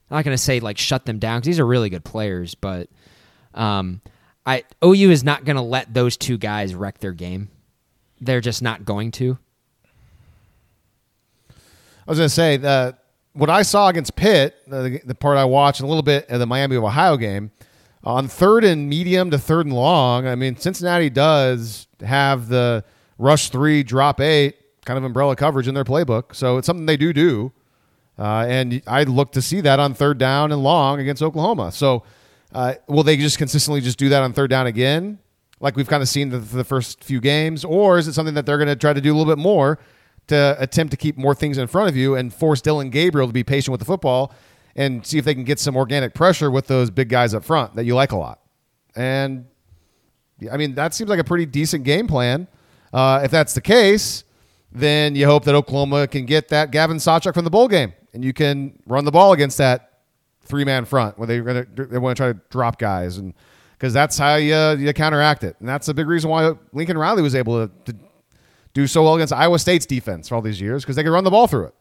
I'm 0.08 0.18
not 0.18 0.24
going 0.24 0.38
to 0.38 0.44
say 0.44 0.60
like 0.60 0.78
shut 0.78 1.08
them 1.08 1.18
down 1.18 1.40
because 1.40 1.48
these 1.48 1.60
are 1.60 1.66
really 1.66 1.90
good 1.90 2.06
players, 2.06 2.54
but 2.54 2.90
um, 3.56 4.02
I 4.46 4.66
OU 4.86 5.10
is 5.10 5.24
not 5.24 5.44
going 5.44 5.56
to 5.56 5.64
let 5.64 5.96
those 5.96 6.16
two 6.16 6.38
guys 6.38 6.76
wreck 6.76 7.00
their 7.00 7.14
game. 7.14 7.50
They're 8.20 8.40
just 8.40 8.62
not 8.62 8.86
going 8.86 9.10
to. 9.14 9.40
I 11.50 11.56
was 12.06 12.20
going 12.20 12.30
to 12.30 12.36
say 12.36 12.58
that 12.58 13.00
what 13.34 13.50
I 13.50 13.64
saw 13.64 13.88
against 13.88 14.16
Pitt, 14.16 14.56
the, 14.68 15.02
the 15.04 15.16
part 15.16 15.40
I 15.40 15.46
watched, 15.46 15.82
a 15.82 15.88
little 15.88 16.04
bit 16.04 16.30
of 16.30 16.40
the 16.40 16.46
Miami 16.46 16.76
of 16.76 16.84
Ohio 16.84 17.18
game, 17.18 17.50
on 18.04 18.28
third 18.28 18.64
and 18.64 18.88
medium 18.88 19.32
to 19.32 19.40
third 19.40 19.66
and 19.66 19.74
long. 19.74 20.28
I 20.28 20.36
mean, 20.36 20.56
Cincinnati 20.56 21.10
does 21.10 21.88
have 22.02 22.48
the 22.48 22.86
rush 23.18 23.50
three, 23.50 23.82
drop 23.82 24.22
eight 24.22 24.58
kind 24.86 24.98
of 24.98 25.04
umbrella 25.04 25.36
coverage 25.36 25.68
in 25.68 25.74
their 25.74 25.84
playbook, 25.84 26.36
so 26.36 26.58
it's 26.58 26.66
something 26.66 26.86
they 26.86 26.98
do 26.98 27.14
do. 27.14 27.52
Uh, 28.18 28.46
and 28.48 28.82
I 28.88 29.04
look 29.04 29.32
to 29.34 29.42
see 29.42 29.62
that 29.62 29.80
on 29.80 29.94
third 29.94 30.18
down 30.18 30.52
and 30.52 30.64
long 30.64 31.00
against 31.00 31.24
Oklahoma. 31.24 31.72
So, 31.72 32.04
uh, 32.54 32.76
will 32.88 33.04
they 33.04 33.18
just 33.18 33.38
consistently 33.38 33.82
just 33.82 33.98
do 33.98 34.10
that 34.10 34.22
on 34.22 34.34
third 34.34 34.50
down 34.50 34.68
again, 34.68 35.20
like 35.60 35.76
we've 35.76 35.88
kind 35.88 36.02
of 36.02 36.10
seen 36.10 36.30
the, 36.30 36.40
the 36.40 36.64
first 36.64 37.04
few 37.04 37.22
games, 37.22 37.64
or 37.64 37.98
is 37.98 38.08
it 38.08 38.14
something 38.14 38.34
that 38.34 38.46
they're 38.46 38.58
going 38.58 38.68
to 38.68 38.76
try 38.76 38.94
to 38.94 39.02
do 39.02 39.14
a 39.14 39.16
little 39.16 39.32
bit 39.32 39.42
more 39.42 39.80
to 40.28 40.56
attempt 40.60 40.92
to 40.92 40.98
keep 40.98 41.18
more 41.18 41.34
things 41.36 41.58
in 41.58 41.68
front 41.68 41.90
of 41.90 41.96
you 41.96 42.16
and 42.16 42.34
force 42.34 42.62
Dillon 42.62 42.90
Gabriel 42.90 43.28
to 43.28 43.34
be 43.34 43.44
patient 43.44 43.72
with 43.72 43.80
the 43.80 43.86
football 43.86 44.34
and 44.76 45.06
see 45.06 45.18
if 45.18 45.26
they 45.26 45.34
can 45.34 45.44
get 45.44 45.60
some 45.60 45.76
organic 45.76 46.14
pressure 46.14 46.50
with 46.50 46.68
those 46.68 46.90
big 46.90 47.10
guys 47.10 47.34
up 47.34 47.44
front 47.44 47.76
that 47.76 47.86
you 47.86 47.96
like 47.96 48.12
a 48.12 48.18
lot? 48.18 48.40
And 48.96 49.46
I 50.52 50.58
mean, 50.58 50.76
that 50.76 50.94
seems 50.94 51.10
like 51.10 51.20
a 51.20 51.24
pretty 51.24 51.46
decent 51.46 51.84
game 51.84 52.08
plan. 52.08 52.48
Uh, 52.94 53.22
if 53.24 53.32
that's 53.32 53.54
the 53.54 53.62
case, 53.62 54.24
then 54.72 55.16
you 55.16 55.26
hope 55.26 55.46
that 55.46 55.56
Oklahoma 55.56 56.08
can 56.08 56.26
get 56.26 56.50
that 56.50 56.72
Gavin 56.72 56.98
Sawchuk 56.98 57.34
from 57.34 57.44
the 57.44 57.50
bowl 57.50 57.68
game, 57.68 57.94
and 58.14 58.24
you 58.24 58.34
can 58.34 58.80
run 58.86 59.06
the 59.06 59.12
ball 59.12 59.34
against 59.34 59.58
that 59.58 60.00
three 60.44 60.64
man 60.64 60.86
front 60.86 61.18
where 61.18 61.28
they're 61.28 61.44
gonna 61.44 61.66
they 61.76 61.98
want 61.98 62.16
to 62.16 62.22
try 62.22 62.32
to 62.34 62.40
drop 62.50 62.80
guys, 62.80 63.18
and 63.18 63.34
because 63.74 63.94
that's 63.94 64.18
how 64.18 64.36
you 64.36 64.56
you 64.78 64.94
counteract 64.94 65.44
it, 65.44 65.56
and 65.60 65.68
that's 65.68 65.88
a 65.88 65.94
big 65.94 66.08
reason 66.08 66.30
why 66.30 66.54
Lincoln 66.74 66.98
Riley 66.98 67.22
was 67.22 67.36
able 67.36 67.68
to, 67.68 67.74
to 67.92 67.98
do 68.74 68.88
so 68.88 69.04
well 69.04 69.16
against 69.16 69.34
Iowa 69.34 69.60
State's 69.60 69.86
defense 69.86 70.30
for 70.30 70.36
all 70.36 70.42
these 70.42 70.62
years 70.62 70.84
because 70.84 70.96
they 70.96 71.04
could 71.04 71.12
run 71.12 71.24
the 71.24 71.32
ball 71.32 71.48
through 71.48 71.66
it. 71.66 71.76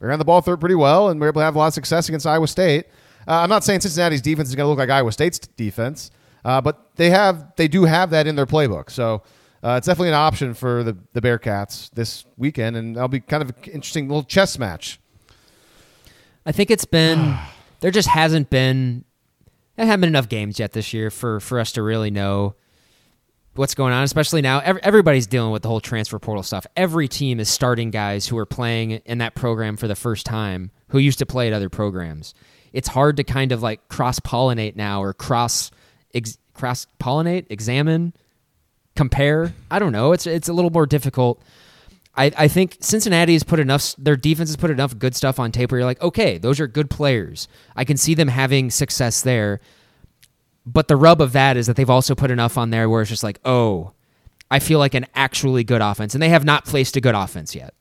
They 0.00 0.06
ran 0.06 0.18
the 0.18 0.24
ball 0.24 0.40
through 0.40 0.54
it 0.54 0.60
pretty 0.60 0.74
well, 0.74 1.08
and 1.08 1.20
were 1.20 1.28
able 1.28 1.40
to 1.40 1.44
have 1.44 1.54
a 1.54 1.58
lot 1.58 1.68
of 1.68 1.74
success 1.74 2.08
against 2.08 2.26
Iowa 2.26 2.46
State. 2.48 2.86
Uh, 3.26 3.36
I'm 3.36 3.48
not 3.48 3.64
saying 3.64 3.80
Cincinnati's 3.80 4.20
defense 4.20 4.50
is 4.50 4.54
going 4.54 4.66
to 4.66 4.68
look 4.68 4.78
like 4.78 4.90
Iowa 4.90 5.12
State's 5.12 5.38
defense, 5.38 6.10
uh, 6.44 6.60
but 6.60 6.90
they 6.96 7.08
have 7.10 7.54
they 7.56 7.68
do 7.68 7.84
have 7.84 8.10
that 8.10 8.26
in 8.26 8.36
their 8.36 8.46
playbook. 8.46 8.90
So 8.90 9.22
uh, 9.64 9.76
it's 9.78 9.86
definitely 9.86 10.08
an 10.08 10.14
option 10.14 10.52
for 10.52 10.84
the 10.84 10.96
the 11.14 11.22
Bearcats 11.22 11.90
this 11.92 12.26
weekend, 12.36 12.76
and 12.76 12.94
that'll 12.94 13.08
be 13.08 13.20
kind 13.20 13.42
of 13.42 13.48
an 13.48 13.56
interesting 13.64 14.08
little 14.08 14.22
chess 14.22 14.58
match. 14.58 15.00
I 16.44 16.52
think 16.52 16.70
it's 16.70 16.84
been 16.84 17.38
there 17.80 17.90
just 17.90 18.08
hasn't 18.08 18.50
been 18.50 19.04
there 19.76 19.86
haven't 19.86 20.02
been 20.02 20.08
enough 20.08 20.28
games 20.28 20.58
yet 20.58 20.72
this 20.72 20.92
year 20.92 21.10
for 21.10 21.40
for 21.40 21.58
us 21.58 21.72
to 21.72 21.82
really 21.82 22.10
know 22.10 22.54
what's 23.54 23.74
going 23.74 23.94
on. 23.94 24.02
Especially 24.02 24.42
now, 24.42 24.60
Every, 24.60 24.82
everybody's 24.82 25.26
dealing 25.26 25.50
with 25.50 25.62
the 25.62 25.68
whole 25.68 25.80
transfer 25.80 26.18
portal 26.18 26.42
stuff. 26.42 26.66
Every 26.76 27.08
team 27.08 27.40
is 27.40 27.48
starting 27.48 27.90
guys 27.90 28.26
who 28.26 28.36
are 28.36 28.46
playing 28.46 28.90
in 28.90 29.18
that 29.18 29.34
program 29.34 29.78
for 29.78 29.88
the 29.88 29.96
first 29.96 30.26
time 30.26 30.72
who 30.88 30.98
used 30.98 31.18
to 31.20 31.26
play 31.26 31.46
at 31.46 31.54
other 31.54 31.70
programs. 31.70 32.34
It's 32.74 32.88
hard 32.88 33.16
to 33.16 33.24
kind 33.24 33.50
of 33.50 33.62
like 33.62 33.88
cross 33.88 34.20
pollinate 34.20 34.76
now 34.76 35.02
or 35.02 35.14
cross 35.14 35.70
ex, 36.12 36.36
cross 36.52 36.86
pollinate, 37.00 37.46
examine, 37.48 38.12
compare. 38.96 39.54
I 39.70 39.78
don't 39.78 39.92
know. 39.92 40.12
It's 40.12 40.26
it's 40.26 40.48
a 40.48 40.52
little 40.52 40.70
more 40.70 40.86
difficult. 40.86 41.42
I, 42.16 42.30
I 42.36 42.48
think 42.48 42.76
Cincinnati 42.80 43.32
has 43.32 43.42
put 43.42 43.58
enough, 43.58 43.94
their 43.98 44.16
defense 44.16 44.48
has 44.50 44.56
put 44.56 44.70
enough 44.70 44.96
good 44.98 45.16
stuff 45.16 45.40
on 45.40 45.50
tape 45.50 45.72
where 45.72 45.80
you're 45.80 45.86
like, 45.86 46.00
okay, 46.00 46.38
those 46.38 46.60
are 46.60 46.68
good 46.68 46.88
players. 46.88 47.48
I 47.74 47.84
can 47.84 47.96
see 47.96 48.14
them 48.14 48.28
having 48.28 48.70
success 48.70 49.22
there. 49.22 49.60
But 50.64 50.88
the 50.88 50.96
rub 50.96 51.20
of 51.20 51.32
that 51.32 51.56
is 51.56 51.66
that 51.66 51.76
they've 51.76 51.90
also 51.90 52.14
put 52.14 52.30
enough 52.30 52.56
on 52.56 52.70
there 52.70 52.88
where 52.88 53.02
it's 53.02 53.10
just 53.10 53.24
like, 53.24 53.40
oh, 53.44 53.92
I 54.50 54.60
feel 54.60 54.78
like 54.78 54.94
an 54.94 55.06
actually 55.14 55.64
good 55.64 55.82
offense. 55.82 56.14
And 56.14 56.22
they 56.22 56.28
have 56.28 56.44
not 56.44 56.64
placed 56.64 56.96
a 56.96 57.00
good 57.00 57.14
offense 57.14 57.54
yet. 57.54 57.74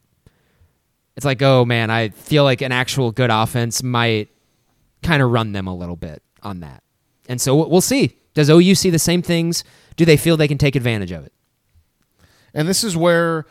It's 1.16 1.26
like, 1.26 1.42
oh 1.44 1.64
man, 1.64 1.92
I 1.92 2.10
feel 2.10 2.44
like 2.44 2.62
an 2.62 2.72
actual 2.72 3.12
good 3.12 3.30
offense 3.30 3.84
might 3.84 4.30
kind 5.04 5.22
of 5.22 5.30
run 5.30 5.52
them 5.52 5.68
a 5.68 5.76
little 5.76 5.96
bit 5.96 6.24
on 6.42 6.62
that. 6.62 6.82
And 7.30 7.40
so 7.40 7.68
we'll 7.68 7.82
see. 7.82 8.18
Does 8.34 8.50
OU 8.50 8.76
see 8.76 8.90
the 8.90 9.00
same 9.00 9.22
things? 9.22 9.64
Do 9.96 10.06
they 10.06 10.18
feel 10.18 10.38
they 10.38 10.48
can 10.48 10.58
take 10.58 10.76
advantage 10.76 11.12
of 11.12 11.26
it? 11.26 11.34
And 12.54 12.68
this 12.68 12.84
is 12.84 12.96
where 12.96 13.46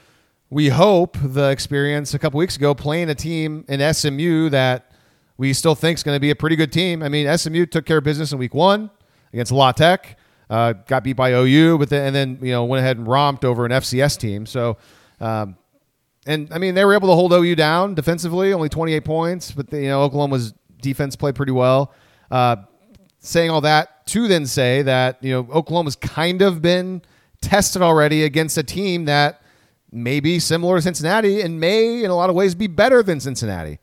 we 0.50 0.68
hope 0.68 1.16
the 1.22 1.50
experience 1.50 2.14
a 2.14 2.18
couple 2.18 2.38
weeks 2.38 2.56
ago 2.56 2.74
playing 2.74 3.08
a 3.08 3.14
team 3.14 3.64
in 3.68 3.94
SMU 3.94 4.50
that 4.50 4.92
we 5.38 5.52
still 5.52 5.74
think 5.74 5.98
is 5.98 6.02
going 6.02 6.16
to 6.16 6.20
be 6.20 6.30
a 6.30 6.36
pretty 6.36 6.56
good 6.56 6.70
team. 6.70 7.02
I 7.02 7.08
mean, 7.08 7.36
SMU 7.36 7.66
took 7.66 7.86
care 7.86 7.98
of 7.98 8.04
business 8.04 8.32
in 8.32 8.38
week 8.38 8.54
one 8.54 8.90
against 9.32 9.50
La 9.50 9.72
Tech, 9.72 10.18
uh, 10.50 10.74
got 10.74 11.04
beat 11.04 11.14
by 11.14 11.32
OU, 11.32 11.78
but 11.78 11.88
then, 11.88 12.06
and 12.06 12.14
then 12.14 12.38
you 12.42 12.52
know 12.52 12.64
went 12.64 12.80
ahead 12.80 12.98
and 12.98 13.06
romped 13.06 13.44
over 13.44 13.64
an 13.64 13.72
FCS 13.72 14.18
team. 14.18 14.44
So, 14.44 14.76
um, 15.20 15.56
and 16.26 16.52
I 16.52 16.58
mean 16.58 16.74
they 16.74 16.84
were 16.84 16.94
able 16.94 17.08
to 17.08 17.14
hold 17.14 17.32
OU 17.32 17.56
down 17.56 17.94
defensively, 17.94 18.52
only 18.52 18.68
28 18.68 19.04
points, 19.04 19.52
but 19.52 19.70
the, 19.70 19.80
you 19.80 19.88
know 19.88 20.02
Oklahoma's 20.02 20.52
defense 20.80 21.16
played 21.16 21.34
pretty 21.34 21.52
well. 21.52 21.94
Uh, 22.30 22.56
saying 23.20 23.50
all 23.50 23.62
that 23.62 23.91
to 24.06 24.28
then 24.28 24.46
say 24.46 24.82
that 24.82 25.18
you 25.22 25.32
know 25.32 25.48
Oklahoma's 25.52 25.96
kind 25.96 26.42
of 26.42 26.62
been 26.62 27.02
tested 27.40 27.82
already 27.82 28.24
against 28.24 28.56
a 28.58 28.62
team 28.62 29.04
that 29.06 29.42
may 29.90 30.20
be 30.20 30.38
similar 30.38 30.76
to 30.76 30.82
Cincinnati 30.82 31.42
and 31.42 31.60
may 31.60 32.02
in 32.02 32.10
a 32.10 32.14
lot 32.14 32.30
of 32.30 32.36
ways 32.36 32.54
be 32.54 32.66
better 32.66 33.02
than 33.02 33.20
Cincinnati. 33.20 33.78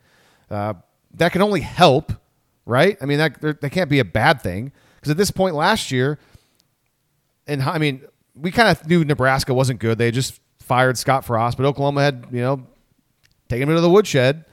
Uh, 0.49 0.73
that 1.13 1.31
can 1.31 1.41
only 1.41 1.61
help, 1.61 2.11
right? 2.65 2.97
I 3.01 3.05
mean 3.05 3.19
that 3.19 3.41
that 3.41 3.69
can't 3.71 3.89
be 3.89 3.99
a 3.99 4.05
bad 4.05 4.41
thing 4.41 4.71
because 4.95 5.11
at 5.11 5.17
this 5.17 5.31
point 5.31 5.55
last 5.55 5.91
year, 5.91 6.19
and 7.47 7.61
I 7.61 7.77
mean 7.77 8.01
we 8.35 8.51
kind 8.51 8.69
of 8.69 8.87
knew 8.87 9.03
Nebraska 9.03 9.53
wasn't 9.53 9.79
good. 9.79 9.97
They 9.97 10.11
just 10.11 10.39
fired 10.59 10.97
Scott 10.97 11.25
Frost, 11.25 11.57
but 11.57 11.65
Oklahoma 11.65 12.01
had 12.01 12.27
you 12.31 12.41
know 12.41 12.65
taken 13.47 13.63
him 13.63 13.69
into 13.69 13.81
the 13.81 13.89
woodshed. 13.89 14.45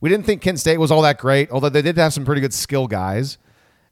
We 0.00 0.08
didn't 0.08 0.24
think 0.24 0.40
Kent 0.40 0.58
State 0.58 0.78
was 0.78 0.90
all 0.90 1.02
that 1.02 1.18
great, 1.18 1.50
although 1.50 1.68
they 1.68 1.82
did 1.82 1.98
have 1.98 2.12
some 2.12 2.24
pretty 2.24 2.40
good 2.40 2.54
skill 2.54 2.86
guys. 2.86 3.38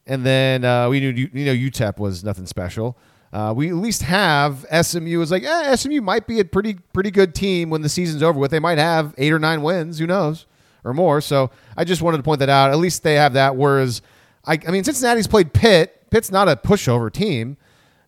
And 0.08 0.24
then 0.24 0.64
uh, 0.64 0.88
we 0.88 0.98
knew 1.00 1.10
you 1.10 1.44
know 1.44 1.52
UTEP 1.54 1.98
was 1.98 2.24
nothing 2.24 2.46
special. 2.46 2.96
Uh, 3.30 3.52
we 3.54 3.68
at 3.68 3.74
least 3.74 4.02
have 4.04 4.64
SMU 4.82 5.20
is 5.20 5.30
like 5.30 5.44
eh, 5.44 5.76
SMU 5.76 6.00
might 6.00 6.26
be 6.26 6.40
a 6.40 6.44
pretty 6.46 6.74
pretty 6.94 7.10
good 7.10 7.34
team 7.34 7.68
when 7.68 7.82
the 7.82 7.88
season's 7.90 8.22
over 8.22 8.38
with. 8.38 8.50
They 8.50 8.58
might 8.58 8.78
have 8.78 9.14
eight 9.18 9.32
or 9.34 9.38
nine 9.38 9.60
wins, 9.62 9.98
who 9.98 10.06
knows, 10.06 10.46
or 10.82 10.94
more. 10.94 11.20
So 11.20 11.50
I 11.76 11.84
just 11.84 12.00
wanted 12.00 12.16
to 12.16 12.22
point 12.22 12.38
that 12.40 12.48
out. 12.48 12.70
At 12.70 12.78
least 12.78 13.02
they 13.02 13.14
have 13.16 13.34
that. 13.34 13.54
Whereas 13.54 14.00
I, 14.46 14.58
I 14.66 14.70
mean 14.70 14.82
Cincinnati's 14.82 15.26
played 15.26 15.52
Pitt. 15.52 16.10
Pitt's 16.10 16.30
not 16.30 16.48
a 16.48 16.56
pushover 16.56 17.12
team. 17.12 17.58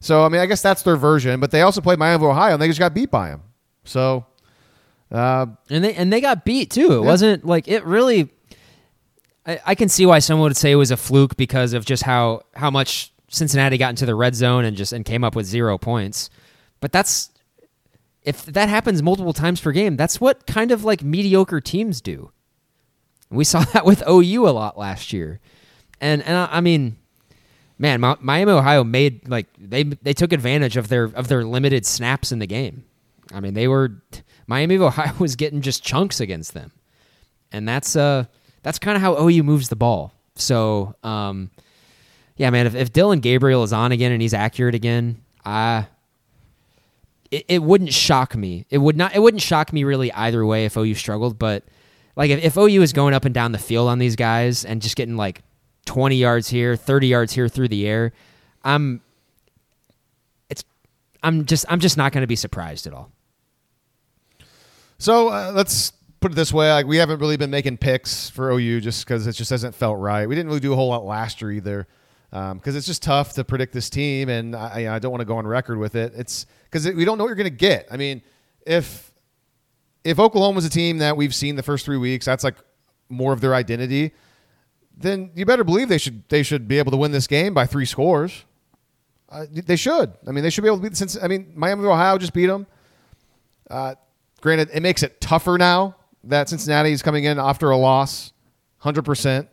So 0.00 0.24
I 0.24 0.30
mean 0.30 0.40
I 0.40 0.46
guess 0.46 0.62
that's 0.62 0.82
their 0.82 0.96
version. 0.96 1.38
But 1.38 1.50
they 1.50 1.60
also 1.60 1.82
played 1.82 1.98
Miami 1.98 2.24
of 2.24 2.30
Ohio 2.30 2.54
and 2.54 2.62
they 2.62 2.68
just 2.68 2.80
got 2.80 2.94
beat 2.94 3.10
by 3.10 3.28
them. 3.28 3.42
So 3.84 4.24
uh, 5.12 5.46
and 5.68 5.84
they 5.84 5.92
and 5.94 6.10
they 6.10 6.22
got 6.22 6.46
beat 6.46 6.70
too. 6.70 6.92
It 6.92 7.00
Yeah. 7.02 7.06
wasn't 7.06 7.44
like 7.44 7.68
it 7.68 7.84
really. 7.84 8.30
I, 9.46 9.60
I 9.66 9.74
can 9.74 9.88
see 9.88 10.06
why 10.06 10.18
someone 10.18 10.48
would 10.48 10.56
say 10.56 10.72
it 10.72 10.76
was 10.76 10.90
a 10.90 10.96
fluke 10.96 11.36
because 11.36 11.72
of 11.72 11.84
just 11.84 12.02
how 12.02 12.42
how 12.54 12.70
much 12.70 13.12
Cincinnati 13.28 13.78
got 13.78 13.90
into 13.90 14.06
the 14.06 14.14
red 14.14 14.34
zone 14.34 14.64
and 14.64 14.76
just 14.76 14.92
and 14.92 15.04
came 15.04 15.24
up 15.24 15.34
with 15.34 15.46
zero 15.46 15.78
points. 15.78 16.30
But 16.80 16.92
that's 16.92 17.30
if 18.22 18.44
that 18.46 18.68
happens 18.68 19.02
multiple 19.02 19.32
times 19.32 19.60
per 19.60 19.72
game, 19.72 19.96
that's 19.96 20.20
what 20.20 20.46
kind 20.46 20.70
of 20.70 20.84
like 20.84 21.02
mediocre 21.02 21.60
teams 21.60 22.00
do. 22.00 22.32
We 23.30 23.44
saw 23.44 23.60
that 23.72 23.84
with 23.84 24.02
OU 24.08 24.48
a 24.48 24.50
lot 24.50 24.78
last 24.78 25.12
year, 25.12 25.40
and 26.00 26.22
and 26.22 26.36
I, 26.36 26.48
I 26.52 26.60
mean, 26.60 26.96
man, 27.78 28.00
Miami 28.20 28.52
Ohio 28.52 28.84
made 28.84 29.28
like 29.28 29.46
they 29.58 29.84
they 29.84 30.12
took 30.12 30.32
advantage 30.32 30.76
of 30.76 30.88
their 30.88 31.04
of 31.04 31.28
their 31.28 31.44
limited 31.44 31.86
snaps 31.86 32.32
in 32.32 32.40
the 32.40 32.46
game. 32.46 32.84
I 33.32 33.40
mean, 33.40 33.54
they 33.54 33.68
were 33.68 34.02
Miami 34.46 34.76
Ohio 34.76 35.14
was 35.18 35.36
getting 35.36 35.60
just 35.60 35.82
chunks 35.82 36.20
against 36.20 36.52
them, 36.52 36.72
and 37.52 37.68
that's 37.68 37.96
uh 37.96 38.24
that's 38.62 38.78
kind 38.78 38.96
of 38.96 39.02
how 39.02 39.16
OU 39.16 39.42
moves 39.42 39.68
the 39.68 39.76
ball. 39.76 40.12
So 40.34 40.94
um, 41.02 41.50
yeah, 42.36 42.50
man, 42.50 42.66
if, 42.66 42.74
if 42.74 42.92
Dillon 42.92 43.20
Gabriel 43.20 43.62
is 43.62 43.72
on 43.72 43.92
again 43.92 44.12
and 44.12 44.22
he's 44.22 44.34
accurate 44.34 44.74
again, 44.74 45.22
I 45.44 45.86
it, 47.30 47.44
it 47.48 47.62
wouldn't 47.62 47.92
shock 47.92 48.34
me. 48.34 48.66
It 48.70 48.78
would 48.78 48.96
not. 48.96 49.14
It 49.14 49.20
wouldn't 49.20 49.42
shock 49.42 49.72
me 49.72 49.84
really 49.84 50.12
either 50.12 50.44
way 50.44 50.64
if 50.64 50.76
OU 50.76 50.94
struggled. 50.94 51.38
But 51.38 51.64
like 52.16 52.30
if, 52.30 52.42
if 52.42 52.56
OU 52.56 52.82
is 52.82 52.92
going 52.92 53.14
up 53.14 53.24
and 53.24 53.34
down 53.34 53.52
the 53.52 53.58
field 53.58 53.88
on 53.88 53.98
these 53.98 54.16
guys 54.16 54.64
and 54.64 54.82
just 54.82 54.96
getting 54.96 55.16
like 55.16 55.42
twenty 55.86 56.16
yards 56.16 56.48
here, 56.48 56.76
thirty 56.76 57.06
yards 57.06 57.32
here 57.32 57.48
through 57.48 57.68
the 57.68 57.86
air, 57.86 58.12
I'm. 58.64 59.00
It's. 60.48 60.64
I'm 61.22 61.44
just. 61.44 61.64
I'm 61.68 61.80
just 61.80 61.96
not 61.96 62.12
going 62.12 62.22
to 62.22 62.28
be 62.28 62.36
surprised 62.36 62.86
at 62.86 62.92
all. 62.92 63.12
So 64.98 65.28
uh, 65.28 65.52
let's 65.54 65.92
put 66.20 66.32
it 66.32 66.34
this 66.34 66.52
way: 66.52 66.70
like 66.72 66.86
we 66.86 66.98
haven't 66.98 67.18
really 67.18 67.36
been 67.36 67.50
making 67.50 67.78
picks 67.78 68.30
for 68.30 68.50
OU 68.50 68.80
just 68.80 69.04
because 69.04 69.26
it 69.26 69.32
just 69.32 69.50
hasn't 69.50 69.74
felt 69.74 69.98
right. 69.98 70.28
We 70.28 70.34
didn't 70.34 70.48
really 70.48 70.60
do 70.60 70.72
a 70.72 70.76
whole 70.76 70.88
lot 70.88 71.04
last 71.04 71.40
year 71.40 71.52
either 71.52 71.86
because 72.30 72.52
um, 72.52 72.60
it's 72.64 72.86
just 72.86 73.02
tough 73.02 73.32
to 73.34 73.44
predict 73.44 73.72
this 73.72 73.90
team, 73.90 74.28
and 74.28 74.54
I, 74.54 74.94
I 74.94 74.98
don't 75.00 75.10
want 75.10 75.20
to 75.20 75.24
go 75.24 75.36
on 75.38 75.46
record 75.46 75.78
with 75.78 75.96
it. 75.96 76.12
It's 76.14 76.46
because 76.64 76.86
we 76.86 77.04
don't 77.04 77.18
know 77.18 77.24
what 77.24 77.28
you're 77.28 77.36
going 77.36 77.44
to 77.44 77.50
get. 77.50 77.88
I 77.90 77.96
mean, 77.96 78.22
if 78.64 79.12
if 80.04 80.18
Oklahoma's 80.18 80.64
a 80.64 80.70
team 80.70 80.98
that 80.98 81.16
we've 81.16 81.34
seen 81.34 81.56
the 81.56 81.62
first 81.62 81.84
three 81.84 81.96
weeks, 81.96 82.26
that's 82.26 82.44
like 82.44 82.56
more 83.08 83.32
of 83.32 83.40
their 83.40 83.54
identity. 83.54 84.12
Then 84.96 85.32
you 85.34 85.44
better 85.44 85.64
believe 85.64 85.88
they 85.88 85.98
should 85.98 86.28
they 86.28 86.42
should 86.42 86.68
be 86.68 86.78
able 86.78 86.92
to 86.92 86.96
win 86.96 87.10
this 87.10 87.26
game 87.26 87.52
by 87.52 87.66
three 87.66 87.86
scores. 87.86 88.44
Uh, 89.28 89.46
they 89.50 89.76
should. 89.76 90.12
I 90.26 90.32
mean, 90.32 90.44
they 90.44 90.50
should 90.50 90.62
be 90.62 90.68
able 90.68 90.78
to 90.78 90.82
beat. 90.82 90.90
the. 90.90 90.96
Since 90.96 91.16
I 91.20 91.26
mean, 91.26 91.52
Miami 91.56 91.84
Ohio 91.84 92.18
just 92.18 92.32
beat 92.32 92.46
them. 92.46 92.66
Uh, 93.68 93.94
granted, 94.40 94.68
it 94.72 94.82
makes 94.82 95.02
it 95.02 95.20
tougher 95.20 95.56
now 95.58 95.96
that 96.24 96.48
Cincinnati 96.48 96.92
is 96.92 97.02
coming 97.02 97.24
in 97.24 97.38
after 97.38 97.70
a 97.70 97.76
loss, 97.76 98.32
hundred 98.78 99.04
percent. 99.04 99.48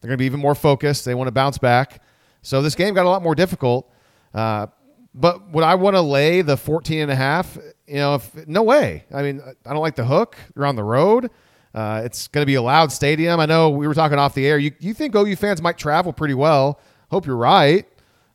They're 0.00 0.08
going 0.08 0.16
to 0.16 0.22
be 0.22 0.26
even 0.26 0.40
more 0.40 0.54
focused. 0.54 1.04
They 1.04 1.14
want 1.14 1.28
to 1.28 1.32
bounce 1.32 1.58
back. 1.58 2.02
So 2.42 2.62
this 2.62 2.74
game 2.74 2.94
got 2.94 3.04
a 3.04 3.08
lot 3.08 3.22
more 3.22 3.34
difficult. 3.34 3.90
Uh, 4.32 4.68
but 5.14 5.50
would 5.50 5.64
I 5.64 5.74
want 5.74 5.96
to 5.96 6.00
lay 6.00 6.40
the 6.42 6.56
14 6.56 7.00
and 7.00 7.10
a 7.10 7.16
half? 7.16 7.58
You 7.86 7.96
know, 7.96 8.14
if, 8.14 8.46
no 8.46 8.62
way. 8.62 9.04
I 9.12 9.22
mean, 9.22 9.42
I 9.66 9.72
don't 9.72 9.82
like 9.82 9.96
the 9.96 10.04
hook. 10.04 10.36
You're 10.54 10.66
on 10.66 10.76
the 10.76 10.84
road. 10.84 11.30
Uh, 11.74 12.02
it's 12.04 12.28
going 12.28 12.42
to 12.42 12.46
be 12.46 12.54
a 12.54 12.62
loud 12.62 12.92
stadium. 12.92 13.40
I 13.40 13.46
know 13.46 13.70
we 13.70 13.86
were 13.86 13.94
talking 13.94 14.18
off 14.18 14.34
the 14.34 14.46
air. 14.46 14.58
You, 14.58 14.72
you 14.80 14.94
think 14.94 15.14
OU 15.14 15.36
fans 15.36 15.60
might 15.60 15.78
travel 15.78 16.12
pretty 16.12 16.34
well. 16.34 16.80
Hope 17.10 17.26
you're 17.26 17.36
right. 17.36 17.86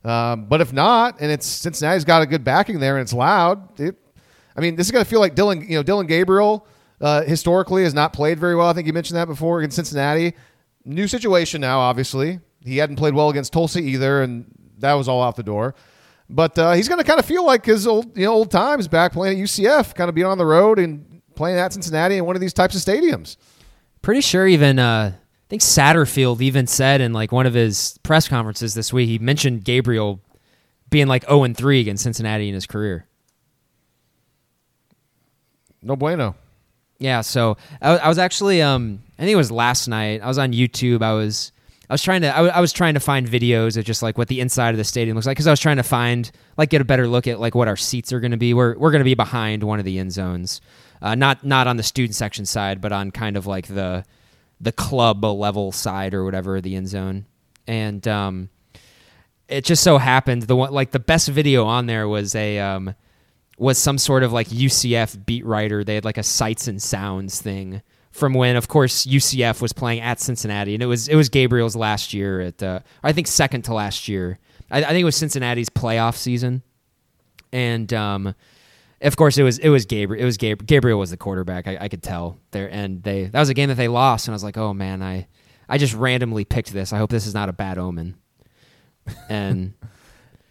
Um, 0.04 0.44
but 0.44 0.60
if 0.60 0.72
not, 0.72 1.20
and 1.20 1.32
it's 1.32 1.46
Cincinnati's 1.46 2.04
got 2.04 2.22
a 2.22 2.26
good 2.26 2.44
backing 2.44 2.78
there 2.78 2.96
and 2.96 3.02
it's 3.02 3.12
loud, 3.12 3.80
it, 3.80 3.96
I 4.56 4.60
mean, 4.60 4.76
this 4.76 4.86
is 4.86 4.92
going 4.92 5.04
to 5.04 5.10
feel 5.10 5.20
like 5.20 5.34
Dillon, 5.34 5.62
you 5.62 5.76
know, 5.76 5.82
Dillon 5.82 6.06
Gabriel 6.06 6.66
uh, 7.00 7.22
historically 7.22 7.82
has 7.84 7.94
not 7.94 8.12
played 8.12 8.38
very 8.38 8.54
well. 8.54 8.68
I 8.68 8.72
think 8.72 8.86
you 8.86 8.92
mentioned 8.92 9.16
that 9.16 9.26
before 9.26 9.60
against 9.60 9.76
Cincinnati. 9.76 10.34
New 10.84 11.08
situation 11.08 11.60
now, 11.60 11.80
obviously. 11.80 12.40
He 12.64 12.78
hadn't 12.78 12.96
played 12.96 13.14
well 13.14 13.30
against 13.30 13.52
Tulsa 13.52 13.80
either, 13.80 14.22
and 14.22 14.46
that 14.78 14.94
was 14.94 15.08
all 15.08 15.22
out 15.22 15.36
the 15.36 15.42
door. 15.42 15.74
But 16.28 16.58
uh, 16.58 16.72
he's 16.72 16.88
going 16.88 16.98
to 16.98 17.04
kind 17.04 17.20
of 17.20 17.26
feel 17.26 17.44
like 17.44 17.64
his 17.64 17.86
old, 17.86 18.16
you 18.16 18.24
know, 18.24 18.32
old 18.32 18.50
times 18.50 18.88
back 18.88 19.12
playing 19.12 19.40
at 19.40 19.44
UCF, 19.44 19.94
kind 19.94 20.08
of 20.08 20.14
being 20.14 20.26
on 20.26 20.38
the 20.38 20.46
road 20.46 20.78
and 20.78 21.22
playing 21.36 21.58
at 21.58 21.72
Cincinnati 21.72 22.16
in 22.16 22.24
one 22.24 22.34
of 22.34 22.40
these 22.40 22.52
types 22.52 22.74
of 22.74 22.80
stadiums. 22.80 23.36
Pretty 24.02 24.20
sure 24.20 24.46
even 24.46 24.78
uh, 24.78 25.12
I 25.14 25.48
think 25.48 25.62
Satterfield 25.62 26.40
even 26.40 26.66
said 26.66 27.00
in 27.00 27.12
like 27.12 27.30
one 27.30 27.46
of 27.46 27.54
his 27.54 27.98
press 28.02 28.26
conferences 28.26 28.74
this 28.74 28.92
week, 28.92 29.08
he 29.08 29.18
mentioned 29.18 29.64
Gabriel 29.64 30.20
being 30.90 31.06
like 31.06 31.24
0 31.26 31.44
and 31.44 31.56
3 31.56 31.80
against 31.80 32.02
Cincinnati 32.02 32.48
in 32.48 32.54
his 32.54 32.66
career. 32.66 33.06
No 35.82 35.94
bueno. 35.94 36.34
Yeah, 36.98 37.20
so 37.20 37.56
I, 37.82 37.98
I 37.98 38.08
was 38.08 38.18
actually, 38.18 38.62
um, 38.62 39.02
I 39.18 39.22
think 39.22 39.32
it 39.32 39.36
was 39.36 39.50
last 39.50 39.88
night. 39.88 40.22
I 40.22 40.28
was 40.28 40.38
on 40.38 40.52
YouTube. 40.52 41.02
I 41.02 41.12
was 41.12 41.52
I 41.88 41.94
was 41.94 42.02
trying 42.02 42.22
to 42.22 42.32
I, 42.32 42.38
w- 42.38 42.52
I 42.52 42.60
was 42.60 42.72
trying 42.72 42.94
to 42.94 43.00
find 43.00 43.28
videos 43.28 43.76
of 43.76 43.84
just 43.84 44.02
like 44.02 44.18
what 44.18 44.28
the 44.28 44.40
inside 44.40 44.70
of 44.70 44.76
the 44.76 44.84
stadium 44.84 45.14
looks 45.14 45.26
like 45.26 45.36
because 45.36 45.46
I 45.46 45.52
was 45.52 45.60
trying 45.60 45.76
to 45.76 45.84
find 45.84 46.30
like 46.56 46.70
get 46.70 46.80
a 46.80 46.84
better 46.84 47.06
look 47.06 47.26
at 47.28 47.38
like 47.38 47.54
what 47.54 47.68
our 47.68 47.76
seats 47.76 48.12
are 48.12 48.20
going 48.20 48.32
to 48.32 48.36
be. 48.36 48.54
We're 48.54 48.76
we're 48.76 48.90
going 48.90 49.00
to 49.00 49.04
be 49.04 49.14
behind 49.14 49.62
one 49.62 49.78
of 49.78 49.84
the 49.84 49.98
end 49.98 50.12
zones, 50.12 50.60
uh, 51.00 51.14
not 51.14 51.44
not 51.44 51.66
on 51.68 51.76
the 51.76 51.84
student 51.84 52.16
section 52.16 52.44
side, 52.44 52.80
but 52.80 52.92
on 52.92 53.12
kind 53.12 53.36
of 53.36 53.46
like 53.46 53.68
the 53.68 54.04
the 54.60 54.72
club 54.72 55.22
level 55.22 55.70
side 55.70 56.12
or 56.12 56.24
whatever 56.24 56.60
the 56.60 56.74
end 56.74 56.88
zone. 56.88 57.26
And 57.68 58.06
um, 58.08 58.48
it 59.48 59.64
just 59.64 59.82
so 59.82 59.98
happened 59.98 60.42
the 60.42 60.56
one 60.56 60.72
like 60.72 60.90
the 60.90 60.98
best 60.98 61.28
video 61.28 61.66
on 61.66 61.86
there 61.86 62.08
was 62.08 62.34
a 62.34 62.58
um, 62.58 62.94
was 63.56 63.78
some 63.78 63.98
sort 63.98 64.22
of 64.22 64.32
like 64.32 64.48
UCF 64.48 65.24
beat 65.24 65.44
writer. 65.44 65.84
They 65.84 65.94
had 65.94 66.04
like 66.04 66.18
a 66.18 66.22
sights 66.22 66.68
and 66.68 66.80
sounds 66.80 67.40
thing 67.40 67.82
from 68.16 68.32
when, 68.32 68.56
of 68.56 68.66
course, 68.66 69.04
UCF 69.06 69.60
was 69.60 69.74
playing 69.74 70.00
at 70.00 70.20
Cincinnati, 70.20 70.74
and 70.74 70.82
it 70.82 70.86
was 70.86 71.06
it 71.06 71.16
was 71.16 71.28
Gabriel's 71.28 71.76
last 71.76 72.14
year 72.14 72.40
at 72.40 72.62
uh, 72.62 72.80
I 73.02 73.12
think 73.12 73.26
second 73.26 73.62
to 73.62 73.74
last 73.74 74.08
year. 74.08 74.38
I, 74.70 74.78
I 74.78 74.88
think 74.88 75.02
it 75.02 75.04
was 75.04 75.16
Cincinnati's 75.16 75.68
playoff 75.68 76.16
season, 76.16 76.62
and 77.52 77.92
um, 77.92 78.34
of 79.02 79.16
course 79.16 79.36
it 79.36 79.42
was 79.42 79.58
it 79.58 79.68
was 79.68 79.84
Gabriel. 79.84 80.22
It 80.22 80.24
was 80.24 80.38
Gabriel. 80.38 80.66
Gabriel 80.66 80.98
was 80.98 81.10
the 81.10 81.18
quarterback. 81.18 81.68
I, 81.68 81.76
I 81.82 81.88
could 81.88 82.02
tell 82.02 82.38
there, 82.52 82.72
and 82.72 83.02
they 83.02 83.24
that 83.24 83.38
was 83.38 83.50
a 83.50 83.54
game 83.54 83.68
that 83.68 83.76
they 83.76 83.88
lost, 83.88 84.26
and 84.26 84.32
I 84.32 84.36
was 84.36 84.44
like, 84.44 84.56
oh 84.56 84.72
man, 84.72 85.02
I 85.02 85.28
I 85.68 85.76
just 85.76 85.94
randomly 85.94 86.46
picked 86.46 86.72
this. 86.72 86.94
I 86.94 86.98
hope 86.98 87.10
this 87.10 87.26
is 87.26 87.34
not 87.34 87.50
a 87.50 87.52
bad 87.52 87.76
omen. 87.76 88.16
And 89.28 89.74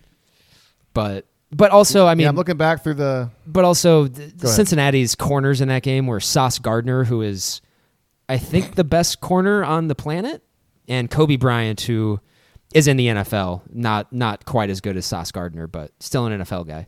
but 0.93 1.25
but 1.55 1.71
also, 1.71 2.05
I 2.05 2.15
mean, 2.15 2.23
yeah, 2.23 2.29
I'm 2.29 2.35
looking 2.35 2.57
back 2.57 2.83
through 2.83 2.95
the. 2.95 3.31
But 3.47 3.63
also, 3.63 4.07
the 4.07 4.47
Cincinnati's 4.49 5.15
corners 5.15 5.61
in 5.61 5.69
that 5.69 5.83
game 5.83 6.05
were 6.05 6.19
Sauce 6.19 6.59
Gardner, 6.59 7.05
who 7.05 7.21
is, 7.21 7.61
I 8.27 8.37
think, 8.37 8.75
the 8.75 8.83
best 8.83 9.21
corner 9.21 9.63
on 9.63 9.87
the 9.87 9.95
planet, 9.95 10.43
and 10.89 11.09
Coby 11.09 11.39
Bryant, 11.39 11.79
who 11.79 12.19
is 12.73 12.89
in 12.89 12.97
the 12.97 13.07
NFL. 13.07 13.61
Not 13.69 14.11
not 14.11 14.43
quite 14.43 14.69
as 14.69 14.81
good 14.81 14.97
as 14.97 15.05
Sauce 15.05 15.31
Gardner, 15.31 15.65
but 15.65 15.91
still 16.01 16.25
an 16.25 16.41
NFL 16.41 16.67
guy. 16.67 16.87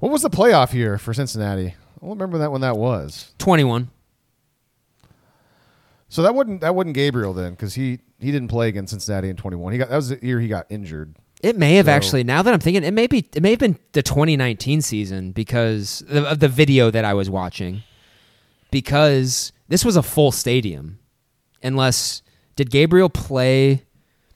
What 0.00 0.10
was 0.10 0.22
the 0.22 0.30
playoff 0.30 0.74
year 0.74 0.98
for 0.98 1.14
Cincinnati? 1.14 1.68
I 1.68 2.00
don't 2.00 2.10
remember 2.10 2.38
that 2.38 2.50
when 2.50 2.62
that 2.62 2.76
was. 2.76 3.32
Twenty 3.38 3.62
one. 3.62 3.90
So 6.08 6.22
that 6.22 6.34
wouldn't 6.34 6.62
that 6.62 6.74
wouldn't 6.74 6.94
Gabriel 6.94 7.32
then 7.32 7.52
because 7.52 7.74
he 7.74 8.00
he 8.18 8.32
didn't 8.32 8.48
play 8.48 8.66
against 8.66 8.90
Cincinnati 8.90 9.28
in 9.28 9.36
twenty 9.36 9.56
one. 9.56 9.72
He 9.72 9.78
got 9.78 9.88
that 9.88 9.96
was 9.96 10.08
the 10.08 10.18
year 10.20 10.40
he 10.40 10.48
got 10.48 10.66
injured. 10.68 11.14
It 11.44 11.58
may 11.58 11.74
have 11.74 11.86
so, 11.86 11.92
actually. 11.92 12.24
Now 12.24 12.40
that 12.40 12.54
I'm 12.54 12.60
thinking, 12.60 12.84
it 12.84 12.94
may 12.94 13.06
be. 13.06 13.18
It 13.34 13.42
may 13.42 13.50
have 13.50 13.58
been 13.58 13.78
the 13.92 14.02
2019 14.02 14.80
season 14.80 15.32
because 15.32 16.02
of 16.08 16.40
the 16.40 16.48
video 16.48 16.90
that 16.90 17.04
I 17.04 17.12
was 17.12 17.28
watching. 17.28 17.82
Because 18.70 19.52
this 19.68 19.84
was 19.84 19.96
a 19.96 20.02
full 20.02 20.32
stadium, 20.32 20.98
unless 21.62 22.22
did 22.56 22.70
Gabriel 22.70 23.10
play? 23.10 23.84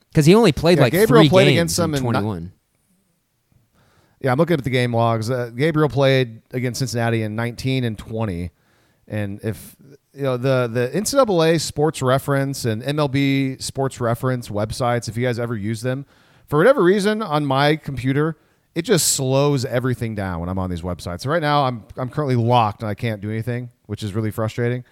Because 0.09 0.27
he 0.27 0.35
only 0.35 0.51
played 0.51 0.77
yeah, 0.77 0.83
like 0.83 0.93
Gabriel 0.93 1.23
three 1.23 1.29
played 1.29 1.45
games 1.45 1.55
against 1.55 1.77
them 1.77 1.95
in 1.95 2.01
21. 2.03 2.43
Not, 2.43 2.51
yeah, 4.21 4.31
I'm 4.31 4.37
looking 4.37 4.53
at 4.59 4.63
the 4.63 4.69
game 4.69 4.95
logs. 4.95 5.31
Uh, 5.31 5.49
Gabriel 5.49 5.89
played 5.89 6.43
against 6.51 6.77
Cincinnati 6.77 7.23
in 7.23 7.35
19 7.35 7.85
and 7.85 7.97
20, 7.97 8.51
and 9.07 9.39
if 9.43 9.75
you 10.13 10.21
know 10.21 10.37
the 10.37 10.69
the 10.71 10.91
NCAA 10.93 11.59
Sports 11.59 12.03
Reference 12.03 12.65
and 12.65 12.83
MLB 12.83 13.59
Sports 13.59 13.99
Reference 13.99 14.49
websites, 14.49 15.09
if 15.09 15.17
you 15.17 15.25
guys 15.25 15.39
ever 15.39 15.55
use 15.55 15.81
them 15.81 16.05
for 16.49 16.57
whatever 16.57 16.83
reason 16.83 17.21
on 17.21 17.45
my 17.45 17.75
computer, 17.75 18.35
it 18.73 18.81
just 18.81 19.13
slows 19.13 19.65
everything 19.65 20.15
down 20.15 20.39
when 20.39 20.49
I'm 20.49 20.57
on 20.57 20.69
these 20.69 20.81
websites. 20.81 21.21
So 21.21 21.29
right 21.29 21.41
now 21.41 21.65
I'm 21.65 21.83
I'm 21.95 22.09
currently 22.09 22.35
locked 22.35 22.81
and 22.81 22.89
I 22.89 22.95
can't 22.95 23.21
do 23.21 23.29
anything, 23.29 23.69
which 23.85 24.03
is 24.03 24.13
really 24.13 24.31
frustrating. 24.31 24.83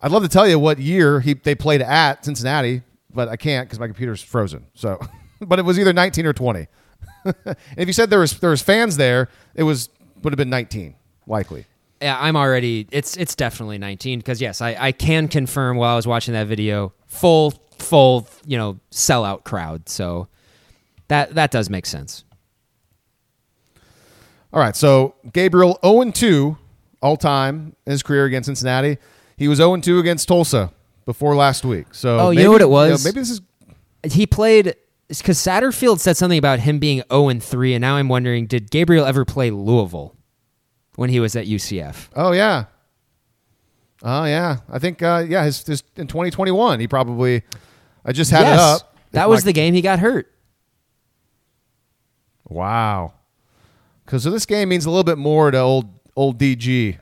I'd 0.00 0.12
love 0.12 0.22
to 0.22 0.28
tell 0.28 0.46
you 0.48 0.58
what 0.58 0.78
year 0.78 1.20
he 1.20 1.34
they 1.34 1.54
played 1.54 1.82
at 1.82 2.24
Cincinnati, 2.24 2.82
but 3.12 3.28
I 3.28 3.36
can't 3.36 3.68
because 3.68 3.80
my 3.80 3.86
computer's 3.86 4.22
frozen. 4.22 4.66
So, 4.74 5.00
but 5.40 5.58
it 5.58 5.62
was 5.62 5.78
either 5.78 5.92
19 5.92 6.24
or 6.24 6.32
20. 6.32 6.68
if 7.76 7.86
you 7.86 7.92
said 7.92 8.08
there 8.08 8.20
was 8.20 8.38
there 8.38 8.50
was 8.50 8.62
fans 8.62 8.96
there, 8.96 9.28
it 9.54 9.64
was 9.64 9.90
would 10.22 10.32
have 10.32 10.38
been 10.38 10.50
19 10.50 10.94
likely. 11.26 11.66
Yeah, 12.00 12.16
I'm 12.20 12.36
already. 12.36 12.86
It's 12.92 13.16
it's 13.16 13.34
definitely 13.34 13.78
19 13.78 14.20
because 14.20 14.40
yes, 14.40 14.60
I 14.60 14.76
I 14.78 14.92
can 14.92 15.26
confirm 15.26 15.78
while 15.78 15.94
I 15.94 15.96
was 15.96 16.06
watching 16.06 16.34
that 16.34 16.46
video, 16.46 16.92
full 17.06 17.54
full 17.78 18.28
you 18.44 18.56
know 18.56 18.78
sellout 18.92 19.42
crowd. 19.44 19.88
So 19.88 20.28
that 21.08 21.34
that 21.34 21.50
does 21.50 21.70
make 21.70 21.86
sense. 21.86 22.24
All 24.52 24.60
right, 24.60 24.76
so 24.76 25.14
Gabriel 25.32 25.78
0 25.84 26.10
2 26.10 26.56
all 27.02 27.16
time 27.16 27.76
in 27.84 27.90
his 27.90 28.02
career 28.02 28.24
against 28.24 28.46
Cincinnati. 28.46 28.98
He 29.36 29.48
was 29.48 29.58
0 29.58 29.76
2 29.76 29.98
against 29.98 30.28
Tulsa 30.28 30.72
before 31.04 31.34
last 31.34 31.64
week. 31.64 31.88
So 31.92 32.18
oh, 32.18 32.28
maybe, 32.30 32.38
you 32.38 32.44
know 32.44 32.52
what 32.52 32.62
it 32.62 32.70
was? 32.70 33.04
You 33.04 33.10
know, 33.10 33.12
maybe 33.12 33.20
this 33.20 33.30
is 33.30 33.40
he 34.14 34.26
played 34.26 34.76
because 35.08 35.38
Satterfield 35.38 36.00
said 36.00 36.16
something 36.16 36.38
about 36.38 36.60
him 36.60 36.78
being 36.78 37.02
0 37.10 37.28
and 37.28 37.42
3, 37.42 37.74
and 37.74 37.80
now 37.82 37.96
I'm 37.96 38.08
wondering, 38.08 38.46
did 38.46 38.70
Gabriel 38.70 39.04
ever 39.04 39.24
play 39.24 39.50
Louisville 39.50 40.16
when 40.96 41.10
he 41.10 41.20
was 41.20 41.36
at 41.36 41.46
UCF? 41.46 42.08
Oh 42.14 42.32
yeah, 42.32 42.64
oh 44.02 44.24
yeah. 44.24 44.58
I 44.68 44.78
think 44.78 45.02
uh, 45.02 45.24
yeah, 45.28 45.44
his, 45.44 45.64
his 45.66 45.82
in 45.96 46.06
2021 46.06 46.80
he 46.80 46.88
probably. 46.88 47.42
I 48.04 48.12
just 48.12 48.30
had 48.30 48.42
yes, 48.42 48.54
it 48.54 48.60
up. 48.60 48.96
That 49.12 49.28
was 49.28 49.44
my, 49.44 49.48
the 49.48 49.52
game 49.52 49.74
he 49.74 49.82
got 49.82 49.98
hurt. 49.98 50.32
Wow. 52.48 53.14
Because 54.04 54.22
so 54.22 54.30
this 54.30 54.46
game 54.46 54.68
means 54.68 54.86
a 54.86 54.90
little 54.90 55.04
bit 55.04 55.18
more 55.18 55.50
to 55.50 55.58
old 55.58 55.88
old 56.14 56.38
DG. 56.38 56.98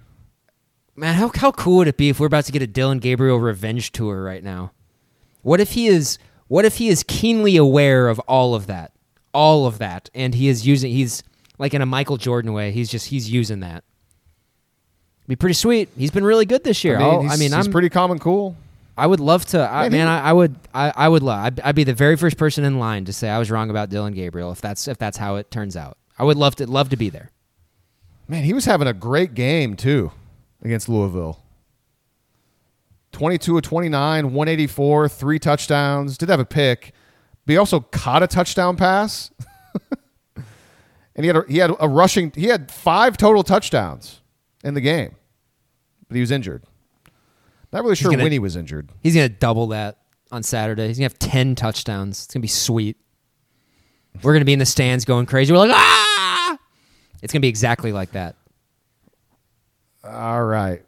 Man, 0.97 1.15
how 1.15 1.31
how 1.35 1.53
cool 1.53 1.79
would 1.79 1.89
it 1.89 1.97
be 1.97 2.09
if 2.09 2.21
we're 2.21 2.27
about 2.27 2.45
to 2.45 2.53
get 2.53 2.63
a 2.63 2.67
Dillon 2.67 2.99
Gabriel 2.99 3.39
revenge 3.39 3.93
tour 3.93 4.23
right 4.23 4.43
now? 4.43 4.73
What 5.43 5.61
if 5.61 5.73
he 5.73 5.87
is 5.87 6.19
what 6.49 6.65
if 6.65 6.79
he 6.79 6.89
is 6.89 7.03
keenly 7.03 7.57
aware 7.57 8.09
of 8.09 8.19
all 8.21 8.55
of 8.55 8.67
that? 8.69 8.93
All 9.33 9.67
of 9.67 9.79
that 9.79 10.11
and 10.15 10.35
he 10.35 10.49
is 10.49 10.67
using 10.67 10.93
he's 10.93 11.23
like 11.59 11.75
in 11.75 11.83
a 11.83 11.87
Michael 11.87 12.17
Jordan 12.17 12.53
way. 12.53 12.71
He's 12.71 12.89
just 12.89 13.09
he's 13.09 13.31
using 13.31 13.61
that. 13.61 13.85
Be 15.27 15.37
pretty 15.37 15.55
sweet. 15.55 15.89
He's 15.97 16.11
been 16.11 16.25
really 16.25 16.45
good 16.45 16.65
this 16.65 16.85
year. 16.85 16.99
I 16.99 17.01
mean, 17.01 17.23
he's, 17.23 17.33
I 17.33 17.37
mean, 17.37 17.53
he's 17.53 17.67
I'm 17.67 17.73
pretty 17.73 17.89
calm 17.89 18.11
and 18.11 18.21
cool. 18.21 18.57
I 18.97 19.07
would 19.07 19.21
love 19.21 19.45
to. 19.47 19.61
I, 19.61 19.89
Man, 19.89 20.07
I, 20.07 20.21
I 20.21 20.33
would. 20.33 20.57
I, 20.73 20.93
I 20.95 21.09
would 21.09 21.23
love. 21.23 21.45
I'd, 21.45 21.61
I'd 21.61 21.75
be 21.75 21.85
the 21.85 21.95
very 21.95 22.17
first 22.17 22.37
person 22.37 22.65
in 22.65 22.79
line 22.79 23.05
to 23.07 23.13
say 23.13 23.29
I 23.29 23.39
was 23.39 23.51
wrong 23.51 23.71
about 23.71 23.91
Dillon 23.91 24.15
Gabriel 24.15 24.53
if 24.53 24.61
that's 24.61 24.87
if 24.87 24.99
that's 24.99 25.17
how 25.17 25.37
it 25.37 25.51
turns 25.51 25.77
out. 25.77 25.99
I 26.19 26.25
would 26.25 26.37
love 26.37 26.55
to 26.57 26.71
love 26.71 26.91
to 26.91 26.97
be 26.97 27.11
there. 27.11 27.31
Man, 28.29 28.45
he 28.45 28.53
was 28.53 28.65
having 28.65 28.87
a 28.87 28.93
great 28.93 29.35
game 29.35 29.77
too 29.77 30.13
against 30.63 30.89
Louisville. 30.89 31.41
22 33.13 33.59
of 33.59 33.63
29, 33.63 34.25
184, 34.25 35.09
three 35.09 35.39
touchdowns. 35.39 36.19
Did 36.19 36.29
have 36.29 36.41
a 36.41 36.45
pick, 36.45 36.93
but 37.47 37.53
he 37.53 37.57
also 37.57 37.81
caught 37.81 38.23
a 38.23 38.27
touchdown 38.27 38.77
pass. 38.77 39.31
and 40.37 40.45
he 41.25 41.27
had 41.27 41.37
a, 41.37 41.45
he 41.49 41.59
had 41.59 41.71
a 41.79 41.89
rushing 41.89 42.33
he 42.35 42.47
had 42.47 42.71
five 42.71 43.17
total 43.17 43.43
touchdowns 43.43 44.21
in 44.63 44.75
the 44.75 44.81
game. 44.81 45.17
But 46.09 46.15
he 46.15 46.21
was 46.21 46.31
injured. 46.31 46.65
Not 47.75 47.83
really 47.83 47.97
sure 47.97 48.11
gonna- 48.11 48.23
when 48.23 48.33
he 48.33 48.39
was 48.39 48.57
injured. 48.57 48.91
He's 49.03 49.15
gonna 49.15 49.29
double 49.29 49.67
that 49.69 49.99
on 50.33 50.43
Saturday. 50.43 50.89
He's 50.89 50.97
gonna 50.97 51.07
have 51.07 51.19
ten 51.19 51.55
touchdowns. 51.55 52.25
It's 52.25 52.33
gonna 52.33 52.43
be 52.43 52.49
sweet. 52.49 52.97
We're 54.23 54.33
gonna 54.33 54.45
be 54.47 54.53
in 54.55 54.59
the 54.61 54.67
stands 54.67 55.05
going 55.05 55.27
crazy. 55.27 55.53
We're 55.53 55.59
like 55.59 55.73
ah. 55.73 56.59
It's 57.21 57.33
gonna 57.33 57.41
be 57.43 57.49
exactly 57.49 57.93
like 57.93 58.13
that. 58.13 58.37
All 60.05 60.45
right. 60.45 60.83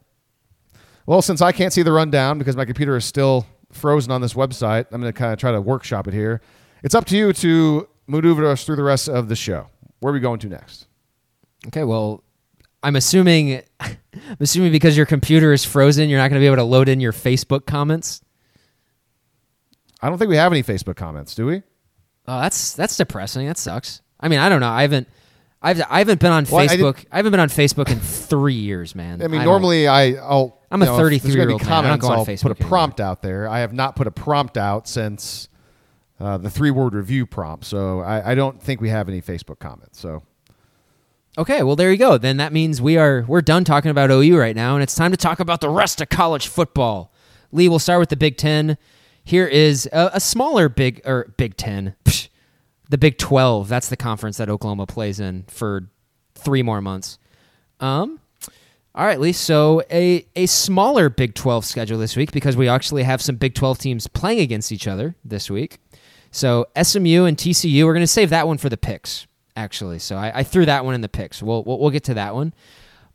Well, 1.07 1.21
since 1.21 1.41
I 1.41 1.51
can't 1.51 1.71
see 1.73 1.83
the 1.83 1.91
rundown 1.91 2.37
because 2.37 2.55
my 2.55 2.65
computer 2.65 2.95
is 2.95 3.05
still 3.05 3.45
frozen 3.71 4.11
on 4.11 4.21
this 4.21 4.33
website, 4.33 4.85
I'm 4.91 5.01
going 5.01 5.11
to 5.11 5.17
kind 5.17 5.31
of 5.31 5.39
try 5.39 5.53
to 5.53 5.61
workshop 5.61 6.07
it 6.07 6.13
here. 6.13 6.41
It's 6.83 6.93
up 6.93 7.05
to 7.05 7.17
you 7.17 7.31
to 7.33 7.87
maneuver 8.07 8.45
us 8.45 8.65
through 8.65 8.75
the 8.75 8.83
rest 8.83 9.07
of 9.07 9.29
the 9.29 9.35
show. 9.35 9.67
Where 10.01 10.11
are 10.11 10.13
we 10.13 10.19
going 10.19 10.39
to 10.39 10.49
next? 10.49 10.87
Okay, 11.67 11.85
well, 11.85 12.23
I'm 12.87 12.95
assuming, 12.95 13.61
I'm 13.81 13.97
assuming 14.39 14.71
because 14.71 14.95
your 14.95 15.05
computer 15.05 15.51
is 15.51 15.65
frozen, 15.65 16.07
you're 16.07 16.19
not 16.19 16.29
going 16.29 16.39
to 16.39 16.43
be 16.43 16.45
able 16.45 16.55
to 16.55 16.63
load 16.63 16.87
in 16.87 17.01
your 17.01 17.11
Facebook 17.11 17.65
comments. 17.65 18.21
I 20.01 20.07
don't 20.07 20.17
think 20.17 20.29
we 20.29 20.37
have 20.37 20.53
any 20.53 20.63
Facebook 20.63 20.95
comments, 20.95 21.35
do 21.35 21.47
we? 21.47 21.63
Oh, 22.29 22.39
that's 22.39 22.71
that's 22.75 22.95
depressing. 22.95 23.45
That 23.47 23.57
sucks. 23.57 24.01
I 24.21 24.29
mean, 24.29 24.39
I 24.39 24.47
don't 24.47 24.61
know. 24.61 24.69
I 24.69 24.83
haven't, 24.83 25.09
I've, 25.61 25.81
I 25.89 25.97
haven't 25.97 26.21
been 26.21 26.31
on 26.31 26.45
Well, 26.49 26.65
Facebook. 26.65 27.03
I, 27.11 27.17
haven't 27.17 27.31
been 27.31 27.41
on 27.41 27.49
Facebook 27.49 27.89
in 27.91 27.99
three 27.99 28.53
years, 28.53 28.95
man. 28.95 29.21
I 29.21 29.27
mean, 29.27 29.39
don't- 29.41 29.45
normally 29.47 29.89
I, 29.89 30.13
I'll. 30.13 30.61
I'm 30.71 30.81
a 30.81 30.85
you 30.85 30.91
know, 30.91 31.05
if 31.07 31.21
there's 31.23 31.35
gonna 31.35 31.47
be 31.47 31.53
33-year-old 31.55 31.61
man. 31.65 31.71
I 31.73 31.81
don't 31.89 31.99
comments, 31.99 32.05
go 32.07 32.11
on 32.13 32.19
I'll 32.19 32.25
Facebook 32.25 32.41
put 32.43 32.51
a 32.51 32.55
anymore. 32.55 32.69
prompt 32.69 33.01
out 33.01 33.21
there. 33.21 33.49
I 33.49 33.59
have 33.59 33.73
not 33.73 33.97
put 33.97 34.07
a 34.07 34.11
prompt 34.11 34.57
out 34.57 34.87
since 34.87 35.49
uh, 36.21 36.37
the 36.37 36.49
three 36.49 36.71
word 36.71 36.93
review 36.93 37.25
prompt, 37.25 37.65
so 37.65 37.99
I, 37.99 38.31
I 38.31 38.35
don't 38.35 38.61
think 38.63 38.79
we 38.79 38.87
have 38.87 39.09
any 39.09 39.21
Facebook 39.21 39.59
comments. 39.59 39.99
So 39.99 40.23
Okay, 41.37 41.61
well 41.61 41.75
there 41.75 41.91
you 41.91 41.97
go. 41.97 42.17
Then 42.17 42.37
that 42.37 42.51
means 42.51 42.81
we 42.81 42.97
are 42.97 43.23
we're 43.27 43.41
done 43.41 43.63
talking 43.63 43.91
about 43.91 44.09
OU 44.09 44.37
right 44.37 44.55
now, 44.55 44.73
and 44.75 44.81
it's 44.81 44.95
time 44.95 45.11
to 45.11 45.17
talk 45.17 45.39
about 45.39 45.61
the 45.61 45.69
rest 45.69 46.01
of 46.01 46.09
college 46.09 46.47
football. 46.47 47.13
Lee, 47.51 47.69
we'll 47.69 47.79
start 47.79 47.99
with 47.99 48.09
the 48.09 48.17
Big 48.17 48.37
Ten. 48.37 48.77
Here 49.23 49.45
is 49.45 49.87
a, 49.93 50.11
a 50.13 50.19
smaller 50.19 50.67
Big 50.67 51.01
or 51.05 51.33
Big 51.37 51.55
Ten, 51.55 51.95
Psh, 52.05 52.29
the 52.89 52.97
Big 52.97 53.19
Twelve. 53.19 53.67
That's 53.67 53.87
the 53.89 53.97
conference 53.97 54.37
that 54.37 54.49
Oklahoma 54.49 54.87
plays 54.87 55.19
in 55.19 55.43
for 55.47 55.89
three 56.33 56.63
more 56.63 56.81
months. 56.81 57.19
Um, 57.79 58.19
all 58.95 59.05
right, 59.05 59.19
Lee. 59.19 59.31
So 59.31 59.83
a 59.91 60.25
a 60.35 60.47
smaller 60.47 61.07
Big 61.07 61.35
Twelve 61.35 61.65
schedule 61.65 61.99
this 61.99 62.15
week 62.15 62.31
because 62.31 62.57
we 62.57 62.67
actually 62.67 63.03
have 63.03 63.21
some 63.21 63.35
Big 63.35 63.53
Twelve 63.53 63.77
teams 63.77 64.07
playing 64.07 64.39
against 64.39 64.71
each 64.71 64.87
other 64.87 65.15
this 65.23 65.51
week. 65.51 65.77
So 66.31 66.65
SMU 66.81 67.25
and 67.25 67.37
TCU, 67.37 67.85
we're 67.85 67.93
going 67.93 68.01
to 68.01 68.07
save 68.07 68.31
that 68.31 68.47
one 68.47 68.57
for 68.57 68.69
the 68.69 68.77
picks, 68.77 69.27
actually. 69.57 69.99
So 69.99 70.15
I, 70.15 70.39
I 70.39 70.43
threw 70.43 70.65
that 70.65 70.85
one 70.85 70.95
in 70.95 71.01
the 71.01 71.09
picks. 71.09 71.43
We'll, 71.43 71.63
we'll 71.63 71.79
we'll 71.79 71.89
get 71.89 72.05
to 72.05 72.13
that 72.13 72.33
one. 72.33 72.53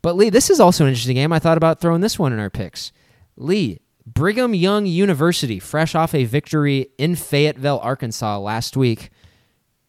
But 0.03 0.17
Lee, 0.17 0.29
this 0.31 0.51
is 0.51 0.61
also 0.61 0.85
an 0.85 0.89
interesting 0.89 1.15
game. 1.15 1.33
I 1.33 1.39
thought 1.39 1.57
about 1.57 1.81
throwing 1.81 2.01
this 2.01 2.19
one 2.19 2.33
in 2.33 2.39
our 2.39 2.51
picks. 2.51 2.93
Lee, 3.37 3.81
Brigham 4.05 4.53
Young 4.53 4.85
University, 4.85 5.59
fresh 5.59 5.95
off 5.95 6.15
a 6.15 6.25
victory 6.25 6.89
in 6.99 7.15
Fayetteville, 7.15 7.79
Arkansas 7.83 8.39
last 8.39 8.77
week, 8.77 9.11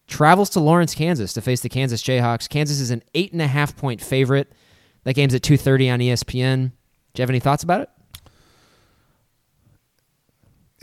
travels 0.08 0.50
to 0.52 0.60
Lawrence, 0.60 0.96
Kansas 0.96 1.34
to 1.34 1.42
face 1.42 1.62
the 1.62 1.70
Kansas 1.70 2.02
Jayhawks. 2.02 2.48
Kansas 2.48 2.80
is 2.80 2.92
an 2.92 3.04
eight 3.16 3.34
and 3.34 3.42
a 3.42 3.48
half 3.48 3.76
point 3.76 4.02
favorite. 4.02 4.54
That 5.04 5.16
game's 5.16 5.34
at 5.34 5.44
two 5.44 5.58
thirty 5.58 5.90
on 5.90 6.00
ESPN. 6.00 6.72
Do 7.14 7.20
you 7.20 7.24
have 7.24 7.30
any 7.30 7.40
thoughts 7.40 7.64
about 7.64 7.82
it? 7.82 7.90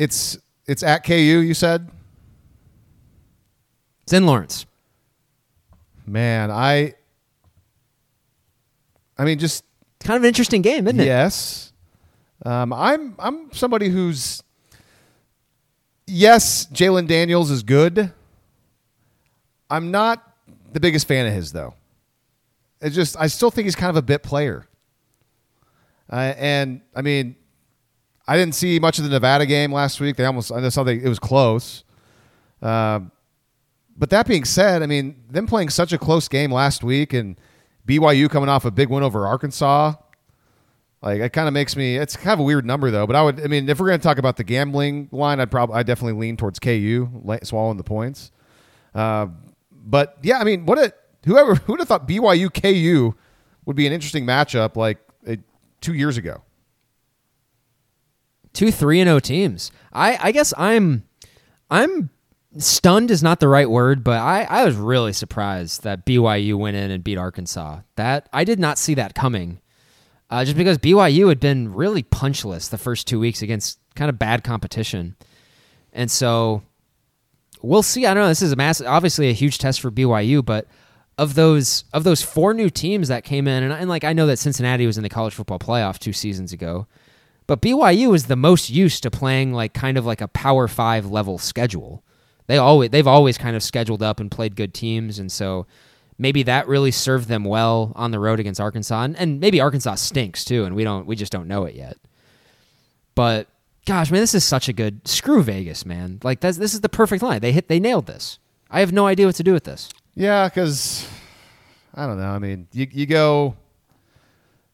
it's 0.00 0.38
it's 0.66 0.82
at 0.82 1.04
KU. 1.04 1.14
You 1.14 1.54
said, 1.54 1.90
It's 4.02 4.12
in 4.12 4.24
Lawrence. 4.26 4.64
Man, 6.10 6.50
I. 6.50 6.94
I 9.16 9.24
mean, 9.24 9.38
just 9.38 9.64
kind 10.00 10.16
of 10.16 10.24
an 10.24 10.28
interesting 10.28 10.60
game, 10.60 10.88
isn't 10.88 10.98
it? 10.98 11.06
Yes. 11.06 11.72
Um, 12.44 12.72
I'm 12.72 13.14
I'm 13.18 13.52
somebody 13.52 13.88
who's 13.88 14.42
yes, 16.06 16.66
Jalon 16.72 17.06
Daniels 17.06 17.50
is 17.50 17.62
good. 17.62 18.12
I'm 19.68 19.90
not 19.90 20.36
the 20.72 20.80
biggest 20.80 21.06
fan 21.06 21.26
of 21.26 21.32
his 21.32 21.52
though. 21.52 21.74
It's 22.80 22.96
just 22.96 23.16
I 23.18 23.28
still 23.28 23.50
think 23.50 23.66
he's 23.66 23.76
kind 23.76 23.90
of 23.90 23.96
a 23.96 24.02
bit 24.02 24.22
player. 24.22 24.66
Uh, 26.10 26.34
and 26.36 26.80
I 26.96 27.02
mean, 27.02 27.36
I 28.26 28.36
didn't 28.36 28.56
see 28.56 28.80
much 28.80 28.98
of 28.98 29.04
the 29.04 29.10
Nevada 29.10 29.46
game 29.46 29.72
last 29.72 30.00
week. 30.00 30.16
They 30.16 30.24
almost 30.24 30.50
I 30.50 30.66
saw 30.70 30.82
they, 30.82 30.96
it 30.96 31.08
was 31.08 31.20
close. 31.20 31.84
Um, 32.62 33.12
but 34.00 34.08
that 34.10 34.26
being 34.26 34.44
said, 34.44 34.82
I 34.82 34.86
mean, 34.86 35.22
them 35.28 35.46
playing 35.46 35.68
such 35.68 35.92
a 35.92 35.98
close 35.98 36.26
game 36.26 36.50
last 36.50 36.82
week 36.82 37.12
and 37.12 37.38
BYU 37.86 38.30
coming 38.30 38.48
off 38.48 38.64
a 38.64 38.70
big 38.70 38.88
win 38.88 39.02
over 39.02 39.26
Arkansas, 39.26 39.92
like 41.02 41.20
it 41.20 41.34
kind 41.34 41.46
of 41.48 41.54
makes 41.54 41.76
me. 41.76 41.96
It's 41.96 42.16
kind 42.16 42.32
of 42.32 42.40
a 42.40 42.42
weird 42.42 42.64
number 42.64 42.90
though. 42.90 43.06
But 43.06 43.14
I 43.14 43.22
would, 43.22 43.40
I 43.44 43.46
mean, 43.46 43.68
if 43.68 43.78
we're 43.78 43.88
going 43.88 44.00
to 44.00 44.02
talk 44.02 44.16
about 44.18 44.38
the 44.38 44.44
gambling 44.44 45.10
line, 45.12 45.38
I'd 45.38 45.50
probably, 45.50 45.76
I 45.76 45.82
definitely 45.82 46.18
lean 46.18 46.38
towards 46.38 46.58
KU 46.58 47.08
swallowing 47.42 47.76
the 47.76 47.84
points. 47.84 48.32
Uh, 48.94 49.26
but 49.70 50.16
yeah, 50.22 50.38
I 50.38 50.44
mean, 50.44 50.64
what 50.66 50.78
a 50.78 50.94
whoever 51.26 51.54
who 51.66 51.74
would 51.74 51.80
have 51.80 51.88
thought 51.88 52.08
BYU 52.08 52.48
KU 52.52 53.14
would 53.66 53.76
be 53.76 53.86
an 53.86 53.92
interesting 53.92 54.24
matchup 54.24 54.76
like 54.76 54.98
uh, 55.28 55.36
two 55.82 55.92
years 55.92 56.16
ago. 56.16 56.42
two 58.52 58.70
three 58.72 59.00
and 59.00 59.10
O 59.10 59.18
teams. 59.20 59.70
I 59.92 60.18
I 60.20 60.32
guess 60.32 60.54
I'm 60.56 61.04
I'm 61.70 62.10
stunned 62.58 63.10
is 63.10 63.22
not 63.22 63.40
the 63.40 63.48
right 63.48 63.70
word, 63.70 64.02
but 64.02 64.18
I 64.18 64.44
I 64.44 64.64
was 64.64 64.76
really 64.76 65.12
surprised 65.12 65.82
that 65.82 66.04
BYU 66.04 66.56
went 66.56 66.76
in 66.76 66.90
and 66.90 67.04
beat 67.04 67.18
Arkansas. 67.18 67.80
That 67.96 68.28
I 68.32 68.44
did 68.44 68.58
not 68.58 68.78
see 68.78 68.94
that 68.94 69.14
coming. 69.14 69.60
Uh, 70.28 70.44
just 70.44 70.56
because 70.56 70.78
BYU 70.78 71.28
had 71.28 71.40
been 71.40 71.74
really 71.74 72.04
punchless 72.04 72.68
the 72.68 72.78
first 72.78 73.08
two 73.08 73.18
weeks 73.18 73.42
against 73.42 73.80
kind 73.96 74.08
of 74.08 74.18
bad 74.18 74.44
competition, 74.44 75.16
and 75.92 76.10
so 76.10 76.62
we'll 77.62 77.82
see. 77.82 78.06
I 78.06 78.14
don't 78.14 78.22
know. 78.22 78.28
This 78.28 78.42
is 78.42 78.52
a 78.52 78.56
massive, 78.56 78.86
obviously 78.86 79.28
a 79.28 79.32
huge 79.32 79.58
test 79.58 79.80
for 79.80 79.90
BYU, 79.90 80.44
but 80.44 80.66
of 81.18 81.34
those 81.34 81.84
of 81.92 82.04
those 82.04 82.22
four 82.22 82.54
new 82.54 82.70
teams 82.70 83.08
that 83.08 83.24
came 83.24 83.48
in, 83.48 83.62
and, 83.64 83.72
and 83.72 83.88
like 83.88 84.04
I 84.04 84.12
know 84.12 84.26
that 84.26 84.38
Cincinnati 84.38 84.86
was 84.86 84.96
in 84.96 85.02
the 85.02 85.08
college 85.08 85.34
football 85.34 85.58
playoff 85.58 85.98
two 85.98 86.12
seasons 86.12 86.52
ago, 86.52 86.86
but 87.46 87.60
BYU 87.60 88.14
is 88.14 88.26
the 88.26 88.36
most 88.36 88.70
used 88.70 89.02
to 89.02 89.10
playing 89.10 89.52
like 89.52 89.74
kind 89.74 89.98
of 89.98 90.06
like 90.06 90.20
a 90.20 90.28
Power 90.28 90.68
Five 90.68 91.06
level 91.06 91.38
schedule. 91.38 92.04
They 92.50 92.58
always 92.58 92.90
they've 92.90 93.06
always 93.06 93.38
kind 93.38 93.54
of 93.54 93.62
scheduled 93.62 94.02
up 94.02 94.18
and 94.18 94.28
played 94.28 94.56
good 94.56 94.74
teams, 94.74 95.20
and 95.20 95.30
so 95.30 95.68
maybe 96.18 96.42
that 96.42 96.66
really 96.66 96.90
served 96.90 97.28
them 97.28 97.44
well 97.44 97.92
on 97.94 98.10
the 98.10 98.18
road 98.18 98.40
against 98.40 98.60
Arkansas, 98.60 99.04
and, 99.04 99.16
and 99.16 99.38
maybe 99.38 99.60
Arkansas 99.60 99.94
stinks 99.94 100.44
too, 100.44 100.64
and 100.64 100.74
we 100.74 100.82
don't 100.82 101.06
we 101.06 101.14
just 101.14 101.30
don't 101.30 101.46
know 101.46 101.64
it 101.64 101.76
yet. 101.76 101.96
But 103.14 103.46
gosh, 103.86 104.10
man, 104.10 104.20
this 104.20 104.34
is 104.34 104.42
such 104.42 104.68
a 104.68 104.72
good 104.72 105.06
screw 105.06 105.44
Vegas, 105.44 105.86
man. 105.86 106.18
Like 106.24 106.40
that's 106.40 106.58
this 106.58 106.74
is 106.74 106.80
the 106.80 106.88
perfect 106.88 107.22
line. 107.22 107.40
They 107.40 107.52
hit 107.52 107.68
they 107.68 107.78
nailed 107.78 108.06
this. 108.06 108.40
I 108.68 108.80
have 108.80 108.90
no 108.92 109.06
idea 109.06 109.26
what 109.26 109.36
to 109.36 109.44
do 109.44 109.52
with 109.52 109.62
this. 109.62 109.88
Yeah, 110.16 110.48
because 110.48 111.08
I 111.94 112.04
don't 112.04 112.18
know. 112.18 112.30
I 112.30 112.40
mean, 112.40 112.66
you 112.72 112.88
you 112.90 113.06
go 113.06 113.54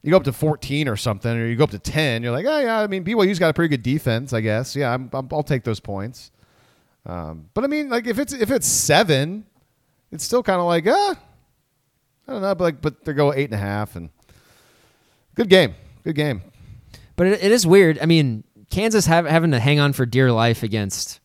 you 0.01 0.13
go 0.13 0.17
up 0.17 0.25
to 0.25 0.33
fourteen 0.33 0.89
or 0.89 0.97
something, 0.97 1.31
or 1.31 1.47
you 1.47 1.57
go 1.57 1.65
up 1.65 1.73
to 1.73 1.79
ten. 1.79 2.23
You're 2.23 2.33
like, 2.33 2.47
oh 2.47 2.59
yeah. 2.59 2.81
I 2.81 2.87
mean, 2.87 3.05
BYU's 3.05 3.39
got 3.39 3.51
a 3.51 3.53
pretty 3.53 3.69
good 3.69 3.83
defense, 3.83 4.33
I 4.33 4.41
guess. 4.41 4.75
Yeah, 4.75 4.95
I'm, 4.95 5.11
I'm, 5.13 5.29
I'll 5.31 5.43
take 5.43 5.65
those 5.65 5.79
points. 5.79 6.31
Um, 7.07 7.51
but 7.55 7.65
I 7.65 7.69
mean, 7.69 7.89
like 7.89 8.07
if 8.07 8.19
it's 8.19 8.33
if 8.33 8.51
it's 8.51 8.67
seven, 8.67 9.47
it's 10.11 10.25
still 10.25 10.43
kind 10.43 10.61
of 10.61 10.67
like 10.67 10.87
ah, 10.89 11.19
I 12.27 12.33
don't 12.33 12.43
know. 12.43 12.55
But 12.55 12.65
like, 12.65 12.83
but 12.83 13.05
they 13.05 13.13
go 13.13 13.33
eight 13.33 13.45
and 13.45 13.55
a 13.55 13.59
half, 13.59 13.95
and 13.95 14.11
good 15.35 15.49
game, 15.49 15.75
good 16.03 16.17
game. 16.17 16.43
But 17.15 17.29
it, 17.29 17.45
it 17.45 17.53
is 17.53 17.67
weird. 17.67 17.99
I 18.01 18.07
mean, 18.07 18.45
Kansas 18.71 19.07
have, 19.07 19.25
having 19.27 19.53
to 19.53 19.61
hang 19.61 19.81
on 19.81 19.93
for 19.93 20.05
dear 20.05 20.33
life 20.33 20.63
against 20.63 21.21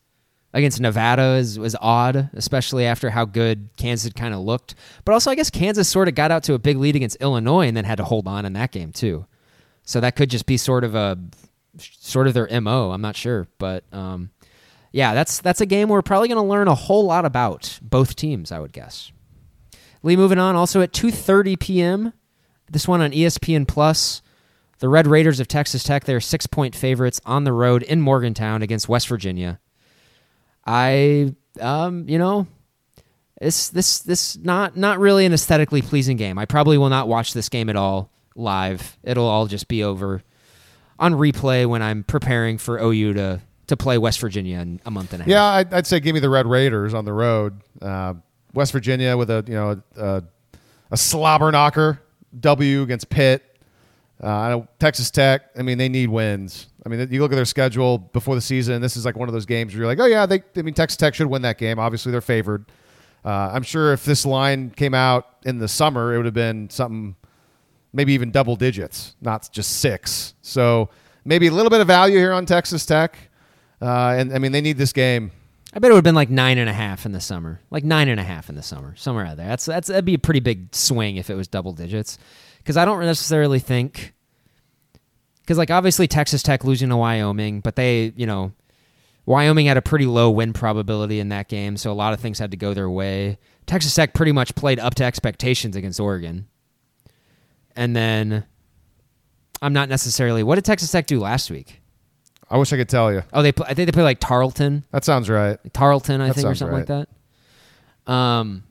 against 0.54 0.80
Nevada 0.80 1.34
is 1.34 1.58
was 1.58 1.74
odd, 1.80 2.30
especially 2.34 2.86
after 2.86 3.10
how 3.10 3.24
good 3.24 3.70
Kansas 3.76 4.12
kind 4.12 4.34
of 4.34 4.40
looked. 4.40 4.74
But 5.04 5.12
also, 5.12 5.30
I 5.30 5.34
guess 5.34 5.50
Kansas 5.50 5.88
sort 5.88 6.08
of 6.08 6.14
got 6.14 6.30
out 6.30 6.44
to 6.44 6.54
a 6.54 6.58
big 6.58 6.76
lead 6.76 6.94
against 6.94 7.16
Illinois 7.16 7.66
and 7.66 7.76
then 7.76 7.84
had 7.84 7.98
to 7.98 8.04
hold 8.04 8.28
on 8.28 8.44
in 8.44 8.52
that 8.52 8.70
game 8.70 8.92
too. 8.92 9.26
So 9.84 10.00
that 10.00 10.14
could 10.14 10.30
just 10.30 10.46
be 10.46 10.56
sort 10.56 10.84
of 10.84 10.94
a 10.94 11.18
sort 11.78 12.28
of 12.28 12.34
their 12.34 12.48
mo. 12.60 12.92
I'm 12.92 13.00
not 13.00 13.16
sure, 13.16 13.48
but 13.58 13.84
um, 13.92 14.30
yeah, 14.92 15.14
that's 15.14 15.40
that's 15.40 15.60
a 15.60 15.66
game 15.66 15.88
we're 15.88 16.02
probably 16.02 16.28
going 16.28 16.42
to 16.42 16.48
learn 16.48 16.68
a 16.68 16.74
whole 16.74 17.04
lot 17.04 17.24
about 17.24 17.78
both 17.82 18.14
teams. 18.14 18.52
I 18.52 18.60
would 18.60 18.72
guess. 18.72 19.10
Lee, 20.02 20.16
moving 20.16 20.38
on. 20.38 20.54
Also 20.54 20.80
at 20.82 20.92
2:30 20.92 21.58
p.m. 21.58 22.12
This 22.70 22.86
one 22.86 23.00
on 23.00 23.12
ESPN 23.12 23.66
Plus. 23.66 24.22
The 24.78 24.88
Red 24.88 25.06
Raiders 25.06 25.38
of 25.38 25.46
Texas 25.46 25.84
Tech. 25.84 26.04
They're 26.04 26.20
six-point 26.20 26.74
favorites 26.74 27.20
on 27.24 27.44
the 27.44 27.52
road 27.52 27.84
in 27.84 28.00
Morgantown 28.00 28.62
against 28.62 28.88
West 28.88 29.06
Virginia. 29.06 29.60
I, 30.66 31.36
um, 31.60 32.08
you 32.08 32.18
know, 32.18 32.48
this 33.40 33.68
this 33.68 34.00
this 34.00 34.36
not 34.38 34.76
not 34.76 34.98
really 34.98 35.24
an 35.24 35.32
aesthetically 35.32 35.82
pleasing 35.82 36.16
game. 36.16 36.36
I 36.36 36.46
probably 36.46 36.78
will 36.78 36.88
not 36.88 37.08
watch 37.08 37.32
this 37.32 37.48
game 37.48 37.68
at 37.68 37.76
all 37.76 38.10
live. 38.34 38.98
It'll 39.02 39.26
all 39.26 39.46
just 39.46 39.68
be 39.68 39.84
over 39.84 40.22
on 40.98 41.14
replay 41.14 41.66
when 41.66 41.82
I'm 41.82 42.04
preparing 42.04 42.58
for 42.58 42.78
OU 42.78 43.14
to 43.14 43.40
to 43.72 43.76
play 43.76 43.96
West 43.96 44.20
Virginia 44.20 44.60
in 44.60 44.80
a 44.84 44.90
month 44.90 45.14
and 45.14 45.22
a 45.22 45.24
half. 45.24 45.30
Yeah, 45.30 45.44
I'd, 45.44 45.72
I'd 45.72 45.86
say 45.86 45.98
give 45.98 46.12
me 46.14 46.20
the 46.20 46.28
Red 46.28 46.46
Raiders 46.46 46.92
on 46.92 47.04
the 47.06 47.12
road. 47.12 47.60
Uh, 47.80 48.14
West 48.52 48.72
Virginia 48.72 49.16
with 49.16 49.30
a 49.30 49.42
you 49.48 49.54
know 49.54 49.82
a, 49.96 50.22
a 50.90 50.96
slobber 50.96 51.50
knocker 51.50 52.02
W 52.38 52.82
against 52.82 53.08
Pitt. 53.08 53.42
Uh, 54.22 54.28
I 54.28 54.50
know 54.50 54.68
Texas 54.78 55.10
Tech. 55.10 55.42
I 55.58 55.62
mean, 55.62 55.78
they 55.78 55.88
need 55.88 56.10
wins. 56.10 56.68
I 56.84 56.90
mean, 56.90 57.08
you 57.10 57.20
look 57.20 57.32
at 57.32 57.36
their 57.36 57.44
schedule 57.44 57.98
before 57.98 58.34
the 58.34 58.40
season. 58.40 58.82
This 58.82 58.96
is 58.96 59.04
like 59.04 59.16
one 59.16 59.28
of 59.28 59.32
those 59.32 59.46
games 59.46 59.72
where 59.72 59.80
you're 59.80 59.86
like, 59.86 59.98
oh 60.00 60.06
yeah, 60.06 60.26
they. 60.26 60.42
I 60.56 60.62
mean, 60.62 60.74
Texas 60.74 60.98
Tech 60.98 61.14
should 61.14 61.26
win 61.26 61.42
that 61.42 61.56
game. 61.56 61.78
Obviously, 61.78 62.12
they're 62.12 62.20
favored. 62.20 62.66
Uh, 63.24 63.50
I'm 63.52 63.62
sure 63.62 63.92
if 63.92 64.04
this 64.04 64.26
line 64.26 64.70
came 64.70 64.94
out 64.94 65.36
in 65.44 65.58
the 65.58 65.68
summer, 65.68 66.12
it 66.12 66.18
would 66.18 66.26
have 66.26 66.34
been 66.34 66.68
something, 66.68 67.16
maybe 67.92 68.12
even 68.12 68.32
double 68.32 68.56
digits, 68.56 69.14
not 69.20 69.48
just 69.50 69.80
six. 69.80 70.34
So 70.42 70.90
maybe 71.24 71.46
a 71.46 71.52
little 71.52 71.70
bit 71.70 71.80
of 71.80 71.86
value 71.86 72.18
here 72.18 72.32
on 72.32 72.44
Texas 72.46 72.84
Tech. 72.84 73.16
Uh, 73.82 74.14
and 74.16 74.32
I 74.32 74.38
mean, 74.38 74.52
they 74.52 74.60
need 74.60 74.78
this 74.78 74.92
game. 74.92 75.32
I 75.74 75.80
bet 75.80 75.90
it 75.90 75.94
would 75.94 75.98
have 75.98 76.04
been 76.04 76.14
like 76.14 76.30
nine 76.30 76.58
and 76.58 76.70
a 76.70 76.72
half 76.72 77.04
in 77.04 77.12
the 77.12 77.20
summer, 77.20 77.60
like 77.70 77.82
nine 77.82 78.08
and 78.08 78.20
a 78.20 78.22
half 78.22 78.48
in 78.48 78.54
the 78.54 78.62
summer, 78.62 78.94
somewhere 78.94 79.26
out 79.26 79.38
there. 79.38 79.48
That's 79.48 79.64
that's 79.64 79.88
that'd 79.88 80.04
be 80.04 80.14
a 80.14 80.18
pretty 80.18 80.40
big 80.40 80.72
swing 80.74 81.16
if 81.16 81.30
it 81.30 81.34
was 81.34 81.48
double 81.48 81.72
digits, 81.72 82.18
because 82.58 82.76
I 82.76 82.84
don't 82.84 83.00
necessarily 83.00 83.58
think, 83.58 84.14
because 85.40 85.58
like 85.58 85.70
obviously 85.70 86.06
Texas 86.06 86.42
Tech 86.42 86.62
losing 86.62 86.90
to 86.90 86.96
Wyoming, 86.96 87.60
but 87.60 87.74
they 87.74 88.12
you 88.16 88.26
know, 88.26 88.52
Wyoming 89.26 89.66
had 89.66 89.78
a 89.78 89.82
pretty 89.82 90.06
low 90.06 90.30
win 90.30 90.52
probability 90.52 91.18
in 91.18 91.30
that 91.30 91.48
game, 91.48 91.76
so 91.76 91.90
a 91.90 91.94
lot 91.94 92.12
of 92.12 92.20
things 92.20 92.38
had 92.38 92.52
to 92.52 92.56
go 92.56 92.74
their 92.74 92.90
way. 92.90 93.38
Texas 93.66 93.94
Tech 93.94 94.14
pretty 94.14 94.32
much 94.32 94.54
played 94.54 94.78
up 94.78 94.94
to 94.96 95.04
expectations 95.04 95.74
against 95.74 95.98
Oregon, 95.98 96.46
and 97.74 97.96
then 97.96 98.44
I'm 99.60 99.72
not 99.72 99.88
necessarily. 99.88 100.44
What 100.44 100.56
did 100.56 100.66
Texas 100.66 100.92
Tech 100.92 101.06
do 101.06 101.18
last 101.18 101.50
week? 101.50 101.81
I 102.52 102.58
wish 102.58 102.72
I 102.72 102.76
could 102.76 102.88
tell 102.88 103.12
you. 103.12 103.22
Oh, 103.32 103.42
they 103.42 103.50
pl- 103.50 103.64
I 103.68 103.74
think 103.74 103.86
they 103.86 103.92
played 103.92 104.04
like 104.04 104.20
Tarleton. 104.20 104.84
That 104.92 105.04
sounds 105.04 105.28
right. 105.30 105.58
Tarleton, 105.72 106.20
I 106.20 106.28
That 106.28 106.34
think, 106.34 106.44
or 106.44 106.48
sounds 106.54 106.58
something 106.60 106.78
like 106.78 106.88
right. 106.88 107.08
that. 108.06 108.12
Um, 108.12 108.64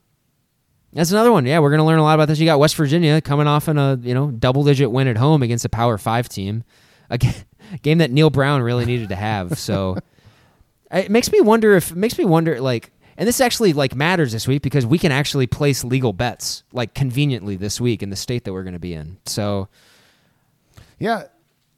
that's 0.93 1.11
another 1.11 1.31
one. 1.31 1.45
Yeah, 1.45 1.59
we're 1.59 1.71
gonna 1.71 1.85
learn 1.85 1.99
a 1.99 2.03
lot 2.03 2.13
about 2.15 2.27
this. 2.27 2.37
You 2.39 2.45
got 2.45 2.59
West 2.59 2.75
Virginia 2.75 3.21
coming 3.21 3.47
off 3.47 3.67
in 3.67 3.77
a 3.77 3.97
you 4.01 4.13
know 4.13 4.29
double 4.31 4.63
digit 4.63 4.91
win 4.91 5.07
at 5.07 5.17
home 5.17 5.41
against 5.41 5.65
a 5.65 5.69
Power 5.69 5.97
Five 5.97 6.29
team, 6.29 6.63
a 7.09 7.17
game 7.81 7.97
that 7.97 8.11
Neal 8.11 8.29
Brown 8.29 8.61
really 8.61 8.85
needed 8.85 9.09
to 9.09 9.15
have. 9.15 9.57
So 9.57 9.97
it 10.91 11.09
makes 11.09 11.31
me 11.31 11.41
wonder 11.41 11.75
if 11.75 11.91
it 11.91 11.97
makes 11.97 12.17
me 12.17 12.25
wonder 12.25 12.61
like. 12.61 12.91
And 13.17 13.27
this 13.27 13.41
actually 13.41 13.73
like 13.73 13.93
matters 13.93 14.31
this 14.31 14.47
week 14.47 14.63
because 14.63 14.85
we 14.85 14.97
can 14.97 15.11
actually 15.11 15.45
place 15.45 15.83
legal 15.83 16.11
bets 16.11 16.63
like 16.73 16.95
conveniently 16.95 17.55
this 17.55 17.79
week 17.79 18.01
in 18.01 18.09
the 18.09 18.15
state 18.15 18.45
that 18.45 18.53
we're 18.53 18.63
going 18.63 18.73
to 18.73 18.79
be 18.79 18.93
in. 18.93 19.17
So 19.25 19.67
Yeah. 20.97 21.23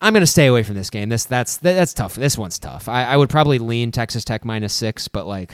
I'm 0.03 0.13
going 0.13 0.21
to 0.21 0.27
stay 0.27 0.47
away 0.47 0.63
from 0.63 0.75
this 0.75 0.89
game. 0.89 1.09
This 1.09 1.23
that's 1.23 1.57
that, 1.57 1.73
that's 1.73 1.93
tough. 1.93 2.15
This 2.15 2.37
one's 2.37 2.59
tough. 2.59 2.89
I, 2.89 3.05
I 3.05 3.17
would 3.17 3.29
probably 3.29 3.57
lean 3.57 3.91
Texas 3.91 4.25
Tech 4.25 4.43
minus 4.43 4.73
six, 4.73 5.07
but 5.07 5.25
like 5.25 5.53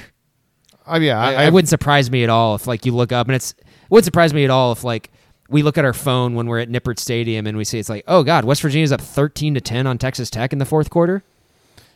I 0.88 0.97
yeah. 0.97 1.19
I, 1.19 1.34
I, 1.34 1.43
it 1.45 1.53
wouldn't 1.53 1.69
surprise 1.69 2.09
me 2.09 2.23
at 2.23 2.30
all 2.30 2.55
if 2.55 2.65
like 2.65 2.85
you 2.85 2.95
look 2.95 3.11
up 3.11 3.27
and 3.27 3.35
it's 3.35 3.51
it 3.51 3.65
wouldn't 3.91 4.05
surprise 4.05 4.34
me 4.34 4.43
at 4.43 4.49
all 4.49 4.71
if 4.71 4.84
like 4.84 5.11
we 5.49 5.61
look 5.61 5.77
at 5.77 5.85
our 5.85 5.93
phone 5.93 6.34
when 6.34 6.47
we're 6.47 6.59
at 6.59 6.69
Nippert 6.69 6.97
Stadium 6.99 7.45
and 7.45 7.57
we 7.57 7.63
see 7.63 7.77
it's 7.77 7.89
like 7.89 8.03
oh 8.07 8.23
god 8.23 8.43
West 8.43 8.61
Virginia's 8.61 8.91
up 8.91 9.01
thirteen 9.01 9.53
to 9.53 9.61
ten 9.61 9.85
on 9.85 9.99
Texas 9.99 10.30
Tech 10.31 10.51
in 10.51 10.59
the 10.59 10.65
fourth 10.65 10.89
quarter. 10.89 11.23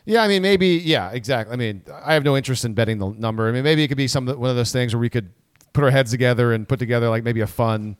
Yeah, 0.06 0.22
I 0.22 0.28
mean, 0.28 0.42
maybe. 0.42 0.68
Yeah, 0.68 1.10
exactly. 1.10 1.54
I 1.54 1.56
mean, 1.56 1.82
I 2.04 2.12
have 2.14 2.24
no 2.24 2.36
interest 2.36 2.64
in 2.64 2.74
betting 2.74 2.98
the 2.98 3.08
number. 3.08 3.48
I 3.48 3.52
mean, 3.52 3.64
maybe 3.64 3.82
it 3.82 3.88
could 3.88 3.96
be 3.96 4.06
some 4.06 4.26
one 4.26 4.50
of 4.50 4.56
those 4.56 4.70
things 4.70 4.94
where 4.94 5.00
we 5.00 5.08
could 5.08 5.30
put 5.72 5.82
our 5.82 5.90
heads 5.90 6.10
together 6.10 6.52
and 6.52 6.68
put 6.68 6.78
together 6.78 7.08
like 7.08 7.24
maybe 7.24 7.40
a 7.40 7.46
fun, 7.46 7.96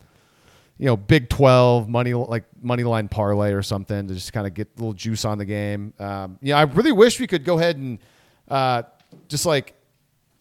you 0.77 0.85
know, 0.85 0.97
Big 0.97 1.29
Twelve 1.29 1.87
money 1.87 2.13
like 2.13 2.43
money 2.61 2.83
line 2.83 3.07
parlay 3.07 3.53
or 3.53 3.61
something 3.61 4.07
to 4.07 4.13
just 4.13 4.33
kind 4.33 4.45
of 4.45 4.53
get 4.53 4.67
a 4.75 4.79
little 4.79 4.93
juice 4.93 5.25
on 5.25 5.37
the 5.37 5.45
game. 5.45 5.93
Um, 5.99 6.37
yeah, 6.41 6.57
I 6.57 6.63
really 6.63 6.91
wish 6.91 7.19
we 7.19 7.27
could 7.27 7.45
go 7.45 7.57
ahead 7.57 7.77
and 7.77 7.99
uh, 8.49 8.83
just 9.27 9.45
like 9.45 9.75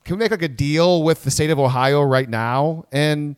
can 0.04 0.16
we 0.16 0.18
make 0.20 0.30
like 0.30 0.42
a 0.42 0.48
deal 0.48 1.02
with 1.02 1.24
the 1.24 1.30
state 1.30 1.50
of 1.50 1.58
Ohio 1.58 2.02
right 2.02 2.28
now 2.28 2.84
and 2.92 3.36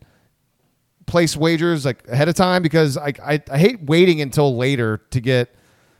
place 1.05 1.37
wagers 1.37 1.85
like 1.85 2.05
ahead 2.09 2.27
of 2.27 2.35
time 2.35 2.61
because 2.61 2.97
I, 2.97 3.13
I, 3.23 3.41
I 3.49 3.57
hate 3.57 3.81
waiting 3.83 4.21
until 4.21 4.55
later 4.55 4.97
to 5.11 5.21
get 5.21 5.55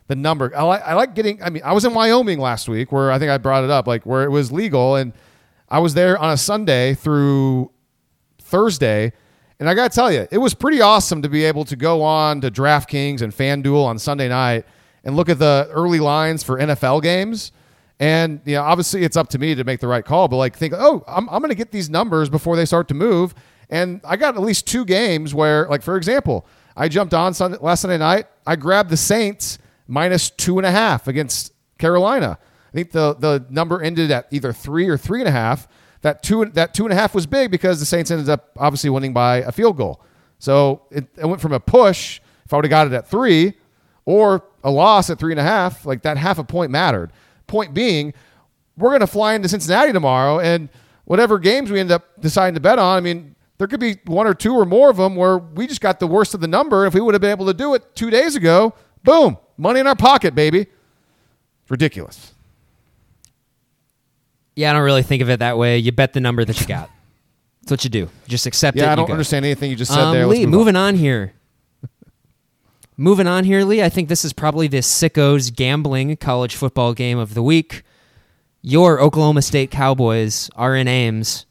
the 0.06 0.14
number. 0.14 0.54
I 0.54 0.62
like, 0.62 0.82
I 0.82 0.94
like 0.94 1.14
getting, 1.14 1.42
I 1.42 1.48
mean, 1.48 1.62
I 1.64 1.72
was 1.72 1.86
in 1.86 1.94
Wyoming 1.94 2.38
last 2.38 2.68
week 2.68 2.92
where 2.92 3.10
I 3.10 3.18
think 3.18 3.30
I 3.30 3.38
brought 3.38 3.64
it 3.64 3.70
up, 3.70 3.86
like 3.86 4.04
where 4.04 4.24
it 4.24 4.30
was 4.30 4.52
legal. 4.52 4.96
And 4.96 5.14
I 5.70 5.78
was 5.78 5.94
there 5.94 6.18
on 6.18 6.30
a 6.30 6.36
Sunday 6.36 6.94
through 6.94 7.70
Thursday. 8.38 9.12
And 9.60 9.68
I 9.68 9.74
got 9.74 9.90
to 9.90 9.94
tell 9.94 10.12
you, 10.12 10.28
it 10.30 10.38
was 10.38 10.54
pretty 10.54 10.80
awesome 10.80 11.22
to 11.22 11.28
be 11.28 11.44
able 11.44 11.64
to 11.64 11.76
go 11.76 12.02
on 12.02 12.40
to 12.42 12.50
DraftKings 12.50 13.22
and 13.22 13.32
FanDuel 13.32 13.84
on 13.84 13.98
Sunday 13.98 14.28
night 14.28 14.64
and 15.02 15.16
look 15.16 15.28
at 15.28 15.38
the 15.38 15.68
early 15.72 15.98
lines 15.98 16.42
for 16.42 16.58
NFL 16.58 17.02
games. 17.02 17.50
And 17.98 18.40
you 18.44 18.54
know, 18.54 18.62
obviously, 18.62 19.02
it's 19.02 19.16
up 19.16 19.28
to 19.30 19.38
me 19.38 19.56
to 19.56 19.64
make 19.64 19.80
the 19.80 19.88
right 19.88 20.04
call. 20.04 20.28
But 20.28 20.36
like, 20.36 20.56
think, 20.56 20.74
oh, 20.76 21.02
I'm, 21.08 21.28
I'm 21.28 21.40
going 21.40 21.50
to 21.50 21.56
get 21.56 21.72
these 21.72 21.90
numbers 21.90 22.28
before 22.28 22.54
they 22.54 22.64
start 22.64 22.86
to 22.88 22.94
move. 22.94 23.34
And 23.70 24.00
I 24.04 24.16
got 24.16 24.36
at 24.36 24.40
least 24.40 24.66
two 24.66 24.84
games 24.84 25.34
where, 25.34 25.66
like, 25.68 25.82
for 25.82 25.96
example, 25.96 26.46
I 26.76 26.88
jumped 26.88 27.12
on 27.12 27.34
Sunday, 27.34 27.58
last 27.60 27.80
Sunday 27.80 27.98
night. 27.98 28.26
I 28.46 28.54
grabbed 28.54 28.90
the 28.90 28.96
Saints 28.96 29.58
minus 29.88 30.30
two 30.30 30.58
and 30.58 30.66
a 30.66 30.70
half 30.70 31.08
against 31.08 31.52
Carolina. 31.78 32.38
I 32.40 32.72
think 32.72 32.92
the 32.92 33.14
the 33.14 33.44
number 33.50 33.82
ended 33.82 34.10
at 34.12 34.28
either 34.30 34.52
three 34.52 34.88
or 34.88 34.96
three 34.96 35.20
and 35.20 35.28
a 35.28 35.32
half. 35.32 35.66
That 36.02 36.22
two 36.22 36.44
that 36.46 36.74
two 36.74 36.84
and 36.84 36.92
a 36.92 36.96
half 36.96 37.14
was 37.14 37.26
big 37.26 37.50
because 37.50 37.80
the 37.80 37.86
Saints 37.86 38.10
ended 38.10 38.28
up 38.28 38.50
obviously 38.56 38.90
winning 38.90 39.12
by 39.12 39.38
a 39.38 39.52
field 39.52 39.76
goal. 39.76 40.00
So 40.38 40.82
it, 40.90 41.06
it 41.16 41.26
went 41.26 41.40
from 41.40 41.52
a 41.52 41.60
push 41.60 42.20
if 42.44 42.52
I 42.52 42.56
would 42.56 42.64
have 42.64 42.70
got 42.70 42.86
it 42.86 42.92
at 42.94 43.06
three, 43.08 43.54
or 44.04 44.42
a 44.64 44.70
loss 44.70 45.10
at 45.10 45.18
three 45.18 45.32
and 45.32 45.40
a 45.40 45.44
half. 45.44 45.84
Like 45.84 46.02
that 46.02 46.16
half 46.16 46.38
a 46.38 46.44
point 46.44 46.70
mattered. 46.70 47.12
Point 47.46 47.74
being, 47.74 48.14
we're 48.76 48.90
going 48.90 49.00
to 49.00 49.06
fly 49.06 49.34
into 49.34 49.48
Cincinnati 49.48 49.92
tomorrow, 49.92 50.40
and 50.40 50.68
whatever 51.04 51.38
games 51.38 51.70
we 51.70 51.80
end 51.80 51.90
up 51.90 52.20
deciding 52.20 52.54
to 52.54 52.60
bet 52.60 52.78
on, 52.78 52.96
I 52.96 53.00
mean, 53.00 53.34
there 53.58 53.66
could 53.66 53.80
be 53.80 53.98
one 54.06 54.26
or 54.26 54.34
two 54.34 54.54
or 54.54 54.64
more 54.64 54.88
of 54.88 54.96
them 54.96 55.16
where 55.16 55.38
we 55.38 55.66
just 55.66 55.80
got 55.80 56.00
the 56.00 56.06
worst 56.06 56.32
of 56.32 56.40
the 56.40 56.46
number. 56.46 56.86
If 56.86 56.94
we 56.94 57.00
would 57.00 57.14
have 57.14 57.20
been 57.20 57.32
able 57.32 57.46
to 57.46 57.54
do 57.54 57.74
it 57.74 57.94
two 57.94 58.08
days 58.08 58.36
ago, 58.36 58.74
boom, 59.02 59.36
money 59.56 59.80
in 59.80 59.86
our 59.86 59.96
pocket, 59.96 60.34
baby. 60.34 60.68
Ridiculous. 61.68 62.34
Yeah, 64.58 64.70
I 64.70 64.72
don't 64.72 64.82
really 64.82 65.02
think 65.04 65.22
of 65.22 65.30
it 65.30 65.38
that 65.38 65.56
way. 65.56 65.78
You 65.78 65.92
bet 65.92 66.12
the 66.14 66.20
number 66.20 66.44
that 66.44 66.60
you 66.60 66.66
got. 66.66 66.90
That's 67.62 67.70
what 67.70 67.84
you 67.84 67.90
do. 67.90 67.98
You 67.98 68.08
just 68.26 68.44
accept 68.46 68.76
it. 68.76 68.80
Yeah, 68.80 68.88
I 68.88 68.90
you 68.90 68.96
don't 68.96 69.06
go. 69.06 69.12
understand 69.12 69.44
anything 69.44 69.70
you 69.70 69.76
just 69.76 69.92
said 69.92 70.00
Um, 70.02 70.12
there. 70.14 70.26
Let's 70.26 70.38
Lee, 70.40 70.46
move 70.46 70.54
on. 70.54 70.58
moving 70.58 70.76
on 70.76 70.94
here. 70.96 71.32
moving 72.96 73.26
on 73.26 73.44
here, 73.44 73.62
Lee. 73.64 73.82
I 73.82 73.88
think 73.88 74.08
this 74.08 74.24
is 74.24 74.32
probably 74.32 74.66
the 74.68 74.78
sickos 74.78 75.54
gambling 75.54 76.16
college 76.16 76.56
football 76.56 76.92
game 76.94 77.18
of 77.18 77.34
the 77.34 77.42
week. 77.42 77.82
Your 78.62 79.00
Oklahoma 79.00 79.42
State 79.42 79.70
Cowboys 79.70 80.50
are 80.56 80.74
in 80.74 80.88
Ames 80.88 81.46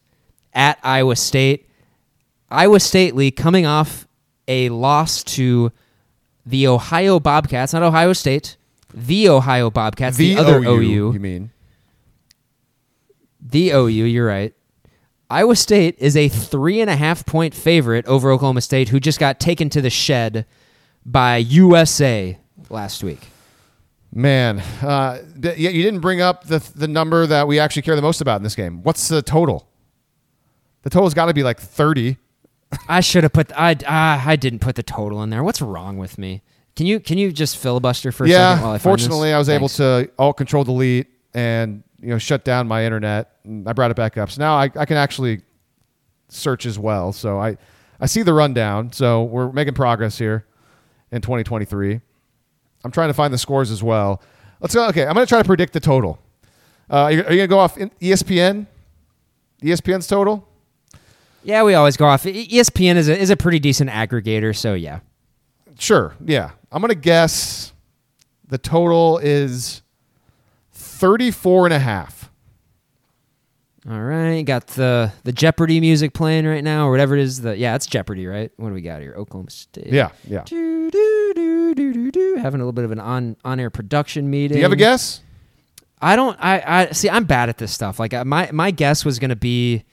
at 0.53 0.77
Iowa 0.83 1.15
State. 1.15 1.69
Iowa 2.49 2.79
State, 2.79 3.15
Lee, 3.15 3.31
coming 3.31 3.65
off 3.65 4.07
a 4.47 4.69
loss 4.69 5.23
to 5.23 5.71
the 6.45 6.67
Ohio 6.67 7.19
Bobcats, 7.19 7.73
not 7.73 7.83
Ohio 7.83 8.13
State, 8.13 8.57
the 8.93 9.29
Ohio 9.29 9.69
Bobcats, 9.69 10.17
the, 10.17 10.37
other 10.37 10.59
OU. 10.59 11.13
you 11.13 11.19
mean? 11.19 11.51
The 13.49 13.71
OU, 13.71 13.87
you're 13.87 14.27
right. 14.27 14.53
Iowa 15.29 15.55
State 15.55 15.95
is 15.99 16.17
a 16.17 16.27
three 16.27 16.81
and 16.81 16.89
a 16.89 16.95
half 16.95 17.25
point 17.25 17.53
favorite 17.53 18.05
over 18.05 18.31
Oklahoma 18.31 18.61
State, 18.61 18.89
who 18.89 18.99
just 18.99 19.19
got 19.19 19.39
taken 19.39 19.69
to 19.71 19.81
the 19.81 19.89
shed 19.89 20.45
by 21.05 21.37
USA 21.37 22.37
last 22.69 23.03
week. 23.03 23.27
Man, 24.13 24.59
uh, 24.81 25.21
th- 25.41 25.57
you 25.57 25.83
didn't 25.83 25.99
bring 25.99 26.21
up 26.21 26.45
the 26.45 26.59
the 26.75 26.87
number 26.87 27.25
that 27.25 27.47
we 27.47 27.59
actually 27.59 27.81
care 27.81 27.95
the 27.95 28.01
most 28.01 28.21
about 28.21 28.37
in 28.37 28.43
this 28.43 28.55
game. 28.55 28.83
What's 28.83 29.07
the 29.07 29.21
total? 29.21 29.67
The 30.83 30.89
total's 30.89 31.13
got 31.13 31.25
to 31.25 31.33
be 31.33 31.43
like 31.43 31.59
thirty. 31.59 32.17
I 32.89 33.01
should 33.01 33.23
have 33.23 33.33
put. 33.33 33.51
I 33.57 33.75
ah, 33.85 34.23
I 34.25 34.35
didn't 34.35 34.59
put 34.59 34.75
the 34.75 34.83
total 34.83 35.23
in 35.23 35.29
there. 35.29 35.43
What's 35.43 35.61
wrong 35.61 35.97
with 35.97 36.17
me? 36.17 36.41
Can 36.75 36.85
you 36.85 36.99
can 36.99 37.17
you 37.17 37.31
just 37.31 37.57
filibuster 37.57 38.11
for 38.11 38.25
a 38.25 38.27
second 38.27 38.61
while 38.61 38.71
yeah, 38.71 38.75
I 38.75 38.77
find 38.77 38.81
fortunately? 38.81 39.33
I 39.33 39.37
was 39.37 39.49
able 39.49 39.69
to 39.69 40.09
alt 40.17 40.37
control 40.37 40.63
delete 40.63 41.07
and 41.33 41.83
you 41.99 42.09
know 42.09 42.17
shut 42.17 42.43
down 42.43 42.67
my 42.67 42.85
internet. 42.85 43.37
And 43.43 43.67
I 43.67 43.73
brought 43.73 43.91
it 43.91 43.97
back 43.97 44.17
up, 44.17 44.31
so 44.31 44.41
now 44.41 44.55
I, 44.55 44.69
I 44.75 44.85
can 44.85 44.97
actually 44.97 45.41
search 46.29 46.65
as 46.65 46.77
well. 46.77 47.11
So 47.11 47.39
I 47.39 47.57
I 47.99 48.05
see 48.05 48.21
the 48.21 48.33
rundown. 48.33 48.91
So 48.91 49.23
we're 49.23 49.51
making 49.51 49.73
progress 49.73 50.17
here 50.17 50.45
in 51.11 51.21
2023. 51.21 52.01
I'm 52.83 52.91
trying 52.91 53.09
to 53.09 53.13
find 53.13 53.33
the 53.33 53.37
scores 53.37 53.71
as 53.71 53.81
well. 53.81 54.21
Let's 54.59 54.73
go. 54.73 54.87
Okay, 54.89 55.05
I'm 55.05 55.13
going 55.13 55.25
to 55.25 55.29
try 55.29 55.41
to 55.41 55.47
predict 55.47 55.73
the 55.73 55.79
total. 55.79 56.19
Uh, 56.89 56.95
are 56.95 57.11
you, 57.11 57.17
you 57.17 57.23
going 57.23 57.39
to 57.39 57.47
go 57.47 57.59
off 57.59 57.75
ESPN? 57.75 58.65
ESPN's 59.61 60.07
total? 60.07 60.47
Yeah, 61.43 61.63
we 61.63 61.73
always 61.73 61.97
go 61.97 62.05
off. 62.05 62.23
ESPN 62.23 62.95
is 62.95 63.09
a, 63.09 63.17
is 63.17 63.29
a 63.29 63.37
pretty 63.37 63.59
decent 63.59 63.89
aggregator, 63.89 64.55
so 64.55 64.73
yeah. 64.73 64.99
Sure. 65.79 66.15
Yeah. 66.23 66.51
I'm 66.71 66.81
going 66.81 66.89
to 66.89 66.95
guess 66.95 67.73
the 68.47 68.57
total 68.57 69.17
is 69.19 69.81
34 70.97 71.67
and 71.67 71.73
a 71.73 71.79
half. 71.79 72.31
All 73.89 74.01
right, 74.01 74.41
got 74.41 74.67
the 74.67 75.13
the 75.23 75.31
Jeopardy 75.31 75.79
music 75.79 76.13
playing 76.13 76.45
right 76.45 76.63
now, 76.63 76.87
or 76.87 76.91
whatever 76.91 77.15
it 77.15 77.21
is. 77.21 77.39
The 77.39 77.55
yeah, 77.55 77.73
it's 77.75 77.85
Jeopardy, 77.85 78.27
right? 78.27 78.51
What 78.57 78.67
do 78.67 78.73
we 78.73 78.81
got 78.81 79.01
here? 79.01 79.13
Oklahoma 79.15 79.49
State. 79.49 79.87
Yeah. 79.87 80.09
Yeah. 80.27 80.43
Do, 80.43 80.91
do, 80.91 81.33
do, 81.33 81.73
do, 81.75 81.93
do, 81.93 82.11
do. 82.11 82.35
Having 82.35 82.59
a 82.59 82.63
little 82.63 82.73
bit 82.73 82.83
of 82.83 82.91
an 82.91 82.99
on 82.99 83.37
on 83.45 83.61
air 83.61 83.69
production 83.69 84.29
meeting. 84.29 84.55
Do 84.55 84.57
you 84.57 84.63
have 84.63 84.73
a 84.73 84.75
guess? 84.75 85.21
I 86.01 86.17
don't. 86.17 86.37
I, 86.41 86.61
I 86.65 86.91
see. 86.91 87.09
I'm 87.09 87.23
bad 87.23 87.47
at 87.47 87.59
this 87.59 87.71
stuff. 87.71 87.97
Like 87.97 88.13
uh, 88.13 88.25
my 88.25 88.49
my 88.51 88.71
guess 88.71 89.05
was 89.05 89.19
gonna 89.19 89.37
be, 89.37 89.85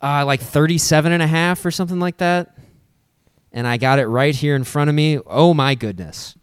uh, 0.00 0.24
like 0.24 0.40
37 0.40 1.12
and 1.12 1.22
a 1.22 1.26
half 1.26 1.66
or 1.66 1.70
something 1.70 2.00
like 2.00 2.16
that, 2.16 2.56
and 3.52 3.66
I 3.66 3.76
got 3.76 3.98
it 3.98 4.06
right 4.06 4.34
here 4.34 4.56
in 4.56 4.64
front 4.64 4.88
of 4.88 4.96
me. 4.96 5.18
Oh 5.26 5.52
my 5.52 5.74
goodness. 5.74 6.34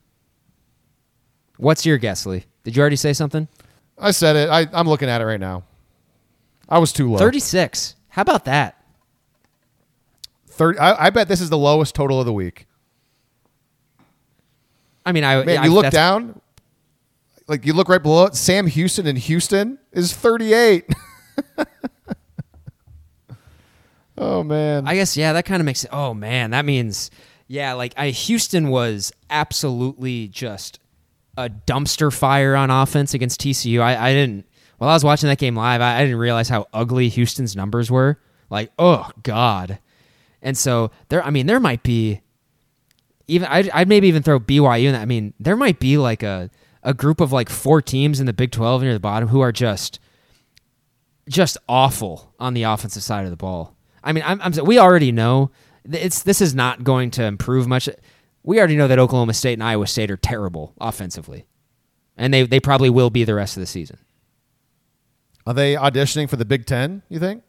What's 1.58 1.84
your 1.84 1.98
guess, 1.98 2.28
Lee? 2.28 2.46
Did 2.64 2.76
you 2.76 2.82
already 2.82 2.96
say 2.96 3.14
something? 3.14 3.48
I 4.00 4.12
said 4.12 4.36
it. 4.36 4.50
I, 4.50 4.68
I'm 4.74 4.88
looking 4.88 5.10
at 5.10 5.22
it 5.22 5.26
right 5.26 5.40
now. 5.40 5.64
I 6.68 6.80
was 6.80 6.94
too 6.94 7.12
low. 7.12 7.18
36. 7.18 7.96
How 8.10 8.22
about 8.22 8.46
that? 8.46 8.76
30, 10.48 10.80
I, 10.80 11.06
I 11.08 11.10
bet 11.10 11.28
this 11.28 11.42
is 11.42 11.50
the 11.50 11.58
lowest 11.58 11.96
total 11.96 12.20
of 12.20 12.26
the 12.26 12.34
week. 12.34 12.66
I 15.06 15.12
mean, 15.12 15.24
I 15.24 15.44
Man, 15.44 15.58
I, 15.58 15.66
you 15.66 15.72
look 15.74 15.84
that's- 15.84 15.94
down, 15.94 16.40
like 17.48 17.66
you 17.66 17.74
look 17.74 17.90
right 17.90 18.02
below 18.04 18.26
it. 18.26 18.36
Sam 18.36 18.68
Houston 18.68 19.08
in 19.08 19.16
Houston 19.16 19.80
is 19.92 20.14
38. 20.14 20.86
oh 24.18 24.44
man. 24.44 24.88
I 24.88 24.96
guess 24.96 25.18
yeah, 25.18 25.34
that 25.34 25.46
kind 25.46 25.60
of 25.62 25.66
makes 25.66 25.84
it. 25.84 25.90
Oh 25.92 26.14
man, 26.14 26.52
that 26.52 26.64
means 26.66 27.10
yeah, 27.48 27.74
like 27.74 27.94
I 27.98 28.10
Houston 28.10 28.70
was 28.70 29.12
absolutely 29.32 30.28
just 30.28 30.80
a 31.40 31.50
dumpster 31.50 32.14
fire 32.14 32.56
on 32.56 32.70
offense 32.70 33.14
against 33.14 33.40
TCU. 33.40 33.80
I, 33.80 34.10
I 34.10 34.14
didn't 34.14 34.46
while 34.78 34.90
I 34.90 34.94
was 34.94 35.04
watching 35.04 35.30
that 35.30 35.38
game 35.38 35.56
live, 35.56 35.82
I, 35.82 35.98
I 35.98 36.02
didn't 36.02 36.20
realize 36.20 36.50
how 36.50 36.68
ugly 36.74 37.10
Houston's 37.10 37.56
numbers 37.56 37.90
were. 37.90 38.20
Like 38.50 38.72
oh 38.78 39.10
god, 39.24 39.80
and 40.42 40.58
so 40.58 40.92
there. 41.08 41.24
I 41.24 41.30
mean, 41.30 41.46
there 41.46 41.60
might 41.60 41.84
be 41.84 42.22
even 43.28 43.48
I'd, 43.48 43.70
I'd 43.70 43.88
maybe 43.88 44.08
even 44.08 44.24
throw 44.24 44.40
BYU 44.40 44.86
in 44.86 44.94
that. 44.94 45.02
I 45.02 45.06
mean, 45.06 45.34
there 45.40 45.56
might 45.56 45.80
be 45.80 45.98
like 45.98 46.24
a 46.24 46.50
a 46.84 46.94
group 46.94 47.22
of 47.22 47.32
like 47.32 47.50
four 47.50 47.82
teams 47.82 48.20
in 48.20 48.26
the 48.26 48.34
Big 48.34 48.52
Twelve 48.52 48.82
near 48.82 48.94
the 48.94 49.00
bottom 49.00 49.30
who 49.30 49.40
are 49.40 49.52
just 49.52 50.00
just 51.30 51.58
awful 51.70 52.34
on 52.40 52.54
the 52.54 52.64
offensive 52.64 53.04
side 53.04 53.24
of 53.24 53.30
the 53.32 53.38
ball. 53.38 53.78
I 54.04 54.12
mean, 54.12 54.24
I'm, 54.26 54.42
I'm 54.42 54.54
we 54.66 54.80
already 54.80 55.12
know 55.12 55.52
it's 55.86 56.24
this 56.24 56.42
is 56.42 56.54
not 56.56 56.84
going 56.84 57.12
to 57.12 57.24
improve 57.24 57.68
much. 57.68 57.88
We 58.44 58.58
already 58.58 58.76
know 58.78 58.88
that 58.88 59.00
Oklahoma 59.00 59.34
State 59.34 59.54
and 59.54 59.64
Iowa 59.64 59.86
State 59.88 60.10
are 60.10 60.18
terrible 60.18 60.74
offensively, 60.80 61.46
and 62.18 62.34
they 62.34 62.44
they 62.44 62.60
probably 62.60 62.90
will 62.90 63.10
be 63.10 63.24
the 63.24 63.36
rest 63.36 63.58
of 63.58 63.62
the 63.62 63.68
season. 63.68 63.98
Are 65.46 65.54
they 65.54 65.76
auditioning 65.76 66.30
for 66.30 66.36
the 66.36 66.46
Big 66.46 66.66
Ten? 66.66 67.02
You 67.10 67.20
think? 67.20 67.44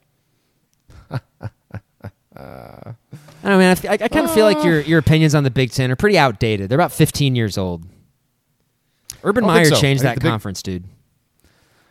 I 1.11 2.95
don't 3.43 3.53
know, 3.53 3.59
man. 3.59 3.77
I, 3.85 3.89
I, 3.89 3.93
I 3.93 4.09
kind 4.09 4.25
of 4.25 4.33
feel 4.33 4.45
like 4.47 4.63
your 4.65 4.81
your 4.81 4.99
opinions 4.99 5.35
on 5.35 5.45
the 5.45 5.51
Big 5.51 5.71
Ten 5.71 5.91
are 5.91 5.97
pretty 5.97 6.19
outdated. 6.19 6.69
They're 6.69 6.79
about 6.79 6.93
15 6.93 7.35
years 7.35 7.59
old. 7.59 7.85
Urban 9.23 9.45
I 9.45 9.47
don't 9.47 9.57
think 9.57 9.71
Meyer 9.71 9.77
so. 9.77 9.81
changed 9.81 10.03
that 10.05 10.17
Big- 10.21 10.31
conference, 10.31 10.63
dude. 10.63 10.85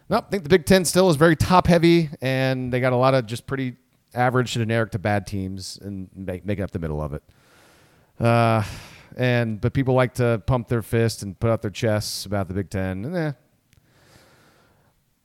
No, 0.10 0.18
I 0.18 0.22
think 0.22 0.44
the 0.44 0.50
Big 0.50 0.66
Ten 0.66 0.86
still 0.86 1.10
is 1.10 1.16
very 1.18 1.36
top 1.36 1.68
heavy, 1.68 2.10
and 2.22 2.74
they 2.74 2.80
got 2.80 2.94
a 2.94 2.96
lot 2.96 3.14
of 3.14 3.28
just 3.28 3.46
pretty 3.46 3.76
average 4.16 4.54
to 4.54 4.60
generic 4.60 4.92
to 4.92 5.00
bad 5.00 5.28
teams, 5.28 5.78
and 5.82 6.10
make, 6.16 6.44
making 6.46 6.64
up 6.64 6.72
the 6.72 6.80
middle 6.80 7.00
of 7.02 7.14
it. 7.14 7.22
Uh, 8.20 8.64
and 9.16 9.60
but 9.60 9.74
people 9.74 9.94
like 9.94 10.16
to 10.16 10.42
pump 10.46 10.68
their 10.68 10.82
fist 10.82 11.24
and 11.24 11.40
put 11.40 11.50
out 11.50 11.62
their 11.62 11.72
chests 11.72 12.26
about 12.26 12.48
the 12.48 12.54
Big 12.54 12.70
Ten. 12.70 13.06
And 13.06 13.16
eh. 13.16 13.32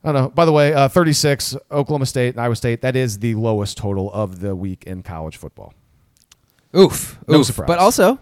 I 0.04 0.12
don't 0.12 0.22
know. 0.22 0.28
By 0.30 0.44
the 0.44 0.52
way, 0.52 0.74
uh, 0.74 0.88
36 0.88 1.56
Oklahoma 1.70 2.06
State 2.06 2.34
and 2.34 2.40
Iowa 2.40 2.56
State. 2.56 2.82
That 2.82 2.94
is 2.94 3.20
the 3.20 3.34
lowest 3.36 3.78
total 3.78 4.12
of 4.12 4.40
the 4.40 4.54
week 4.54 4.84
in 4.84 5.02
college 5.02 5.38
football. 5.38 5.72
Oof. 6.76 7.18
No 7.26 7.38
oof. 7.38 7.46
surprise. 7.46 7.66
But 7.66 7.78
also, 7.78 8.18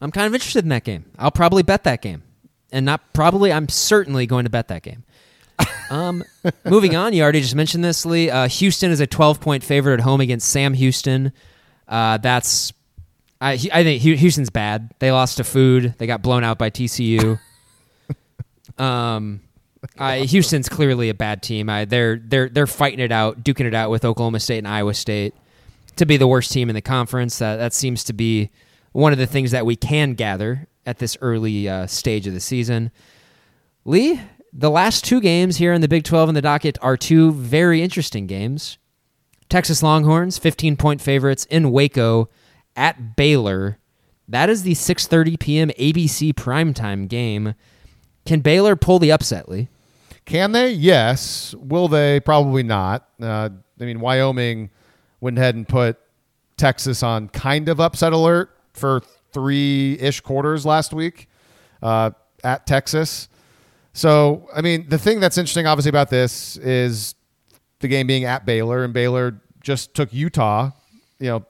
I'm 0.00 0.10
kind 0.10 0.26
of 0.26 0.34
interested 0.34 0.64
in 0.64 0.70
that 0.70 0.84
game. 0.84 1.04
I'll 1.18 1.30
probably 1.30 1.62
bet 1.62 1.84
that 1.84 2.00
game. 2.00 2.22
And 2.72 2.86
not 2.86 3.12
probably, 3.12 3.52
I'm 3.52 3.68
certainly 3.68 4.26
going 4.26 4.44
to 4.44 4.50
bet 4.50 4.68
that 4.68 4.82
game. 4.82 5.04
Um, 5.90 6.22
moving 6.66 6.96
on, 6.96 7.14
you 7.14 7.22
already 7.22 7.40
just 7.40 7.54
mentioned 7.54 7.82
this, 7.82 8.04
Lee. 8.04 8.28
Uh, 8.28 8.46
Houston 8.46 8.90
is 8.90 9.00
a 9.00 9.06
12 9.06 9.40
point 9.40 9.64
favorite 9.64 9.94
at 9.94 10.00
home 10.00 10.20
against 10.20 10.46
Sam 10.50 10.74
Houston. 10.74 11.32
Uh, 11.88 12.18
that's, 12.18 12.74
I, 13.40 13.52
I 13.52 13.84
think 13.84 14.02
Houston's 14.02 14.50
bad. 14.50 14.90
They 14.98 15.12
lost 15.12 15.36
to 15.36 15.44
food, 15.44 15.94
they 15.98 16.06
got 16.06 16.22
blown 16.22 16.44
out 16.44 16.58
by 16.58 16.70
TCU. 16.70 17.38
um, 18.78 19.40
I, 19.96 20.20
Houston's 20.20 20.68
clearly 20.68 21.08
a 21.08 21.14
bad 21.14 21.42
team. 21.42 21.70
I, 21.70 21.84
they're 21.84 22.16
they're 22.16 22.48
they're 22.48 22.66
fighting 22.66 23.00
it 23.00 23.12
out, 23.12 23.44
duking 23.44 23.66
it 23.66 23.74
out 23.74 23.90
with 23.90 24.04
Oklahoma 24.04 24.40
State 24.40 24.58
and 24.58 24.68
Iowa 24.68 24.94
State 24.94 25.34
to 25.96 26.06
be 26.06 26.16
the 26.16 26.26
worst 26.26 26.52
team 26.52 26.68
in 26.68 26.74
the 26.74 26.82
conference. 26.82 27.38
That 27.38 27.56
that 27.56 27.72
seems 27.72 28.04
to 28.04 28.12
be 28.12 28.50
one 28.92 29.12
of 29.12 29.18
the 29.18 29.26
things 29.26 29.50
that 29.52 29.66
we 29.66 29.76
can 29.76 30.14
gather 30.14 30.66
at 30.84 30.98
this 30.98 31.16
early 31.20 31.68
uh, 31.68 31.86
stage 31.86 32.26
of 32.26 32.34
the 32.34 32.40
season. 32.40 32.90
Lee, 33.84 34.20
the 34.52 34.70
last 34.70 35.04
two 35.04 35.20
games 35.20 35.58
here 35.58 35.72
in 35.72 35.80
the 35.80 35.88
Big 35.88 36.04
12 36.04 36.30
in 36.30 36.34
the 36.34 36.42
docket 36.42 36.78
are 36.80 36.96
two 36.96 37.32
very 37.32 37.82
interesting 37.82 38.26
games. 38.26 38.78
Texas 39.48 39.82
Longhorns, 39.82 40.38
15 40.38 40.76
point 40.76 41.00
favorites 41.00 41.46
in 41.46 41.70
Waco 41.70 42.28
at 42.78 43.16
Baylor. 43.16 43.78
That 44.28 44.48
is 44.48 44.62
the 44.62 44.72
6:30 44.72 45.38
p.m. 45.38 45.68
ABC 45.78 46.32
primetime 46.32 47.08
game. 47.08 47.54
Can 48.24 48.40
Baylor 48.40 48.76
pull 48.76 48.98
the 48.98 49.10
upset, 49.10 49.48
Lee? 49.48 49.68
Can 50.24 50.52
they? 50.52 50.70
Yes. 50.70 51.54
Will 51.58 51.88
they? 51.88 52.20
Probably 52.20 52.62
not. 52.62 53.08
Uh, 53.20 53.50
I 53.80 53.84
mean, 53.84 54.00
Wyoming 54.00 54.70
went 55.20 55.38
ahead 55.38 55.54
and 55.54 55.66
put 55.66 55.98
Texas 56.56 57.02
on 57.02 57.28
kind 57.28 57.68
of 57.68 57.80
upset 57.80 58.12
alert 58.12 58.54
for 58.74 59.00
three 59.32 59.98
ish 59.98 60.20
quarters 60.20 60.66
last 60.66 60.92
week 60.92 61.28
uh, 61.82 62.10
at 62.44 62.66
Texas. 62.66 63.28
So, 63.94 64.48
I 64.54 64.60
mean, 64.60 64.88
the 64.88 64.98
thing 64.98 65.20
that's 65.20 65.38
interesting, 65.38 65.66
obviously, 65.66 65.88
about 65.88 66.10
this 66.10 66.56
is 66.58 67.14
the 67.80 67.88
game 67.88 68.06
being 68.06 68.24
at 68.24 68.44
Baylor, 68.44 68.84
and 68.84 68.92
Baylor 68.92 69.40
just 69.62 69.94
took 69.94 70.12
Utah, 70.12 70.70
you 71.18 71.28
know, 71.30 71.46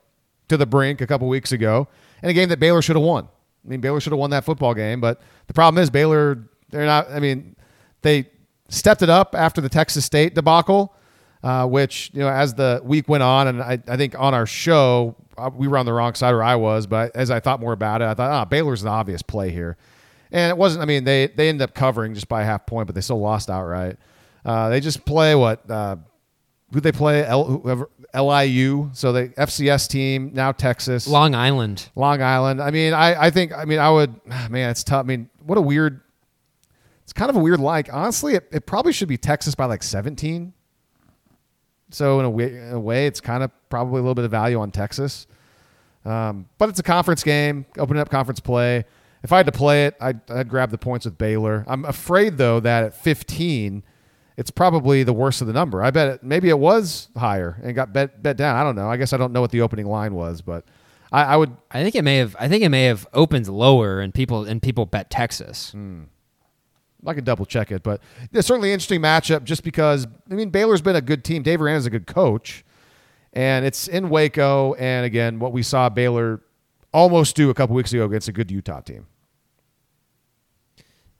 to 0.48 0.56
the 0.56 0.66
brink 0.66 1.00
a 1.00 1.06
couple 1.06 1.28
weeks 1.28 1.52
ago, 1.52 1.88
in 2.22 2.30
a 2.30 2.32
game 2.32 2.48
that 2.48 2.58
Baylor 2.58 2.82
should 2.82 2.96
have 2.96 3.04
won. 3.04 3.28
I 3.64 3.68
mean, 3.68 3.80
Baylor 3.80 4.00
should 4.00 4.12
have 4.12 4.18
won 4.18 4.30
that 4.30 4.44
football 4.44 4.74
game, 4.74 5.00
but 5.00 5.20
the 5.46 5.54
problem 5.54 5.82
is 5.82 5.90
Baylor, 5.90 6.48
they're 6.70 6.86
not. 6.86 7.10
I 7.10 7.20
mean, 7.20 7.56
they 8.02 8.28
stepped 8.68 9.02
it 9.02 9.10
up 9.10 9.34
after 9.34 9.60
the 9.60 9.68
Texas 9.68 10.04
State 10.04 10.34
debacle, 10.34 10.94
uh, 11.42 11.66
which 11.66 12.10
you 12.12 12.20
know, 12.20 12.28
as 12.28 12.54
the 12.54 12.80
week 12.84 13.08
went 13.08 13.22
on, 13.22 13.48
and 13.48 13.62
I, 13.62 13.78
I 13.88 13.96
think 13.96 14.18
on 14.18 14.34
our 14.34 14.46
show 14.46 15.16
uh, 15.36 15.50
we 15.54 15.68
were 15.68 15.78
on 15.78 15.86
the 15.86 15.92
wrong 15.92 16.14
side, 16.14 16.34
or 16.34 16.42
I 16.42 16.56
was, 16.56 16.86
but 16.86 17.14
as 17.14 17.30
I 17.30 17.40
thought 17.40 17.60
more 17.60 17.72
about 17.72 18.02
it, 18.02 18.06
I 18.06 18.14
thought, 18.14 18.30
ah, 18.30 18.44
Baylor's 18.44 18.82
an 18.82 18.88
obvious 18.88 19.22
play 19.22 19.50
here, 19.50 19.76
and 20.32 20.50
it 20.50 20.56
wasn't. 20.56 20.82
I 20.82 20.86
mean, 20.86 21.04
they 21.04 21.28
they 21.28 21.48
ended 21.48 21.62
up 21.62 21.74
covering 21.74 22.14
just 22.14 22.28
by 22.28 22.42
a 22.42 22.44
half 22.44 22.66
point, 22.66 22.86
but 22.86 22.94
they 22.94 23.00
still 23.00 23.20
lost 23.20 23.50
outright. 23.50 23.96
Uh, 24.44 24.68
they 24.68 24.80
just 24.80 25.04
play 25.04 25.34
what 25.34 25.68
uh, 25.70 25.96
who 26.72 26.80
they 26.80 26.92
play 26.92 27.24
L, 27.24 27.44
whoever, 27.44 27.90
LIU, 28.14 28.90
so 28.93 29.12
the 29.12 29.28
FCS 29.28 29.89
team 29.89 30.30
now 30.32 30.52
Texas. 30.52 31.06
Long 31.06 31.35
Island. 31.35 31.90
Long 31.94 32.22
Island. 32.22 32.62
I 32.62 32.70
mean, 32.70 32.94
I, 32.94 33.26
I 33.26 33.30
think, 33.30 33.52
I 33.52 33.64
mean, 33.64 33.78
I 33.78 33.90
would, 33.90 34.14
man, 34.51 34.70
it's 34.70 34.82
tough. 34.82 35.05
I 35.05 35.06
mean, 35.06 35.28
what 35.44 35.59
a 35.59 35.60
weird, 35.60 36.01
it's 37.02 37.12
kind 37.12 37.30
of 37.30 37.36
a 37.36 37.40
weird 37.40 37.60
like. 37.60 37.93
Honestly, 37.93 38.35
it, 38.35 38.48
it 38.51 38.66
probably 38.66 38.93
should 38.93 39.09
be 39.09 39.18
Texas 39.18 39.55
by 39.55 39.66
like 39.66 39.82
17. 39.82 40.52
So 41.90 42.18
in 42.20 42.26
a 42.26 42.30
way, 42.30 42.55
in 42.55 42.72
a 42.72 42.80
way, 42.80 43.06
it's 43.06 43.20
kind 43.20 43.43
of 43.43 43.51
probably 43.70 43.98
a 43.98 44.02
little 44.02 44.14
bit 44.14 44.24
of 44.24 44.30
value 44.30 44.59
on 44.59 44.70
Texas. 44.70 45.26
Um, 46.05 46.48
but 46.59 46.68
it's 46.68 46.78
a 46.78 46.82
conference 46.85 47.22
game, 47.22 47.66
opening 47.76 48.01
up 48.01 48.10
conference 48.10 48.40
play. 48.40 48.85
If 49.22 49.32
I 49.32 49.39
had 49.39 49.47
to 49.47 49.52
play 49.52 49.86
it, 49.86 49.97
I'd, 50.01 50.30
I'd 50.30 50.48
grab 50.48 50.70
the 50.70 50.78
points 50.78 51.05
with 51.05 51.18
Baylor. 51.18 51.64
I'm 51.66 51.85
afraid 51.85 52.39
though 52.39 52.60
that 52.60 52.85
at 52.85 52.94
15, 52.94 53.82
it's 54.39 54.52
probably 54.52 55.02
the 55.02 55.12
worst 55.12 55.40
of 55.40 55.48
the 55.48 55.52
number. 55.52 55.82
I 55.82 55.90
bet 55.90 56.09
it, 56.09 56.23
maybe 56.23 56.48
it 56.48 56.59
was 56.60 57.09
higher 57.16 57.60
and 57.60 57.74
got 57.74 57.93
bet 57.93 58.23
bet 58.23 58.36
down. 58.36 58.55
I 58.55 58.62
don't 58.62 58.77
know. 58.77 58.89
I 58.89 58.97
guess 58.97 59.12
I 59.12 59.16
don't 59.16 59.32
know 59.32 59.40
what 59.40 59.51
the 59.51 59.60
opening 59.62 59.86
line 59.86 60.15
was, 60.15 60.43
but 60.43 60.65
I, 61.10 61.24
I 61.24 61.36
would 61.36 61.56
I 61.73 61.82
think 61.82 61.97
it 61.97 62.02
may 62.02 62.19
have. 62.19 62.36
I 62.39 62.47
think 62.47 62.62
it 62.62 62.69
may 62.69 62.85
have 62.85 63.05
opened 63.12 63.48
lower, 63.48 64.01
and 64.01 64.15
people 64.15 64.44
and 64.44 64.62
people 64.62 64.86
bet 64.86 65.10
Texas. 65.10 65.73
Hmm. 65.73 66.05
I 67.05 67.15
can 67.15 67.24
double 67.24 67.47
check 67.47 67.73
it, 67.73 67.82
but 67.82 68.01
it's 68.32 68.47
certainly 68.47 68.70
an 68.70 68.74
interesting 68.74 69.01
matchup 69.01 69.43
just 69.43 69.65
because 69.65 70.06
I 70.31 70.35
mean 70.35 70.51
Baylor's 70.51 70.82
been 70.82 70.97
a 70.97 71.01
good 71.01 71.24
team. 71.24 71.43
Dave 71.43 71.60
Aranda 71.60 71.78
is 71.78 71.86
a 71.86 71.90
good 71.90 72.06
coach, 72.06 72.65
and 73.32 73.66
it's 73.66 73.89
in 73.89 74.09
Waco. 74.09 74.74
And 74.74 75.05
again, 75.05 75.40
what 75.40 75.52
we 75.52 75.65
saw 75.65 75.89
Baylor 75.89 76.43
almost 76.93 77.35
do 77.35 77.51
a 77.51 77.55
couple 77.55 77.74
weeks 77.74 77.93
ago 77.93 78.05
against 78.05 78.28
a 78.28 78.32
good 78.32 78.52
Utah 78.52 78.82
team. 78.82 79.09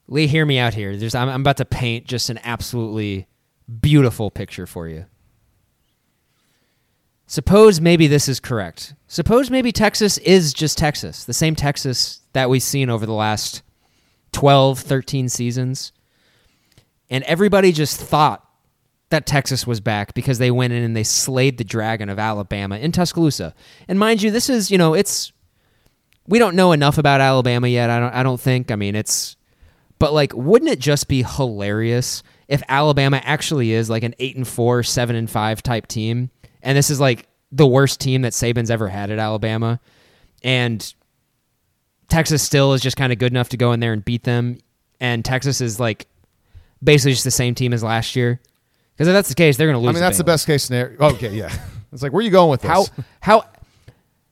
Lee, 0.09 0.27
hear 0.27 0.47
me 0.47 0.59
out 0.59 0.75
here. 0.75 0.97
There's, 0.97 1.15
I'm, 1.15 1.29
I'm 1.29 1.43
about 1.43 1.59
to 1.59 1.65
paint 1.65 2.07
just 2.07 2.31
an 2.31 2.41
absolutely 2.43 3.27
beautiful 3.81 4.31
picture 4.31 4.67
for 4.67 4.89
you. 4.89 5.05
suppose 7.27 7.81
maybe 7.81 8.07
this 8.07 8.29
is 8.29 8.41
correct. 8.41 8.95
Suppose 9.07 9.51
maybe 9.51 9.71
Texas 9.71 10.17
is 10.19 10.55
just 10.55 10.79
Texas, 10.79 11.25
the 11.25 11.35
same 11.35 11.55
Texas 11.55 12.21
that 12.33 12.49
we've 12.49 12.63
seen 12.63 12.89
over 12.89 13.05
the 13.05 13.13
last 13.13 13.63
12, 14.33 14.79
13 14.81 15.29
seasons. 15.29 15.93
And 17.11 17.23
everybody 17.25 17.73
just 17.73 18.01
thought 18.01 18.45
that 19.11 19.27
Texas 19.27 19.67
was 19.67 19.81
back 19.81 20.15
because 20.15 20.39
they 20.39 20.51
went 20.51 20.73
in 20.73 20.83
and 20.83 20.97
they 20.97 21.05
slayed 21.05 21.59
the 21.59 21.65
dragon 21.65 22.09
of 22.09 22.19
Alabama 22.19 22.77
in 22.79 22.93
Tuscaloosa. 22.93 23.55
And 23.89 23.99
mind 23.99 24.23
you, 24.23 24.31
this 24.31 24.49
is, 24.51 24.71
you 24.71 24.79
know, 24.79 24.95
it's 24.95 25.33
we 26.27 26.39
don't 26.39 26.55
know 26.57 26.73
enough 26.73 26.99
about 26.99 27.23
Alabama 27.23 27.69
yet. 27.69 27.89
I 27.89 27.99
don't 27.99 28.15
I 28.15 28.23
don't 28.23 28.41
think. 28.41 28.71
I 28.71 28.77
mean, 28.77 28.95
it's 28.95 29.38
but 29.99 30.13
like 30.13 30.33
wouldn't 30.35 30.71
it 30.71 30.79
just 30.79 31.09
be 31.09 31.23
hilarious 31.23 32.23
if 32.49 32.63
Alabama 32.69 33.21
actually 33.25 33.73
is 33.73 33.91
like 33.91 34.03
an 34.03 34.15
8 34.19 34.37
and 34.37 34.49
4, 34.49 34.83
7 34.83 35.17
and 35.17 35.31
5 35.31 35.63
type 35.63 35.87
team 35.87 36.31
and 36.63 36.77
this 36.77 36.91
is 36.91 37.01
like 37.01 37.27
the 37.53 37.67
worst 37.67 38.01
team 38.01 38.23
that 38.23 38.33
Saban's 38.33 38.71
ever 38.71 38.89
had 38.89 39.11
at 39.11 39.19
Alabama 39.19 39.81
and 40.43 40.95
Texas 42.09 42.43
still 42.43 42.73
is 42.73 42.81
just 42.81 42.97
kind 42.97 43.13
of 43.13 43.19
good 43.19 43.33
enough 43.33 43.51
to 43.51 43.57
go 43.57 43.73
in 43.73 43.81
there 43.81 43.93
and 43.93 44.05
beat 44.05 44.25
them 44.25 44.59
and 45.01 45.25
Texas 45.25 45.61
is 45.61 45.79
like 45.79 46.07
basically 46.83 47.13
just 47.13 47.25
the 47.25 47.31
same 47.31 47.55
team 47.55 47.73
as 47.73 47.83
last 47.83 48.17
year. 48.17 48.41
Because 48.95 49.09
if 49.09 49.15
that's 49.15 49.29
the 49.29 49.35
case, 49.35 49.57
they're 49.57 49.69
going 49.69 49.81
to 49.81 49.87
lose. 49.87 49.91
I 49.91 49.93
mean, 49.93 50.01
that's 50.01 50.19
the 50.19 50.25
best 50.25 50.47
case 50.47 50.65
scenario. 50.65 50.99
Okay, 51.01 51.35
yeah. 51.35 51.53
It's 51.91 52.03
like, 52.03 52.13
where 52.13 52.21
are 52.21 52.23
you 52.23 52.31
going 52.31 52.51
with 52.51 52.61
this? 52.61 52.71
How 52.71 52.85
how 53.21 53.45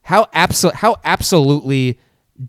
how 0.02 0.24
absol- 0.26 0.74
how 0.74 0.96
absolutely 1.04 1.98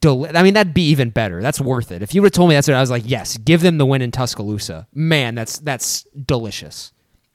I 0.03 0.43
mean, 0.43 0.53
that'd 0.53 0.73
be 0.73 0.89
even 0.89 1.11
better. 1.11 1.41
That's 1.41 1.61
worth 1.61 1.91
it. 1.91 2.01
If 2.01 2.13
you 2.13 2.21
would 2.21 2.27
have 2.27 2.33
told 2.33 2.49
me 2.49 2.55
that's 2.55 2.67
what 2.67 2.75
I 2.75 2.81
was 2.81 2.91
like, 2.91 3.03
yes, 3.05 3.37
give 3.37 3.61
them 3.61 3.77
the 3.77 3.85
win 3.85 4.01
in 4.01 4.11
Tuscaloosa. 4.11 4.87
Man, 4.93 5.35
that's 5.35 5.59
that's 5.59 6.03
delicious. 6.03 6.91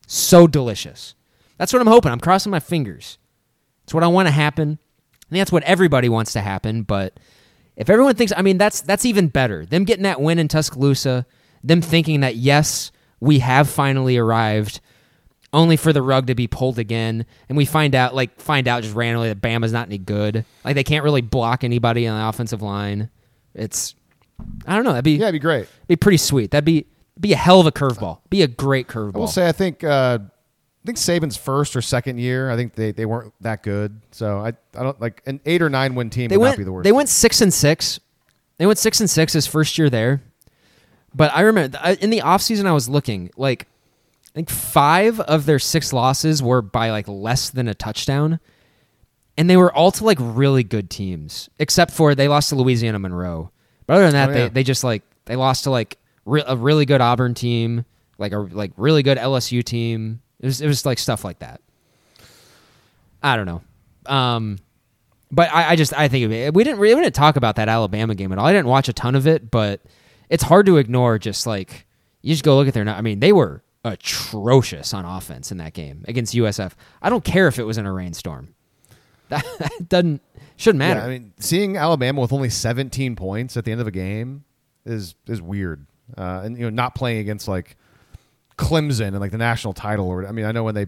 So 0.06 0.46
delicious. 0.46 1.14
That's 1.56 1.72
what 1.72 1.80
I'm 1.80 1.88
hoping. 1.88 2.12
I'm 2.12 2.20
crossing 2.20 2.50
my 2.50 2.60
fingers. 2.60 3.18
It's 3.84 3.94
what 3.94 4.04
I 4.04 4.08
want 4.08 4.28
to 4.28 4.32
happen. 4.32 4.78
I 5.14 5.28
think 5.30 5.40
that's 5.40 5.52
what 5.52 5.62
everybody 5.62 6.08
wants 6.08 6.34
to 6.34 6.40
happen, 6.40 6.82
but 6.82 7.18
if 7.76 7.88
everyone 7.88 8.14
thinks 8.14 8.32
I 8.36 8.42
mean 8.42 8.58
that's 8.58 8.82
that's 8.82 9.06
even 9.06 9.28
better. 9.28 9.64
Them 9.64 9.84
getting 9.84 10.02
that 10.04 10.20
win 10.20 10.38
in 10.38 10.48
Tuscaloosa, 10.48 11.26
them 11.64 11.80
thinking 11.80 12.20
that 12.20 12.36
yes, 12.36 12.92
we 13.20 13.38
have 13.38 13.68
finally 13.70 14.18
arrived 14.18 14.80
only 15.52 15.76
for 15.76 15.92
the 15.92 16.02
rug 16.02 16.26
to 16.28 16.34
be 16.34 16.46
pulled 16.46 16.78
again 16.78 17.26
and 17.48 17.58
we 17.58 17.64
find 17.64 17.94
out 17.94 18.14
like 18.14 18.40
find 18.40 18.66
out 18.66 18.82
just 18.82 18.94
randomly 18.94 19.28
that 19.28 19.40
Bama's 19.42 19.72
not 19.72 19.86
any 19.86 19.98
good. 19.98 20.44
Like 20.64 20.74
they 20.74 20.84
can't 20.84 21.04
really 21.04 21.20
block 21.20 21.62
anybody 21.64 22.06
on 22.08 22.18
the 22.18 22.26
offensive 22.28 22.62
line. 22.62 23.10
It's 23.54 23.94
I 24.66 24.74
don't 24.74 24.84
know, 24.84 24.92
that'd 24.92 25.04
be 25.04 25.12
yeah, 25.12 25.24
it'd 25.28 25.34
be 25.34 25.38
great. 25.38 25.68
be 25.88 25.96
pretty 25.96 26.16
sweet. 26.16 26.50
That'd 26.50 26.64
be 26.64 26.86
be 27.20 27.32
a 27.32 27.36
hell 27.36 27.60
of 27.60 27.66
a 27.66 27.72
curveball. 27.72 28.18
Be 28.30 28.42
a 28.42 28.48
great 28.48 28.88
curveball. 28.88 29.16
I 29.16 29.18
will 29.18 29.26
say, 29.28 29.46
I 29.46 29.52
think, 29.52 29.84
uh, 29.84 30.18
I 30.22 30.86
think 30.86 30.98
Saban's 30.98 31.36
first 31.36 31.76
or 31.76 31.82
second 31.82 32.18
year, 32.18 32.50
I 32.50 32.56
think 32.56 32.74
they, 32.74 32.90
they 32.90 33.04
weren't 33.06 33.32
that 33.42 33.62
good. 33.62 34.00
So 34.10 34.38
I, 34.38 34.48
I 34.48 34.82
don't 34.82 35.00
like 35.00 35.22
an 35.26 35.38
eight 35.44 35.62
or 35.62 35.68
nine 35.68 35.94
win 35.94 36.10
team 36.10 36.28
they 36.28 36.36
would 36.36 36.42
went 36.42 36.52
not 36.54 36.58
be 36.58 36.64
the 36.64 36.72
worst. 36.72 36.84
they 36.84 36.92
went 36.92 37.08
6 37.08 37.40
and 37.42 37.52
6. 37.54 38.00
They 38.56 38.66
went 38.66 38.78
6 38.78 39.00
and 39.00 39.10
6 39.10 39.32
his 39.34 39.46
first 39.46 39.78
year 39.78 39.90
there. 39.90 40.22
But 41.14 41.32
I 41.34 41.42
remember 41.42 41.78
in 42.00 42.10
the 42.10 42.20
offseason 42.20 42.64
I 42.66 42.72
was 42.72 42.88
looking 42.88 43.30
like 43.36 43.68
I 44.32 44.38
think 44.38 44.48
5 44.50 45.20
of 45.20 45.44
their 45.46 45.58
6 45.58 45.92
losses 45.92 46.42
were 46.42 46.62
by 46.62 46.90
like 46.90 47.06
less 47.08 47.50
than 47.50 47.68
a 47.68 47.74
touchdown. 47.74 48.40
And 49.36 49.48
they 49.48 49.56
were 49.56 49.72
all 49.74 49.90
to 49.92 50.04
like 50.04 50.18
really 50.20 50.62
good 50.62 50.90
teams, 50.90 51.48
except 51.58 51.90
for 51.92 52.14
they 52.14 52.28
lost 52.28 52.48
to 52.50 52.54
Louisiana 52.56 52.98
Monroe. 52.98 53.50
But 53.86 53.94
other 53.94 54.04
than 54.04 54.12
that, 54.12 54.28
Oh, 54.30 54.32
they, 54.32 54.42
yeah. 54.44 54.48
they 54.48 54.62
just 54.62 54.84
like 54.84 55.02
they 55.24 55.36
lost 55.36 55.64
to 55.64 55.70
like 55.70 55.98
re- 56.24 56.44
a 56.46 56.56
really 56.56 56.84
good 56.86 57.00
Auburn 57.00 57.34
team, 57.34 57.84
like 58.18 58.32
a 58.32 58.38
like 58.38 58.72
really 58.76 59.02
good 59.02 59.18
LSU 59.18 59.62
team. 59.64 60.20
It 60.40 60.46
was 60.46 60.60
it 60.60 60.66
was 60.66 60.84
like 60.86 60.98
stuff 60.98 61.24
like 61.24 61.38
that. 61.40 61.60
I 63.22 63.36
don't 63.36 63.46
know, 63.46 63.62
um, 64.06 64.58
but 65.30 65.48
I, 65.52 65.70
I 65.70 65.76
just 65.76 65.94
I 65.94 66.08
think 66.08 66.30
it- 66.32 66.54
we 66.54 66.64
didn't 66.64 66.80
really 66.80 66.94
we 66.96 67.02
didn't 67.02 67.14
talk 67.14 67.36
about 67.36 67.56
that 67.56 67.68
Alabama 67.68 68.14
game 68.14 68.32
at 68.32 68.38
all. 68.38 68.46
I 68.46 68.52
didn't 68.52 68.66
watch 68.68 68.88
a 68.88 68.92
ton 68.92 69.14
of 69.14 69.26
it, 69.26 69.50
but 69.50 69.80
it's 70.28 70.42
hard 70.42 70.66
to 70.66 70.76
ignore. 70.78 71.18
Just 71.18 71.46
like 71.46 71.86
you 72.22 72.34
just 72.34 72.44
go 72.44 72.56
look 72.56 72.68
at 72.68 72.74
their. 72.74 72.88
I 72.88 73.00
mean, 73.00 73.20
they 73.20 73.32
were 73.32 73.62
atrocious 73.84 74.94
on 74.94 75.04
offense 75.04 75.50
in 75.50 75.58
that 75.58 75.72
game 75.72 76.04
against 76.06 76.34
USF. 76.34 76.72
I 77.00 77.10
don't 77.10 77.24
care 77.24 77.48
if 77.48 77.58
it 77.58 77.64
was 77.64 77.78
in 77.78 77.86
a 77.86 77.92
rainstorm. 77.92 78.54
That, 79.28 79.44
that 79.58 79.88
doesn't 79.88 80.22
shouldn't 80.56 80.78
matter. 80.78 81.00
Yeah, 81.00 81.06
I 81.06 81.08
mean, 81.08 81.32
seeing 81.38 81.76
Alabama 81.76 82.20
with 82.20 82.32
only 82.32 82.50
17 82.50 83.16
points 83.16 83.56
at 83.56 83.64
the 83.64 83.72
end 83.72 83.80
of 83.80 83.86
a 83.86 83.92
game 83.92 84.44
is 84.84 85.14
is 85.26 85.42
weird. 85.42 85.86
Uh, 86.16 86.42
and 86.44 86.56
you 86.56 86.64
know, 86.64 86.70
not 86.70 86.94
playing 86.94 87.18
against 87.18 87.48
like 87.48 87.76
Clemson 88.56 89.08
and 89.08 89.20
like 89.20 89.30
the 89.30 89.38
national 89.38 89.72
title. 89.72 90.06
Or 90.06 90.26
I 90.26 90.32
mean, 90.32 90.44
I 90.44 90.52
know 90.52 90.64
when 90.64 90.74
they 90.74 90.86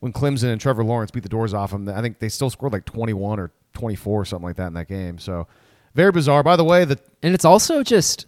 when 0.00 0.12
Clemson 0.12 0.52
and 0.52 0.60
Trevor 0.60 0.84
Lawrence 0.84 1.10
beat 1.10 1.22
the 1.22 1.28
doors 1.28 1.54
off 1.54 1.70
them, 1.70 1.88
I 1.88 2.00
think 2.02 2.18
they 2.18 2.28
still 2.28 2.50
scored 2.50 2.72
like 2.72 2.84
21 2.84 3.38
or 3.38 3.50
24 3.72 4.20
or 4.20 4.24
something 4.24 4.46
like 4.46 4.56
that 4.56 4.68
in 4.68 4.74
that 4.74 4.88
game. 4.88 5.18
So 5.18 5.46
very 5.94 6.12
bizarre. 6.12 6.42
By 6.42 6.56
the 6.56 6.64
way, 6.64 6.84
the 6.84 6.98
And 7.22 7.34
it's 7.34 7.44
also 7.44 7.82
just, 7.82 8.26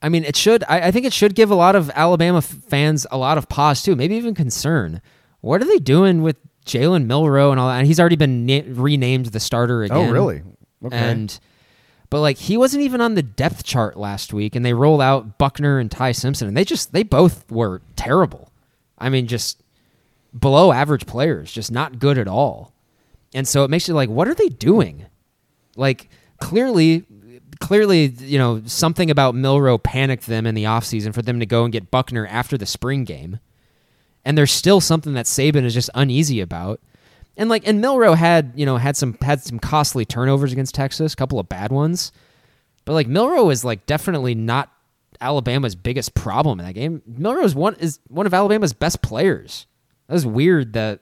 I 0.00 0.08
mean, 0.08 0.24
it 0.24 0.36
should. 0.36 0.64
I, 0.68 0.88
I 0.88 0.90
think 0.90 1.06
it 1.06 1.12
should 1.12 1.34
give 1.34 1.50
a 1.50 1.54
lot 1.54 1.74
of 1.74 1.90
Alabama 1.90 2.38
f- 2.38 2.44
fans 2.44 3.06
a 3.10 3.18
lot 3.18 3.38
of 3.38 3.48
pause 3.48 3.82
too, 3.82 3.96
maybe 3.96 4.14
even 4.16 4.34
concern. 4.34 5.00
What 5.40 5.60
are 5.60 5.66
they 5.66 5.78
doing 5.78 6.22
with 6.22 6.36
Jalen 6.64 7.06
Milroe 7.06 7.50
and 7.50 7.58
all 7.58 7.68
that? 7.68 7.78
And 7.78 7.86
he's 7.86 7.98
already 7.98 8.16
been 8.16 8.46
na- 8.46 8.62
renamed 8.66 9.26
the 9.26 9.40
starter 9.40 9.82
oh, 9.82 9.86
again. 9.86 10.08
oh 10.08 10.12
really 10.12 10.42
okay. 10.84 10.96
And, 10.96 11.38
but 12.10 12.20
like 12.20 12.38
he 12.38 12.56
wasn't 12.56 12.84
even 12.84 13.00
on 13.00 13.14
the 13.14 13.22
depth 13.22 13.64
chart 13.64 13.96
last 13.96 14.32
week, 14.32 14.54
and 14.54 14.64
they 14.64 14.72
roll 14.72 15.00
out 15.00 15.36
Buchner 15.38 15.78
and 15.78 15.90
Ty 15.90 16.12
Simpson, 16.12 16.48
and 16.48 16.56
they 16.56 16.64
just 16.64 16.92
they 16.92 17.02
both 17.02 17.50
were 17.50 17.82
terrible. 17.96 18.52
I 18.98 19.08
mean, 19.08 19.26
just 19.26 19.62
below 20.38 20.72
average 20.72 21.06
players, 21.06 21.52
just 21.52 21.72
not 21.72 21.98
good 21.98 22.18
at 22.18 22.28
all. 22.28 22.72
And 23.34 23.46
so 23.46 23.64
it 23.64 23.70
makes 23.70 23.88
you 23.88 23.94
like, 23.94 24.08
what 24.08 24.28
are 24.28 24.34
they 24.34 24.48
doing? 24.48 25.06
Like 25.76 26.08
clearly 26.40 27.04
clearly, 27.60 28.06
you 28.06 28.38
know, 28.38 28.62
something 28.66 29.10
about 29.10 29.34
Milroe 29.34 29.78
panicked 29.78 30.26
them 30.26 30.46
in 30.46 30.54
the 30.54 30.64
offseason 30.64 31.14
for 31.14 31.22
them 31.22 31.40
to 31.40 31.46
go 31.46 31.64
and 31.64 31.72
get 31.72 31.90
Buchner 31.90 32.26
after 32.26 32.56
the 32.56 32.66
spring 32.66 33.04
game. 33.04 33.38
And 34.24 34.36
there's 34.36 34.52
still 34.52 34.80
something 34.80 35.14
that 35.14 35.26
Saban 35.26 35.64
is 35.64 35.74
just 35.74 35.90
uneasy 35.94 36.40
about. 36.40 36.80
And 37.36 37.48
like 37.48 37.66
and 37.66 37.80
Milroe 37.80 38.14
had, 38.14 38.52
you 38.56 38.66
know, 38.66 38.76
had 38.76 38.96
some 38.96 39.16
had 39.22 39.42
some 39.42 39.58
costly 39.58 40.04
turnovers 40.04 40.52
against 40.52 40.74
Texas, 40.74 41.12
a 41.12 41.16
couple 41.16 41.38
of 41.38 41.48
bad 41.48 41.70
ones. 41.70 42.12
But 42.84 42.94
like 42.94 43.06
Milroe 43.06 43.50
is 43.50 43.64
like 43.64 43.86
definitely 43.86 44.34
not 44.34 44.72
Alabama's 45.20 45.74
biggest 45.74 46.14
problem 46.14 46.58
in 46.60 46.66
that 46.66 46.74
game. 46.74 47.02
Milroe 47.06 47.44
is 47.44 47.54
one 47.54 47.76
is 47.76 48.00
one 48.08 48.26
of 48.26 48.34
Alabama's 48.34 48.72
best 48.72 49.02
players. 49.02 49.66
That 50.08 50.14
was 50.14 50.26
weird 50.26 50.72
that 50.72 51.00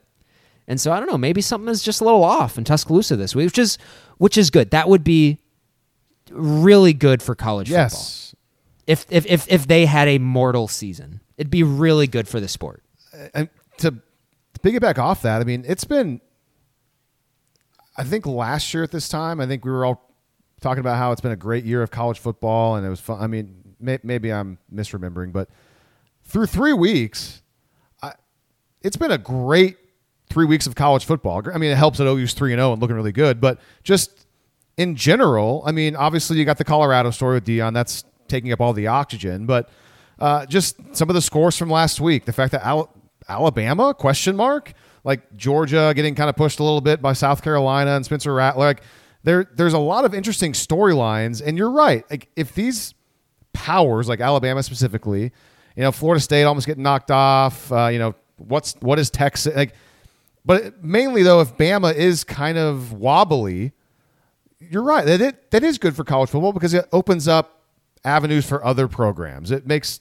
and 0.69 0.81
so 0.81 0.93
I 0.93 0.99
don't 0.99 1.09
know, 1.09 1.19
maybe 1.19 1.41
something 1.41 1.69
is 1.69 1.83
just 1.83 2.01
a 2.01 2.05
little 2.05 2.25
off 2.25 2.59
in 2.59 2.65
Tuscaloosa 2.65 3.17
this 3.17 3.35
week, 3.35 3.47
which 3.47 3.59
is 3.59 3.79
which 4.19 4.37
is 4.37 4.51
good. 4.51 4.71
That 4.71 4.89
would 4.89 5.05
be 5.05 5.39
really 6.31 6.93
good 6.93 7.23
for 7.23 7.35
college 7.35 7.69
football. 7.69 7.83
yes, 7.85 8.35
If 8.87 9.07
if 9.11 9.27
if 9.27 9.49
if 9.49 9.67
they 9.67 9.87
had 9.87 10.09
a 10.09 10.19
mortal 10.19 10.69
season. 10.69 11.21
It'd 11.37 11.51
be 11.51 11.63
really 11.63 12.07
good 12.07 12.27
for 12.29 12.41
the 12.41 12.49
sport. 12.49 12.83
Uh, 13.13 13.29
and 13.35 13.49
to 13.79 13.97
piggyback 14.63 14.99
off 14.99 15.23
that, 15.23 15.41
I 15.41 15.45
mean, 15.45 15.65
it's 15.67 15.85
been. 15.85 16.21
I 17.97 18.05
think 18.05 18.27
last 18.27 18.73
year 18.75 18.83
at 18.83 18.91
this 18.91 19.09
time, 19.09 19.41
I 19.41 19.47
think 19.47 19.65
we 19.65 19.71
were 19.71 19.85
all 19.85 20.11
talking 20.61 20.81
about 20.81 20.97
how 20.97 21.13
it's 21.13 21.21
been 21.21 21.33
a 21.33 21.37
great 21.37 21.65
year 21.65 21.83
of 21.83 21.91
college 21.91 22.19
football, 22.19 22.77
and 22.77 22.87
it 22.87 22.91
was 22.91 23.01
fun. 23.01 23.21
I 23.21 23.27
mean, 23.27 23.75
may, 23.81 23.99
maybe 24.03 24.33
I'm 24.33 24.59
misremembering, 24.73 25.33
but 25.33 25.49
through 26.25 26.47
three 26.47 26.73
weeks, 26.73 27.43
I, 28.03 28.13
it's 28.83 28.97
been 28.97 29.11
a 29.13 29.19
great 29.19 29.77
three 30.29 30.45
weeks 30.45 30.67
of 30.67 30.75
college 30.75 31.05
football. 31.05 31.43
I 31.53 31.57
mean, 31.59 31.71
it 31.71 31.77
helps 31.77 31.99
that 31.99 32.07
OU's 32.07 32.35
three 32.35 32.53
and 32.53 32.59
zero 32.59 32.73
and 32.73 32.83
looking 32.83 32.97
really 32.97 33.13
good, 33.13 33.41
but 33.41 33.61
just 33.83 34.26
in 34.77 34.95
general, 34.97 35.63
I 35.67 35.73
mean, 35.73 35.97
obviously 35.97 36.39
you 36.39 36.45
got 36.45 36.59
the 36.59 36.65
Colorado 36.65 37.11
story 37.11 37.35
with 37.35 37.47
Deion. 37.47 37.73
That's 37.73 38.05
taking 38.29 38.53
up 38.53 38.61
all 38.61 38.73
the 38.73 38.89
oxygen, 38.89 39.47
but 39.47 39.69
uh, 40.19 40.47
just 40.47 40.77
some 40.93 41.09
of 41.09 41.15
the 41.15 41.23
scores 41.23 41.57
from 41.57 41.71
last 41.71 42.01
week. 42.01 42.25
The 42.25 42.33
fact 42.33 42.53
that 42.53 42.65
Al- 42.65 42.93
Alabama 43.29 43.95
question 43.95 44.37
mark 44.37 44.73
like 45.07 45.37
Georgia 45.37 45.93
getting 45.95 46.17
kind 46.17 46.29
of 46.29 46.35
pushed 46.37 46.59
a 46.59 46.65
little 46.65 46.81
bit 46.81 47.01
by 47.01 47.13
South 47.13 47.41
Carolina 47.41 47.93
and 47.93 48.05
Spencer 48.05 48.35
Rattler. 48.35 48.67
Like 48.67 48.83
there, 49.23 49.49
there's 49.55 49.73
a 49.73 49.79
lot 49.79 50.05
of 50.05 50.13
interesting 50.15 50.53
storylines, 50.53 51.41
and 51.45 51.57
you're 51.57 51.71
right. 51.71 52.05
Like 52.11 52.29
if 52.35 52.55
these 52.55 52.93
powers, 53.53 54.09
like 54.09 54.21
Alabama 54.21 54.63
specifically, 54.65 55.33
you 55.77 55.83
know, 55.83 55.93
Florida 55.93 56.21
State 56.21 56.43
almost 56.43 56.67
getting 56.67 56.83
knocked 56.83 57.13
off. 57.13 57.71
Uh, 57.71 57.87
you 57.87 58.01
know, 58.01 58.15
what's 58.37 58.75
what 58.81 58.99
is 58.99 59.09
Texas 59.09 59.55
like? 59.55 59.75
But 60.45 60.83
mainly 60.83 61.23
though, 61.23 61.41
if 61.41 61.57
Bama 61.57 61.95
is 61.95 62.25
kind 62.25 62.59
of 62.59 62.93
wobbly, 62.93 63.73
you're 64.61 64.83
right. 64.83 65.05
That 65.05 65.51
that 65.51 65.65
is 65.65 65.79
good 65.79 65.95
for 65.95 66.05
college 66.05 66.31
football 66.31 66.53
because 66.53 66.75
it 66.75 66.87
opens 66.93 67.29
up 67.29 67.63
avenues 68.05 68.47
for 68.47 68.65
other 68.65 68.89
programs. 68.89 69.51
It 69.51 69.67
makes 69.67 70.01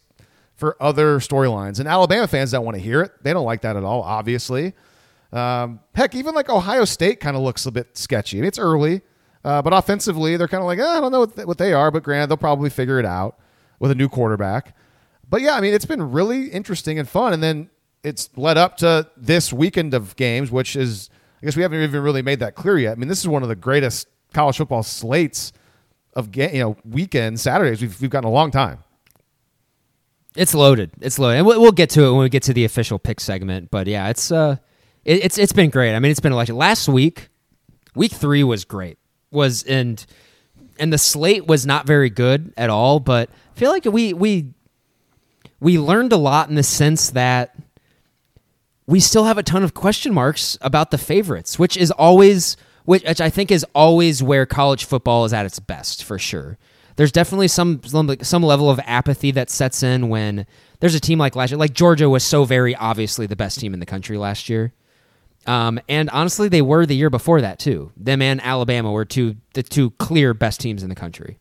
for 0.55 0.81
other 0.81 1.19
storylines. 1.19 1.79
And 1.79 1.87
Alabama 1.87 2.27
fans 2.27 2.51
don't 2.51 2.63
want 2.63 2.75
to 2.75 2.81
hear 2.81 3.01
it. 3.01 3.11
They 3.21 3.33
don't 3.33 3.45
like 3.45 3.61
that 3.61 3.75
at 3.75 3.83
all, 3.83 4.01
obviously. 4.01 4.73
Um, 5.33 5.81
heck, 5.93 6.15
even 6.15 6.33
like 6.33 6.49
Ohio 6.49 6.85
State 6.85 7.19
kind 7.19 7.35
of 7.35 7.43
looks 7.43 7.65
a 7.65 7.71
bit 7.71 7.97
sketchy. 7.97 8.39
It's 8.39 8.59
early, 8.59 9.01
uh, 9.43 9.61
but 9.61 9.73
offensively, 9.73 10.37
they're 10.37 10.47
kind 10.47 10.61
of 10.61 10.67
like, 10.67 10.79
eh, 10.79 10.85
I 10.85 11.01
don't 11.01 11.11
know 11.11 11.21
what, 11.21 11.35
th- 11.35 11.47
what 11.47 11.57
they 11.57 11.73
are, 11.73 11.91
but 11.91 12.03
granted, 12.03 12.27
they'll 12.27 12.37
probably 12.37 12.69
figure 12.69 12.99
it 12.99 13.05
out 13.05 13.37
with 13.79 13.91
a 13.91 13.95
new 13.95 14.07
quarterback. 14.07 14.77
But 15.29 15.41
yeah, 15.41 15.55
I 15.55 15.61
mean, 15.61 15.73
it's 15.73 15.85
been 15.85 16.11
really 16.11 16.47
interesting 16.47 16.97
and 16.99 17.09
fun. 17.09 17.33
And 17.33 17.43
then 17.43 17.69
it's 18.03 18.29
led 18.37 18.57
up 18.57 18.77
to 18.77 19.09
this 19.17 19.51
weekend 19.51 19.93
of 19.93 20.15
games, 20.15 20.51
which 20.51 20.77
is 20.77 21.09
I 21.41 21.45
guess 21.45 21.57
we 21.57 21.63
haven't 21.63 21.81
even 21.81 22.01
really 22.01 22.21
made 22.21 22.39
that 22.39 22.55
clear 22.55 22.77
yet. 22.77 22.93
I 22.93 22.95
mean, 22.95 23.09
this 23.09 23.19
is 23.19 23.27
one 23.27 23.43
of 23.43 23.49
the 23.49 23.55
greatest 23.55 24.07
college 24.35 24.57
football 24.57 24.83
slates 24.83 25.53
of 26.13 26.35
you 26.35 26.59
know 26.59 26.77
weekend 26.83 27.39
Saturdays 27.39 27.81
we've 27.81 27.99
we've 28.01 28.09
gotten 28.09 28.27
a 28.27 28.33
long 28.33 28.51
time. 28.51 28.79
It's 30.35 30.53
loaded. 30.53 30.91
It's 30.99 31.17
loaded, 31.17 31.37
and 31.37 31.47
we'll, 31.47 31.61
we'll 31.61 31.71
get 31.71 31.89
to 31.91 32.03
it 32.03 32.11
when 32.11 32.19
we 32.19 32.29
get 32.29 32.43
to 32.43 32.53
the 32.53 32.65
official 32.65 32.99
pick 32.99 33.21
segment. 33.21 33.71
But 33.71 33.87
yeah, 33.87 34.09
it's 34.09 34.31
uh, 34.31 34.57
it, 35.05 35.23
it's 35.23 35.37
it's 35.37 35.53
been 35.53 35.69
great. 35.69 35.95
I 35.95 35.99
mean, 35.99 36.11
it's 36.11 36.19
been 36.19 36.33
electric. 36.33 36.57
Last 36.57 36.89
week, 36.89 37.29
week 37.95 38.11
three 38.11 38.43
was 38.43 38.65
great. 38.65 38.97
Was 39.31 39.63
and 39.63 40.05
and 40.77 40.91
the 40.91 40.97
slate 40.97 41.47
was 41.47 41.65
not 41.65 41.87
very 41.87 42.09
good 42.09 42.53
at 42.57 42.69
all. 42.69 42.99
But 42.99 43.29
I 43.55 43.59
feel 43.59 43.71
like 43.71 43.85
we 43.85 44.13
we 44.13 44.53
we 45.61 45.79
learned 45.79 46.11
a 46.11 46.17
lot 46.17 46.49
in 46.49 46.55
the 46.55 46.63
sense 46.63 47.11
that 47.11 47.55
we 48.85 48.99
still 48.99 49.23
have 49.23 49.37
a 49.37 49.43
ton 49.43 49.63
of 49.63 49.73
question 49.73 50.13
marks 50.13 50.57
about 50.59 50.91
the 50.91 50.97
favorites, 50.97 51.57
which 51.57 51.77
is 51.77 51.91
always 51.91 52.57
which, 52.85 53.03
which 53.03 53.21
I 53.21 53.29
think 53.29 53.51
is 53.51 53.65
always 53.75 54.23
where 54.23 54.45
college 54.45 54.85
football 54.85 55.25
is 55.25 55.33
at 55.33 55.45
its 55.45 55.59
best 55.59 56.03
for 56.03 56.17
sure. 56.17 56.57
There's 56.95 57.11
definitely 57.11 57.49
some 57.49 57.81
some 57.83 58.43
level 58.43 58.69
of 58.69 58.79
apathy 58.85 59.31
that 59.31 59.49
sets 59.49 59.83
in 59.83 60.07
when 60.07 60.45
there's 60.79 60.95
a 60.95 60.99
team 60.99 61.19
like 61.19 61.35
last 61.35 61.51
year. 61.51 61.57
Like 61.57 61.73
Georgia 61.73 62.09
was 62.09 62.23
so 62.23 62.45
very 62.45 62.73
obviously 62.75 63.25
the 63.25 63.35
best 63.35 63.59
team 63.59 63.73
in 63.73 63.81
the 63.81 63.85
country 63.85 64.17
last 64.17 64.47
year. 64.47 64.73
Um, 65.45 65.79
and 65.89 66.09
honestly, 66.09 66.47
they 66.47 66.61
were 66.61 66.85
the 66.85 66.95
year 66.95 67.09
before 67.09 67.41
that 67.41 67.59
too. 67.59 67.91
Them 67.97 68.21
and 68.21 68.41
Alabama 68.41 68.91
were 68.91 69.05
two 69.05 69.35
the 69.53 69.63
two 69.63 69.91
clear 69.91 70.33
best 70.33 70.61
teams 70.61 70.83
in 70.83 70.89
the 70.89 70.95
country, 70.95 71.37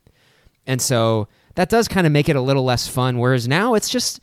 and 0.67 0.81
so 0.81 1.27
that 1.55 1.69
does 1.69 1.87
kind 1.87 2.05
of 2.05 2.13
make 2.13 2.27
it 2.29 2.35
a 2.35 2.41
little 2.41 2.63
less 2.63 2.87
fun. 2.87 3.17
Whereas 3.17 3.47
now 3.47 3.73
it's 3.73 3.89
just 3.89 4.19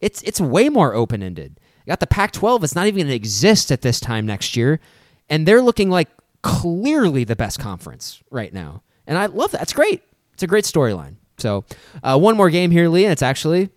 it's 0.00 0.22
it's 0.22 0.40
way 0.40 0.68
more 0.68 0.94
open 0.94 1.22
ended. 1.22 1.58
Got 1.86 2.00
the 2.00 2.06
Pac-12; 2.06 2.64
it's 2.64 2.74
not 2.74 2.86
even 2.86 2.98
going 2.98 3.08
to 3.08 3.14
exist 3.14 3.70
at 3.70 3.82
this 3.82 4.00
time 4.00 4.24
next 4.24 4.56
year, 4.56 4.80
and 5.28 5.46
they're 5.46 5.62
looking 5.62 5.90
like 5.90 6.08
clearly 6.46 7.24
the 7.24 7.34
best 7.34 7.58
conference 7.58 8.22
right 8.30 8.52
now. 8.52 8.82
And 9.06 9.18
I 9.18 9.26
love 9.26 9.50
that. 9.50 9.62
It's 9.62 9.72
great. 9.72 10.02
It's 10.32 10.44
a 10.44 10.46
great 10.46 10.64
storyline. 10.64 11.16
So 11.38 11.64
uh, 12.02 12.18
one 12.18 12.36
more 12.36 12.50
game 12.50 12.70
here, 12.70 12.88
Lee, 12.88 13.04
and 13.04 13.12
it's 13.12 13.22
actually, 13.22 13.70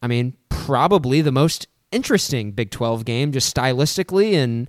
I 0.00 0.06
mean, 0.06 0.36
probably 0.48 1.20
the 1.20 1.32
most 1.32 1.66
interesting 1.90 2.52
Big 2.52 2.70
12 2.70 3.04
game, 3.04 3.32
just 3.32 3.54
stylistically. 3.54 4.34
And 4.34 4.68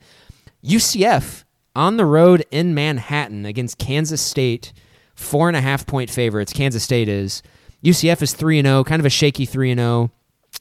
UCF 0.63 1.43
on 1.75 1.97
the 1.97 2.05
road 2.05 2.45
in 2.51 2.73
Manhattan 2.73 3.45
against 3.45 3.77
Kansas 3.77 4.21
State, 4.21 4.73
four 5.13 5.47
and 5.47 5.55
a 5.55 5.61
half 5.61 5.85
point 5.85 6.09
favorites. 6.09 6.51
Kansas 6.51 6.83
State 6.83 7.07
is. 7.07 7.43
UCF 7.83 8.21
is 8.21 8.33
3 8.33 8.61
0, 8.61 8.83
kind 8.83 8.99
of 8.99 9.05
a 9.05 9.09
shaky 9.09 9.45
3 9.45 9.75
0 9.75 10.11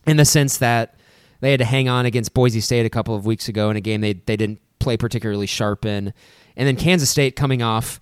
in 0.07 0.19
the 0.19 0.24
sense 0.24 0.59
that 0.59 0.95
they 1.40 1.51
had 1.51 1.59
to 1.59 1.65
hang 1.65 1.89
on 1.89 2.07
against 2.07 2.35
Boise 2.35 2.61
State 2.61 2.86
a 2.86 2.90
couple 2.90 3.15
of 3.15 3.27
weeks 3.27 3.49
ago 3.49 3.70
in 3.70 3.77
a 3.77 3.81
game 3.81 4.01
they, 4.01 4.12
they 4.12 4.36
didn't 4.36 4.61
play 4.78 4.97
particularly 4.97 5.47
sharp 5.47 5.85
in. 5.85 6.12
And 6.59 6.69
then 6.69 6.77
Kansas 6.77 7.09
State 7.09 7.37
coming 7.37 7.63
off 7.63 8.01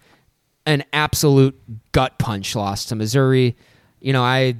an 0.66 0.82
absolute 0.92 1.56
gut 1.92 2.18
punch 2.18 2.56
loss 2.56 2.86
to 2.86 2.96
Missouri. 2.96 3.56
You 4.00 4.12
know, 4.12 4.24
I 4.24 4.56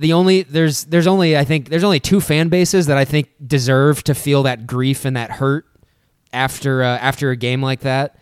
the 0.00 0.12
only 0.12 0.42
there's 0.42 0.84
there's 0.84 1.06
only 1.06 1.36
I 1.36 1.44
think 1.44 1.68
there's 1.68 1.84
only 1.84 2.00
two 2.00 2.20
fan 2.20 2.48
bases 2.48 2.86
that 2.86 2.96
I 2.96 3.04
think 3.04 3.28
deserve 3.46 4.02
to 4.04 4.14
feel 4.14 4.42
that 4.42 4.66
grief 4.66 5.04
and 5.04 5.16
that 5.16 5.30
hurt 5.30 5.66
after 6.32 6.82
uh, 6.82 6.98
after 6.98 7.30
a 7.30 7.36
game 7.36 7.62
like 7.62 7.80
that, 7.80 8.18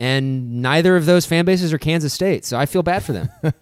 and 0.00 0.60
neither 0.60 0.96
of 0.96 1.06
those 1.06 1.24
fan 1.24 1.44
bases 1.44 1.72
are 1.72 1.78
Kansas 1.78 2.12
State, 2.12 2.44
so 2.44 2.58
I 2.58 2.66
feel 2.66 2.82
bad 2.82 3.04
for 3.04 3.12
them. 3.12 3.28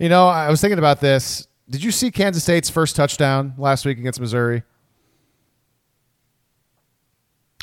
You 0.00 0.08
know, 0.08 0.26
I 0.26 0.50
was 0.50 0.60
thinking 0.60 0.78
about 0.80 1.00
this. 1.00 1.46
Did 1.70 1.84
you 1.84 1.92
see 1.92 2.10
Kansas 2.10 2.42
State's 2.42 2.68
first 2.68 2.96
touchdown 2.96 3.54
last 3.56 3.84
week 3.84 3.98
against 3.98 4.20
Missouri? 4.20 4.64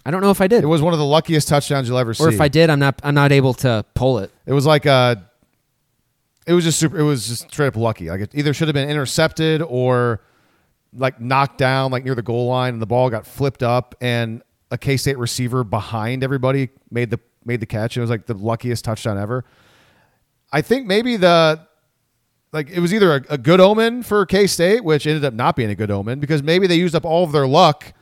I 0.10 0.12
don't 0.12 0.22
know 0.22 0.32
if 0.32 0.42
I 0.42 0.48
did, 0.48 0.64
It 0.64 0.68
was 0.68 0.82
one 0.82 0.92
of 0.92 0.98
the 0.98 1.06
luckiest 1.06 1.48
touchdowns 1.48 1.88
you'll 1.88 2.00
ever 2.00 2.16
see. 2.16 2.24
or 2.24 2.30
if 2.30 2.42
I 2.42 2.48
did, 2.48 2.72
I'm 2.72 2.80
not 2.80 3.00
I'm 3.04 3.14
not 3.14 3.32
able 3.32 3.54
to 3.54 3.86
pull 3.94 4.18
it. 4.18 4.32
It 4.48 4.54
was 4.54 4.66
like 4.66 4.88
uh 4.88 5.18
it 6.48 6.54
was 6.54 6.64
just 6.64 6.80
super 6.80 6.98
it 6.98 7.04
was 7.04 7.28
just 7.28 7.44
straight 7.52 7.68
up 7.68 7.76
lucky. 7.76 8.10
Like 8.10 8.22
it 8.22 8.32
either 8.34 8.52
should 8.52 8.68
have 8.70 8.74
been 8.74 8.90
intercepted 8.90 9.62
or 9.62 10.22
like 10.96 11.22
knocked 11.22 11.60
down 11.60 11.92
like 11.92 12.04
near 12.06 12.16
the 12.16 12.24
goal 12.24 12.48
line 12.48 12.74
and 12.74 12.82
the 12.82 12.88
ball 12.88 13.12
got 13.12 13.28
flipped 13.28 13.62
up 13.62 13.94
and 14.02 14.42
a 14.72 14.80
K-State 14.80 15.20
receiver 15.20 15.64
behind 15.64 16.24
everybody 16.24 16.70
made 16.90 17.12
the 17.12 17.20
made 17.46 17.60
the 17.60 17.68
catch. 17.68 17.96
It 17.96 18.02
was 18.02 18.10
like 18.10 18.26
the 18.26 18.34
luckiest 18.34 18.84
touchdown 18.86 19.16
ever. 19.20 19.46
I 20.52 20.64
think 20.64 20.88
maybe 20.88 21.18
the 21.18 21.68
like 22.52 22.72
it 22.72 22.80
was 22.80 22.96
either 22.96 23.14
a, 23.14 23.34
a 23.34 23.38
good 23.38 23.60
omen 23.60 24.02
for 24.02 24.26
K-State, 24.26 24.84
which 24.84 25.06
ended 25.06 25.24
up 25.24 25.36
not 25.36 25.56
being 25.56 25.70
a 25.70 25.76
good 25.76 25.92
omen 25.92 26.20
because 26.20 26.42
maybe 26.42 26.66
they 26.66 26.78
used 26.78 26.96
up 26.96 27.06
all 27.06 27.24
of 27.24 27.32
their 27.32 27.46
luck 27.46 27.94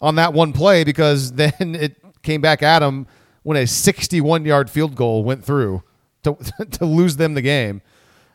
on 0.00 0.16
that 0.16 0.32
one 0.32 0.52
play 0.52 0.84
because 0.84 1.32
then 1.34 1.52
it 1.60 1.96
came 2.22 2.40
back 2.40 2.62
at 2.62 2.82
him 2.82 3.06
when 3.42 3.56
a 3.56 3.66
61 3.66 4.44
yard 4.44 4.70
field 4.70 4.94
goal 4.94 5.24
went 5.24 5.44
through 5.44 5.82
to, 6.22 6.36
to 6.70 6.84
lose 6.84 7.16
them 7.16 7.34
the 7.34 7.42
game. 7.42 7.82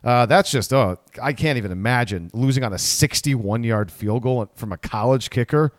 Uh, 0.03 0.25
that's 0.25 0.49
just, 0.49 0.71
oh, 0.71 0.97
I 1.21 1.33
can't 1.33 1.57
even 1.57 1.71
imagine 1.71 2.29
losing 2.33 2.63
on 2.63 2.71
a 2.71 2.77
61 2.77 3.63
yard 3.63 3.91
field 3.91 4.23
goal 4.23 4.49
from 4.55 4.71
a 4.71 4.77
college 4.77 5.29
kicker 5.29 5.73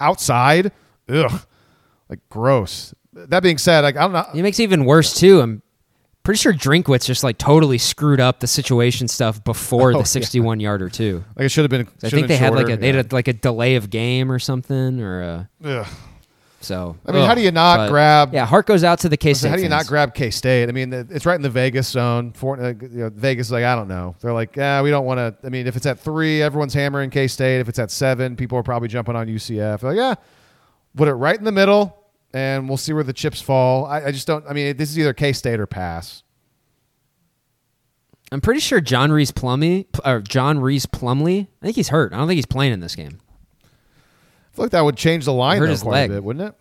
outside. 0.00 0.72
Ugh, 1.08 1.40
like 2.08 2.20
gross. 2.28 2.94
That 3.12 3.42
being 3.42 3.58
said, 3.58 3.82
like, 3.82 3.96
I 3.96 4.02
don't 4.02 4.12
know. 4.12 4.26
It 4.34 4.42
makes 4.42 4.58
it 4.58 4.64
even 4.64 4.84
worse 4.84 5.14
too. 5.14 5.40
I'm 5.40 5.62
pretty 6.22 6.38
sure 6.38 6.52
Drinkwitz 6.52 7.06
just 7.06 7.24
like 7.24 7.38
totally 7.38 7.78
screwed 7.78 8.20
up 8.20 8.40
the 8.40 8.46
situation 8.46 9.08
stuff 9.08 9.42
before 9.44 9.92
Oh, 9.94 9.98
the 10.00 10.04
61 10.04 10.60
yarder 10.60 10.88
too. 10.88 11.24
Like, 11.36 11.46
it 11.46 11.48
should 11.50 11.62
have 11.64 11.70
been. 11.70 11.88
I 12.02 12.08
think 12.10 12.28
they 12.28 12.34
been 12.34 12.38
had 12.38 12.52
like 12.54 12.60
shorter. 12.66 12.72
a 12.74 12.76
they 12.76 12.88
Yeah. 12.90 12.96
had 12.96 13.12
like 13.12 13.28
a 13.28 13.32
delay 13.32 13.76
of 13.76 13.90
game 13.90 14.30
or 14.30 14.38
something 14.38 15.00
or 15.00 15.48
uh 15.62 15.66
Ugh. 15.68 15.86
so. 16.60 16.96
I 17.06 17.12
mean, 17.12 17.24
how 17.24 17.34
do 17.34 17.40
you 17.40 17.50
not 17.50 17.76
But, 17.78 17.88
grab- 17.88 18.34
Yeah, 18.34 18.44
heart 18.44 18.66
goes 18.66 18.84
out 18.84 18.98
to 19.00 19.08
the 19.08 19.16
K 19.16 19.32
State. 19.34 19.48
how 19.48 19.56
do 19.56 19.62
you 19.62 19.68
not 19.70 19.86
grab 19.86 20.14
K 20.14 20.30
State? 20.30 20.68
I 20.68 20.72
mean, 20.72 20.92
it's 20.92 21.24
right 21.24 21.36
in 21.36 21.42
the 21.42 21.48
Vegas 21.50 21.88
zone. 21.88 22.32
For, 22.32 22.60
uh, 22.60 22.68
you 22.80 22.88
know, 22.90 23.10
Vegas 23.14 23.46
is 23.46 23.52
like, 23.52 23.64
I 23.64 23.74
don't 23.74 23.88
know. 23.88 24.14
They're 24.20 24.34
like, 24.34 24.56
yeah, 24.56 24.82
we 24.82 24.90
don't 24.90 25.06
want 25.06 25.18
to. 25.18 25.34
I 25.46 25.48
mean, 25.50 25.66
if 25.66 25.74
it's 25.76 25.86
at 25.86 25.98
three, 25.98 26.42
everyone's 26.42 26.74
hammering 26.74 27.08
K 27.10 27.26
State. 27.28 27.60
If 27.60 27.68
it's 27.70 27.78
at 27.78 27.90
seven, 27.90 28.36
people 28.36 28.58
are 28.58 28.62
probably 28.62 28.88
jumping 28.88 29.16
on 29.16 29.26
UCF. 29.26 29.80
They're 29.80 29.90
like, 29.90 29.96
yeah, 29.96 30.14
put 30.96 31.08
it 31.08 31.14
right 31.14 31.38
in 31.38 31.44
the 31.44 31.52
middle, 31.52 31.96
and 32.32 32.68
we'll 32.68 32.78
see 32.78 32.92
where 32.92 33.04
the 33.04 33.12
chips 33.12 33.40
fall. 33.40 33.86
I, 33.86 34.06
I 34.06 34.12
just 34.12 34.26
don't. 34.26 34.44
I 34.48 34.52
mean, 34.52 34.76
this 34.76 34.90
is 34.90 34.98
either 34.98 35.12
K 35.12 35.32
State 35.32 35.60
or 35.60 35.66
pass. 35.66 36.22
I'm 38.32 38.40
pretty 38.40 38.60
sure 38.60 38.80
John 38.80 39.10
Rhys 39.10 39.32
Plumlee 39.32 39.86
or 40.04 40.20
John 40.20 40.60
Rhys 40.60 40.86
Plumlee. 40.86 41.48
I 41.60 41.64
think 41.64 41.76
he's 41.76 41.88
hurt. 41.88 42.12
I 42.12 42.18
don't 42.18 42.28
think 42.28 42.36
he's 42.36 42.46
playing 42.46 42.72
in 42.72 42.80
this 42.80 42.94
game. 42.94 43.18
I 43.64 44.56
feel 44.56 44.64
like 44.64 44.72
that 44.72 44.84
would 44.84 44.96
change 44.96 45.24
the 45.24 45.32
line 45.32 45.60
though, 45.60 45.66
his 45.66 45.82
quite 45.82 45.92
leg. 45.92 46.10
a 46.10 46.14
bit, 46.14 46.24
wouldn't 46.24 46.48
it? 46.48 46.54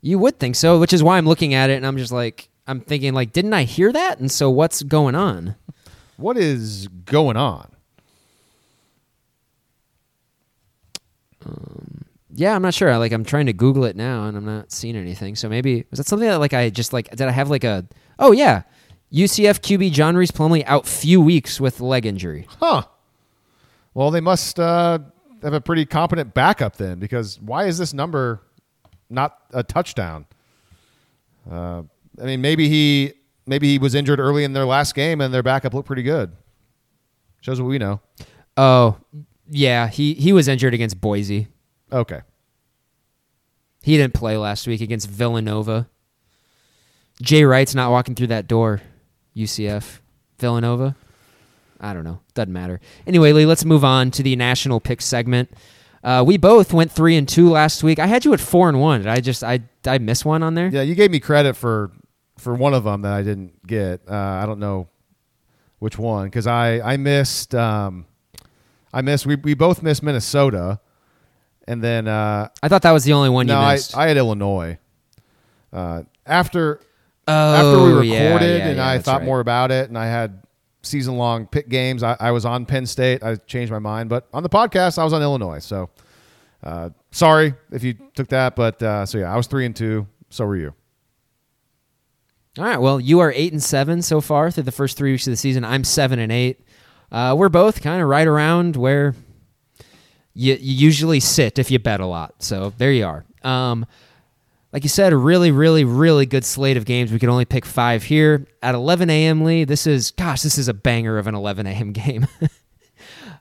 You 0.00 0.18
would 0.18 0.38
think 0.38 0.54
so, 0.54 0.78
which 0.78 0.92
is 0.92 1.02
why 1.02 1.18
I'm 1.18 1.26
looking 1.26 1.54
at 1.54 1.70
it 1.70 1.74
and 1.74 1.86
I'm 1.86 1.98
just 1.98 2.12
like 2.12 2.48
I'm 2.66 2.80
thinking 2.80 3.12
like 3.12 3.32
didn't 3.32 3.52
I 3.52 3.64
hear 3.64 3.92
that? 3.92 4.20
And 4.20 4.30
so 4.30 4.48
what's 4.48 4.82
going 4.82 5.14
on? 5.14 5.56
What 6.16 6.36
is 6.36 6.88
going 7.04 7.36
on? 7.36 7.70
Um, 11.44 11.97
Yeah, 12.38 12.54
I'm 12.54 12.62
not 12.62 12.72
sure. 12.72 12.96
Like 12.98 13.10
I'm 13.10 13.24
trying 13.24 13.46
to 13.46 13.52
Google 13.52 13.84
it 13.84 13.96
now 13.96 14.26
and 14.26 14.36
I'm 14.36 14.44
not 14.44 14.70
seeing 14.70 14.94
anything. 14.94 15.34
So 15.34 15.48
maybe 15.48 15.84
was 15.90 15.98
that 15.98 16.06
something 16.06 16.28
that 16.28 16.38
like 16.38 16.54
I 16.54 16.70
just 16.70 16.92
like 16.92 17.10
did 17.10 17.22
I 17.22 17.32
have 17.32 17.50
like 17.50 17.64
a 17.64 17.84
oh 18.20 18.30
yeah. 18.30 18.62
UCF 19.12 19.60
QB 19.60 19.90
John 19.90 20.16
Rhys 20.16 20.30
Plumlee 20.30 20.62
out 20.66 20.86
few 20.86 21.20
weeks 21.20 21.60
with 21.60 21.80
leg 21.80 22.06
injury. 22.06 22.46
Huh. 22.60 22.82
Well, 23.92 24.12
they 24.12 24.20
must 24.20 24.60
uh, 24.60 25.00
have 25.42 25.52
a 25.52 25.60
pretty 25.60 25.84
competent 25.84 26.34
backup 26.34 26.76
then, 26.76 26.98
because 26.98 27.40
why 27.40 27.64
is 27.64 27.78
this 27.78 27.92
number 27.92 28.42
not 29.10 29.38
a 29.52 29.64
touchdown? 29.64 30.26
Uh, 31.50 31.82
I 32.20 32.24
mean, 32.24 32.40
maybe 32.40 32.68
he 32.68 33.14
maybe 33.46 33.68
he 33.68 33.78
was 33.78 33.94
injured 33.94 34.20
early 34.20 34.44
in 34.44 34.52
their 34.52 34.66
last 34.66 34.94
game, 34.94 35.20
and 35.20 35.32
their 35.32 35.42
backup 35.42 35.74
looked 35.74 35.86
pretty 35.86 36.02
good. 36.02 36.32
Shows 37.40 37.60
what 37.60 37.68
we 37.68 37.78
know. 37.78 38.00
Oh, 38.56 38.98
yeah, 39.48 39.88
he 39.88 40.14
he 40.14 40.32
was 40.32 40.46
injured 40.46 40.74
against 40.74 41.00
Boise. 41.00 41.48
Okay. 41.90 42.20
He 43.82 43.96
didn't 43.96 44.14
play 44.14 44.36
last 44.36 44.66
week 44.66 44.80
against 44.80 45.08
Villanova. 45.08 45.88
Jay 47.22 47.44
Wright's 47.44 47.74
not 47.74 47.90
walking 47.90 48.14
through 48.14 48.26
that 48.28 48.46
door. 48.46 48.80
UCF, 49.36 50.00
Villanova. 50.38 50.96
I 51.80 51.94
don't 51.94 52.04
know. 52.04 52.20
Doesn't 52.34 52.52
matter. 52.52 52.80
Anyway, 53.06 53.32
Lee, 53.32 53.46
let's 53.46 53.64
move 53.64 53.84
on 53.84 54.10
to 54.12 54.22
the 54.22 54.34
national 54.36 54.80
pick 54.80 55.00
segment. 55.00 55.50
Uh, 56.02 56.24
we 56.26 56.36
both 56.36 56.72
went 56.72 56.90
three 56.90 57.16
and 57.16 57.28
two 57.28 57.50
last 57.50 57.82
week. 57.82 57.98
I 57.98 58.06
had 58.06 58.24
you 58.24 58.32
at 58.32 58.40
four 58.40 58.68
and 58.68 58.80
one. 58.80 59.00
Did 59.00 59.08
I 59.08 59.20
just 59.20 59.42
I 59.42 59.60
I 59.86 59.98
miss 59.98 60.24
one 60.24 60.42
on 60.42 60.54
there? 60.54 60.68
Yeah, 60.68 60.82
you 60.82 60.94
gave 60.94 61.10
me 61.10 61.20
credit 61.20 61.54
for 61.54 61.92
for 62.36 62.54
one 62.54 62.74
of 62.74 62.84
them 62.84 63.02
that 63.02 63.12
I 63.12 63.22
didn't 63.22 63.66
get. 63.66 64.02
Uh, 64.08 64.14
I 64.14 64.46
don't 64.46 64.60
know 64.60 64.88
which 65.78 65.98
one 65.98 66.26
because 66.26 66.46
I 66.46 66.80
I 66.80 66.96
missed 66.96 67.54
um, 67.54 68.06
I 68.92 69.02
missed 69.02 69.26
we 69.26 69.36
we 69.36 69.54
both 69.54 69.82
missed 69.82 70.02
Minnesota, 70.02 70.80
and 71.68 71.84
then 71.84 72.08
uh, 72.08 72.48
I 72.62 72.68
thought 72.68 72.82
that 72.82 72.92
was 72.92 73.04
the 73.04 73.12
only 73.12 73.28
one 73.28 73.46
no 73.46 73.60
you 73.60 73.66
I 73.66 73.74
missed. 73.74 73.96
I 73.96 74.08
had 74.08 74.16
Illinois. 74.16 74.78
Uh, 75.70 76.02
after 76.24 76.80
oh, 77.28 77.54
after 77.54 77.82
we 77.82 77.92
recorded 77.92 78.08
yeah, 78.08 78.56
yeah, 78.56 78.68
and 78.68 78.76
yeah, 78.78 78.88
I 78.88 78.98
thought 78.98 79.18
right. 79.18 79.26
more 79.26 79.40
about 79.40 79.70
it 79.70 79.88
and 79.88 79.98
I 79.98 80.06
had 80.06 80.42
season 80.82 81.18
long 81.18 81.46
pick 81.46 81.68
games, 81.68 82.02
I, 82.02 82.16
I 82.18 82.30
was 82.30 82.46
on 82.46 82.64
Penn 82.64 82.86
State. 82.86 83.22
I 83.22 83.36
changed 83.36 83.70
my 83.70 83.78
mind, 83.78 84.08
but 84.08 84.28
on 84.32 84.42
the 84.42 84.48
podcast, 84.48 84.98
I 84.98 85.04
was 85.04 85.12
on 85.12 85.20
Illinois. 85.20 85.58
So 85.58 85.90
uh, 86.64 86.88
sorry 87.10 87.52
if 87.70 87.84
you 87.84 87.94
took 88.14 88.28
that, 88.28 88.56
but 88.56 88.82
uh, 88.82 89.04
so 89.04 89.18
yeah, 89.18 89.32
I 89.32 89.36
was 89.36 89.46
three 89.46 89.66
and 89.66 89.76
two. 89.76 90.06
So 90.30 90.46
were 90.46 90.56
you. 90.56 90.74
All 92.56 92.64
right. 92.64 92.80
Well, 92.80 92.98
you 92.98 93.20
are 93.20 93.32
eight 93.36 93.52
and 93.52 93.62
seven 93.62 94.00
so 94.00 94.22
far 94.22 94.50
through 94.50 94.64
the 94.64 94.72
first 94.72 94.96
three 94.96 95.12
weeks 95.12 95.26
of 95.26 95.32
the 95.32 95.36
season. 95.36 95.64
I'm 95.64 95.84
seven 95.84 96.18
and 96.18 96.32
eight. 96.32 96.60
Uh, 97.12 97.34
we're 97.38 97.50
both 97.50 97.82
kind 97.82 98.02
of 98.02 98.08
right 98.08 98.26
around 98.26 98.74
where 98.74 99.14
you, 100.38 100.54
you 100.54 100.72
usually 100.72 101.18
sit 101.18 101.58
if 101.58 101.68
you 101.68 101.80
bet 101.80 101.98
a 101.98 102.06
lot. 102.06 102.32
So 102.38 102.72
there 102.78 102.92
you 102.92 103.04
are. 103.04 103.24
Um, 103.42 103.86
like 104.72 104.84
you 104.84 104.88
said, 104.88 105.12
a 105.12 105.16
really, 105.16 105.50
really, 105.50 105.82
really 105.82 106.26
good 106.26 106.44
slate 106.44 106.76
of 106.76 106.84
games. 106.84 107.10
We 107.10 107.18
could 107.18 107.28
only 107.28 107.44
pick 107.44 107.64
five 107.64 108.04
here 108.04 108.46
at 108.62 108.76
11 108.76 109.10
a.m. 109.10 109.42
Lee. 109.42 109.64
This 109.64 109.84
is, 109.84 110.12
gosh, 110.12 110.42
this 110.42 110.56
is 110.56 110.68
a 110.68 110.74
banger 110.74 111.18
of 111.18 111.26
an 111.26 111.34
11 111.34 111.66
a.m. 111.66 111.92
game. 111.92 112.28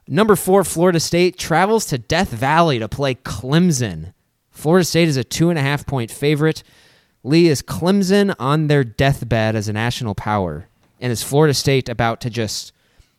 Number 0.07 0.35
four, 0.35 0.63
Florida 0.63 0.99
State 0.99 1.37
travels 1.37 1.85
to 1.87 1.99
Death 1.99 2.29
Valley 2.29 2.79
to 2.79 2.89
play 2.89 3.13
Clemson. 3.13 4.13
Florida 4.49 4.83
State 4.83 5.07
is 5.07 5.17
a 5.17 5.23
two 5.23 5.51
and 5.51 5.59
a 5.59 5.61
half 5.61 5.85
point 5.85 6.09
favorite. 6.09 6.63
Lee 7.23 7.47
is 7.47 7.61
Clemson 7.61 8.33
on 8.39 8.67
their 8.67 8.83
deathbed 8.83 9.55
as 9.55 9.67
a 9.67 9.73
national 9.73 10.15
power, 10.15 10.67
and 10.99 11.11
is 11.11 11.21
Florida 11.21 11.53
State 11.53 11.89
about 11.89 12.21
to 12.21 12.31
just 12.31 12.71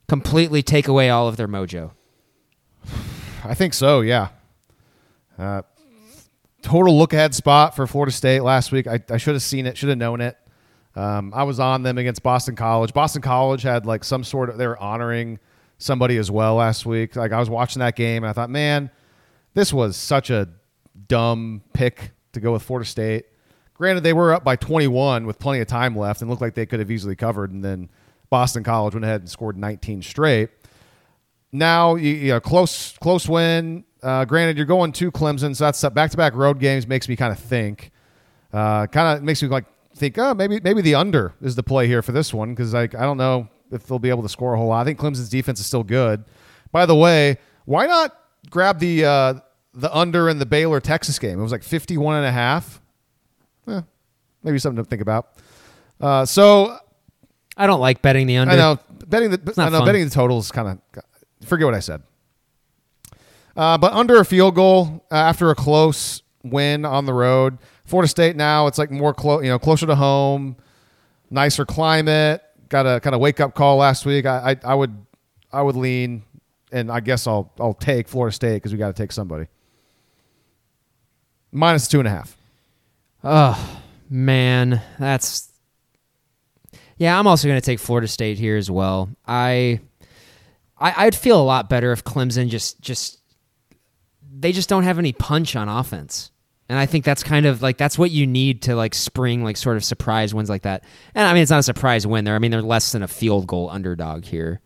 completely 0.08 0.62
take 0.62 0.88
away 0.88 1.10
all 1.10 1.28
of 1.28 1.36
their 1.36 1.46
mojo? 1.46 1.92
I 3.48 3.54
think 3.54 3.72
so. 3.72 4.02
Yeah. 4.02 4.28
Uh, 5.38 5.62
total 6.60 6.98
look 6.98 7.14
ahead 7.14 7.34
spot 7.34 7.74
for 7.74 7.86
Florida 7.86 8.12
State 8.12 8.40
last 8.40 8.72
week. 8.72 8.86
I, 8.86 9.00
I 9.08 9.16
should 9.16 9.34
have 9.34 9.42
seen 9.42 9.66
it. 9.66 9.76
Should 9.78 9.88
have 9.88 9.98
known 9.98 10.20
it. 10.20 10.36
Um, 10.94 11.32
I 11.34 11.44
was 11.44 11.58
on 11.58 11.82
them 11.82 11.96
against 11.96 12.22
Boston 12.22 12.56
College. 12.56 12.92
Boston 12.92 13.22
College 13.22 13.62
had 13.62 13.86
like 13.86 14.04
some 14.04 14.22
sort 14.22 14.50
of 14.50 14.58
they 14.58 14.66
were 14.66 14.78
honoring 14.78 15.38
somebody 15.78 16.18
as 16.18 16.30
well 16.30 16.56
last 16.56 16.84
week. 16.84 17.16
Like 17.16 17.32
I 17.32 17.38
was 17.38 17.48
watching 17.48 17.80
that 17.80 17.96
game 17.96 18.22
and 18.22 18.28
I 18.28 18.32
thought, 18.32 18.50
man, 18.50 18.90
this 19.54 19.72
was 19.72 19.96
such 19.96 20.28
a 20.28 20.48
dumb 21.06 21.62
pick 21.72 22.10
to 22.32 22.40
go 22.40 22.52
with 22.52 22.62
Florida 22.62 22.86
State. 22.86 23.26
Granted, 23.74 24.02
they 24.02 24.12
were 24.12 24.34
up 24.34 24.44
by 24.44 24.56
21 24.56 25.24
with 25.24 25.38
plenty 25.38 25.60
of 25.60 25.68
time 25.68 25.96
left 25.96 26.20
and 26.20 26.28
looked 26.28 26.42
like 26.42 26.54
they 26.54 26.66
could 26.66 26.80
have 26.80 26.90
easily 26.90 27.14
covered. 27.16 27.52
And 27.52 27.64
then 27.64 27.88
Boston 28.28 28.64
College 28.64 28.94
went 28.94 29.04
ahead 29.04 29.20
and 29.20 29.30
scored 29.30 29.56
19 29.56 30.02
straight. 30.02 30.50
Now, 31.52 31.94
you, 31.94 32.10
you 32.10 32.28
know, 32.28 32.40
close 32.40 32.96
close 32.98 33.28
win. 33.28 33.84
Uh, 34.02 34.24
granted, 34.24 34.56
you're 34.56 34.66
going 34.66 34.92
to 34.92 35.10
Clemson, 35.10 35.56
so 35.56 35.64
that's 35.64 35.82
back 35.90 36.10
to 36.10 36.16
back 36.16 36.34
road 36.34 36.60
games 36.60 36.86
makes 36.86 37.08
me 37.08 37.16
kind 37.16 37.32
of 37.32 37.38
think. 37.38 37.90
Uh, 38.52 38.86
kind 38.86 39.16
of 39.18 39.24
makes 39.24 39.42
me 39.42 39.48
like 39.48 39.64
think, 39.94 40.16
oh, 40.18 40.34
maybe 40.34 40.60
maybe 40.60 40.80
the 40.82 40.94
under 40.94 41.34
is 41.42 41.56
the 41.56 41.62
play 41.62 41.86
here 41.86 42.02
for 42.02 42.12
this 42.12 42.32
one 42.32 42.50
because 42.50 42.72
like 42.74 42.94
I 42.94 43.02
don't 43.02 43.16
know 43.16 43.48
if 43.72 43.86
they'll 43.86 43.98
be 43.98 44.08
able 44.10 44.22
to 44.22 44.28
score 44.28 44.54
a 44.54 44.58
whole 44.58 44.68
lot. 44.68 44.80
I 44.82 44.84
think 44.84 44.98
Clemson's 44.98 45.28
defense 45.28 45.60
is 45.60 45.66
still 45.66 45.84
good. 45.84 46.24
By 46.70 46.86
the 46.86 46.94
way, 46.94 47.38
why 47.64 47.86
not 47.86 48.16
grab 48.50 48.78
the 48.78 49.04
uh, 49.04 49.34
the 49.74 49.94
under 49.94 50.28
in 50.28 50.38
the 50.38 50.46
Baylor 50.46 50.80
Texas 50.80 51.18
game? 51.18 51.38
It 51.38 51.42
was 51.42 51.52
like 51.52 51.62
51 51.62 52.16
and 52.16 52.26
a 52.26 52.32
half. 52.32 52.80
Eh, 53.66 53.80
maybe 54.42 54.58
something 54.58 54.82
to 54.82 54.88
think 54.88 55.02
about. 55.02 55.32
Uh, 56.00 56.24
so 56.24 56.78
I 57.56 57.66
don't 57.66 57.80
like 57.80 58.02
betting 58.02 58.26
the 58.26 58.36
under. 58.36 58.54
I 58.54 58.56
know 58.56 58.78
betting 59.06 59.30
the 59.30 59.54
I 59.58 59.68
know 59.70 59.78
fun. 59.78 59.86
betting 59.86 60.04
the 60.04 60.10
total 60.10 60.38
is 60.38 60.52
kind 60.52 60.68
of 60.68 61.04
forget 61.44 61.64
what 61.66 61.74
I 61.74 61.80
said. 61.80 62.02
Uh, 63.56 63.76
but 63.76 63.92
under 63.92 64.20
a 64.20 64.24
field 64.24 64.54
goal 64.54 65.04
uh, 65.10 65.16
after 65.16 65.50
a 65.50 65.54
close 65.54 66.22
win 66.44 66.84
on 66.84 67.06
the 67.06 67.12
road, 67.12 67.58
Florida 67.84 68.08
State 68.08 68.36
now 68.36 68.66
it's 68.66 68.78
like 68.78 68.90
more 68.90 69.12
close, 69.12 69.42
you 69.42 69.50
know, 69.50 69.58
closer 69.58 69.86
to 69.86 69.96
home, 69.96 70.56
nicer 71.30 71.64
climate. 71.64 72.42
Got 72.68 72.86
a 72.86 73.00
kind 73.00 73.14
of 73.14 73.20
wake 73.20 73.40
up 73.40 73.54
call 73.54 73.78
last 73.78 74.04
week. 74.06 74.26
I, 74.26 74.52
I, 74.52 74.56
I 74.72 74.74
would 74.74 74.94
I 75.50 75.62
would 75.62 75.76
lean, 75.76 76.22
and 76.70 76.92
I 76.92 77.00
guess 77.00 77.26
I'll 77.26 77.52
I'll 77.58 77.74
take 77.74 78.08
Florida 78.08 78.34
State 78.34 78.54
because 78.56 78.72
we 78.72 78.78
got 78.78 78.94
to 78.94 79.02
take 79.02 79.10
somebody. 79.10 79.46
Minus 81.50 81.88
two 81.88 81.98
and 81.98 82.06
a 82.06 82.10
half. 82.10 82.36
Oh 83.24 83.82
man, 84.10 84.82
that's 84.98 85.50
yeah. 86.98 87.18
I'm 87.18 87.26
also 87.26 87.48
going 87.48 87.60
to 87.60 87.64
take 87.64 87.78
Florida 87.78 88.06
State 88.06 88.38
here 88.38 88.56
as 88.56 88.70
well. 88.70 89.08
I, 89.26 89.80
I 90.80 91.06
I'd 91.06 91.14
feel 91.14 91.40
a 91.40 91.44
lot 91.44 91.68
better 91.68 91.92
if 91.92 92.04
Clemson 92.04 92.48
just 92.48 92.80
just 92.80 93.18
they 94.40 94.52
just 94.52 94.68
don't 94.68 94.84
have 94.84 94.98
any 94.98 95.12
punch 95.12 95.56
on 95.56 95.68
offense. 95.68 96.30
And 96.70 96.78
I 96.78 96.84
think 96.84 97.04
that's 97.04 97.22
kind 97.22 97.46
of 97.46 97.62
like 97.62 97.78
that's 97.78 97.98
what 97.98 98.10
you 98.10 98.26
need 98.26 98.62
to 98.62 98.76
like 98.76 98.94
spring 98.94 99.42
like 99.42 99.56
sort 99.56 99.76
of 99.76 99.84
surprise 99.84 100.34
wins 100.34 100.50
like 100.50 100.62
that. 100.62 100.84
And 101.14 101.26
I 101.26 101.32
mean 101.32 101.42
it's 101.42 101.50
not 101.50 101.60
a 101.60 101.62
surprise 101.64 102.06
win 102.06 102.24
there. 102.24 102.34
I 102.34 102.38
mean 102.38 102.50
they're 102.50 102.62
less 102.62 102.92
than 102.92 103.02
a 103.02 103.08
field 103.08 103.46
goal 103.46 103.70
underdog 103.70 104.24
here. 104.24 104.60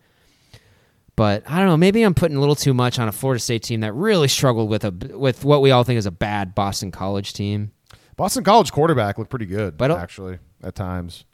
But 1.15 1.43
I 1.47 1.57
don't 1.59 1.67
know, 1.67 1.77
maybe 1.77 2.01
I'm 2.01 2.15
putting 2.15 2.37
a 2.37 2.39
little 2.39 2.55
too 2.55 2.73
much 2.73 2.97
on 2.97 3.07
a 3.07 3.11
Florida 3.11 3.39
State 3.39 3.63
team 3.63 3.81
that 3.81 3.93
really 3.93 4.27
struggled 4.27 4.69
with 4.69 4.83
a 4.83 4.91
with 5.17 5.45
what 5.45 5.61
we 5.61 5.71
all 5.71 5.83
think 5.83 5.97
is 5.97 6.05
a 6.07 6.11
bad 6.11 6.55
Boston 6.55 6.91
College 6.91 7.33
team. 7.33 7.71
Boston 8.15 8.43
College 8.43 8.71
quarterback 8.71 9.17
looked 9.17 9.29
pretty 9.29 9.45
good, 9.45 9.77
But- 9.77 9.91
uh, 9.91 9.95
actually 9.97 10.39
at 10.63 10.75
times. 10.75 11.25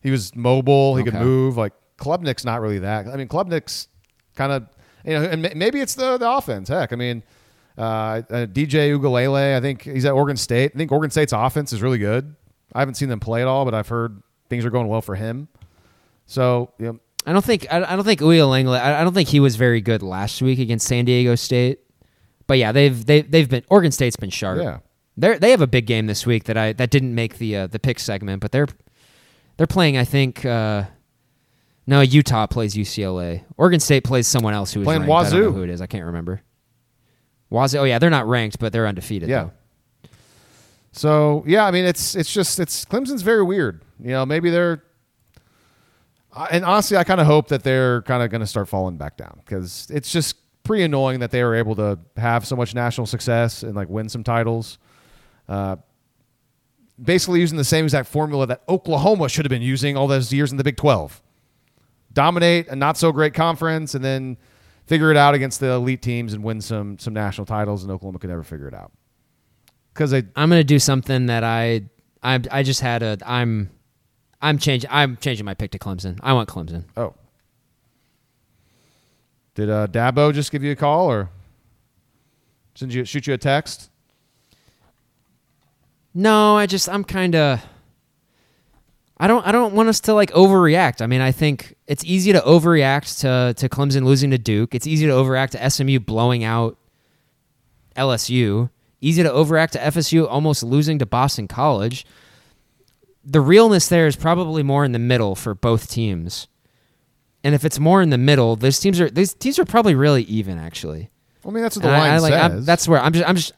He 0.00 0.10
was 0.10 0.34
mobile. 0.34 0.96
He 0.96 1.04
could 1.04 1.12
move. 1.14 1.56
Like 1.58 1.72
Klubnik's 1.98 2.44
not 2.44 2.62
really 2.62 2.78
that. 2.78 3.06
I 3.06 3.16
mean, 3.16 3.28
Klubnik's 3.28 3.88
kind 4.40 4.52
of 4.52 4.66
you 5.04 5.18
know, 5.18 5.24
and 5.24 5.54
maybe 5.54 5.80
it's 5.80 5.94
the 5.94 6.16
the 6.16 6.30
offense. 6.30 6.68
Heck, 6.68 6.92
I 6.92 6.96
mean, 6.96 7.22
uh, 7.76 7.82
uh, 7.82 8.22
DJ 8.46 8.96
Uiagalelei. 8.96 9.56
I 9.56 9.60
think 9.60 9.82
he's 9.82 10.04
at 10.04 10.12
Oregon 10.12 10.36
State. 10.36 10.72
I 10.74 10.78
think 10.78 10.92
Oregon 10.92 11.10
State's 11.10 11.32
offense 11.32 11.72
is 11.72 11.82
really 11.82 11.98
good. 11.98 12.34
I 12.74 12.80
haven't 12.80 12.94
seen 12.94 13.08
them 13.08 13.20
play 13.20 13.42
at 13.42 13.48
all, 13.48 13.64
but 13.64 13.74
I've 13.74 13.88
heard 13.88 14.22
things 14.48 14.64
are 14.64 14.70
going 14.70 14.88
well 14.88 15.02
for 15.02 15.14
him. 15.14 15.48
So 16.26 16.72
you 16.78 16.86
know, 16.86 17.00
I 17.26 17.32
don't 17.32 17.44
think 17.44 17.66
I, 17.70 17.82
I 17.82 17.96
don't 17.96 18.04
think 18.04 18.20
Uiagalelei 18.20 18.78
I, 18.78 19.00
I 19.00 19.04
don't 19.04 19.14
think 19.14 19.28
he 19.28 19.40
was 19.40 19.56
very 19.56 19.80
good 19.80 20.02
last 20.02 20.40
week 20.40 20.58
against 20.58 20.86
San 20.86 21.04
Diego 21.04 21.34
State. 21.34 21.80
But 22.46 22.58
yeah, 22.58 22.72
they've 22.72 23.04
they 23.04 23.20
they've 23.20 23.48
been 23.48 23.64
Oregon 23.68 23.92
State's 23.92 24.16
been 24.16 24.30
sharp. 24.30 24.58
Yeah. 24.58 24.78
They 25.16 25.36
they 25.38 25.50
have 25.50 25.60
a 25.60 25.66
big 25.66 25.86
game 25.86 26.06
this 26.06 26.24
week 26.26 26.44
that 26.44 26.56
I 26.56 26.72
that 26.72 26.90
didn't 26.90 27.14
make 27.14 27.36
the 27.38 27.56
uh, 27.56 27.66
the 27.66 27.78
pick 27.78 27.98
segment, 27.98 28.40
but 28.40 28.52
they're 28.52 28.68
they're 29.58 29.66
playing 29.66 29.98
I 29.98 30.04
think 30.04 30.46
uh, 30.46 30.84
no 31.86 32.00
Utah 32.00 32.46
plays 32.46 32.74
UCLA. 32.74 33.44
Oregon 33.56 33.80
State 33.80 34.04
plays 34.04 34.26
someone 34.26 34.54
else 34.54 34.72
who 34.72 34.80
is 34.80 34.84
Playing 34.84 35.02
ranked. 35.02 35.26
I 35.26 35.30
don't 35.30 35.42
know 35.42 35.52
who 35.52 35.62
it 35.62 35.70
is. 35.70 35.80
I 35.80 35.86
can't 35.86 36.04
remember. 36.04 36.42
Wazoo. 37.50 37.78
Oh 37.78 37.84
yeah, 37.84 37.98
they're 37.98 38.10
not 38.10 38.28
ranked, 38.28 38.58
but 38.58 38.72
they're 38.72 38.86
undefeated. 38.86 39.28
Yeah. 39.28 39.44
though. 39.44 40.10
So 40.92 41.44
yeah, 41.46 41.64
I 41.64 41.70
mean 41.70 41.84
it's 41.84 42.14
it's 42.14 42.32
just 42.32 42.60
it's 42.60 42.84
Clemson's 42.84 43.22
very 43.22 43.42
weird. 43.42 43.82
You 44.00 44.10
know, 44.10 44.26
maybe 44.26 44.50
they're 44.50 44.82
and 46.50 46.64
honestly, 46.64 46.96
I 46.96 47.04
kind 47.04 47.20
of 47.20 47.26
hope 47.26 47.48
that 47.48 47.64
they're 47.64 48.02
kind 48.02 48.22
of 48.22 48.30
going 48.30 48.40
to 48.40 48.46
start 48.46 48.68
falling 48.68 48.96
back 48.96 49.16
down 49.16 49.40
because 49.44 49.88
it's 49.90 50.12
just 50.12 50.36
pretty 50.62 50.84
annoying 50.84 51.20
that 51.20 51.30
they 51.30 51.42
were 51.42 51.56
able 51.56 51.74
to 51.76 51.98
have 52.16 52.46
so 52.46 52.54
much 52.54 52.74
national 52.74 53.06
success 53.06 53.62
and 53.62 53.74
like 53.74 53.88
win 53.88 54.08
some 54.08 54.22
titles. 54.22 54.78
Uh, 55.48 55.76
basically 57.02 57.40
using 57.40 57.58
the 57.58 57.64
same 57.64 57.84
exact 57.84 58.08
formula 58.08 58.46
that 58.46 58.62
Oklahoma 58.68 59.28
should 59.28 59.44
have 59.44 59.50
been 59.50 59.62
using 59.62 59.96
all 59.96 60.06
those 60.06 60.32
years 60.32 60.52
in 60.52 60.56
the 60.56 60.64
Big 60.64 60.76
Twelve. 60.76 61.20
Dominate 62.12 62.68
a 62.68 62.76
not 62.76 62.96
so 62.96 63.12
great 63.12 63.34
conference 63.34 63.94
and 63.94 64.04
then 64.04 64.36
figure 64.86 65.10
it 65.10 65.16
out 65.16 65.34
against 65.34 65.60
the 65.60 65.70
elite 65.70 66.02
teams 66.02 66.32
and 66.32 66.42
win 66.42 66.60
some 66.60 66.98
some 66.98 67.14
national 67.14 67.46
titles, 67.46 67.82
and 67.82 67.92
Oklahoma 67.92 68.18
could 68.18 68.30
never 68.30 68.42
figure 68.42 68.66
it 68.66 68.74
out 68.74 68.92
because 69.94 70.10
they 70.10 70.24
I'm 70.34 70.48
gonna 70.48 70.64
do 70.64 70.78
something 70.78 71.26
that 71.26 71.44
I 71.44 71.82
I 72.22 72.40
I 72.50 72.62
just 72.62 72.80
had 72.80 73.02
a 73.02 73.18
I'm 73.24 73.70
I'm 74.40 74.58
changing 74.58 74.90
I'm 74.90 75.16
changing 75.18 75.44
my 75.44 75.54
pick 75.54 75.70
to 75.72 75.78
Clemson. 75.78 76.18
I 76.22 76.32
want 76.32 76.48
Clemson. 76.48 76.84
Oh. 76.96 77.14
Did 79.54 79.68
uh, 79.68 79.88
Dabo 79.88 80.32
just 80.32 80.52
give 80.52 80.62
you 80.62 80.72
a 80.72 80.76
call 80.76 81.10
or 81.10 81.28
send 82.74 82.94
you 82.94 83.04
shoot 83.04 83.26
you 83.26 83.34
a 83.34 83.38
text? 83.38 83.90
No, 86.14 86.56
I 86.56 86.66
just 86.66 86.88
I'm 86.88 87.04
kind 87.04 87.34
of 87.34 87.62
I 89.18 89.26
don't 89.26 89.46
I 89.46 89.52
don't 89.52 89.74
want 89.74 89.88
us 89.88 90.00
to 90.00 90.14
like 90.14 90.30
overreact. 90.30 91.02
I 91.02 91.06
mean, 91.06 91.20
I 91.20 91.32
think 91.32 91.74
it's 91.90 92.04
easy 92.04 92.32
to 92.32 92.40
overreact 92.40 93.20
to 93.20 93.52
to 93.60 93.68
Clemson 93.68 94.04
losing 94.04 94.30
to 94.30 94.38
Duke. 94.38 94.74
It's 94.74 94.86
easy 94.86 95.06
to 95.06 95.12
overreact 95.12 95.50
to 95.50 95.70
SMU 95.70 95.98
blowing 95.98 96.44
out 96.44 96.76
LSU. 97.96 98.70
Easy 99.00 99.22
to 99.22 99.30
overreact 99.30 99.70
to 99.70 99.78
FSU 99.78 100.26
almost 100.28 100.62
losing 100.62 100.98
to 100.98 101.06
Boston 101.06 101.48
College. 101.48 102.04
The 103.24 103.40
realness 103.40 103.88
there 103.88 104.06
is 104.06 104.16
probably 104.16 104.62
more 104.62 104.84
in 104.84 104.92
the 104.92 104.98
middle 104.98 105.34
for 105.34 105.54
both 105.54 105.90
teams. 105.90 106.48
And 107.42 107.54
if 107.54 107.64
it's 107.64 107.78
more 107.78 108.02
in 108.02 108.10
the 108.10 108.18
middle, 108.18 108.56
these 108.56 108.78
teams 108.78 109.00
are 109.00 109.10
these 109.10 109.32
teams 109.32 109.58
are 109.58 109.64
probably 109.64 109.94
really 109.94 110.22
even 110.24 110.58
actually. 110.58 111.08
I 111.46 111.50
mean, 111.50 111.62
that's 111.62 111.76
what 111.76 111.82
the 111.82 111.88
And 111.88 111.98
line 111.98 112.10
I, 112.10 112.14
I 112.14 112.18
like, 112.18 112.32
I'm- 112.34 112.50
says. 112.58 112.66
that's 112.66 112.86
where 112.86 113.00
I'm 113.00 113.12
just 113.14 113.26
I'm 113.28 113.36
just 113.36 113.52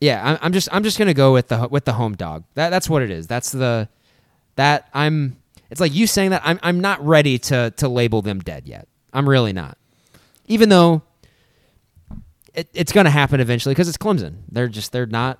yeah 0.00 0.22
I'm, 0.24 0.38
I'm 0.42 0.52
just 0.52 0.68
I'm 0.72 0.84
just 0.84 0.98
gonna 0.98 1.14
go 1.14 1.32
with 1.32 1.48
the 1.48 1.66
with 1.68 1.84
the 1.84 1.92
home 1.94 2.14
dog. 2.14 2.44
That 2.54 2.70
that's 2.70 2.88
what 2.88 3.02
it 3.02 3.10
is. 3.10 3.26
That's 3.26 3.50
the 3.50 3.88
that 4.56 4.88
I'm. 4.94 5.36
It's 5.70 5.80
like 5.80 5.94
you 5.94 6.06
saying 6.06 6.30
that 6.30 6.42
I'm 6.44 6.58
I'm 6.62 6.80
not 6.80 7.04
ready 7.04 7.38
to 7.38 7.72
to 7.76 7.88
label 7.88 8.22
them 8.22 8.40
dead 8.40 8.66
yet. 8.66 8.88
I'm 9.12 9.28
really 9.28 9.52
not. 9.52 9.78
Even 10.46 10.68
though 10.68 11.02
it, 12.54 12.68
it's 12.74 12.92
gonna 12.92 13.10
happen 13.10 13.40
eventually 13.40 13.74
because 13.74 13.88
it's 13.88 13.98
Clemson. 13.98 14.38
They're 14.50 14.68
just 14.68 14.92
they're 14.92 15.06
not. 15.06 15.38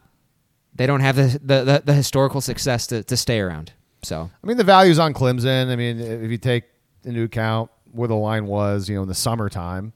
They 0.74 0.86
don't 0.86 1.00
have 1.00 1.16
the 1.16 1.38
the, 1.42 1.64
the, 1.64 1.82
the 1.86 1.94
historical 1.94 2.40
success 2.40 2.86
to, 2.88 3.02
to 3.02 3.16
stay 3.16 3.40
around. 3.40 3.72
So 4.02 4.30
I 4.42 4.46
mean, 4.46 4.56
the 4.56 4.64
value's 4.64 4.98
on 4.98 5.14
Clemson. 5.14 5.70
I 5.70 5.76
mean, 5.76 5.98
if 6.00 6.30
you 6.30 6.38
take 6.38 6.64
into 7.04 7.22
account 7.22 7.70
where 7.92 8.08
the 8.08 8.14
line 8.14 8.46
was, 8.46 8.88
you 8.88 8.94
know, 8.94 9.02
in 9.02 9.08
the 9.08 9.14
summertime, 9.14 9.92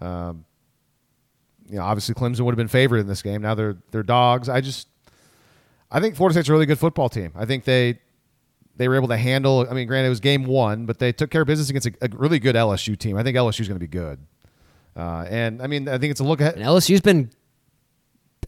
um, 0.00 0.44
you 1.68 1.76
know, 1.78 1.84
obviously 1.84 2.14
Clemson 2.14 2.40
would 2.40 2.52
have 2.52 2.58
been 2.58 2.68
favored 2.68 2.98
in 2.98 3.06
this 3.06 3.22
game. 3.22 3.40
Now 3.40 3.54
they're 3.54 3.78
they're 3.90 4.02
dogs. 4.02 4.50
I 4.50 4.60
just 4.60 4.88
I 5.90 6.00
think 6.00 6.16
Florida 6.16 6.34
State's 6.34 6.48
a 6.50 6.52
really 6.52 6.66
good 6.66 6.78
football 6.78 7.08
team. 7.08 7.32
I 7.34 7.46
think 7.46 7.64
they 7.64 8.00
they 8.82 8.88
were 8.88 8.96
able 8.96 9.08
to 9.08 9.16
handle. 9.16 9.64
I 9.70 9.74
mean, 9.74 9.86
granted 9.86 10.06
it 10.08 10.10
was 10.10 10.20
game 10.20 10.44
one, 10.44 10.84
but 10.86 10.98
they 10.98 11.12
took 11.12 11.30
care 11.30 11.42
of 11.42 11.46
business 11.46 11.70
against 11.70 11.86
a, 11.86 11.92
a 12.02 12.08
really 12.12 12.38
good 12.40 12.56
LSU 12.56 12.98
team. 12.98 13.16
I 13.16 13.22
think 13.22 13.36
LSU's 13.36 13.68
going 13.68 13.78
to 13.78 13.86
be 13.86 13.86
good. 13.86 14.18
Uh, 14.96 15.24
and 15.30 15.62
I 15.62 15.68
mean, 15.68 15.88
I 15.88 15.98
think 15.98 16.10
it's 16.10 16.20
a 16.20 16.24
look 16.24 16.40
ahead. 16.40 16.54
And 16.56 16.64
LSU's 16.64 17.00
been 17.00 17.30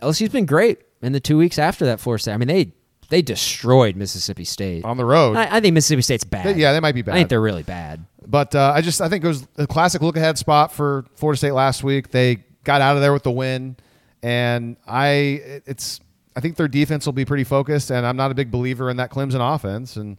LSU's 0.01 0.31
been 0.31 0.47
great 0.47 0.79
in 1.03 1.13
the 1.13 1.21
two 1.21 1.39
weeks 1.39 1.59
after 1.59 1.87
that 1.87 2.01
Florida 2.01 2.23
State. 2.23 2.33
I 2.33 2.37
mean, 2.37 2.49
they 2.49 2.73
they 3.11 3.23
destroyed 3.23 3.97
Mississippi 3.97 4.45
State. 4.45 4.85
on 4.85 4.97
the 4.97 5.05
road. 5.05 5.37
I, 5.37 5.57
I 5.57 5.61
think 5.61 5.75
Mississippi 5.75 6.03
State's 6.03 6.25
bad. 6.25 6.47
They- 6.47 6.61
yeah, 6.61 6.73
they 6.73 6.81
might 6.81 6.95
be 6.95 7.03
bad. 7.03 7.13
I 7.15 7.19
think 7.19 7.29
they're 7.29 7.41
really 7.41 7.63
bad. 7.63 8.05
But 8.27 8.55
uh, 8.55 8.73
I 8.75 8.81
just 8.81 9.01
I 9.01 9.09
think 9.09 9.25
it 9.25 9.29
was 9.29 9.47
a 9.57 9.67
classic 9.67 10.03
look 10.03 10.17
ahead 10.17 10.39
spot 10.39 10.73
for 10.73 11.05
Florida 11.17 11.37
State 11.39 11.53
last 11.53 11.85
week. 11.85 12.11
They 12.11 12.45
got 12.65 12.81
out 12.81 12.97
of 12.97 13.03
there 13.03 13.13
with 13.13 13.23
the 13.23 13.31
win, 13.31 13.77
and 14.23 14.77
I 14.87 15.61
it's 15.67 16.01
I 16.37 16.41
think 16.41 16.57
their 16.57 16.69
defense 16.69 17.07
will 17.07 17.13
be 17.13 17.25
pretty 17.25 17.45
focused, 17.45 17.91
and 17.91 18.05
I'm 18.05 18.17
not 18.17 18.31
a 18.31 18.35
big 18.35 18.51
believer 18.51 18.91
in 18.91 18.97
that 18.97 19.11
Clemson 19.11 19.55
offense, 19.55 19.97
and 19.97 20.17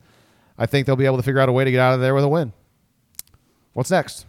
I 0.57 0.65
think 0.65 0.87
they'll 0.87 0.95
be 0.95 1.05
able 1.05 1.17
to 1.17 1.23
figure 1.23 1.41
out 1.41 1.49
a 1.49 1.51
way 1.51 1.65
to 1.65 1.71
get 1.71 1.79
out 1.79 1.93
of 1.93 1.99
there 1.99 2.15
with 2.15 2.23
a 2.23 2.29
win. 2.29 2.53
What's 3.73 3.91
next? 3.91 4.25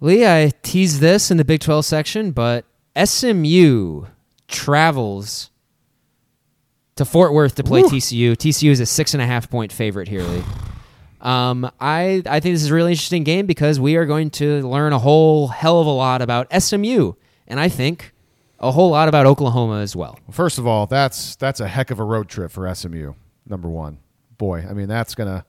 Lee, 0.00 0.26
I 0.26 0.52
teased 0.62 1.00
this 1.00 1.30
in 1.30 1.36
the 1.36 1.44
Big 1.44 1.60
12 1.60 1.84
section, 1.84 2.30
but 2.32 2.64
SMU 2.96 4.06
travels 4.48 5.50
to 6.96 7.04
Fort 7.04 7.32
Worth 7.32 7.54
to 7.56 7.64
play 7.64 7.82
Woo. 7.82 7.88
TCU. 7.88 8.32
TCU 8.32 8.70
is 8.70 8.80
a 8.80 8.86
six 8.86 9.14
and 9.14 9.22
a 9.22 9.26
half 9.26 9.48
point 9.50 9.72
favorite 9.72 10.08
here, 10.08 10.22
Lee. 10.22 10.42
Um, 11.20 11.70
I 11.80 12.22
I 12.26 12.40
think 12.40 12.54
this 12.54 12.62
is 12.62 12.70
a 12.70 12.74
really 12.74 12.92
interesting 12.92 13.24
game 13.24 13.46
because 13.46 13.80
we 13.80 13.96
are 13.96 14.04
going 14.06 14.30
to 14.30 14.66
learn 14.66 14.92
a 14.92 14.98
whole 14.98 15.48
hell 15.48 15.80
of 15.80 15.86
a 15.86 15.90
lot 15.90 16.22
about 16.22 16.46
SMU, 16.62 17.14
and 17.48 17.58
I 17.58 17.68
think 17.68 18.12
a 18.58 18.72
whole 18.72 18.90
lot 18.90 19.08
about 19.08 19.26
Oklahoma 19.26 19.80
as 19.80 19.94
well. 19.94 20.18
Well, 20.26 20.32
first 20.32 20.58
of 20.58 20.66
all, 20.66 20.86
that's 20.86 21.36
that's 21.36 21.60
a 21.60 21.68
heck 21.68 21.90
of 21.90 22.00
a 22.00 22.04
road 22.04 22.28
trip 22.28 22.50
for 22.50 22.72
SMU. 22.74 23.14
Number 23.46 23.68
one, 23.68 23.98
boy, 24.36 24.64
I 24.68 24.72
mean 24.72 24.88
that's 24.88 25.14
gonna 25.14 25.44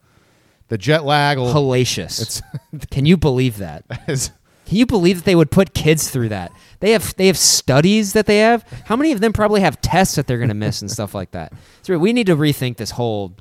the 0.70 0.78
jet 0.78 1.04
lag 1.04 1.38
will. 1.38 1.54
Hellacious. 1.54 2.22
It's 2.22 2.88
Can 2.92 3.06
you 3.06 3.18
believe 3.18 3.58
that? 3.58 3.84
Can 4.70 4.78
you 4.78 4.86
believe 4.86 5.18
that 5.18 5.26
they 5.26 5.36
would 5.36 5.50
put 5.50 5.74
kids 5.74 6.12
through 6.12 6.30
that? 6.30 6.52
They 6.80 6.92
have 6.92 7.16
they 7.16 7.26
have 7.28 7.38
studies 7.38 8.14
that 8.14 8.28
they 8.28 8.38
have. 8.38 8.64
How 8.86 8.96
many 8.96 9.12
of 9.12 9.20
them 9.20 9.34
probably 9.34 9.62
have 9.62 9.82
tests 9.82 10.16
that 10.16 10.28
they're 10.28 10.38
going 10.38 10.50
to 10.50 10.56
miss 10.56 10.82
and 10.82 10.92
stuff 10.92 11.14
like 11.16 11.32
that? 11.32 11.54
So 11.82 11.98
we 11.98 12.14
need 12.14 12.28
to 12.28 12.36
rethink 12.36 12.78
this 12.78 12.92
whole 12.92 13.36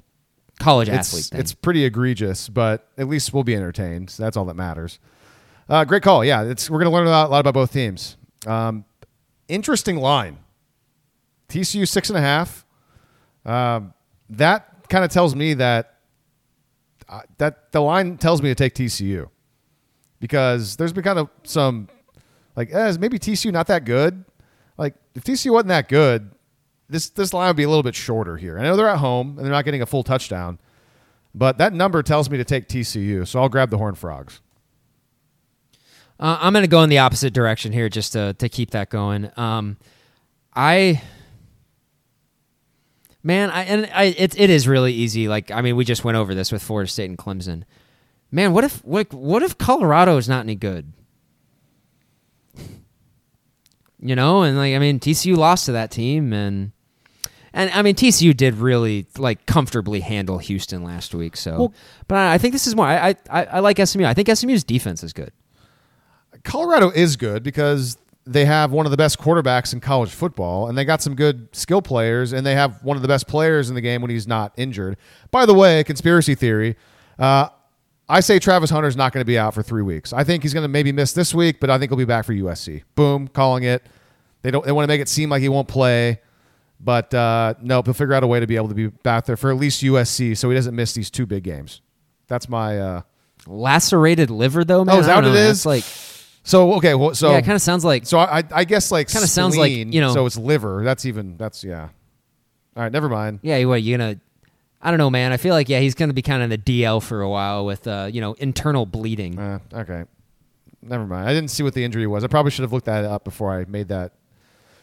college 0.58 0.88
athlete 0.88 1.20
it's, 1.20 1.28
thing. 1.28 1.40
it's 1.40 1.52
pretty 1.52 1.84
egregious, 1.84 2.48
but 2.48 2.88
at 2.96 3.06
least 3.06 3.34
we'll 3.34 3.44
be 3.44 3.54
entertained. 3.54 4.08
So 4.08 4.22
that's 4.22 4.38
all 4.38 4.46
that 4.46 4.56
matters. 4.56 4.98
Uh, 5.68 5.84
great 5.84 6.02
call. 6.02 6.24
Yeah, 6.24 6.44
it's, 6.44 6.70
we're 6.70 6.78
going 6.78 6.90
to 6.90 6.96
learn 6.96 7.06
a 7.06 7.10
lot, 7.10 7.26
a 7.26 7.30
lot 7.30 7.40
about 7.40 7.52
both 7.52 7.72
teams. 7.72 8.16
Um, 8.46 8.86
interesting 9.48 9.96
line. 9.96 10.38
TCU 11.48 11.88
six 11.88 12.10
and 12.10 12.18
a 12.18 12.20
half. 12.20 12.66
Um, 13.44 13.94
that 14.30 14.88
kind 14.88 15.04
of 15.04 15.10
tells 15.10 15.34
me 15.34 15.54
that 15.54 15.94
uh, 17.08 17.20
that 17.38 17.72
the 17.72 17.80
line 17.80 18.18
tells 18.18 18.42
me 18.42 18.50
to 18.50 18.54
take 18.54 18.74
TCU 18.74 19.28
because 20.20 20.76
there's 20.76 20.92
been 20.92 21.04
kind 21.04 21.18
of 21.18 21.30
some 21.44 21.88
like 22.56 22.72
eh, 22.72 22.96
maybe 22.98 23.18
TCU 23.18 23.52
not 23.52 23.66
that 23.68 23.84
good. 23.84 24.24
Like 24.76 24.94
if 25.14 25.24
TCU 25.24 25.52
wasn't 25.52 25.68
that 25.68 25.88
good, 25.88 26.30
this 26.88 27.08
this 27.10 27.32
line 27.32 27.48
would 27.48 27.56
be 27.56 27.62
a 27.62 27.68
little 27.68 27.82
bit 27.82 27.94
shorter 27.94 28.36
here. 28.36 28.58
I 28.58 28.62
know 28.62 28.76
they're 28.76 28.88
at 28.88 28.98
home 28.98 29.36
and 29.36 29.38
they're 29.38 29.52
not 29.52 29.64
getting 29.64 29.82
a 29.82 29.86
full 29.86 30.02
touchdown, 30.02 30.58
but 31.34 31.58
that 31.58 31.72
number 31.72 32.02
tells 32.02 32.28
me 32.28 32.36
to 32.36 32.44
take 32.44 32.68
TCU. 32.68 33.26
So 33.26 33.40
I'll 33.40 33.48
grab 33.48 33.70
the 33.70 33.78
Horn 33.78 33.94
Frogs. 33.94 34.40
Uh, 36.20 36.36
I'm 36.40 36.52
going 36.52 36.64
to 36.64 36.68
go 36.68 36.82
in 36.82 36.90
the 36.90 36.98
opposite 36.98 37.32
direction 37.32 37.72
here 37.72 37.88
just 37.88 38.12
to 38.14 38.34
to 38.34 38.48
keep 38.48 38.70
that 38.70 38.90
going. 38.90 39.30
Um, 39.36 39.76
I, 40.54 41.00
man, 43.22 43.50
I 43.50 43.62
and 43.62 43.90
I 43.94 44.04
it 44.04 44.38
it 44.38 44.50
is 44.50 44.66
really 44.66 44.92
easy. 44.92 45.28
Like 45.28 45.50
I 45.50 45.60
mean, 45.60 45.76
we 45.76 45.84
just 45.84 46.04
went 46.04 46.16
over 46.16 46.34
this 46.34 46.50
with 46.50 46.62
Florida 46.62 46.90
State 46.90 47.08
and 47.08 47.16
Clemson. 47.18 47.62
Man, 48.32 48.52
what 48.52 48.64
if 48.64 48.82
like 48.84 49.12
what 49.12 49.42
if 49.42 49.56
Colorado 49.58 50.16
is 50.16 50.28
not 50.28 50.40
any 50.40 50.54
good? 50.56 50.92
You 54.00 54.14
know, 54.14 54.42
and 54.42 54.56
like 54.56 54.74
I 54.74 54.78
mean, 54.78 55.00
TCU 55.00 55.36
lost 55.36 55.66
to 55.66 55.72
that 55.72 55.90
team, 55.90 56.32
and 56.32 56.70
and 57.52 57.68
I 57.72 57.82
mean 57.82 57.96
TCU 57.96 58.36
did 58.36 58.54
really 58.54 59.06
like 59.18 59.44
comfortably 59.44 59.98
handle 59.98 60.38
Houston 60.38 60.84
last 60.84 61.16
week. 61.16 61.36
So, 61.36 61.58
Well- 61.58 61.74
but 62.06 62.14
I, 62.16 62.34
I 62.34 62.38
think 62.38 62.52
this 62.52 62.68
is 62.68 62.76
more. 62.76 62.86
I, 62.86 63.16
I 63.28 63.44
I 63.44 63.58
like 63.58 63.84
SMU. 63.84 64.04
I 64.04 64.14
think 64.14 64.28
SMU's 64.32 64.62
defense 64.62 65.02
is 65.02 65.12
good. 65.12 65.32
Colorado 66.44 66.90
is 66.90 67.16
good 67.16 67.42
because 67.42 67.98
they 68.28 68.44
have 68.44 68.72
one 68.72 68.86
of 68.86 68.90
the 68.90 68.96
best 68.96 69.18
quarterbacks 69.18 69.72
in 69.72 69.80
college 69.80 70.10
football, 70.10 70.68
and 70.68 70.76
they 70.76 70.84
got 70.84 71.00
some 71.00 71.14
good 71.14 71.48
skill 71.54 71.80
players, 71.80 72.32
and 72.32 72.46
they 72.46 72.54
have 72.54 72.82
one 72.82 72.96
of 72.96 73.02
the 73.02 73.08
best 73.08 73.26
players 73.26 73.70
in 73.70 73.74
the 73.74 73.80
game 73.80 74.02
when 74.02 74.10
he's 74.10 74.26
not 74.26 74.52
injured. 74.56 74.98
By 75.30 75.46
the 75.46 75.54
way, 75.54 75.82
conspiracy 75.84 76.34
theory. 76.34 76.76
Uh, 77.18 77.48
I 78.08 78.20
say 78.20 78.38
Travis 78.38 78.70
Hunter's 78.70 78.96
not 78.96 79.12
going 79.12 79.22
to 79.22 79.26
be 79.26 79.38
out 79.38 79.54
for 79.54 79.62
three 79.62 79.82
weeks. 79.82 80.12
I 80.12 80.24
think 80.24 80.42
he's 80.42 80.52
going 80.52 80.64
to 80.64 80.68
maybe 80.68 80.92
miss 80.92 81.12
this 81.12 81.34
week, 81.34 81.58
but 81.60 81.70
I 81.70 81.78
think 81.78 81.90
he'll 81.90 81.98
be 81.98 82.04
back 82.04 82.24
for 82.24 82.32
USC. 82.32 82.82
Boom, 82.94 83.28
calling 83.28 83.64
it. 83.64 83.84
They 84.42 84.50
don't. 84.50 84.64
They 84.64 84.72
want 84.72 84.84
to 84.84 84.88
make 84.88 85.00
it 85.00 85.08
seem 85.08 85.30
like 85.30 85.42
he 85.42 85.48
won't 85.48 85.68
play, 85.68 86.20
but 86.80 87.12
uh, 87.12 87.54
nope. 87.60 87.86
He'll 87.86 87.94
figure 87.94 88.14
out 88.14 88.22
a 88.22 88.26
way 88.26 88.40
to 88.40 88.46
be 88.46 88.56
able 88.56 88.68
to 88.68 88.74
be 88.74 88.86
back 88.86 89.26
there 89.26 89.36
for 89.36 89.50
at 89.50 89.56
least 89.56 89.82
USC, 89.82 90.36
so 90.36 90.48
he 90.48 90.54
doesn't 90.54 90.76
miss 90.76 90.92
these 90.92 91.10
two 91.10 91.26
big 91.26 91.44
games. 91.44 91.80
That's 92.28 92.48
my. 92.48 92.78
Uh, 92.78 93.02
Lacerated 93.46 94.30
liver, 94.30 94.64
though, 94.64 94.84
man. 94.84 94.96
Oh, 94.96 95.00
is 95.00 95.06
that 95.06 95.16
what 95.16 95.22
know. 95.22 95.32
is? 95.32 95.62
That's 95.62 95.66
like 95.66 95.84
so 96.48 96.72
okay. 96.74 96.94
Well, 96.94 97.14
so 97.14 97.30
yeah, 97.30 97.38
it 97.38 97.42
kind 97.42 97.54
of 97.56 97.62
sounds 97.62 97.84
like 97.84 98.06
So 98.06 98.18
I, 98.18 98.42
I 98.52 98.64
guess 98.64 98.90
like 98.90 99.08
Kinda 99.08 99.26
sounds 99.26 99.56
like, 99.56 99.70
you 99.70 100.00
know- 100.00 100.14
So 100.14 100.24
it's 100.26 100.36
liver. 100.38 100.82
That's 100.82 101.04
even. 101.06 101.36
That's 101.36 101.62
yeah. 101.62 101.88
All 102.76 102.82
right, 102.82 102.92
never 102.92 103.08
mind. 103.08 103.40
yeah. 103.42 103.62
What 103.64 103.82
you 103.82 103.96
gonna? 103.96 104.18
I 104.80 104.90
don't 104.90 104.98
know, 104.98 105.10
man. 105.10 105.32
I 105.32 105.36
feel 105.36 105.52
like 105.54 105.68
yeah, 105.68 105.80
he's 105.80 105.94
gonna 105.94 106.12
be 106.12 106.22
kind 106.22 106.42
of 106.42 106.50
in 106.50 106.60
the 106.64 106.82
DL 106.82 107.02
for 107.02 107.20
a 107.20 107.28
while 107.28 107.66
with 107.66 107.86
uh, 107.86 108.08
you 108.10 108.20
know 108.20 108.32
internal 108.34 108.86
bleeding. 108.86 109.38
Uh, 109.38 109.58
okay, 109.74 110.04
never 110.80 111.04
mind. 111.06 111.28
I 111.28 111.34
didn't 111.34 111.50
see 111.50 111.62
what 111.62 111.74
the 111.74 111.84
injury 111.84 112.06
was. 112.06 112.22
I 112.24 112.28
probably 112.28 112.50
should 112.52 112.62
have 112.62 112.72
looked 112.72 112.86
that 112.86 113.04
up 113.04 113.24
before 113.24 113.52
I 113.52 113.64
made 113.66 113.88
that 113.88 114.12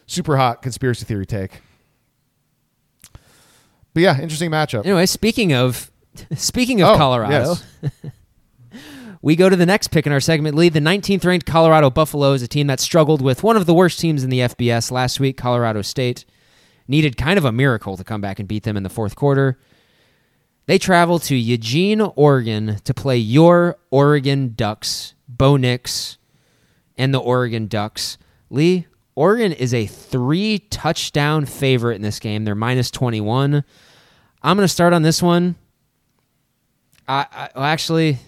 super 0.06 0.36
hot 0.36 0.62
conspiracy 0.62 1.04
theory 1.04 1.26
take. 1.26 1.62
But 3.94 4.02
yeah, 4.02 4.20
interesting 4.20 4.50
matchup. 4.50 4.84
Anyway, 4.84 5.06
speaking 5.06 5.52
of 5.54 5.90
speaking 6.36 6.82
of 6.82 6.90
Oh, 6.90 6.96
Colorado, 6.98 7.54
yes. 7.82 7.92
we 9.26 9.34
go 9.34 9.48
to 9.48 9.56
the 9.56 9.66
next 9.66 9.88
pick 9.88 10.06
in 10.06 10.12
our 10.12 10.20
segment. 10.20 10.54
Lead 10.54 10.72
the 10.72 10.78
19th 10.78 11.24
ranked 11.24 11.46
Colorado 11.46 11.90
Buffaloes, 11.90 12.42
a 12.42 12.46
team 12.46 12.68
that 12.68 12.78
struggled 12.78 13.20
with 13.20 13.42
one 13.42 13.56
of 13.56 13.66
the 13.66 13.74
worst 13.74 13.98
teams 13.98 14.22
in 14.22 14.30
the 14.30 14.38
FBS 14.38 14.92
last 14.92 15.18
week, 15.18 15.36
Colorado 15.36 15.82
State. 15.82 16.24
Needed 16.86 17.16
kind 17.16 17.36
of 17.36 17.44
a 17.44 17.50
miracle 17.50 17.96
to 17.96 18.04
come 18.04 18.20
back 18.20 18.38
and 18.38 18.46
beat 18.46 18.62
them 18.62 18.76
in 18.76 18.84
the 18.84 18.88
fourth 18.88 19.16
quarter. 19.16 19.58
They 20.66 20.78
travel 20.78 21.18
to 21.18 21.34
Eugene, 21.34 22.02
Oregon 22.02 22.76
to 22.84 22.94
play 22.94 23.16
your 23.16 23.78
Oregon 23.90 24.52
Ducks, 24.54 25.14
Bo 25.26 25.56
Nix, 25.56 26.18
and 26.96 27.12
the 27.12 27.18
Oregon 27.18 27.66
Ducks. 27.66 28.18
Lee, 28.48 28.86
Oregon 29.16 29.50
is 29.50 29.74
a 29.74 29.86
three 29.86 30.60
touchdown 30.70 31.46
favorite 31.46 31.96
in 31.96 32.02
this 32.02 32.20
game. 32.20 32.44
They're 32.44 32.54
minus 32.54 32.92
21. 32.92 33.64
I'm 34.44 34.56
going 34.56 34.64
to 34.64 34.68
start 34.68 34.92
on 34.92 35.02
this 35.02 35.20
one. 35.20 35.56
I, 37.08 37.26
I 37.32 37.48
well, 37.56 37.64
actually, 37.64 38.20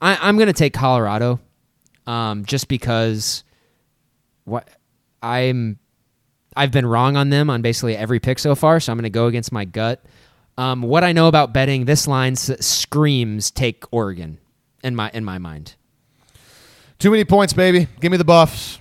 I, 0.00 0.16
I'm 0.20 0.36
going 0.36 0.48
to 0.48 0.52
take 0.52 0.74
Colorado, 0.74 1.40
um, 2.06 2.44
just 2.44 2.68
because 2.68 3.44
what 4.44 4.68
I'm 5.22 5.78
I've 6.56 6.70
been 6.70 6.86
wrong 6.86 7.16
on 7.16 7.28
them 7.30 7.50
on 7.50 7.62
basically 7.62 7.96
every 7.96 8.20
pick 8.20 8.38
so 8.38 8.54
far, 8.54 8.80
so 8.80 8.92
I'm 8.92 8.98
going 8.98 9.04
to 9.04 9.10
go 9.10 9.26
against 9.26 9.52
my 9.52 9.64
gut. 9.64 10.04
Um, 10.58 10.82
what 10.82 11.04
I 11.04 11.12
know 11.12 11.28
about 11.28 11.52
betting, 11.52 11.84
this 11.84 12.08
line 12.08 12.34
screams 12.34 13.50
take 13.50 13.84
Oregon 13.90 14.38
in 14.82 14.94
my 14.94 15.10
in 15.12 15.24
my 15.24 15.38
mind. 15.38 15.74
Too 16.98 17.10
many 17.10 17.24
points, 17.24 17.52
baby. 17.52 17.88
Give 18.00 18.10
me 18.10 18.16
the 18.16 18.24
Buffs. 18.24 18.78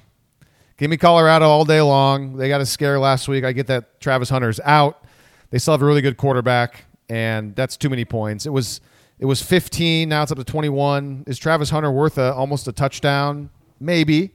Give 0.77 0.89
me 0.89 0.97
Colorado 0.97 1.47
all 1.47 1.65
day 1.65 1.81
long. 1.81 2.37
They 2.37 2.47
got 2.47 2.61
a 2.61 2.65
scare 2.65 2.97
last 2.99 3.27
week. 3.27 3.43
I 3.43 3.51
get 3.51 3.67
that 3.67 3.99
Travis 3.99 4.29
Hunter's 4.29 4.59
out. 4.63 5.03
They 5.49 5.57
still 5.57 5.73
have 5.73 5.81
a 5.81 5.85
really 5.85 6.01
good 6.01 6.17
quarterback, 6.17 6.85
and 7.09 7.55
that's 7.55 7.77
too 7.77 7.89
many 7.89 8.05
points. 8.05 8.45
It 8.45 8.49
was 8.51 8.81
it 9.19 9.25
was 9.25 9.41
15. 9.41 10.09
Now 10.09 10.23
it's 10.23 10.31
up 10.31 10.37
to 10.37 10.43
21. 10.43 11.23
Is 11.27 11.37
Travis 11.37 11.69
Hunter 11.69 11.91
worth 11.91 12.17
a, 12.17 12.33
almost 12.33 12.67
a 12.67 12.71
touchdown? 12.71 13.49
Maybe, 13.79 14.31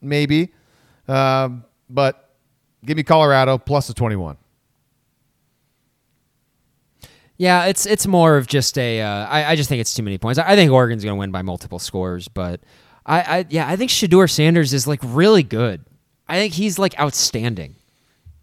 maybe. 0.00 0.52
Um, 1.08 1.64
but 1.88 2.34
give 2.84 2.96
me 2.96 3.02
Colorado 3.02 3.58
plus 3.58 3.86
the 3.86 3.94
21. 3.94 4.36
Yeah, 7.38 7.66
it's 7.66 7.84
it's 7.84 8.06
more 8.06 8.38
of 8.38 8.46
just 8.46 8.78
a. 8.78 9.02
Uh, 9.02 9.26
I, 9.26 9.44
I 9.52 9.56
just 9.56 9.68
think 9.68 9.80
it's 9.80 9.92
too 9.92 10.02
many 10.02 10.16
points. 10.16 10.38
I, 10.38 10.52
I 10.52 10.56
think 10.56 10.72
Oregon's 10.72 11.04
going 11.04 11.14
to 11.14 11.18
win 11.18 11.30
by 11.30 11.42
multiple 11.42 11.78
scores, 11.78 12.28
but 12.28 12.62
I, 13.04 13.20
I 13.20 13.46
yeah 13.50 13.68
I 13.68 13.76
think 13.76 13.90
Shedeur 13.90 14.30
Sanders 14.30 14.72
is 14.72 14.86
like 14.86 15.00
really 15.02 15.42
good. 15.42 15.84
I 16.28 16.36
think 16.36 16.54
he's 16.54 16.78
like 16.78 16.98
outstanding. 16.98 17.76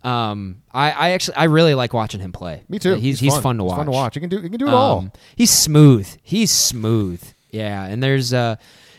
Um, 0.03 0.61
I, 0.73 0.91
I 0.91 1.09
actually 1.11 1.37
I 1.37 1.45
really 1.45 1.75
like 1.75 1.93
watching 1.93 2.19
him 2.19 2.31
play. 2.33 2.63
Me 2.67 2.77
too. 2.79 2.91
Yeah, 2.91 2.95
he's 2.97 3.19
he's 3.19 3.37
fun, 3.37 3.57
to 3.57 3.63
He's 3.63 3.69
watch. 3.69 3.77
fun 3.77 3.85
to 3.85 3.91
watch. 3.91 4.15
You 4.15 4.19
can 4.21 4.29
do 4.29 4.41
you 4.41 4.49
can 4.49 4.59
do 4.59 4.67
it 4.67 4.73
all. 4.73 4.99
Um, 4.99 5.11
He's 5.35 5.51
smooth. 5.51 6.07
He's 6.21 6.51
smooth. 6.51 7.23
Yeah, 7.51 7.85
and 7.85 8.03
there's 8.03 8.33
uh, 8.33 8.55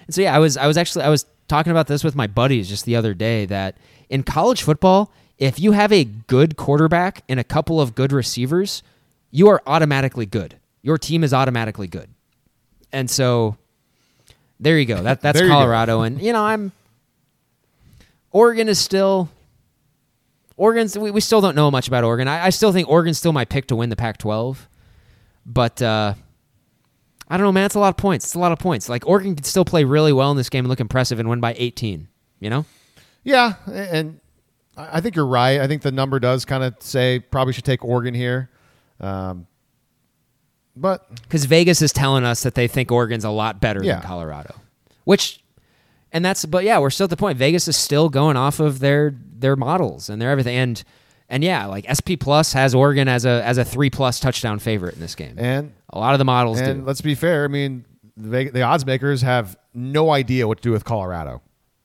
and 0.07 0.15
so 0.15 0.23
yeah, 0.23 0.35
I 0.35 0.39
was 0.39 0.57
I 0.57 0.67
was 0.67 0.79
actually 0.79 1.05
I 1.05 1.11
was 1.11 1.27
talking 1.49 1.71
about 1.73 1.89
this 1.89 2.03
with 2.03 2.15
my 2.15 2.27
buddies 2.27 2.69
just 2.69 2.87
the 2.87 2.97
other 2.97 3.13
day 3.13 3.45
that 3.47 3.77
in 4.09 4.23
college 4.23 4.63
football, 4.63 5.13
if 5.39 5.61
you 5.61 5.73
have 5.73 5.93
a 5.93 6.05
good 6.05 6.57
quarterback 6.57 7.23
and 7.29 7.39
a 7.39 7.45
couple 7.45 7.81
of 7.81 7.95
good 7.95 8.11
receivers, 8.13 8.83
you 9.31 9.49
are 9.49 9.61
automatically 9.67 10.25
good. 10.27 10.57
Your 10.83 10.97
team 10.97 11.23
is 11.23 11.35
automatically 11.35 11.87
good. 11.89 12.09
And 12.93 13.11
so 13.11 13.57
there 14.59 14.79
you 14.79 14.87
go. 14.87 15.03
That 15.03 15.21
that's 15.21 15.37
There 15.39 15.47
you 15.47 15.53
go. 15.53 15.57
Colorado 15.59 16.01
and 16.01 16.21
you 16.23 16.33
know, 16.33 16.43
I'm 16.45 16.73
Oregon 18.31 18.69
is 18.69 18.79
still 18.79 19.29
Oregon's 20.57 20.97
we, 20.99 21.11
we 21.11 21.21
still 21.21 21.41
don't 21.41 21.57
know 21.57 21.71
much 21.71 21.89
about 21.89 22.05
Oregon. 22.05 22.29
I, 22.29 22.47
I 22.47 22.51
still 22.51 22.73
think 22.73 22.89
Oregon's 22.89 23.19
still 23.19 23.33
my 23.33 23.45
pick 23.45 23.67
to 23.69 23.77
win 23.77 23.91
the 23.91 23.97
Pac 23.97 24.19
twelve. 24.19 24.69
But 25.47 25.81
uh 25.83 26.15
I 27.29 27.37
don't 27.37 27.45
know, 27.45 27.53
man. 27.53 27.65
It's 27.67 27.75
a 27.75 27.81
lot 27.81 27.89
of 27.89 27.97
points. 27.97 28.27
It's 28.27 28.35
a 28.35 28.39
lot 28.39 28.53
of 28.53 28.59
points. 28.59 28.89
Like 28.89 29.07
Oregon 29.07 29.35
could 29.35 29.47
still 29.47 29.65
play 29.65 29.85
really 29.85 30.13
well 30.13 30.31
in 30.31 30.37
this 30.37 30.51
game 30.51 30.65
and 30.65 30.69
look 30.69 30.81
impressive 30.81 31.19
and 31.19 31.29
win 31.29 31.41
by 31.41 31.55
18. 31.57 32.07
You 32.41 32.51
know? 32.51 32.67
Yeah, 33.23 33.55
and 33.67 34.21
I 34.77 34.99
I 34.99 35.01
think 35.01 35.17
you're 35.17 35.27
right. 35.27 35.61
I 35.61 35.67
think 35.67 35.83
the 35.83 35.93
number 35.93 36.19
does 36.21 36.45
kind 36.45 36.63
of 36.63 36.75
say 36.81 37.19
probably 37.21 37.53
should 37.55 37.65
take 37.65 37.85
Oregon 37.85 38.13
here. 38.15 38.51
Um, 39.01 39.47
but 40.77 41.09
Because 41.23 41.45
Vegas 41.47 41.81
is 41.83 41.93
telling 41.93 42.25
us 42.25 42.43
that 42.43 42.55
they 42.55 42.69
think 42.69 42.91
Oregon's 42.93 43.25
a 43.25 43.31
lot 43.31 43.61
better 43.61 43.83
Yeah. 43.83 43.95
than 43.95 44.03
Colorado. 44.03 44.55
Which, 45.05 45.43
and 46.15 46.25
that's, 46.25 46.47
but 46.47 46.63
yeah, 46.63 46.79
we're 46.79 46.91
still 46.91 47.05
at 47.05 47.11
the 47.11 47.17
point. 47.17 47.37
Vegas 47.37 47.67
is 47.67 47.77
still 47.77 48.09
going 48.09 48.37
off 48.37 48.61
of 48.61 48.79
their 48.79 49.13
their 49.37 49.57
models 49.57 50.09
and 50.09 50.23
their 50.23 50.31
everything. 50.31 50.57
And 50.57 50.83
and 51.29 51.43
yeah, 51.43 51.67
like 51.67 51.85
SP 51.91 52.15
Plus 52.21 52.53
has 52.53 52.73
Oregon 52.73 53.09
as 53.09 53.25
a 53.25 53.45
as 53.45 53.59
a 53.59 53.65
three 53.65 53.91
plus 53.91 54.21
touchdown 54.21 54.61
favorite 54.61 54.95
in 54.95 55.01
this 55.01 55.17
game. 55.17 55.35
and 55.39 55.73
a 55.91 55.99
lot 55.99 56.15
of 56.15 56.19
the 56.19 56.25
models 56.25 56.61
and 56.61 56.81
do. 56.81 56.87
let's 56.87 57.01
be 57.01 57.17
fair. 57.17 57.45
I 57.45 57.49
mean, 57.49 57.85
the, 58.17 58.49
the 58.49 58.63
odds 58.63 58.87
makers 58.87 59.23
have 59.23 59.57
no 59.75 60.11
idea 60.11 60.47
what 60.47 60.59
to 60.59 60.63
do 60.63 60.71
with 60.71 60.85
Colorado. 60.85 61.43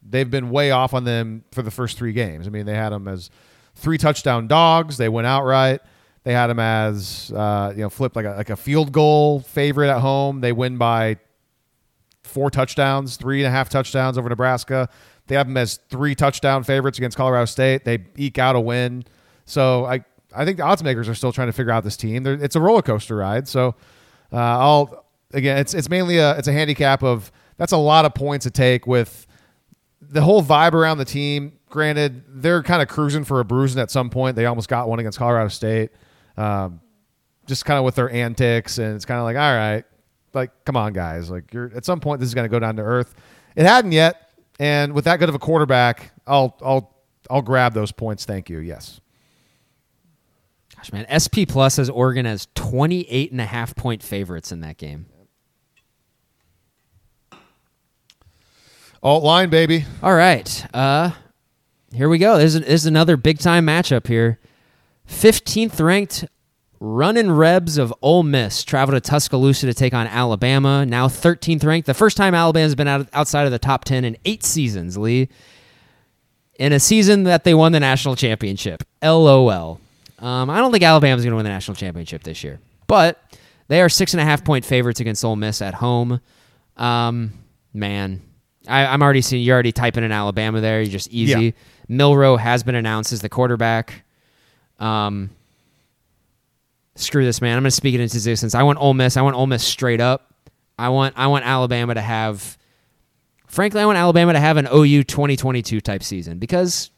They've 0.07 0.29
been 0.29 0.51
way 0.51 0.71
off 0.71 0.93
on 0.93 1.03
them 1.05 1.43
for 1.51 1.63
the 1.63 1.71
first 1.71 1.97
three 1.97 2.13
games. 2.13 2.47
I 2.47 2.51
mean, 2.51 2.65
they 2.67 2.75
had 2.75 2.89
them 2.89 3.07
as 3.07 3.31
three 3.75 3.97
touchdown 3.97 4.47
dogs. 4.47 4.97
They 4.97 5.09
went 5.09 5.25
outright. 5.27 5.81
They 6.23 6.33
had 6.33 6.47
them 6.47 6.59
as 6.59 7.31
uh, 7.35 7.73
you 7.75 7.81
know 7.81 7.89
flipped 7.89 8.15
like 8.15 8.25
a 8.25 8.31
like 8.31 8.51
a 8.51 8.55
field 8.55 8.91
goal 8.91 9.39
favorite 9.39 9.89
at 9.89 10.01
home. 10.01 10.41
They 10.41 10.51
win 10.51 10.77
by 10.77 11.17
four 12.29 12.49
touchdowns, 12.49 13.17
three 13.17 13.39
and 13.39 13.47
a 13.47 13.51
half 13.51 13.69
touchdowns 13.69 14.17
over 14.17 14.29
Nebraska. 14.29 14.89
They 15.27 15.35
have 15.35 15.47
them 15.47 15.57
as 15.57 15.77
three 15.89 16.15
touchdown 16.15 16.63
favorites 16.63 16.97
against 16.97 17.17
Colorado 17.17 17.45
State. 17.45 17.85
They 17.85 18.05
eke 18.17 18.39
out 18.39 18.55
a 18.55 18.59
win. 18.59 19.03
So 19.45 19.85
I 19.85 20.03
I 20.35 20.45
think 20.45 20.57
the 20.57 20.63
odds 20.63 20.83
makers 20.83 21.09
are 21.09 21.15
still 21.15 21.31
trying 21.31 21.47
to 21.47 21.53
figure 21.53 21.71
out 21.71 21.83
this 21.83 21.97
team. 21.97 22.23
They're, 22.23 22.33
it's 22.33 22.55
a 22.55 22.61
roller 22.61 22.81
coaster 22.81 23.15
ride. 23.15 23.47
So 23.47 23.75
uh, 24.31 24.37
I'll 24.37 25.05
again 25.33 25.57
it's 25.57 25.73
it's 25.73 25.89
mainly 25.89 26.17
a 26.17 26.37
it's 26.37 26.47
a 26.47 26.53
handicap 26.53 27.03
of 27.03 27.31
that's 27.57 27.71
a 27.71 27.77
lot 27.77 28.05
of 28.05 28.13
points 28.13 28.43
to 28.45 28.51
take 28.51 28.87
with 28.87 29.27
the 30.01 30.21
whole 30.21 30.41
vibe 30.41 30.73
around 30.73 30.97
the 30.97 31.05
team. 31.05 31.53
Granted, 31.69 32.23
they're 32.27 32.63
kind 32.63 32.81
of 32.81 32.87
cruising 32.87 33.23
for 33.23 33.39
a 33.39 33.45
bruising 33.45 33.81
at 33.81 33.91
some 33.91 34.09
point. 34.09 34.35
They 34.35 34.45
almost 34.45 34.69
got 34.69 34.89
one 34.89 34.99
against 34.99 35.19
Colorado 35.19 35.49
State. 35.49 35.91
Um, 36.37 36.81
just 37.45 37.65
kind 37.65 37.77
of 37.77 37.83
with 37.83 37.95
their 37.95 38.09
antics, 38.09 38.77
and 38.77 38.95
it's 38.95 39.05
kind 39.05 39.19
of 39.19 39.25
like, 39.25 39.35
all 39.35 39.55
right, 39.55 39.83
like, 40.33 40.51
come 40.65 40.75
on, 40.75 40.93
guys, 40.93 41.29
like, 41.29 41.53
you're 41.53 41.71
at 41.75 41.85
some 41.85 41.99
point 41.99 42.19
this 42.19 42.27
is 42.27 42.35
going 42.35 42.45
to 42.45 42.49
go 42.49 42.59
down 42.59 42.75
to 42.77 42.81
earth. 42.81 43.15
It 43.55 43.65
hadn't 43.65 43.91
yet, 43.91 44.31
and 44.59 44.93
with 44.93 45.05
that 45.05 45.17
good 45.17 45.29
of 45.29 45.35
a 45.35 45.39
quarterback, 45.39 46.11
I'll, 46.27 46.57
I'll, 46.61 46.95
I'll 47.29 47.41
grab 47.41 47.73
those 47.73 47.91
points. 47.91 48.25
Thank 48.25 48.49
you. 48.49 48.59
Yes. 48.59 49.01
Gosh, 50.75 50.91
man, 50.93 51.05
SP 51.11 51.43
Plus 51.47 51.77
has 51.77 51.89
Oregon 51.89 52.25
as 52.25 52.47
28 52.55 53.31
and 53.31 53.41
a 53.41 53.45
half 53.45 53.75
point 53.75 54.01
favorites 54.01 54.51
in 54.51 54.61
that 54.61 54.77
game. 54.77 55.07
Alt 59.01 59.23
line, 59.23 59.49
baby. 59.49 59.85
All 60.03 60.13
right. 60.13 60.65
Uh 60.73 61.11
here 61.93 62.09
we 62.09 62.17
go. 62.17 62.37
There's, 62.37 62.53
there's 62.53 62.85
another 62.85 63.17
big 63.17 63.39
time 63.39 63.65
matchup 63.65 64.07
here. 64.07 64.39
15th 65.07 65.79
ranked 65.79 66.25
running 66.79 67.31
Rebs 67.31 67.77
of 67.77 67.93
Ole 68.01 68.23
Miss 68.23 68.63
travel 68.63 68.93
to 68.93 69.01
Tuscaloosa 69.01 69.65
to 69.65 69.73
take 69.73 69.93
on 69.93 70.07
Alabama. 70.07 70.85
Now 70.85 71.07
13th 71.07 71.63
ranked. 71.65 71.85
The 71.85 71.93
first 71.93 72.17
time 72.17 72.33
Alabama's 72.33 72.75
been 72.75 72.87
out, 72.87 73.07
outside 73.13 73.45
of 73.45 73.51
the 73.51 73.59
top 73.59 73.85
10 73.85 74.05
in 74.05 74.17
eight 74.25 74.43
seasons, 74.43 74.97
Lee. 74.97 75.29
In 76.55 76.73
a 76.73 76.79
season 76.79 77.23
that 77.23 77.43
they 77.45 77.53
won 77.53 77.71
the 77.71 77.79
national 77.79 78.15
championship. 78.15 78.83
LOL. 79.01 79.79
Um, 80.19 80.49
I 80.49 80.57
don't 80.57 80.71
think 80.71 80.83
Alabama's 80.83 81.23
going 81.23 81.31
to 81.31 81.37
win 81.37 81.45
the 81.45 81.51
national 81.51 81.75
championship 81.75 82.23
this 82.23 82.43
year. 82.43 82.59
But 82.87 83.21
they 83.69 83.81
are 83.81 83.89
six 83.89 84.13
and 84.13 84.19
a 84.19 84.25
half 84.25 84.43
point 84.43 84.65
favorites 84.65 84.99
against 84.99 85.23
Ole 85.23 85.37
Miss 85.37 85.61
at 85.61 85.73
home. 85.73 86.19
Um, 86.75 87.33
man, 87.73 88.21
I, 88.67 88.85
I'm 88.85 89.01
already 89.01 89.21
seeing 89.21 89.43
you're 89.43 89.53
already 89.53 89.71
typing 89.71 90.03
in 90.03 90.11
Alabama 90.11 90.59
there. 90.59 90.81
You're 90.81 90.91
just 90.91 91.09
easy. 91.09 91.45
Yeah. 91.45 91.51
Milroe 91.87 92.35
has 92.35 92.63
been 92.63 92.75
announced 92.75 93.13
as 93.13 93.21
the 93.21 93.29
quarterback. 93.29 94.03
Um, 94.79 95.29
screw 96.99 97.23
this, 97.23 97.41
man. 97.41 97.57
I'm 97.57 97.63
going 97.63 97.69
to 97.69 97.75
speak 97.75 97.95
it 97.95 98.01
into 98.01 98.15
existence. 98.15 98.55
I 98.55 98.63
want 98.63 98.79
Ole 98.79 98.93
Miss. 98.93 99.17
I 99.17 99.21
want 99.21 99.35
Ole 99.35 99.47
Miss 99.47 99.63
straight 99.63 100.01
up. 100.01 100.33
I 100.77 100.89
want 100.89 101.15
I 101.17 101.27
want 101.27 101.45
Alabama 101.45 101.93
to 101.93 102.01
have. 102.01 102.57
Frankly, 103.47 103.81
I 103.81 103.85
want 103.85 103.97
Alabama 103.97 104.33
to 104.33 104.39
have 104.39 104.57
an 104.57 104.67
OU 104.71 105.03
2022 105.03 105.81
type 105.81 106.03
season 106.03 106.37
because 106.39 106.91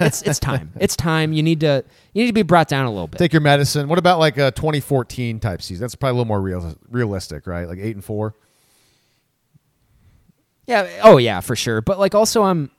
it's 0.00 0.22
it's 0.22 0.38
time. 0.38 0.72
It's 0.80 0.96
time. 0.96 1.32
You 1.32 1.42
need 1.42 1.60
to 1.60 1.84
you 2.12 2.22
need 2.22 2.28
to 2.28 2.32
be 2.32 2.42
brought 2.42 2.68
down 2.68 2.86
a 2.86 2.90
little 2.90 3.06
bit. 3.06 3.18
Take 3.18 3.32
your 3.32 3.42
medicine. 3.42 3.88
What 3.88 3.98
about 3.98 4.18
like 4.18 4.38
a 4.38 4.50
2014 4.50 5.38
type 5.40 5.62
season? 5.62 5.82
That's 5.82 5.94
probably 5.94 6.10
a 6.10 6.14
little 6.14 6.26
more 6.26 6.40
real, 6.40 6.74
realistic, 6.88 7.46
right? 7.46 7.68
Like 7.68 7.78
eight 7.78 7.94
and 7.94 8.04
four. 8.04 8.34
Yeah. 10.66 10.88
Oh 11.02 11.18
yeah, 11.18 11.40
for 11.40 11.56
sure. 11.56 11.80
But 11.80 11.98
like 11.98 12.14
also 12.14 12.42
I'm 12.42 12.70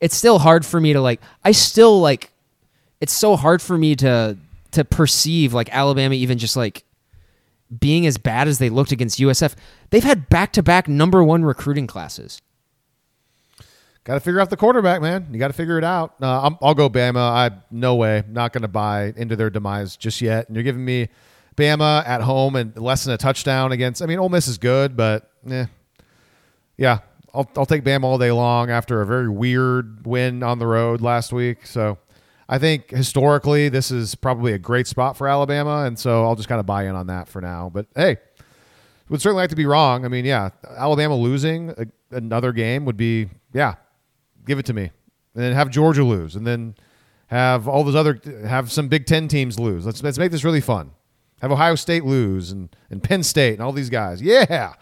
it's 0.00 0.14
still 0.14 0.38
hard 0.38 0.64
for 0.64 0.80
me 0.80 0.92
to 0.92 1.00
like 1.00 1.20
I 1.44 1.52
still 1.52 2.00
like 2.00 2.32
it's 3.00 3.12
so 3.12 3.36
hard 3.36 3.60
for 3.60 3.76
me 3.76 3.96
to 3.96 4.36
to 4.72 4.84
perceive 4.84 5.54
like 5.54 5.72
Alabama 5.74 6.14
even 6.14 6.38
just 6.38 6.56
like 6.56 6.84
being 7.78 8.06
as 8.06 8.18
bad 8.18 8.48
as 8.48 8.58
they 8.58 8.68
looked 8.68 8.92
against 8.92 9.18
USF. 9.18 9.54
They've 9.90 10.04
had 10.04 10.28
back-to-back 10.28 10.88
number 10.88 11.22
1 11.24 11.44
recruiting 11.44 11.86
classes. 11.86 12.40
Got 14.04 14.14
to 14.14 14.20
figure 14.20 14.40
out 14.40 14.50
the 14.50 14.56
quarterback, 14.56 15.00
man. 15.00 15.28
You 15.30 15.38
got 15.38 15.48
to 15.48 15.52
figure 15.52 15.78
it 15.78 15.84
out. 15.84 16.16
Uh, 16.20 16.46
I'm, 16.46 16.58
I'll 16.60 16.74
go 16.74 16.90
Bama. 16.90 17.18
I 17.18 17.50
no 17.70 17.94
way, 17.94 18.24
not 18.28 18.52
going 18.52 18.62
to 18.62 18.68
buy 18.68 19.12
into 19.16 19.36
their 19.36 19.48
demise 19.48 19.96
just 19.96 20.20
yet. 20.20 20.48
And 20.48 20.56
you're 20.56 20.64
giving 20.64 20.84
me 20.84 21.08
Bama 21.56 22.04
at 22.06 22.20
home 22.20 22.56
and 22.56 22.76
less 22.76 23.04
than 23.04 23.14
a 23.14 23.16
touchdown 23.16 23.70
against. 23.70 24.02
I 24.02 24.06
mean, 24.06 24.18
Ole 24.18 24.28
Miss 24.28 24.48
is 24.48 24.58
good, 24.58 24.96
but 24.96 25.30
eh. 25.48 25.66
yeah, 26.76 26.98
I'll 27.32 27.48
I'll 27.56 27.66
take 27.66 27.84
Bama 27.84 28.02
all 28.02 28.18
day 28.18 28.32
long 28.32 28.70
after 28.70 29.02
a 29.02 29.06
very 29.06 29.28
weird 29.28 30.04
win 30.04 30.42
on 30.42 30.58
the 30.58 30.66
road 30.66 31.00
last 31.00 31.32
week. 31.32 31.64
So 31.64 31.96
I 32.52 32.58
think 32.58 32.90
historically 32.90 33.70
this 33.70 33.90
is 33.90 34.14
probably 34.14 34.52
a 34.52 34.58
great 34.58 34.86
spot 34.86 35.16
for 35.16 35.26
Alabama, 35.26 35.84
and 35.86 35.98
so 35.98 36.22
I'll 36.24 36.36
just 36.36 36.50
kind 36.50 36.60
of 36.60 36.66
buy 36.66 36.84
in 36.84 36.94
on 36.94 37.06
that 37.06 37.26
for 37.26 37.40
now. 37.40 37.70
But 37.72 37.86
hey, 37.96 38.18
would 39.08 39.22
certainly 39.22 39.40
like 39.40 39.48
to 39.50 39.56
be 39.56 39.64
wrong. 39.64 40.04
I 40.04 40.08
mean, 40.08 40.26
yeah, 40.26 40.50
Alabama 40.76 41.16
losing 41.16 41.70
a, 41.70 41.86
another 42.14 42.52
game 42.52 42.84
would 42.84 42.98
be 42.98 43.30
yeah, 43.54 43.76
give 44.44 44.58
it 44.58 44.66
to 44.66 44.74
me, 44.74 44.82
and 44.82 45.42
then 45.42 45.54
have 45.54 45.70
Georgia 45.70 46.04
lose, 46.04 46.36
and 46.36 46.46
then 46.46 46.74
have 47.28 47.68
all 47.68 47.84
those 47.84 47.94
other 47.94 48.20
have 48.46 48.70
some 48.70 48.86
Big 48.86 49.06
Ten 49.06 49.28
teams 49.28 49.58
lose. 49.58 49.86
Let's 49.86 50.02
let's 50.02 50.18
make 50.18 50.30
this 50.30 50.44
really 50.44 50.60
fun. 50.60 50.90
Have 51.40 51.52
Ohio 51.52 51.74
State 51.74 52.04
lose 52.04 52.52
and 52.52 52.68
and 52.90 53.02
Penn 53.02 53.22
State 53.22 53.54
and 53.54 53.62
all 53.62 53.72
these 53.72 53.88
guys. 53.88 54.20
Yeah, 54.20 54.74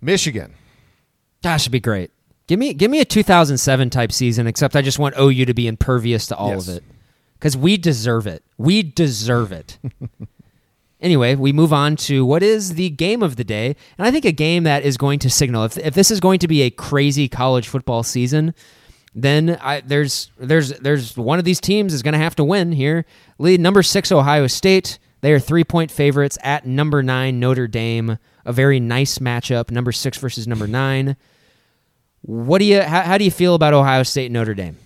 Michigan. 0.00 0.52
That 1.42 1.58
should 1.58 1.70
be 1.70 1.78
great. 1.78 2.10
Give 2.48 2.58
me 2.58 2.74
give 2.74 2.90
me 2.90 3.00
a 3.00 3.04
2007 3.04 3.90
type 3.90 4.10
season 4.10 4.46
except 4.48 4.74
I 4.74 4.82
just 4.82 4.98
want 4.98 5.14
OU 5.16 5.44
to 5.44 5.54
be 5.54 5.68
impervious 5.68 6.26
to 6.26 6.36
all 6.36 6.50
Yes. 6.50 6.66
of 6.68 6.76
it 6.78 6.84
cuz 7.38 7.56
we 7.56 7.76
deserve 7.76 8.26
it. 8.26 8.42
We 8.56 8.82
deserve 8.82 9.52
it. 9.52 9.78
Anyway, 11.00 11.36
we 11.36 11.52
move 11.52 11.72
on 11.72 11.94
to 11.94 12.26
what 12.26 12.42
is 12.42 12.74
the 12.74 12.90
game 12.90 13.22
of 13.22 13.36
the 13.36 13.44
day. 13.44 13.76
And 13.96 14.04
I 14.06 14.10
think 14.10 14.24
a 14.24 14.32
game 14.32 14.64
that 14.64 14.82
is 14.82 14.96
going 14.96 15.20
to 15.20 15.30
signal 15.30 15.64
if, 15.64 15.78
if 15.78 15.94
this 15.94 16.10
is 16.10 16.18
going 16.18 16.40
to 16.40 16.48
be 16.48 16.62
a 16.62 16.70
crazy 16.70 17.28
college 17.28 17.68
football 17.68 18.02
season, 18.02 18.52
then 19.14 19.58
I, 19.60 19.80
there's 19.80 20.32
there's 20.38 20.70
there's 20.80 21.16
one 21.16 21.38
of 21.38 21.44
these 21.44 21.60
teams 21.60 21.94
is 21.94 22.02
going 22.02 22.14
to 22.14 22.18
have 22.18 22.34
to 22.36 22.42
win 22.44 22.72
here. 22.72 23.04
Lead 23.38 23.60
number 23.60 23.82
6 23.82 24.10
Ohio 24.10 24.48
State. 24.48 24.98
They 25.20 25.32
are 25.32 25.38
3-point 25.38 25.92
favorites 25.92 26.36
at 26.42 26.66
number 26.66 27.00
9 27.00 27.38
Notre 27.38 27.68
Dame. 27.68 28.18
A 28.44 28.52
very 28.52 28.80
nice 28.80 29.18
matchup, 29.18 29.70
number 29.70 29.92
6 29.92 30.18
versus 30.18 30.48
number 30.48 30.66
9. 30.66 31.16
What 32.22 32.58
do 32.58 32.64
you 32.64 32.82
how, 32.82 33.02
how 33.02 33.18
do 33.18 33.24
you 33.24 33.30
feel 33.30 33.54
about 33.54 33.74
Ohio 33.74 34.02
State 34.02 34.26
and 34.26 34.34
Notre 34.34 34.54
Dame? 34.54 34.76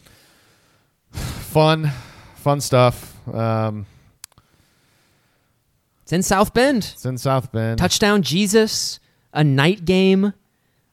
Fun, 1.11 1.91
fun 2.37 2.61
stuff. 2.61 3.17
Um, 3.33 3.87
It's 6.03 6.13
in 6.13 6.23
South 6.23 6.55
Bend. 6.55 6.79
it's 6.93 7.05
in 7.05 7.19
South 7.19 7.53
Bend. 7.53 7.79
Touchdown 7.79 8.23
Jesus, 8.23 9.01
a 9.33 9.45
night 9.45 9.85
game 9.85 10.33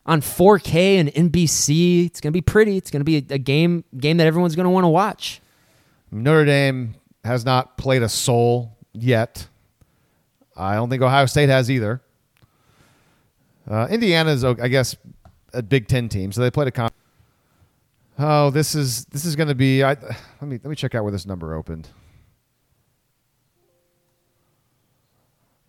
on 0.06 0.22
4K 0.22 1.00
and 1.00 1.10
NBC. 1.32 2.06
It's 2.08 2.20
gonna 2.22 2.32
be 2.34 2.42
pretty. 2.42 2.78
It's 2.78 2.92
gonna 2.92 3.04
be 3.04 3.18
a, 3.18 3.34
a 3.36 3.38
game 3.38 3.84
game 3.98 4.18
that 4.18 4.28
everyone's 4.28 4.56
gonna 4.56 4.70
want 4.72 4.84
to 4.86 4.90
watch. 4.90 5.42
Notre 6.12 6.46
Dame 6.46 6.96
has 7.24 7.46
not 7.46 7.78
played 7.78 8.02
a 8.02 8.10
soul 8.10 8.76
yet. 8.94 9.48
I 10.58 10.76
don't 10.76 10.90
think 10.90 11.02
Ohio 11.04 11.26
State 11.28 11.50
has 11.50 11.70
either. 11.72 12.02
Uh, 13.70 13.88
Indiana 13.92 14.32
is, 14.32 14.44
I 14.44 14.68
guess, 14.68 14.96
a 15.54 15.62
Big 15.62 15.88
Ten 15.88 16.10
team, 16.10 16.32
so 16.32 16.42
they 16.42 16.52
played 16.52 16.68
a 16.68 16.72
con- 16.72 16.90
Oh, 18.22 18.50
this 18.50 18.76
is 18.76 19.06
this 19.06 19.24
is 19.24 19.38
going 19.38 19.48
to 19.48 19.56
be. 19.56 19.82
I, 19.82 19.92
let 19.92 20.42
me 20.42 20.60
let 20.62 20.66
me 20.66 20.76
check 20.76 20.94
out 20.94 21.04
where 21.04 21.12
this 21.12 21.26
number 21.26 21.54
opened. 21.54 21.88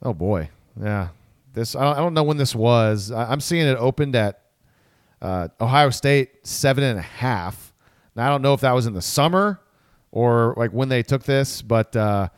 Oh 0.02 0.12
boy, 0.12 0.50
yeah. 0.80 1.08
This 1.52 1.76
I 1.76 1.84
don't, 1.84 1.96
I 1.96 2.00
don't 2.00 2.14
know 2.14 2.24
when 2.24 2.38
this 2.38 2.54
was. 2.54 3.12
I, 3.12 3.30
I'm 3.30 3.40
seeing 3.40 3.66
it 3.66 3.76
opened 3.76 4.16
at 4.16 4.42
uh, 5.22 5.48
Ohio 5.60 5.90
State 5.90 6.46
seven 6.46 6.82
and 6.82 6.98
a 6.98 7.02
half. 7.02 7.72
Now 8.16 8.26
I 8.26 8.30
don't 8.30 8.42
know 8.42 8.54
if 8.54 8.62
that 8.62 8.72
was 8.72 8.86
in 8.86 8.94
the 8.94 9.02
summer 9.02 9.60
or 10.10 10.54
like 10.56 10.72
when 10.72 10.88
they 10.88 11.04
took 11.04 11.22
this, 11.22 11.62
but 11.62 11.94
uh, 11.94 12.28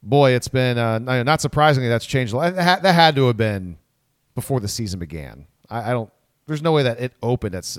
boy, 0.00 0.30
it's 0.32 0.48
been 0.48 0.78
uh, 0.78 0.98
not 1.00 1.40
surprisingly 1.40 1.88
that's 1.88 2.06
changed. 2.06 2.34
That 2.34 2.84
had 2.84 3.16
to 3.16 3.26
have 3.26 3.36
been 3.36 3.78
before 4.36 4.60
the 4.60 4.68
season 4.68 5.00
began. 5.00 5.46
I, 5.70 5.90
I 5.90 5.92
don't. 5.92 6.10
There's 6.46 6.62
no 6.62 6.72
way 6.72 6.84
that 6.84 7.00
it 7.00 7.12
opened 7.22 7.54
at. 7.54 7.76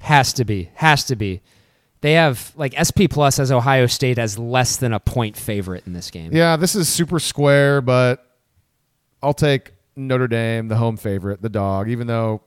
Has 0.00 0.32
to 0.34 0.44
be. 0.44 0.70
Has 0.74 1.04
to 1.04 1.16
be. 1.16 1.42
They 2.00 2.12
have 2.12 2.52
like 2.56 2.74
SP 2.78 3.10
Plus 3.10 3.38
as 3.38 3.50
Ohio 3.50 3.86
State 3.86 4.18
as 4.18 4.38
less 4.38 4.76
than 4.76 4.92
a 4.92 5.00
point 5.00 5.36
favorite 5.36 5.86
in 5.86 5.92
this 5.92 6.10
game. 6.10 6.30
Yeah, 6.32 6.56
this 6.56 6.74
is 6.74 6.88
super 6.88 7.18
square, 7.18 7.80
but 7.80 8.24
I'll 9.22 9.34
take 9.34 9.72
Notre 9.96 10.28
Dame, 10.28 10.68
the 10.68 10.76
home 10.76 10.96
favorite, 10.96 11.42
the 11.42 11.48
dog, 11.48 11.88
even 11.88 12.06
though 12.06 12.42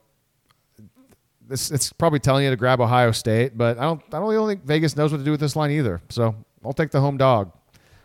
this 1.52 1.70
it's 1.70 1.92
probably 1.92 2.20
telling 2.20 2.46
you 2.46 2.50
to 2.50 2.56
grab 2.56 2.80
Ohio 2.80 3.12
State, 3.12 3.58
but 3.58 3.78
I 3.78 3.84
don't 3.84 4.02
I 4.08 4.20
don't 4.20 4.30
really 4.30 4.56
think 4.56 4.66
Vegas 4.66 4.96
knows 4.96 5.12
what 5.12 5.20
to 5.20 5.24
do 5.24 5.32
with 5.32 5.42
this 5.42 5.56
line 5.56 5.72
either. 5.72 6.02
So 6.10 6.34
I'll 6.64 6.74
take 6.74 6.92
the 6.92 7.02
home 7.02 7.18
dog 7.18 7.52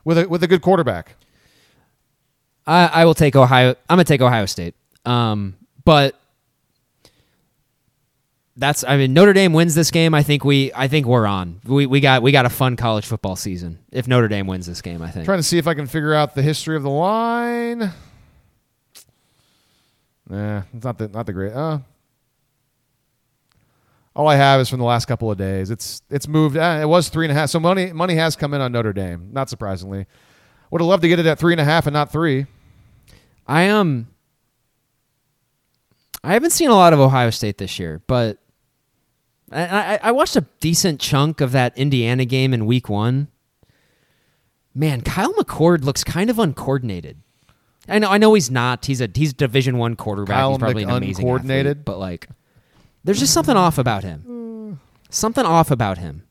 with 0.05 0.19
a 0.19 0.29
with 0.29 0.43
a 0.43 0.49
good 0.49 0.63
quarterback. 0.63 1.15
I, 2.67 2.87
I 2.87 3.05
will 3.05 3.15
take 3.15 3.37
Ohio. 3.37 3.71
I'm 3.89 3.97
gonna 3.97 4.05
take 4.05 4.21
Ohio 4.21 4.47
State. 4.47 4.75
Um, 5.07 5.57
but 5.85 6.19
that's. 8.57 8.85
I 8.85 8.97
mean, 8.97 9.15
Notre 9.15 9.33
Dame 9.33 9.53
wins 9.53 9.75
this 9.75 9.91
game. 9.91 10.15
I 10.15 10.23
think 10.23 10.45
we. 10.45 10.73
I 10.75 10.89
think 10.89 11.07
we're 11.07 11.27
on. 11.27 11.61
We 11.65 11.87
we 11.87 12.01
got 12.01 12.23
we 12.23 12.33
got 12.33 12.47
a 12.47 12.51
fun 12.51 12.77
college 12.77 13.07
football 13.07 13.37
season 13.37 13.79
if 13.93 14.09
Notre 14.09 14.29
Dame 14.29 14.47
wins 14.47 14.67
this 14.67 14.83
game. 14.83 15.03
I 15.03 15.11
think. 15.11 15.25
Trying 15.25 15.39
to 15.39 15.45
see 15.45 15.59
if 15.59 15.67
I 15.67 15.75
can 15.75 15.87
figure 15.87 16.15
out 16.15 16.35
the 16.35 16.43
history 16.43 16.77
of 16.77 16.83
the 16.83 16.91
line. 16.91 17.93
Nah, 20.29 20.63
it's 20.75 20.85
not 20.85 20.99
the 20.99 21.09
not 21.09 21.27
the 21.27 21.33
great. 21.33 21.53
Uh, 21.53 21.79
all 24.17 24.27
I 24.27 24.37
have 24.37 24.61
is 24.61 24.69
from 24.69 24.79
the 24.79 24.85
last 24.85 25.05
couple 25.05 25.31
of 25.31 25.39
days. 25.39 25.71
It's 25.71 26.03
it's 26.11 26.27
moved. 26.27 26.57
Uh, 26.57 26.79
it 26.83 26.87
was 26.87 27.11
three 27.11 27.27
and 27.27 27.33
a 27.33 27.35
half. 27.35 27.51
So 27.51 27.61
money 27.61 27.93
money 27.93 28.15
has 28.15 28.35
come 28.35 28.55
in 28.55 28.61
on 28.61 28.73
Notre 28.73 28.93
Dame. 28.93 29.29
Not 29.33 29.51
surprisingly, 29.51 30.07
would 30.71 30.81
have 30.81 30.89
loved 30.89 31.03
to 31.03 31.09
get 31.09 31.19
it 31.19 31.27
at 31.27 31.39
three 31.39 31.53
and 31.53 31.61
a 31.61 31.65
half 31.65 31.87
and 31.87 31.95
not 31.95 32.11
three. 32.11 32.47
I 33.47 33.69
um. 33.69 34.09
I 36.27 36.33
haven't 36.33 36.51
seen 36.51 36.71
a 36.71 36.75
lot 36.75 36.93
of 36.93 36.99
Ohio 36.99 37.31
State 37.31 37.59
this 37.59 37.79
year, 37.79 38.03
but 38.09 38.39
I, 39.53 39.63
I, 39.63 39.99
I 40.03 40.13
watched 40.13 40.35
a 40.35 40.45
decent 40.59 41.01
chunk 41.01 41.41
of 41.41 41.53
that 41.53 41.79
Indiana 41.79 42.25
game 42.25 42.53
in 42.53 42.67
Week 42.67 42.89
One. 42.89 43.29
Man, 44.75 45.03
Kyle 45.03 45.33
McCord 45.35 45.85
looks 45.85 46.03
kind 46.03 46.29
of 46.29 46.41
uncoordinated. 46.41 47.19
I 47.89 48.01
know, 48.01 48.11
I 48.11 48.19
know 48.19 48.35
he's 48.35 48.51
not. 48.51 48.87
He's 48.87 49.01
a 49.01 49.09
he's 49.15 49.31
a 49.31 49.35
Division 49.35 49.79
One 49.79 49.95
quarterback. 49.95 50.37
Kyle 50.37 50.51
he's 50.51 50.59
probably 50.59 50.83
an 50.83 50.91
amazing 50.91 51.25
McUncoordinated? 51.25 51.61
athlete, 51.61 51.85
but 51.85 51.99
like, 52.01 52.29
there's 53.05 53.21
just 53.21 53.33
something 53.33 53.57
off 53.57 53.79
about 53.79 54.03
him. 54.03 54.81
Something 55.11 55.47
off 55.47 55.71
about 55.71 55.99
him. 55.99 56.25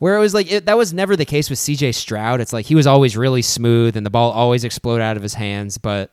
Where 0.00 0.16
it 0.16 0.20
was 0.20 0.34
like 0.34 0.52
it, 0.52 0.66
that 0.66 0.76
was 0.76 0.92
never 0.92 1.16
the 1.16 1.24
case 1.24 1.48
with 1.48 1.58
C.J. 1.58 1.92
Stroud. 1.92 2.42
It's 2.42 2.52
like 2.52 2.66
he 2.66 2.74
was 2.74 2.86
always 2.86 3.16
really 3.16 3.40
smooth 3.40 3.96
and 3.96 4.04
the 4.04 4.10
ball 4.10 4.32
always 4.32 4.64
exploded 4.64 5.02
out 5.02 5.16
of 5.16 5.22
his 5.22 5.34
hands. 5.34 5.78
But 5.78 6.10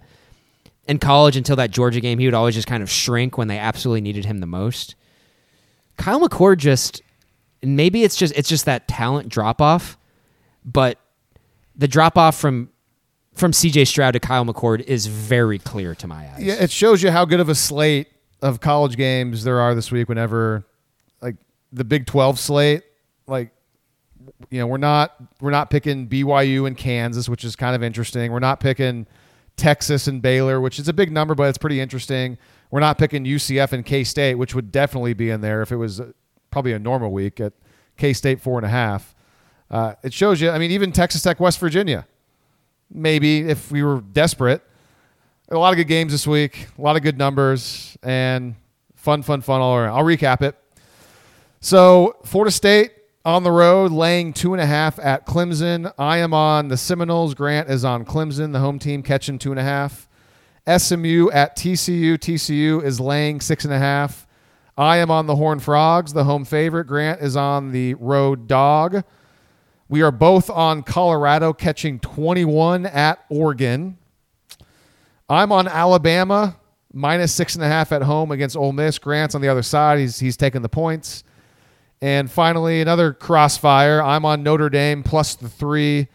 in 0.87 0.99
college, 0.99 1.35
until 1.35 1.55
that 1.57 1.71
Georgia 1.71 1.99
game, 1.99 2.19
he 2.19 2.25
would 2.25 2.33
always 2.33 2.55
just 2.55 2.67
kind 2.67 2.81
of 2.81 2.89
shrink 2.89 3.37
when 3.37 3.47
they 3.47 3.57
absolutely 3.57 4.01
needed 4.01 4.25
him 4.25 4.39
the 4.39 4.47
most. 4.47 4.95
Kyle 5.97 6.19
McCord 6.19 6.57
just 6.57 7.01
maybe 7.61 8.03
it's 8.03 8.15
just 8.15 8.33
it's 8.35 8.49
just 8.49 8.65
that 8.65 8.87
talent 8.87 9.29
drop 9.29 9.61
off, 9.61 9.97
but 10.63 10.99
the 11.75 11.87
drop 11.87 12.17
off 12.17 12.37
from 12.37 12.69
from 13.33 13.51
CJ 13.51 13.87
Stroud 13.87 14.13
to 14.13 14.19
Kyle 14.19 14.45
McCord 14.45 14.81
is 14.81 15.05
very 15.07 15.59
clear 15.59 15.93
to 15.95 16.07
my 16.07 16.29
eyes. 16.31 16.43
Yeah, 16.43 16.55
it 16.55 16.71
shows 16.71 17.03
you 17.03 17.11
how 17.11 17.25
good 17.25 17.39
of 17.39 17.49
a 17.49 17.55
slate 17.55 18.07
of 18.41 18.59
college 18.59 18.95
games 18.97 19.43
there 19.43 19.59
are 19.59 19.75
this 19.75 19.91
week. 19.91 20.09
Whenever, 20.09 20.65
like 21.21 21.35
the 21.71 21.83
Big 21.83 22.05
Twelve 22.05 22.39
slate, 22.39 22.83
like 23.27 23.51
you 24.49 24.59
know, 24.59 24.67
we're 24.67 24.77
not 24.77 25.15
we're 25.41 25.51
not 25.51 25.69
picking 25.69 26.07
BYU 26.07 26.67
and 26.67 26.77
Kansas, 26.77 27.27
which 27.27 27.43
is 27.43 27.55
kind 27.55 27.75
of 27.75 27.83
interesting. 27.83 28.31
We're 28.31 28.39
not 28.39 28.59
picking 28.59 29.07
Texas 29.57 30.07
and 30.07 30.21
Baylor, 30.21 30.61
which 30.61 30.79
is 30.79 30.87
a 30.87 30.93
big 30.93 31.11
number, 31.11 31.35
but 31.35 31.49
it's 31.49 31.57
pretty 31.57 31.79
interesting. 31.81 32.37
We're 32.71 32.79
not 32.79 32.97
picking 32.97 33.25
UCF 33.25 33.73
and 33.73 33.85
K 33.85 34.03
State, 34.03 34.35
which 34.35 34.55
would 34.55 34.71
definitely 34.71 35.13
be 35.13 35.29
in 35.29 35.41
there 35.41 35.61
if 35.61 35.71
it 35.71 35.77
was 35.77 35.99
uh, 35.99 36.11
probably 36.51 36.73
a 36.73 36.79
normal 36.79 37.11
week 37.11 37.39
at 37.39 37.53
K 37.97 38.13
State 38.13 38.39
four 38.39 38.57
and 38.57 38.65
a 38.65 38.69
half. 38.69 39.15
Uh, 39.69 39.95
it 40.03 40.13
shows 40.13 40.39
you. 40.39 40.49
I 40.49 40.59
mean, 40.59 40.71
even 40.71 40.91
Texas 40.91 41.21
Tech, 41.23 41.39
West 41.39 41.59
Virginia, 41.59 42.07
maybe 42.89 43.39
if 43.49 43.71
we 43.71 43.83
were 43.83 43.99
desperate. 43.99 44.61
A 45.49 45.57
lot 45.57 45.71
of 45.71 45.77
good 45.77 45.87
games 45.87 46.11
this 46.11 46.27
week, 46.27 46.67
a 46.77 46.81
lot 46.81 46.97
of 46.97 47.03
good 47.03 47.17
numbers, 47.17 47.97
and 48.03 48.55
fun, 48.95 49.23
fun, 49.23 49.39
fun 49.39 49.61
all 49.61 49.77
around. 49.77 49.95
I'll 49.97 50.03
recap 50.03 50.41
it. 50.41 50.57
So, 51.61 52.17
Florida 52.25 52.51
State 52.51 52.91
on 53.27 53.43
the 53.43 53.51
road, 53.51 53.91
laying 53.91 54.31
two 54.31 54.53
and 54.53 54.61
a 54.61 54.65
half 54.65 54.97
at 54.99 55.25
Clemson. 55.27 55.91
I 55.97 56.19
am 56.19 56.33
on 56.33 56.69
the 56.69 56.77
Seminoles. 56.77 57.33
Grant 57.33 57.69
is 57.69 57.83
on 57.83 58.05
Clemson, 58.05 58.53
the 58.53 58.59
home 58.59 58.79
team, 58.79 59.03
catching 59.03 59.37
two 59.37 59.51
and 59.51 59.59
a 59.59 59.63
half. 59.63 60.07
SMU 60.65 61.29
at 61.31 61.57
TCU. 61.57 62.17
TCU 62.17 62.81
is 62.81 63.01
laying 63.01 63.41
six 63.41 63.65
and 63.65 63.73
a 63.73 63.79
half. 63.79 64.25
I 64.77 64.99
am 64.99 65.11
on 65.11 65.25
the 65.25 65.35
Horned 65.35 65.61
Frogs, 65.61 66.13
the 66.13 66.23
home 66.23 66.45
favorite. 66.45 66.85
Grant 66.85 67.19
is 67.21 67.35
on 67.35 67.73
the 67.73 67.95
road 67.95 68.47
dog. 68.47 69.03
We 69.89 70.01
are 70.03 70.11
both 70.11 70.49
on 70.49 70.83
Colorado, 70.83 71.51
catching 71.51 71.99
21 71.99 72.85
at 72.85 73.25
Oregon. 73.27 73.97
I'm 75.27 75.51
on 75.51 75.67
Alabama 75.67 76.55
minus 76.93 77.33
six 77.33 77.55
and 77.55 77.63
a 77.65 77.67
half 77.67 77.91
at 77.91 78.03
home 78.03 78.31
against 78.31 78.55
Ole 78.55 78.71
Miss. 78.71 78.97
Grant's 78.97 79.35
on 79.35 79.41
the 79.41 79.49
other 79.49 79.63
side. 79.63 79.99
He's 79.99 80.17
he's 80.17 80.37
taking 80.37 80.61
the 80.61 80.69
points. 80.69 81.25
And 82.01 82.29
finally, 82.29 82.81
another 82.81 83.13
crossfire. 83.13 84.01
I'm 84.01 84.23
on 84.25 84.43
Notre 84.43 84.69
Dame 84.69 85.03
plus 85.03 85.35
the 85.35 85.49
three. 85.49 86.07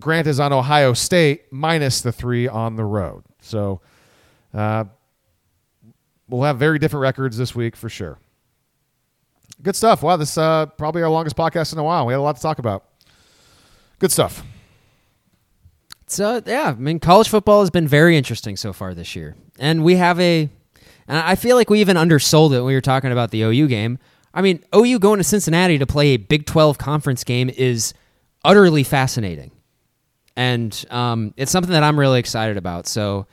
Grant 0.00 0.26
is 0.26 0.40
on 0.40 0.52
Ohio 0.52 0.92
State 0.92 1.52
minus 1.52 2.00
the 2.00 2.12
three 2.12 2.48
on 2.48 2.76
the 2.76 2.84
road. 2.84 3.24
So 3.40 3.80
uh, 4.54 4.84
we'll 6.28 6.42
have 6.42 6.58
very 6.58 6.78
different 6.78 7.02
records 7.02 7.36
this 7.36 7.54
week 7.54 7.76
for 7.76 7.88
sure. 7.88 8.18
Good 9.62 9.76
stuff. 9.76 10.02
Wow, 10.02 10.16
this 10.16 10.36
uh, 10.36 10.66
probably 10.66 11.02
our 11.02 11.08
longest 11.08 11.36
podcast 11.36 11.72
in 11.72 11.78
a 11.78 11.84
while. 11.84 12.06
We 12.06 12.12
had 12.12 12.18
a 12.18 12.22
lot 12.22 12.36
to 12.36 12.42
talk 12.42 12.58
about. 12.58 12.84
Good 13.98 14.12
stuff. 14.12 14.42
So 16.06 16.42
yeah, 16.44 16.68
I 16.68 16.74
mean, 16.74 17.00
college 17.00 17.28
football 17.28 17.60
has 17.60 17.70
been 17.70 17.88
very 17.88 18.16
interesting 18.16 18.56
so 18.56 18.72
far 18.72 18.94
this 18.94 19.16
year, 19.16 19.34
and 19.58 19.82
we 19.82 19.96
have 19.96 20.20
a. 20.20 20.48
And 21.08 21.18
I 21.18 21.36
feel 21.36 21.56
like 21.56 21.70
we 21.70 21.80
even 21.80 21.96
undersold 21.96 22.52
it 22.52 22.56
when 22.56 22.66
we 22.66 22.74
were 22.74 22.80
talking 22.80 23.12
about 23.12 23.30
the 23.30 23.42
OU 23.42 23.68
game. 23.68 23.98
I 24.36 24.42
mean, 24.42 24.62
OU 24.74 24.98
going 24.98 25.16
to 25.16 25.24
Cincinnati 25.24 25.78
to 25.78 25.86
play 25.86 26.08
a 26.08 26.18
Big 26.18 26.44
Twelve 26.44 26.76
conference 26.76 27.24
game 27.24 27.48
is 27.48 27.94
utterly 28.44 28.84
fascinating, 28.84 29.50
and 30.36 30.84
um, 30.90 31.32
it's 31.38 31.50
something 31.50 31.72
that 31.72 31.82
I'm 31.82 31.98
really 31.98 32.20
excited 32.20 32.58
about. 32.58 32.86
So, 32.86 33.26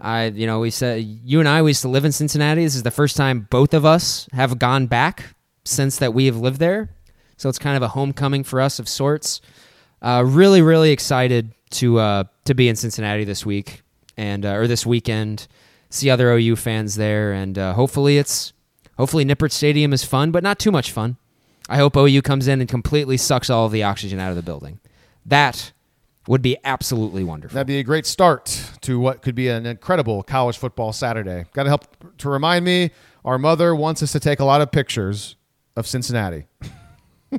I, 0.00 0.26
you 0.26 0.48
know, 0.48 0.58
we 0.58 0.70
said 0.70 1.04
you 1.04 1.38
and 1.38 1.48
I 1.48 1.62
we 1.62 1.70
used 1.70 1.82
to 1.82 1.88
live 1.88 2.04
in 2.04 2.10
Cincinnati. 2.10 2.64
This 2.64 2.74
is 2.74 2.82
the 2.82 2.90
first 2.90 3.16
time 3.16 3.46
both 3.50 3.72
of 3.72 3.84
us 3.84 4.28
have 4.32 4.58
gone 4.58 4.88
back 4.88 5.26
since 5.64 5.98
that 5.98 6.12
we 6.12 6.26
have 6.26 6.36
lived 6.36 6.58
there. 6.58 6.90
So 7.36 7.48
it's 7.48 7.58
kind 7.58 7.76
of 7.76 7.82
a 7.84 7.88
homecoming 7.88 8.42
for 8.42 8.60
us 8.60 8.80
of 8.80 8.88
sorts. 8.88 9.40
Uh, 10.00 10.24
really, 10.26 10.60
really 10.60 10.90
excited 10.90 11.52
to 11.70 12.00
uh, 12.00 12.24
to 12.46 12.54
be 12.54 12.68
in 12.68 12.74
Cincinnati 12.74 13.22
this 13.22 13.46
week 13.46 13.82
and 14.16 14.44
uh, 14.44 14.54
or 14.54 14.66
this 14.66 14.84
weekend. 14.84 15.46
See 15.90 16.10
other 16.10 16.32
OU 16.32 16.56
fans 16.56 16.96
there, 16.96 17.32
and 17.32 17.56
uh, 17.56 17.74
hopefully 17.74 18.18
it's 18.18 18.51
hopefully 18.98 19.24
Nippert 19.24 19.52
Stadium 19.52 19.92
is 19.92 20.04
fun, 20.04 20.30
but 20.30 20.42
not 20.42 20.58
too 20.58 20.70
much 20.70 20.90
fun. 20.90 21.16
I 21.68 21.76
hope 21.76 21.96
OU 21.96 22.22
comes 22.22 22.48
in 22.48 22.60
and 22.60 22.68
completely 22.68 23.16
sucks 23.16 23.48
all 23.48 23.66
of 23.66 23.72
the 23.72 23.82
oxygen 23.82 24.18
out 24.18 24.30
of 24.30 24.36
the 24.36 24.42
building. 24.42 24.80
That 25.24 25.72
would 26.28 26.42
be 26.42 26.56
absolutely 26.64 27.24
wonderful. 27.24 27.54
That'd 27.54 27.66
be 27.66 27.78
a 27.78 27.84
great 27.84 28.06
start 28.06 28.70
to 28.82 28.98
what 28.98 29.22
could 29.22 29.34
be 29.34 29.48
an 29.48 29.66
incredible 29.66 30.22
college 30.22 30.56
football 30.58 30.92
Saturday. 30.92 31.46
Got 31.52 31.64
to 31.64 31.68
help 31.68 32.18
to 32.18 32.28
remind 32.28 32.64
me. 32.64 32.90
Our 33.24 33.38
mother 33.38 33.74
wants 33.74 34.02
us 34.02 34.12
to 34.12 34.20
take 34.20 34.40
a 34.40 34.44
lot 34.44 34.60
of 34.60 34.70
pictures 34.72 35.36
of 35.76 35.86
Cincinnati. 35.86 36.46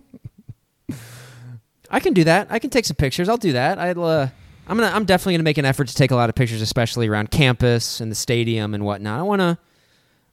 I 1.89 1.99
can 1.99 2.13
do 2.13 2.23
that. 2.23 2.47
I 2.49 2.59
can 2.59 2.69
take 2.69 2.85
some 2.85 2.95
pictures. 2.95 3.29
I'll 3.29 3.37
do 3.37 3.53
that. 3.53 3.77
I'll. 3.77 4.03
Uh, 4.03 4.29
I'm 4.67 4.77
gonna. 4.77 4.93
I'm 4.93 5.05
definitely 5.05 5.33
gonna 5.33 5.43
make 5.43 5.57
an 5.57 5.65
effort 5.65 5.89
to 5.89 5.95
take 5.95 6.11
a 6.11 6.15
lot 6.15 6.29
of 6.29 6.35
pictures, 6.35 6.61
especially 6.61 7.07
around 7.07 7.31
campus 7.31 7.99
and 7.99 8.09
the 8.09 8.15
stadium 8.15 8.73
and 8.73 8.85
whatnot. 8.85 9.19
I 9.19 9.23
wanna 9.23 9.59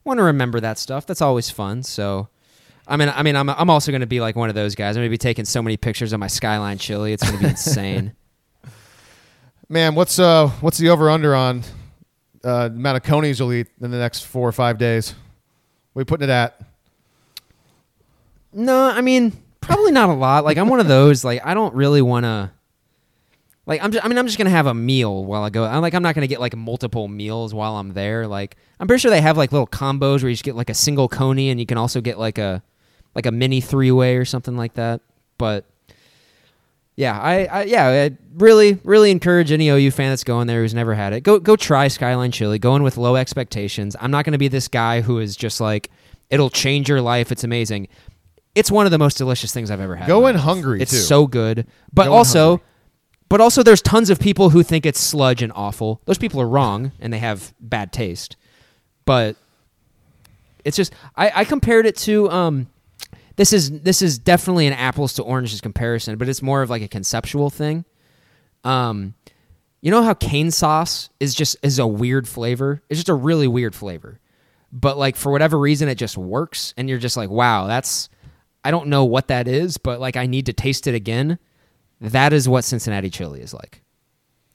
want 0.05 0.19
to 0.19 0.25
remember 0.25 0.61
that 0.61 0.79
stuff. 0.79 1.07
That's 1.07 1.23
always 1.23 1.51
fun. 1.51 1.83
So, 1.83 2.29
I 2.87 2.97
mean, 2.97 3.09
I 3.15 3.23
mean, 3.23 3.37
I'm 3.37 3.49
I'm 3.49 3.71
also 3.71 3.93
gonna 3.93 4.07
be 4.07 4.21
like 4.21 4.37
one 4.37 4.49
of 4.49 4.55
those 4.55 4.75
guys. 4.75 4.97
I'm 4.97 5.01
gonna 5.03 5.11
be 5.11 5.19
taking 5.19 5.45
so 5.45 5.63
many 5.63 5.77
pictures 5.77 6.13
of 6.13 6.21
my 6.21 6.27
skyline 6.27 6.79
chili. 6.79 7.13
It's 7.13 7.23
gonna 7.23 7.39
be 7.39 7.47
insane. 7.51 8.15
Man, 9.69 9.95
what's 9.95 10.19
uh 10.19 10.49
what's 10.61 10.79
the 10.79 10.89
over 10.89 11.11
under 11.11 11.35
on 11.35 11.63
uh, 12.43 12.69
the 12.69 12.75
amount 12.75 12.97
of 12.97 13.03
conies 13.03 13.39
you'll 13.39 13.53
eat 13.53 13.69
in 13.81 13.91
the 13.91 13.99
next 13.99 14.23
four 14.23 14.49
or 14.49 14.53
five 14.53 14.79
days? 14.79 15.15
We 15.95 16.05
putting 16.05 16.29
it 16.29 16.33
at? 16.33 16.61
No, 18.53 18.87
I 18.89 19.01
mean 19.01 19.33
probably 19.61 19.93
not 19.93 20.09
a 20.09 20.15
lot. 20.15 20.45
Like 20.45 20.59
I'm 20.59 20.69
one 20.69 20.81
of 20.81 20.89
those. 20.89 21.25
Like 21.25 21.45
I 21.45 21.55
don't 21.55 21.75
really 21.75 22.03
want 22.03 22.25
to. 22.25 22.51
Like 23.71 23.85
I'm. 23.85 23.93
Just, 23.93 24.05
I 24.05 24.09
mean, 24.09 24.19
I'm 24.19 24.27
just 24.27 24.37
gonna 24.37 24.51
have 24.51 24.67
a 24.67 24.75
meal 24.75 25.25
while 25.25 25.45
I 25.45 25.51
go. 25.51 25.65
I'm 25.65 25.81
like 25.81 25.95
I'm 25.95 26.03
not 26.03 26.17
gonna 26.17 26.27
get 26.27 26.41
like 26.41 26.57
multiple 26.57 27.07
meals 27.07 27.55
while 27.55 27.77
I'm 27.77 27.93
there. 27.93 28.27
Like 28.27 28.57
I'm 28.81 28.89
pretty 28.89 29.01
sure 29.01 29.13
they 29.13 29.21
have 29.21 29.37
like 29.37 29.53
little 29.53 29.69
combos 29.69 30.23
where 30.23 30.29
you 30.29 30.35
just 30.35 30.43
get 30.43 30.57
like 30.57 30.71
a 30.71 30.75
single 30.75 31.09
coney 31.09 31.51
and 31.51 31.61
you 31.61 31.67
can 31.67 31.79
also 31.79 32.01
get 32.01 32.19
like 32.19 32.37
a 32.37 32.65
like 33.15 33.27
a 33.27 33.31
mini 33.31 33.61
three 33.61 33.93
way 33.93 34.17
or 34.17 34.25
something 34.25 34.57
like 34.57 34.75
that. 34.75 35.03
But 35.39 35.67
yeah, 36.97 37.17
I, 37.17 37.45
I 37.45 37.63
yeah, 37.63 37.87
I 37.87 38.17
really 38.35 38.81
really 38.83 39.13
encourage 39.13 39.53
any 39.53 39.69
OU 39.69 39.93
fan 39.93 40.11
that's 40.11 40.25
going 40.25 40.49
there 40.49 40.63
who's 40.63 40.75
never 40.75 40.93
had 40.95 41.13
it. 41.13 41.21
Go 41.21 41.39
go 41.39 41.55
try 41.55 41.87
Skyline 41.87 42.33
Chili. 42.33 42.59
Go 42.59 42.75
in 42.75 42.83
with 42.83 42.97
low 42.97 43.15
expectations. 43.15 43.95
I'm 44.01 44.11
not 44.11 44.25
gonna 44.25 44.37
be 44.37 44.49
this 44.49 44.67
guy 44.67 45.01
who 45.01 45.21
is 45.21 45.37
just 45.37 45.61
like 45.61 45.91
it'll 46.29 46.51
change 46.51 46.89
your 46.89 47.01
life. 47.01 47.31
It's 47.31 47.45
amazing. 47.45 47.87
It's 48.57 48.69
one 48.69 48.85
of 48.85 48.91
the 48.91 48.99
most 48.99 49.17
delicious 49.17 49.55
things 49.55 49.71
I've 49.71 49.81
ever 49.81 49.95
had. 49.95 50.09
Go 50.09 50.27
in 50.27 50.35
hungry, 50.35 50.83
It's 50.83 50.91
too. 50.91 50.97
so 50.97 51.29
good, 51.29 51.69
but 51.93 52.07
Go 52.07 52.15
also. 52.15 52.61
But 53.31 53.41
also, 53.41 53.63
there's 53.63 53.81
tons 53.81 54.11
of 54.11 54.19
people 54.19 54.51
who 54.51 54.65
think 54.65 54.85
it's 54.85 55.01
sludge 55.01 55.41
and 55.41 55.53
awful. 55.55 56.03
Those 56.05 56.19
people 56.19 56.41
are 56.41 56.49
wrong, 56.49 56.91
and 57.01 57.13
they 57.13 57.21
have 57.21 57.55
bad 57.61 57.93
taste. 57.93 58.37
But 59.07 59.37
it's 60.65 60.77
just 60.77 60.93
I, 61.17 61.31
I 61.35 61.45
compared 61.45 61.87
it 61.87 61.97
to 61.99 62.29
um, 62.29 62.67
this 63.37 63.53
is 63.53 63.83
this 63.83 64.03
is 64.03 64.19
definitely 64.19 64.67
an 64.67 64.73
apples 64.73 65.15
to 65.15 65.23
oranges 65.23 65.61
comparison, 65.61 66.19
but 66.19 66.29
it's 66.29 66.43
more 66.43 66.61
of 66.61 66.71
like 66.71 66.83
a 66.83 66.89
conceptual 66.89 67.51
thing. 67.51 67.85
Um, 68.65 69.15
you 69.81 69.93
know 69.93 70.03
how 70.03 70.15
Cane's 70.15 70.57
sauce 70.57 71.09
is 71.21 71.33
just 71.33 71.57
is 71.63 71.79
a 71.79 71.87
weird 71.87 72.27
flavor. 72.27 72.83
It's 72.91 72.99
just 72.99 73.09
a 73.09 73.15
really 73.15 73.47
weird 73.47 73.77
flavor, 73.77 74.19
but 74.73 74.99
like 74.99 75.15
for 75.15 75.31
whatever 75.31 75.57
reason, 75.57 75.89
it 75.89 75.95
just 75.95 76.19
works, 76.19 76.75
and 76.77 76.89
you're 76.89 76.99
just 76.99 77.17
like, 77.17 77.31
wow, 77.31 77.69
that's 77.69 78.09
I 78.65 78.73
don't 78.73 78.89
know 78.89 79.05
what 79.05 79.29
that 79.29 79.47
is, 79.47 79.79
but 79.79 80.01
like 80.01 80.17
I 80.17 80.27
need 80.27 80.47
to 80.47 80.53
taste 80.53 80.89
it 80.89 80.97
again. 80.97 81.39
That 82.01 82.33
is 82.33 82.49
what 82.49 82.65
Cincinnati 82.65 83.11
chili 83.11 83.41
is 83.41 83.53
like. 83.53 83.83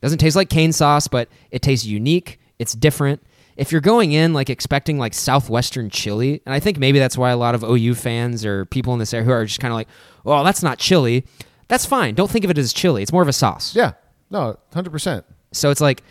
Doesn't 0.02 0.18
taste 0.20 0.36
like 0.36 0.50
Cane's 0.50 0.76
sauce, 0.78 1.08
but 1.08 1.30
it 1.52 1.62
tastes 1.62 1.86
unique. 1.86 2.40
It's 2.60 2.74
different. 2.74 3.24
If 3.58 3.72
you're 3.72 3.82
going 3.82 4.12
in 4.12 4.34
like 4.34 4.50
expecting 4.50 4.98
like 5.00 5.14
southwestern 5.14 5.90
chili, 5.90 6.42
and 6.46 6.54
I 6.54 6.60
think 6.60 6.78
maybe 6.78 7.00
that's 7.00 7.18
why 7.18 7.32
a 7.32 7.38
lot 7.38 7.56
of 7.56 7.64
OU 7.64 7.96
fans 7.96 8.46
or 8.46 8.66
people 8.66 8.94
in 8.94 9.00
this 9.00 9.14
area 9.14 9.26
who 9.26 9.32
are 9.32 9.46
just 9.46 9.60
kind 9.60 9.72
of 9.72 9.76
like, 9.76 9.88
"Oh, 10.26 10.44
that's 10.44 10.62
not 10.62 10.78
chili." 10.78 11.26
That's 11.68 11.86
fine. 11.86 12.14
Don't 12.16 12.30
think 12.30 12.44
of 12.46 12.52
it 12.52 12.58
as 12.58 12.74
chili. 12.74 13.02
It's 13.02 13.12
more 13.14 13.22
of 13.22 13.28
a 13.28 13.34
sauce. 13.34 13.76
Yeah. 13.76 13.94
No, 14.30 14.58
hundred 14.74 14.90
percent. 14.92 15.26
So 15.54 15.70
it's 15.72 15.80
like, 15.82 16.04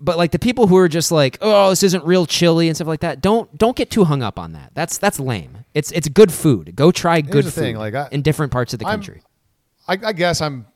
but 0.00 0.16
like 0.16 0.32
the 0.32 0.38
people 0.38 0.66
who 0.66 0.76
are 0.76 0.88
just 0.88 1.10
like, 1.12 1.38
"Oh, 1.40 1.70
this 1.70 1.82
isn't 1.82 2.04
real 2.04 2.26
chili" 2.26 2.68
and 2.68 2.76
stuff 2.76 2.88
like 2.88 3.00
that. 3.00 3.20
Don't 3.20 3.56
don't 3.56 3.76
get 3.76 3.90
too 3.90 4.04
hung 4.04 4.22
up 4.22 4.38
on 4.38 4.52
that. 4.52 4.72
That's 4.74 4.98
that's 4.98 5.18
lame. 5.20 5.58
It's 5.74 5.90
it's 5.92 6.08
good 6.08 6.32
food. 6.32 6.74
Go 6.76 6.90
try 6.90 7.20
good 7.20 7.44
food 7.44 7.52
thing, 7.54 7.76
like, 7.76 7.94
I- 7.94 8.08
in 8.10 8.22
different 8.22 8.52
parts 8.52 8.72
of 8.72 8.78
the 8.80 8.86
I'm- 8.86 8.98
country. 8.98 9.22
I, 9.88 9.98
I 10.04 10.12
guess 10.12 10.40
I'm 10.40 10.66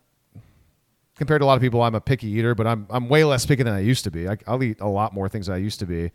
compared 1.16 1.40
to 1.40 1.44
a 1.44 1.46
lot 1.46 1.54
of 1.54 1.62
people. 1.62 1.82
I'm 1.82 1.94
a 1.94 2.00
picky 2.00 2.28
eater, 2.28 2.54
but 2.54 2.66
I'm 2.66 2.86
I'm 2.90 3.08
way 3.08 3.24
less 3.24 3.46
picky 3.46 3.62
than 3.62 3.74
I 3.74 3.80
used 3.80 4.04
to 4.04 4.10
be. 4.10 4.28
I, 4.28 4.36
I'll 4.46 4.62
eat 4.62 4.80
a 4.80 4.88
lot 4.88 5.12
more 5.12 5.28
things 5.28 5.46
than 5.46 5.54
I 5.54 5.58
used 5.58 5.78
to 5.80 5.86
be. 5.86 6.10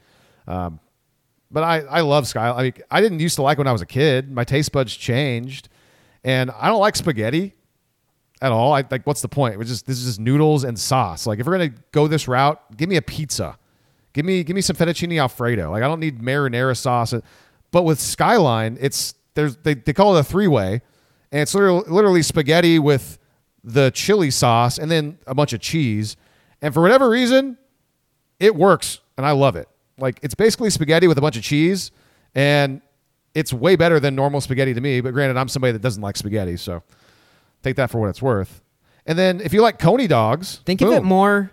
Um, 0.48 0.80
but 1.52 1.64
I 1.64 1.80
I 1.82 2.02
love 2.02 2.28
Sky. 2.28 2.50
I 2.50 2.64
mean, 2.64 2.74
I 2.92 3.02
didn't 3.02 3.20
used 3.20 3.36
to 3.36 3.42
like 3.42 3.58
when 3.58 3.68
I 3.68 3.72
was 3.72 3.82
a 3.82 3.86
kid. 3.86 4.32
My 4.32 4.44
taste 4.44 4.72
buds 4.72 4.96
changed, 4.96 5.70
and 6.24 6.52
I 6.52 6.68
don't 6.68 6.82
like 6.82 6.96
spaghetti 6.96 7.54
at 8.42 8.52
all. 8.52 8.74
I 8.74 8.84
like 8.90 9.06
what's 9.06 9.22
the 9.22 9.30
point? 9.30 9.60
Just 9.66 9.86
this 9.86 10.00
is 10.00 10.06
just 10.06 10.20
noodles 10.20 10.64
and 10.64 10.78
sauce. 10.78 11.26
Like 11.28 11.40
if 11.40 11.46
we're 11.46 11.58
gonna 11.58 11.74
go 11.92 12.08
this 12.08 12.28
route, 12.28 12.60
give 12.76 12.90
me 12.90 12.98
a 12.98 13.02
pizza. 13.02 13.58
Give 14.14 14.26
me 14.26 14.44
give 14.44 14.56
me 14.56 14.62
some 14.62 14.76
fettuccine 14.76 15.20
alfredo. 15.22 15.72
Like 15.72 15.84
I 15.84 15.88
don't 15.88 16.00
need 16.00 16.20
marinara 16.20 16.76
sauce. 16.76 17.14
But 17.72 17.84
with 17.84 18.00
Skyline, 18.00 18.78
it's 18.80 19.14
there's 19.36 19.58
they, 19.58 19.76
they 19.76 19.94
call 19.94 20.16
it 20.18 20.22
a 20.22 20.24
three 20.24 20.48
way, 20.48 20.82
and 21.32 21.42
it's 21.42 21.54
literally, 21.54 21.84
literally 21.88 22.22
spaghetti 22.22 22.80
with 22.80 23.18
the 23.64 23.92
chili 23.92 24.32
sauce 24.32 24.78
and 24.78 24.90
then 24.90 25.18
a 25.28 25.36
bunch 25.36 25.54
of 25.54 25.60
cheese. 25.60 26.16
And 26.62 26.74
for 26.74 26.82
whatever 26.82 27.10
reason, 27.10 27.58
it 28.40 28.56
works 28.56 29.02
and 29.18 29.26
I 29.26 29.32
love 29.32 29.56
it. 29.56 29.68
Like 29.98 30.20
it's 30.22 30.36
basically 30.36 30.70
spaghetti 30.70 31.08
with 31.08 31.18
a 31.18 31.22
bunch 31.22 31.38
of 31.38 31.44
cheese, 31.44 31.92
and 32.36 32.82
it's 33.34 33.52
way 33.52 33.76
better 33.76 34.00
than 34.00 34.16
normal 34.16 34.42
spaghetti 34.42 34.74
to 34.74 34.82
me. 34.82 35.02
But 35.02 35.14
granted, 35.14 35.38
I'm 35.38 35.48
somebody 35.48 35.74
that 35.74 35.82
doesn't 35.82 36.02
like 36.02 36.18
spaghetti, 36.18 36.58
so 36.58 36.84
take 37.64 37.76
that 37.78 37.90
for 37.90 38.00
what 38.00 38.10
it's 38.10 38.22
worth. 38.22 38.62
And 39.06 39.18
then 39.18 39.42
if 39.42 39.54
you 39.54 39.62
like 39.62 39.80
coney 39.80 40.08
dogs, 40.08 40.62
Think 40.66 40.82
of 40.82 40.92
it 40.92 41.04
more. 41.04 41.52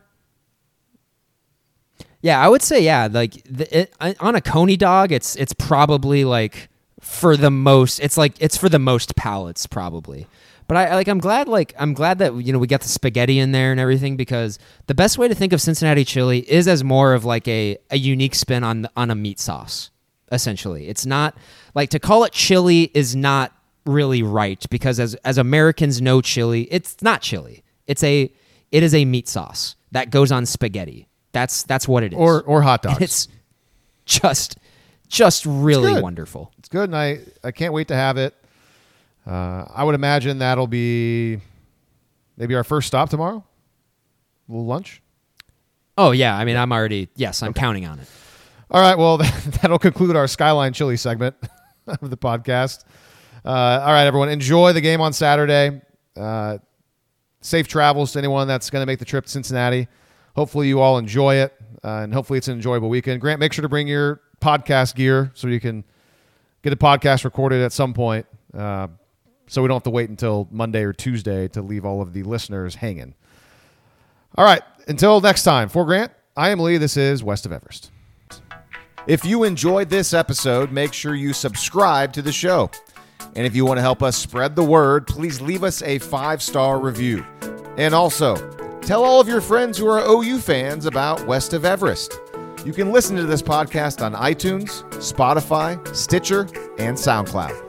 Yeah, 2.21 2.41
I 2.41 2.49
would 2.49 2.63
say 2.63 2.83
yeah. 2.83 3.09
Like 3.11 3.43
the, 3.45 3.81
it, 3.81 3.95
on 4.21 4.35
a 4.35 4.41
coney 4.41 4.77
dog, 4.77 5.13
it's 5.13 5.37
it's 5.37 5.53
probably 5.55 6.25
like 6.25 6.69
for 7.05 7.37
the 7.37 7.51
most. 7.51 8.01
It's 8.01 8.17
like 8.17 8.35
it's 8.41 8.57
for 8.57 8.69
the 8.69 8.79
most 8.79 9.17
palates 9.17 9.67
probably. 9.67 10.27
But 10.67 10.77
I 10.79 10.95
like 10.95 11.09
I'm 11.09 11.19
glad 11.19 11.47
like 11.47 11.75
I'm 11.79 11.93
glad 11.93 12.19
that 12.19 12.35
you 12.37 12.53
know 12.53 12.59
we 12.59 12.67
got 12.67 12.81
the 12.81 12.89
spaghetti 12.89 13.39
in 13.39 13.53
there 13.53 13.71
and 13.71 13.79
everything 13.79 14.17
because 14.17 14.59
the 14.87 14.95
best 14.95 15.19
way 15.19 15.29
to 15.29 15.35
think 15.35 15.53
of 15.53 15.61
Cincinnati 15.61 16.05
chili 16.05 16.39
is 16.51 16.67
as 16.67 16.83
more 16.83 17.13
of 17.13 17.25
like 17.25 17.47
a, 17.47 17.77
a 17.91 17.99
unique 17.99 18.35
spin 18.35 18.65
on 18.65 18.89
on 18.97 19.11
a 19.11 19.15
meat 19.15 19.39
sauce. 19.39 19.91
Essentially, 20.33 20.89
it's 20.89 21.05
not 21.05 21.37
like 21.75 21.91
to 21.91 21.99
call 21.99 22.25
it 22.25 22.33
chili 22.33 22.91
is 22.95 23.15
not 23.15 23.53
really 23.85 24.23
right 24.23 24.65
because 24.71 24.99
as 24.99 25.15
as 25.17 25.37
Americans 25.37 26.01
know 26.01 26.23
chili, 26.23 26.63
it's 26.71 27.03
not 27.03 27.21
chili. 27.21 27.63
It's 27.87 28.03
a 28.03 28.33
it 28.73 28.83
is 28.83 28.95
a 28.95 29.05
meat 29.05 29.29
sauce 29.29 29.77
that 29.93 30.11
goes 30.11 30.33
on 30.33 30.47
spaghetti. 30.47 31.09
That's 31.33 31.63
that's 31.65 31.87
what 31.87 32.03
it 32.03 32.15
is. 32.15 32.19
or 32.19 32.43
or 32.43 32.63
hot 32.63 32.83
dogs. 32.83 32.95
And 32.97 33.03
it's 33.05 33.29
just 34.07 34.57
just 35.15 35.47
really 35.47 35.95
good. 35.95 36.03
wonderful. 36.03 36.53
It's 36.59 36.69
good, 36.69 36.89
and 36.91 36.97
I, 36.97 37.21
I 37.43 37.53
can't 37.53 37.73
wait 37.73 37.89
to 37.89 37.95
have 37.95 38.17
it. 38.17 38.35
Uh, 39.27 39.65
I 39.73 39.85
would 39.85 39.95
imagine 39.95 40.39
that'll 40.39 40.67
be 40.67 41.41
maybe 42.37 42.55
our 42.55 42.65
first 42.65 42.89
stop 42.89 43.09
tomorrow. 43.11 43.45
A 44.49 44.53
little 44.53 44.67
lunch. 44.67 45.01
Oh 45.97 46.11
yeah, 46.11 46.37
I 46.37 46.45
mean 46.45 46.57
I'm 46.57 46.73
already 46.73 47.09
yes, 47.15 47.43
I'm 47.43 47.55
counting 47.55 47.87
on 47.87 48.01
it. 48.01 48.09
All 48.71 48.81
right, 48.81 48.99
well, 48.99 49.19
that'll 49.63 49.79
conclude 49.79 50.17
our 50.17 50.27
Skyline 50.27 50.73
Chili 50.73 50.97
segment 50.97 51.37
of 51.87 52.11
the 52.11 52.17
podcast. 52.17 52.85
Uh, 53.45 53.49
all 53.49 53.93
right, 53.93 54.07
everyone, 54.07 54.29
enjoy 54.29 54.73
the 54.73 54.81
game 54.81 55.01
on 55.01 55.13
Saturday. 55.13 55.81
Uh, 56.17 56.59
safe 57.41 57.69
travels 57.69 58.13
to 58.13 58.19
anyone 58.19 58.49
that's 58.49 58.69
going 58.69 58.83
to 58.83 58.87
make 58.87 58.99
the 58.99 59.05
trip 59.05 59.27
to 59.27 59.31
Cincinnati. 59.31 59.87
Hopefully, 60.35 60.67
you 60.67 60.81
all 60.81 60.99
enjoy 60.99 61.37
it, 61.37 61.55
uh, 61.85 62.01
and 62.03 62.13
hopefully, 62.13 62.39
it's 62.39 62.49
an 62.49 62.55
enjoyable 62.55 62.89
weekend. 62.89 63.21
Grant, 63.21 63.39
make 63.39 63.53
sure 63.53 63.63
to 63.63 63.69
bring 63.69 63.87
your 63.87 64.21
podcast 64.45 64.95
gear 64.95 65.31
so 65.35 65.49
you 65.49 65.59
can 65.59 65.85
get 66.63 66.73
a 66.73 66.77
podcast 66.77 67.25
recorded 67.25 67.63
at 67.63 67.73
some 67.73 67.95
point, 67.95 68.27
uh, 68.57 68.89
so 69.47 69.63
we 69.63 69.69
don't 69.69 69.77
have 69.77 69.85
to 69.85 69.91
wait 69.91 70.11
until 70.11 70.47
Monday 70.51 70.83
or 70.83 70.93
Tuesday 70.93 71.49
to 71.49 71.63
leave 71.63 71.85
all 71.85 72.03
of 72.03 72.13
the 72.13 72.23
listeners 72.23 72.75
hanging. 72.75 73.15
All 74.37 74.45
right, 74.45 74.63
until 74.87 75.21
next 75.21 75.45
time, 75.45 75.69
for 75.69 75.85
Grant, 75.85 76.13
I 76.37 76.51
am 76.51 76.59
Lee. 76.61 76.77
This 76.77 76.97
is 76.97 77.25
West 77.25 77.47
of 77.47 77.53
Everest. 77.53 77.91
If 79.07 79.25
you 79.25 79.45
enjoyed 79.45 79.89
this 79.89 80.13
episode, 80.13 80.73
make 80.73 80.93
sure 80.93 81.15
you 81.15 81.33
subscribe 81.33 82.13
to 82.15 82.23
the 82.23 82.33
show. 82.33 82.71
And 83.37 83.47
if 83.47 83.57
you 83.57 83.65
want 83.65 83.79
to 83.79 83.83
help 83.83 84.03
us 84.03 84.17
spread 84.17 84.57
the 84.57 84.65
word, 84.65 85.07
please 85.07 85.41
leave 85.41 85.65
us 85.65 85.83
a 85.83 85.99
five 85.99 86.43
star 86.43 86.79
review. 86.81 87.25
And 87.77 87.95
also, 87.95 88.37
tell 88.81 89.05
all 89.05 89.21
of 89.21 89.29
your 89.29 89.41
friends 89.41 89.79
who 89.79 89.87
are 89.87 90.01
OU 90.01 90.39
fans 90.39 90.87
about 90.87 91.27
West 91.27 91.53
of 91.53 91.65
Everest. 91.65 92.19
You 92.65 92.73
can 92.73 92.93
listen 92.93 93.15
to 93.17 93.25
this 93.25 93.43
podcast 93.43 94.03
on 94.03 94.15
iTunes, 94.15 94.85
Spotify, 94.95 95.95
Stitcher, 95.95 96.49
and 96.79 96.97
SoundCloud. 96.97 97.64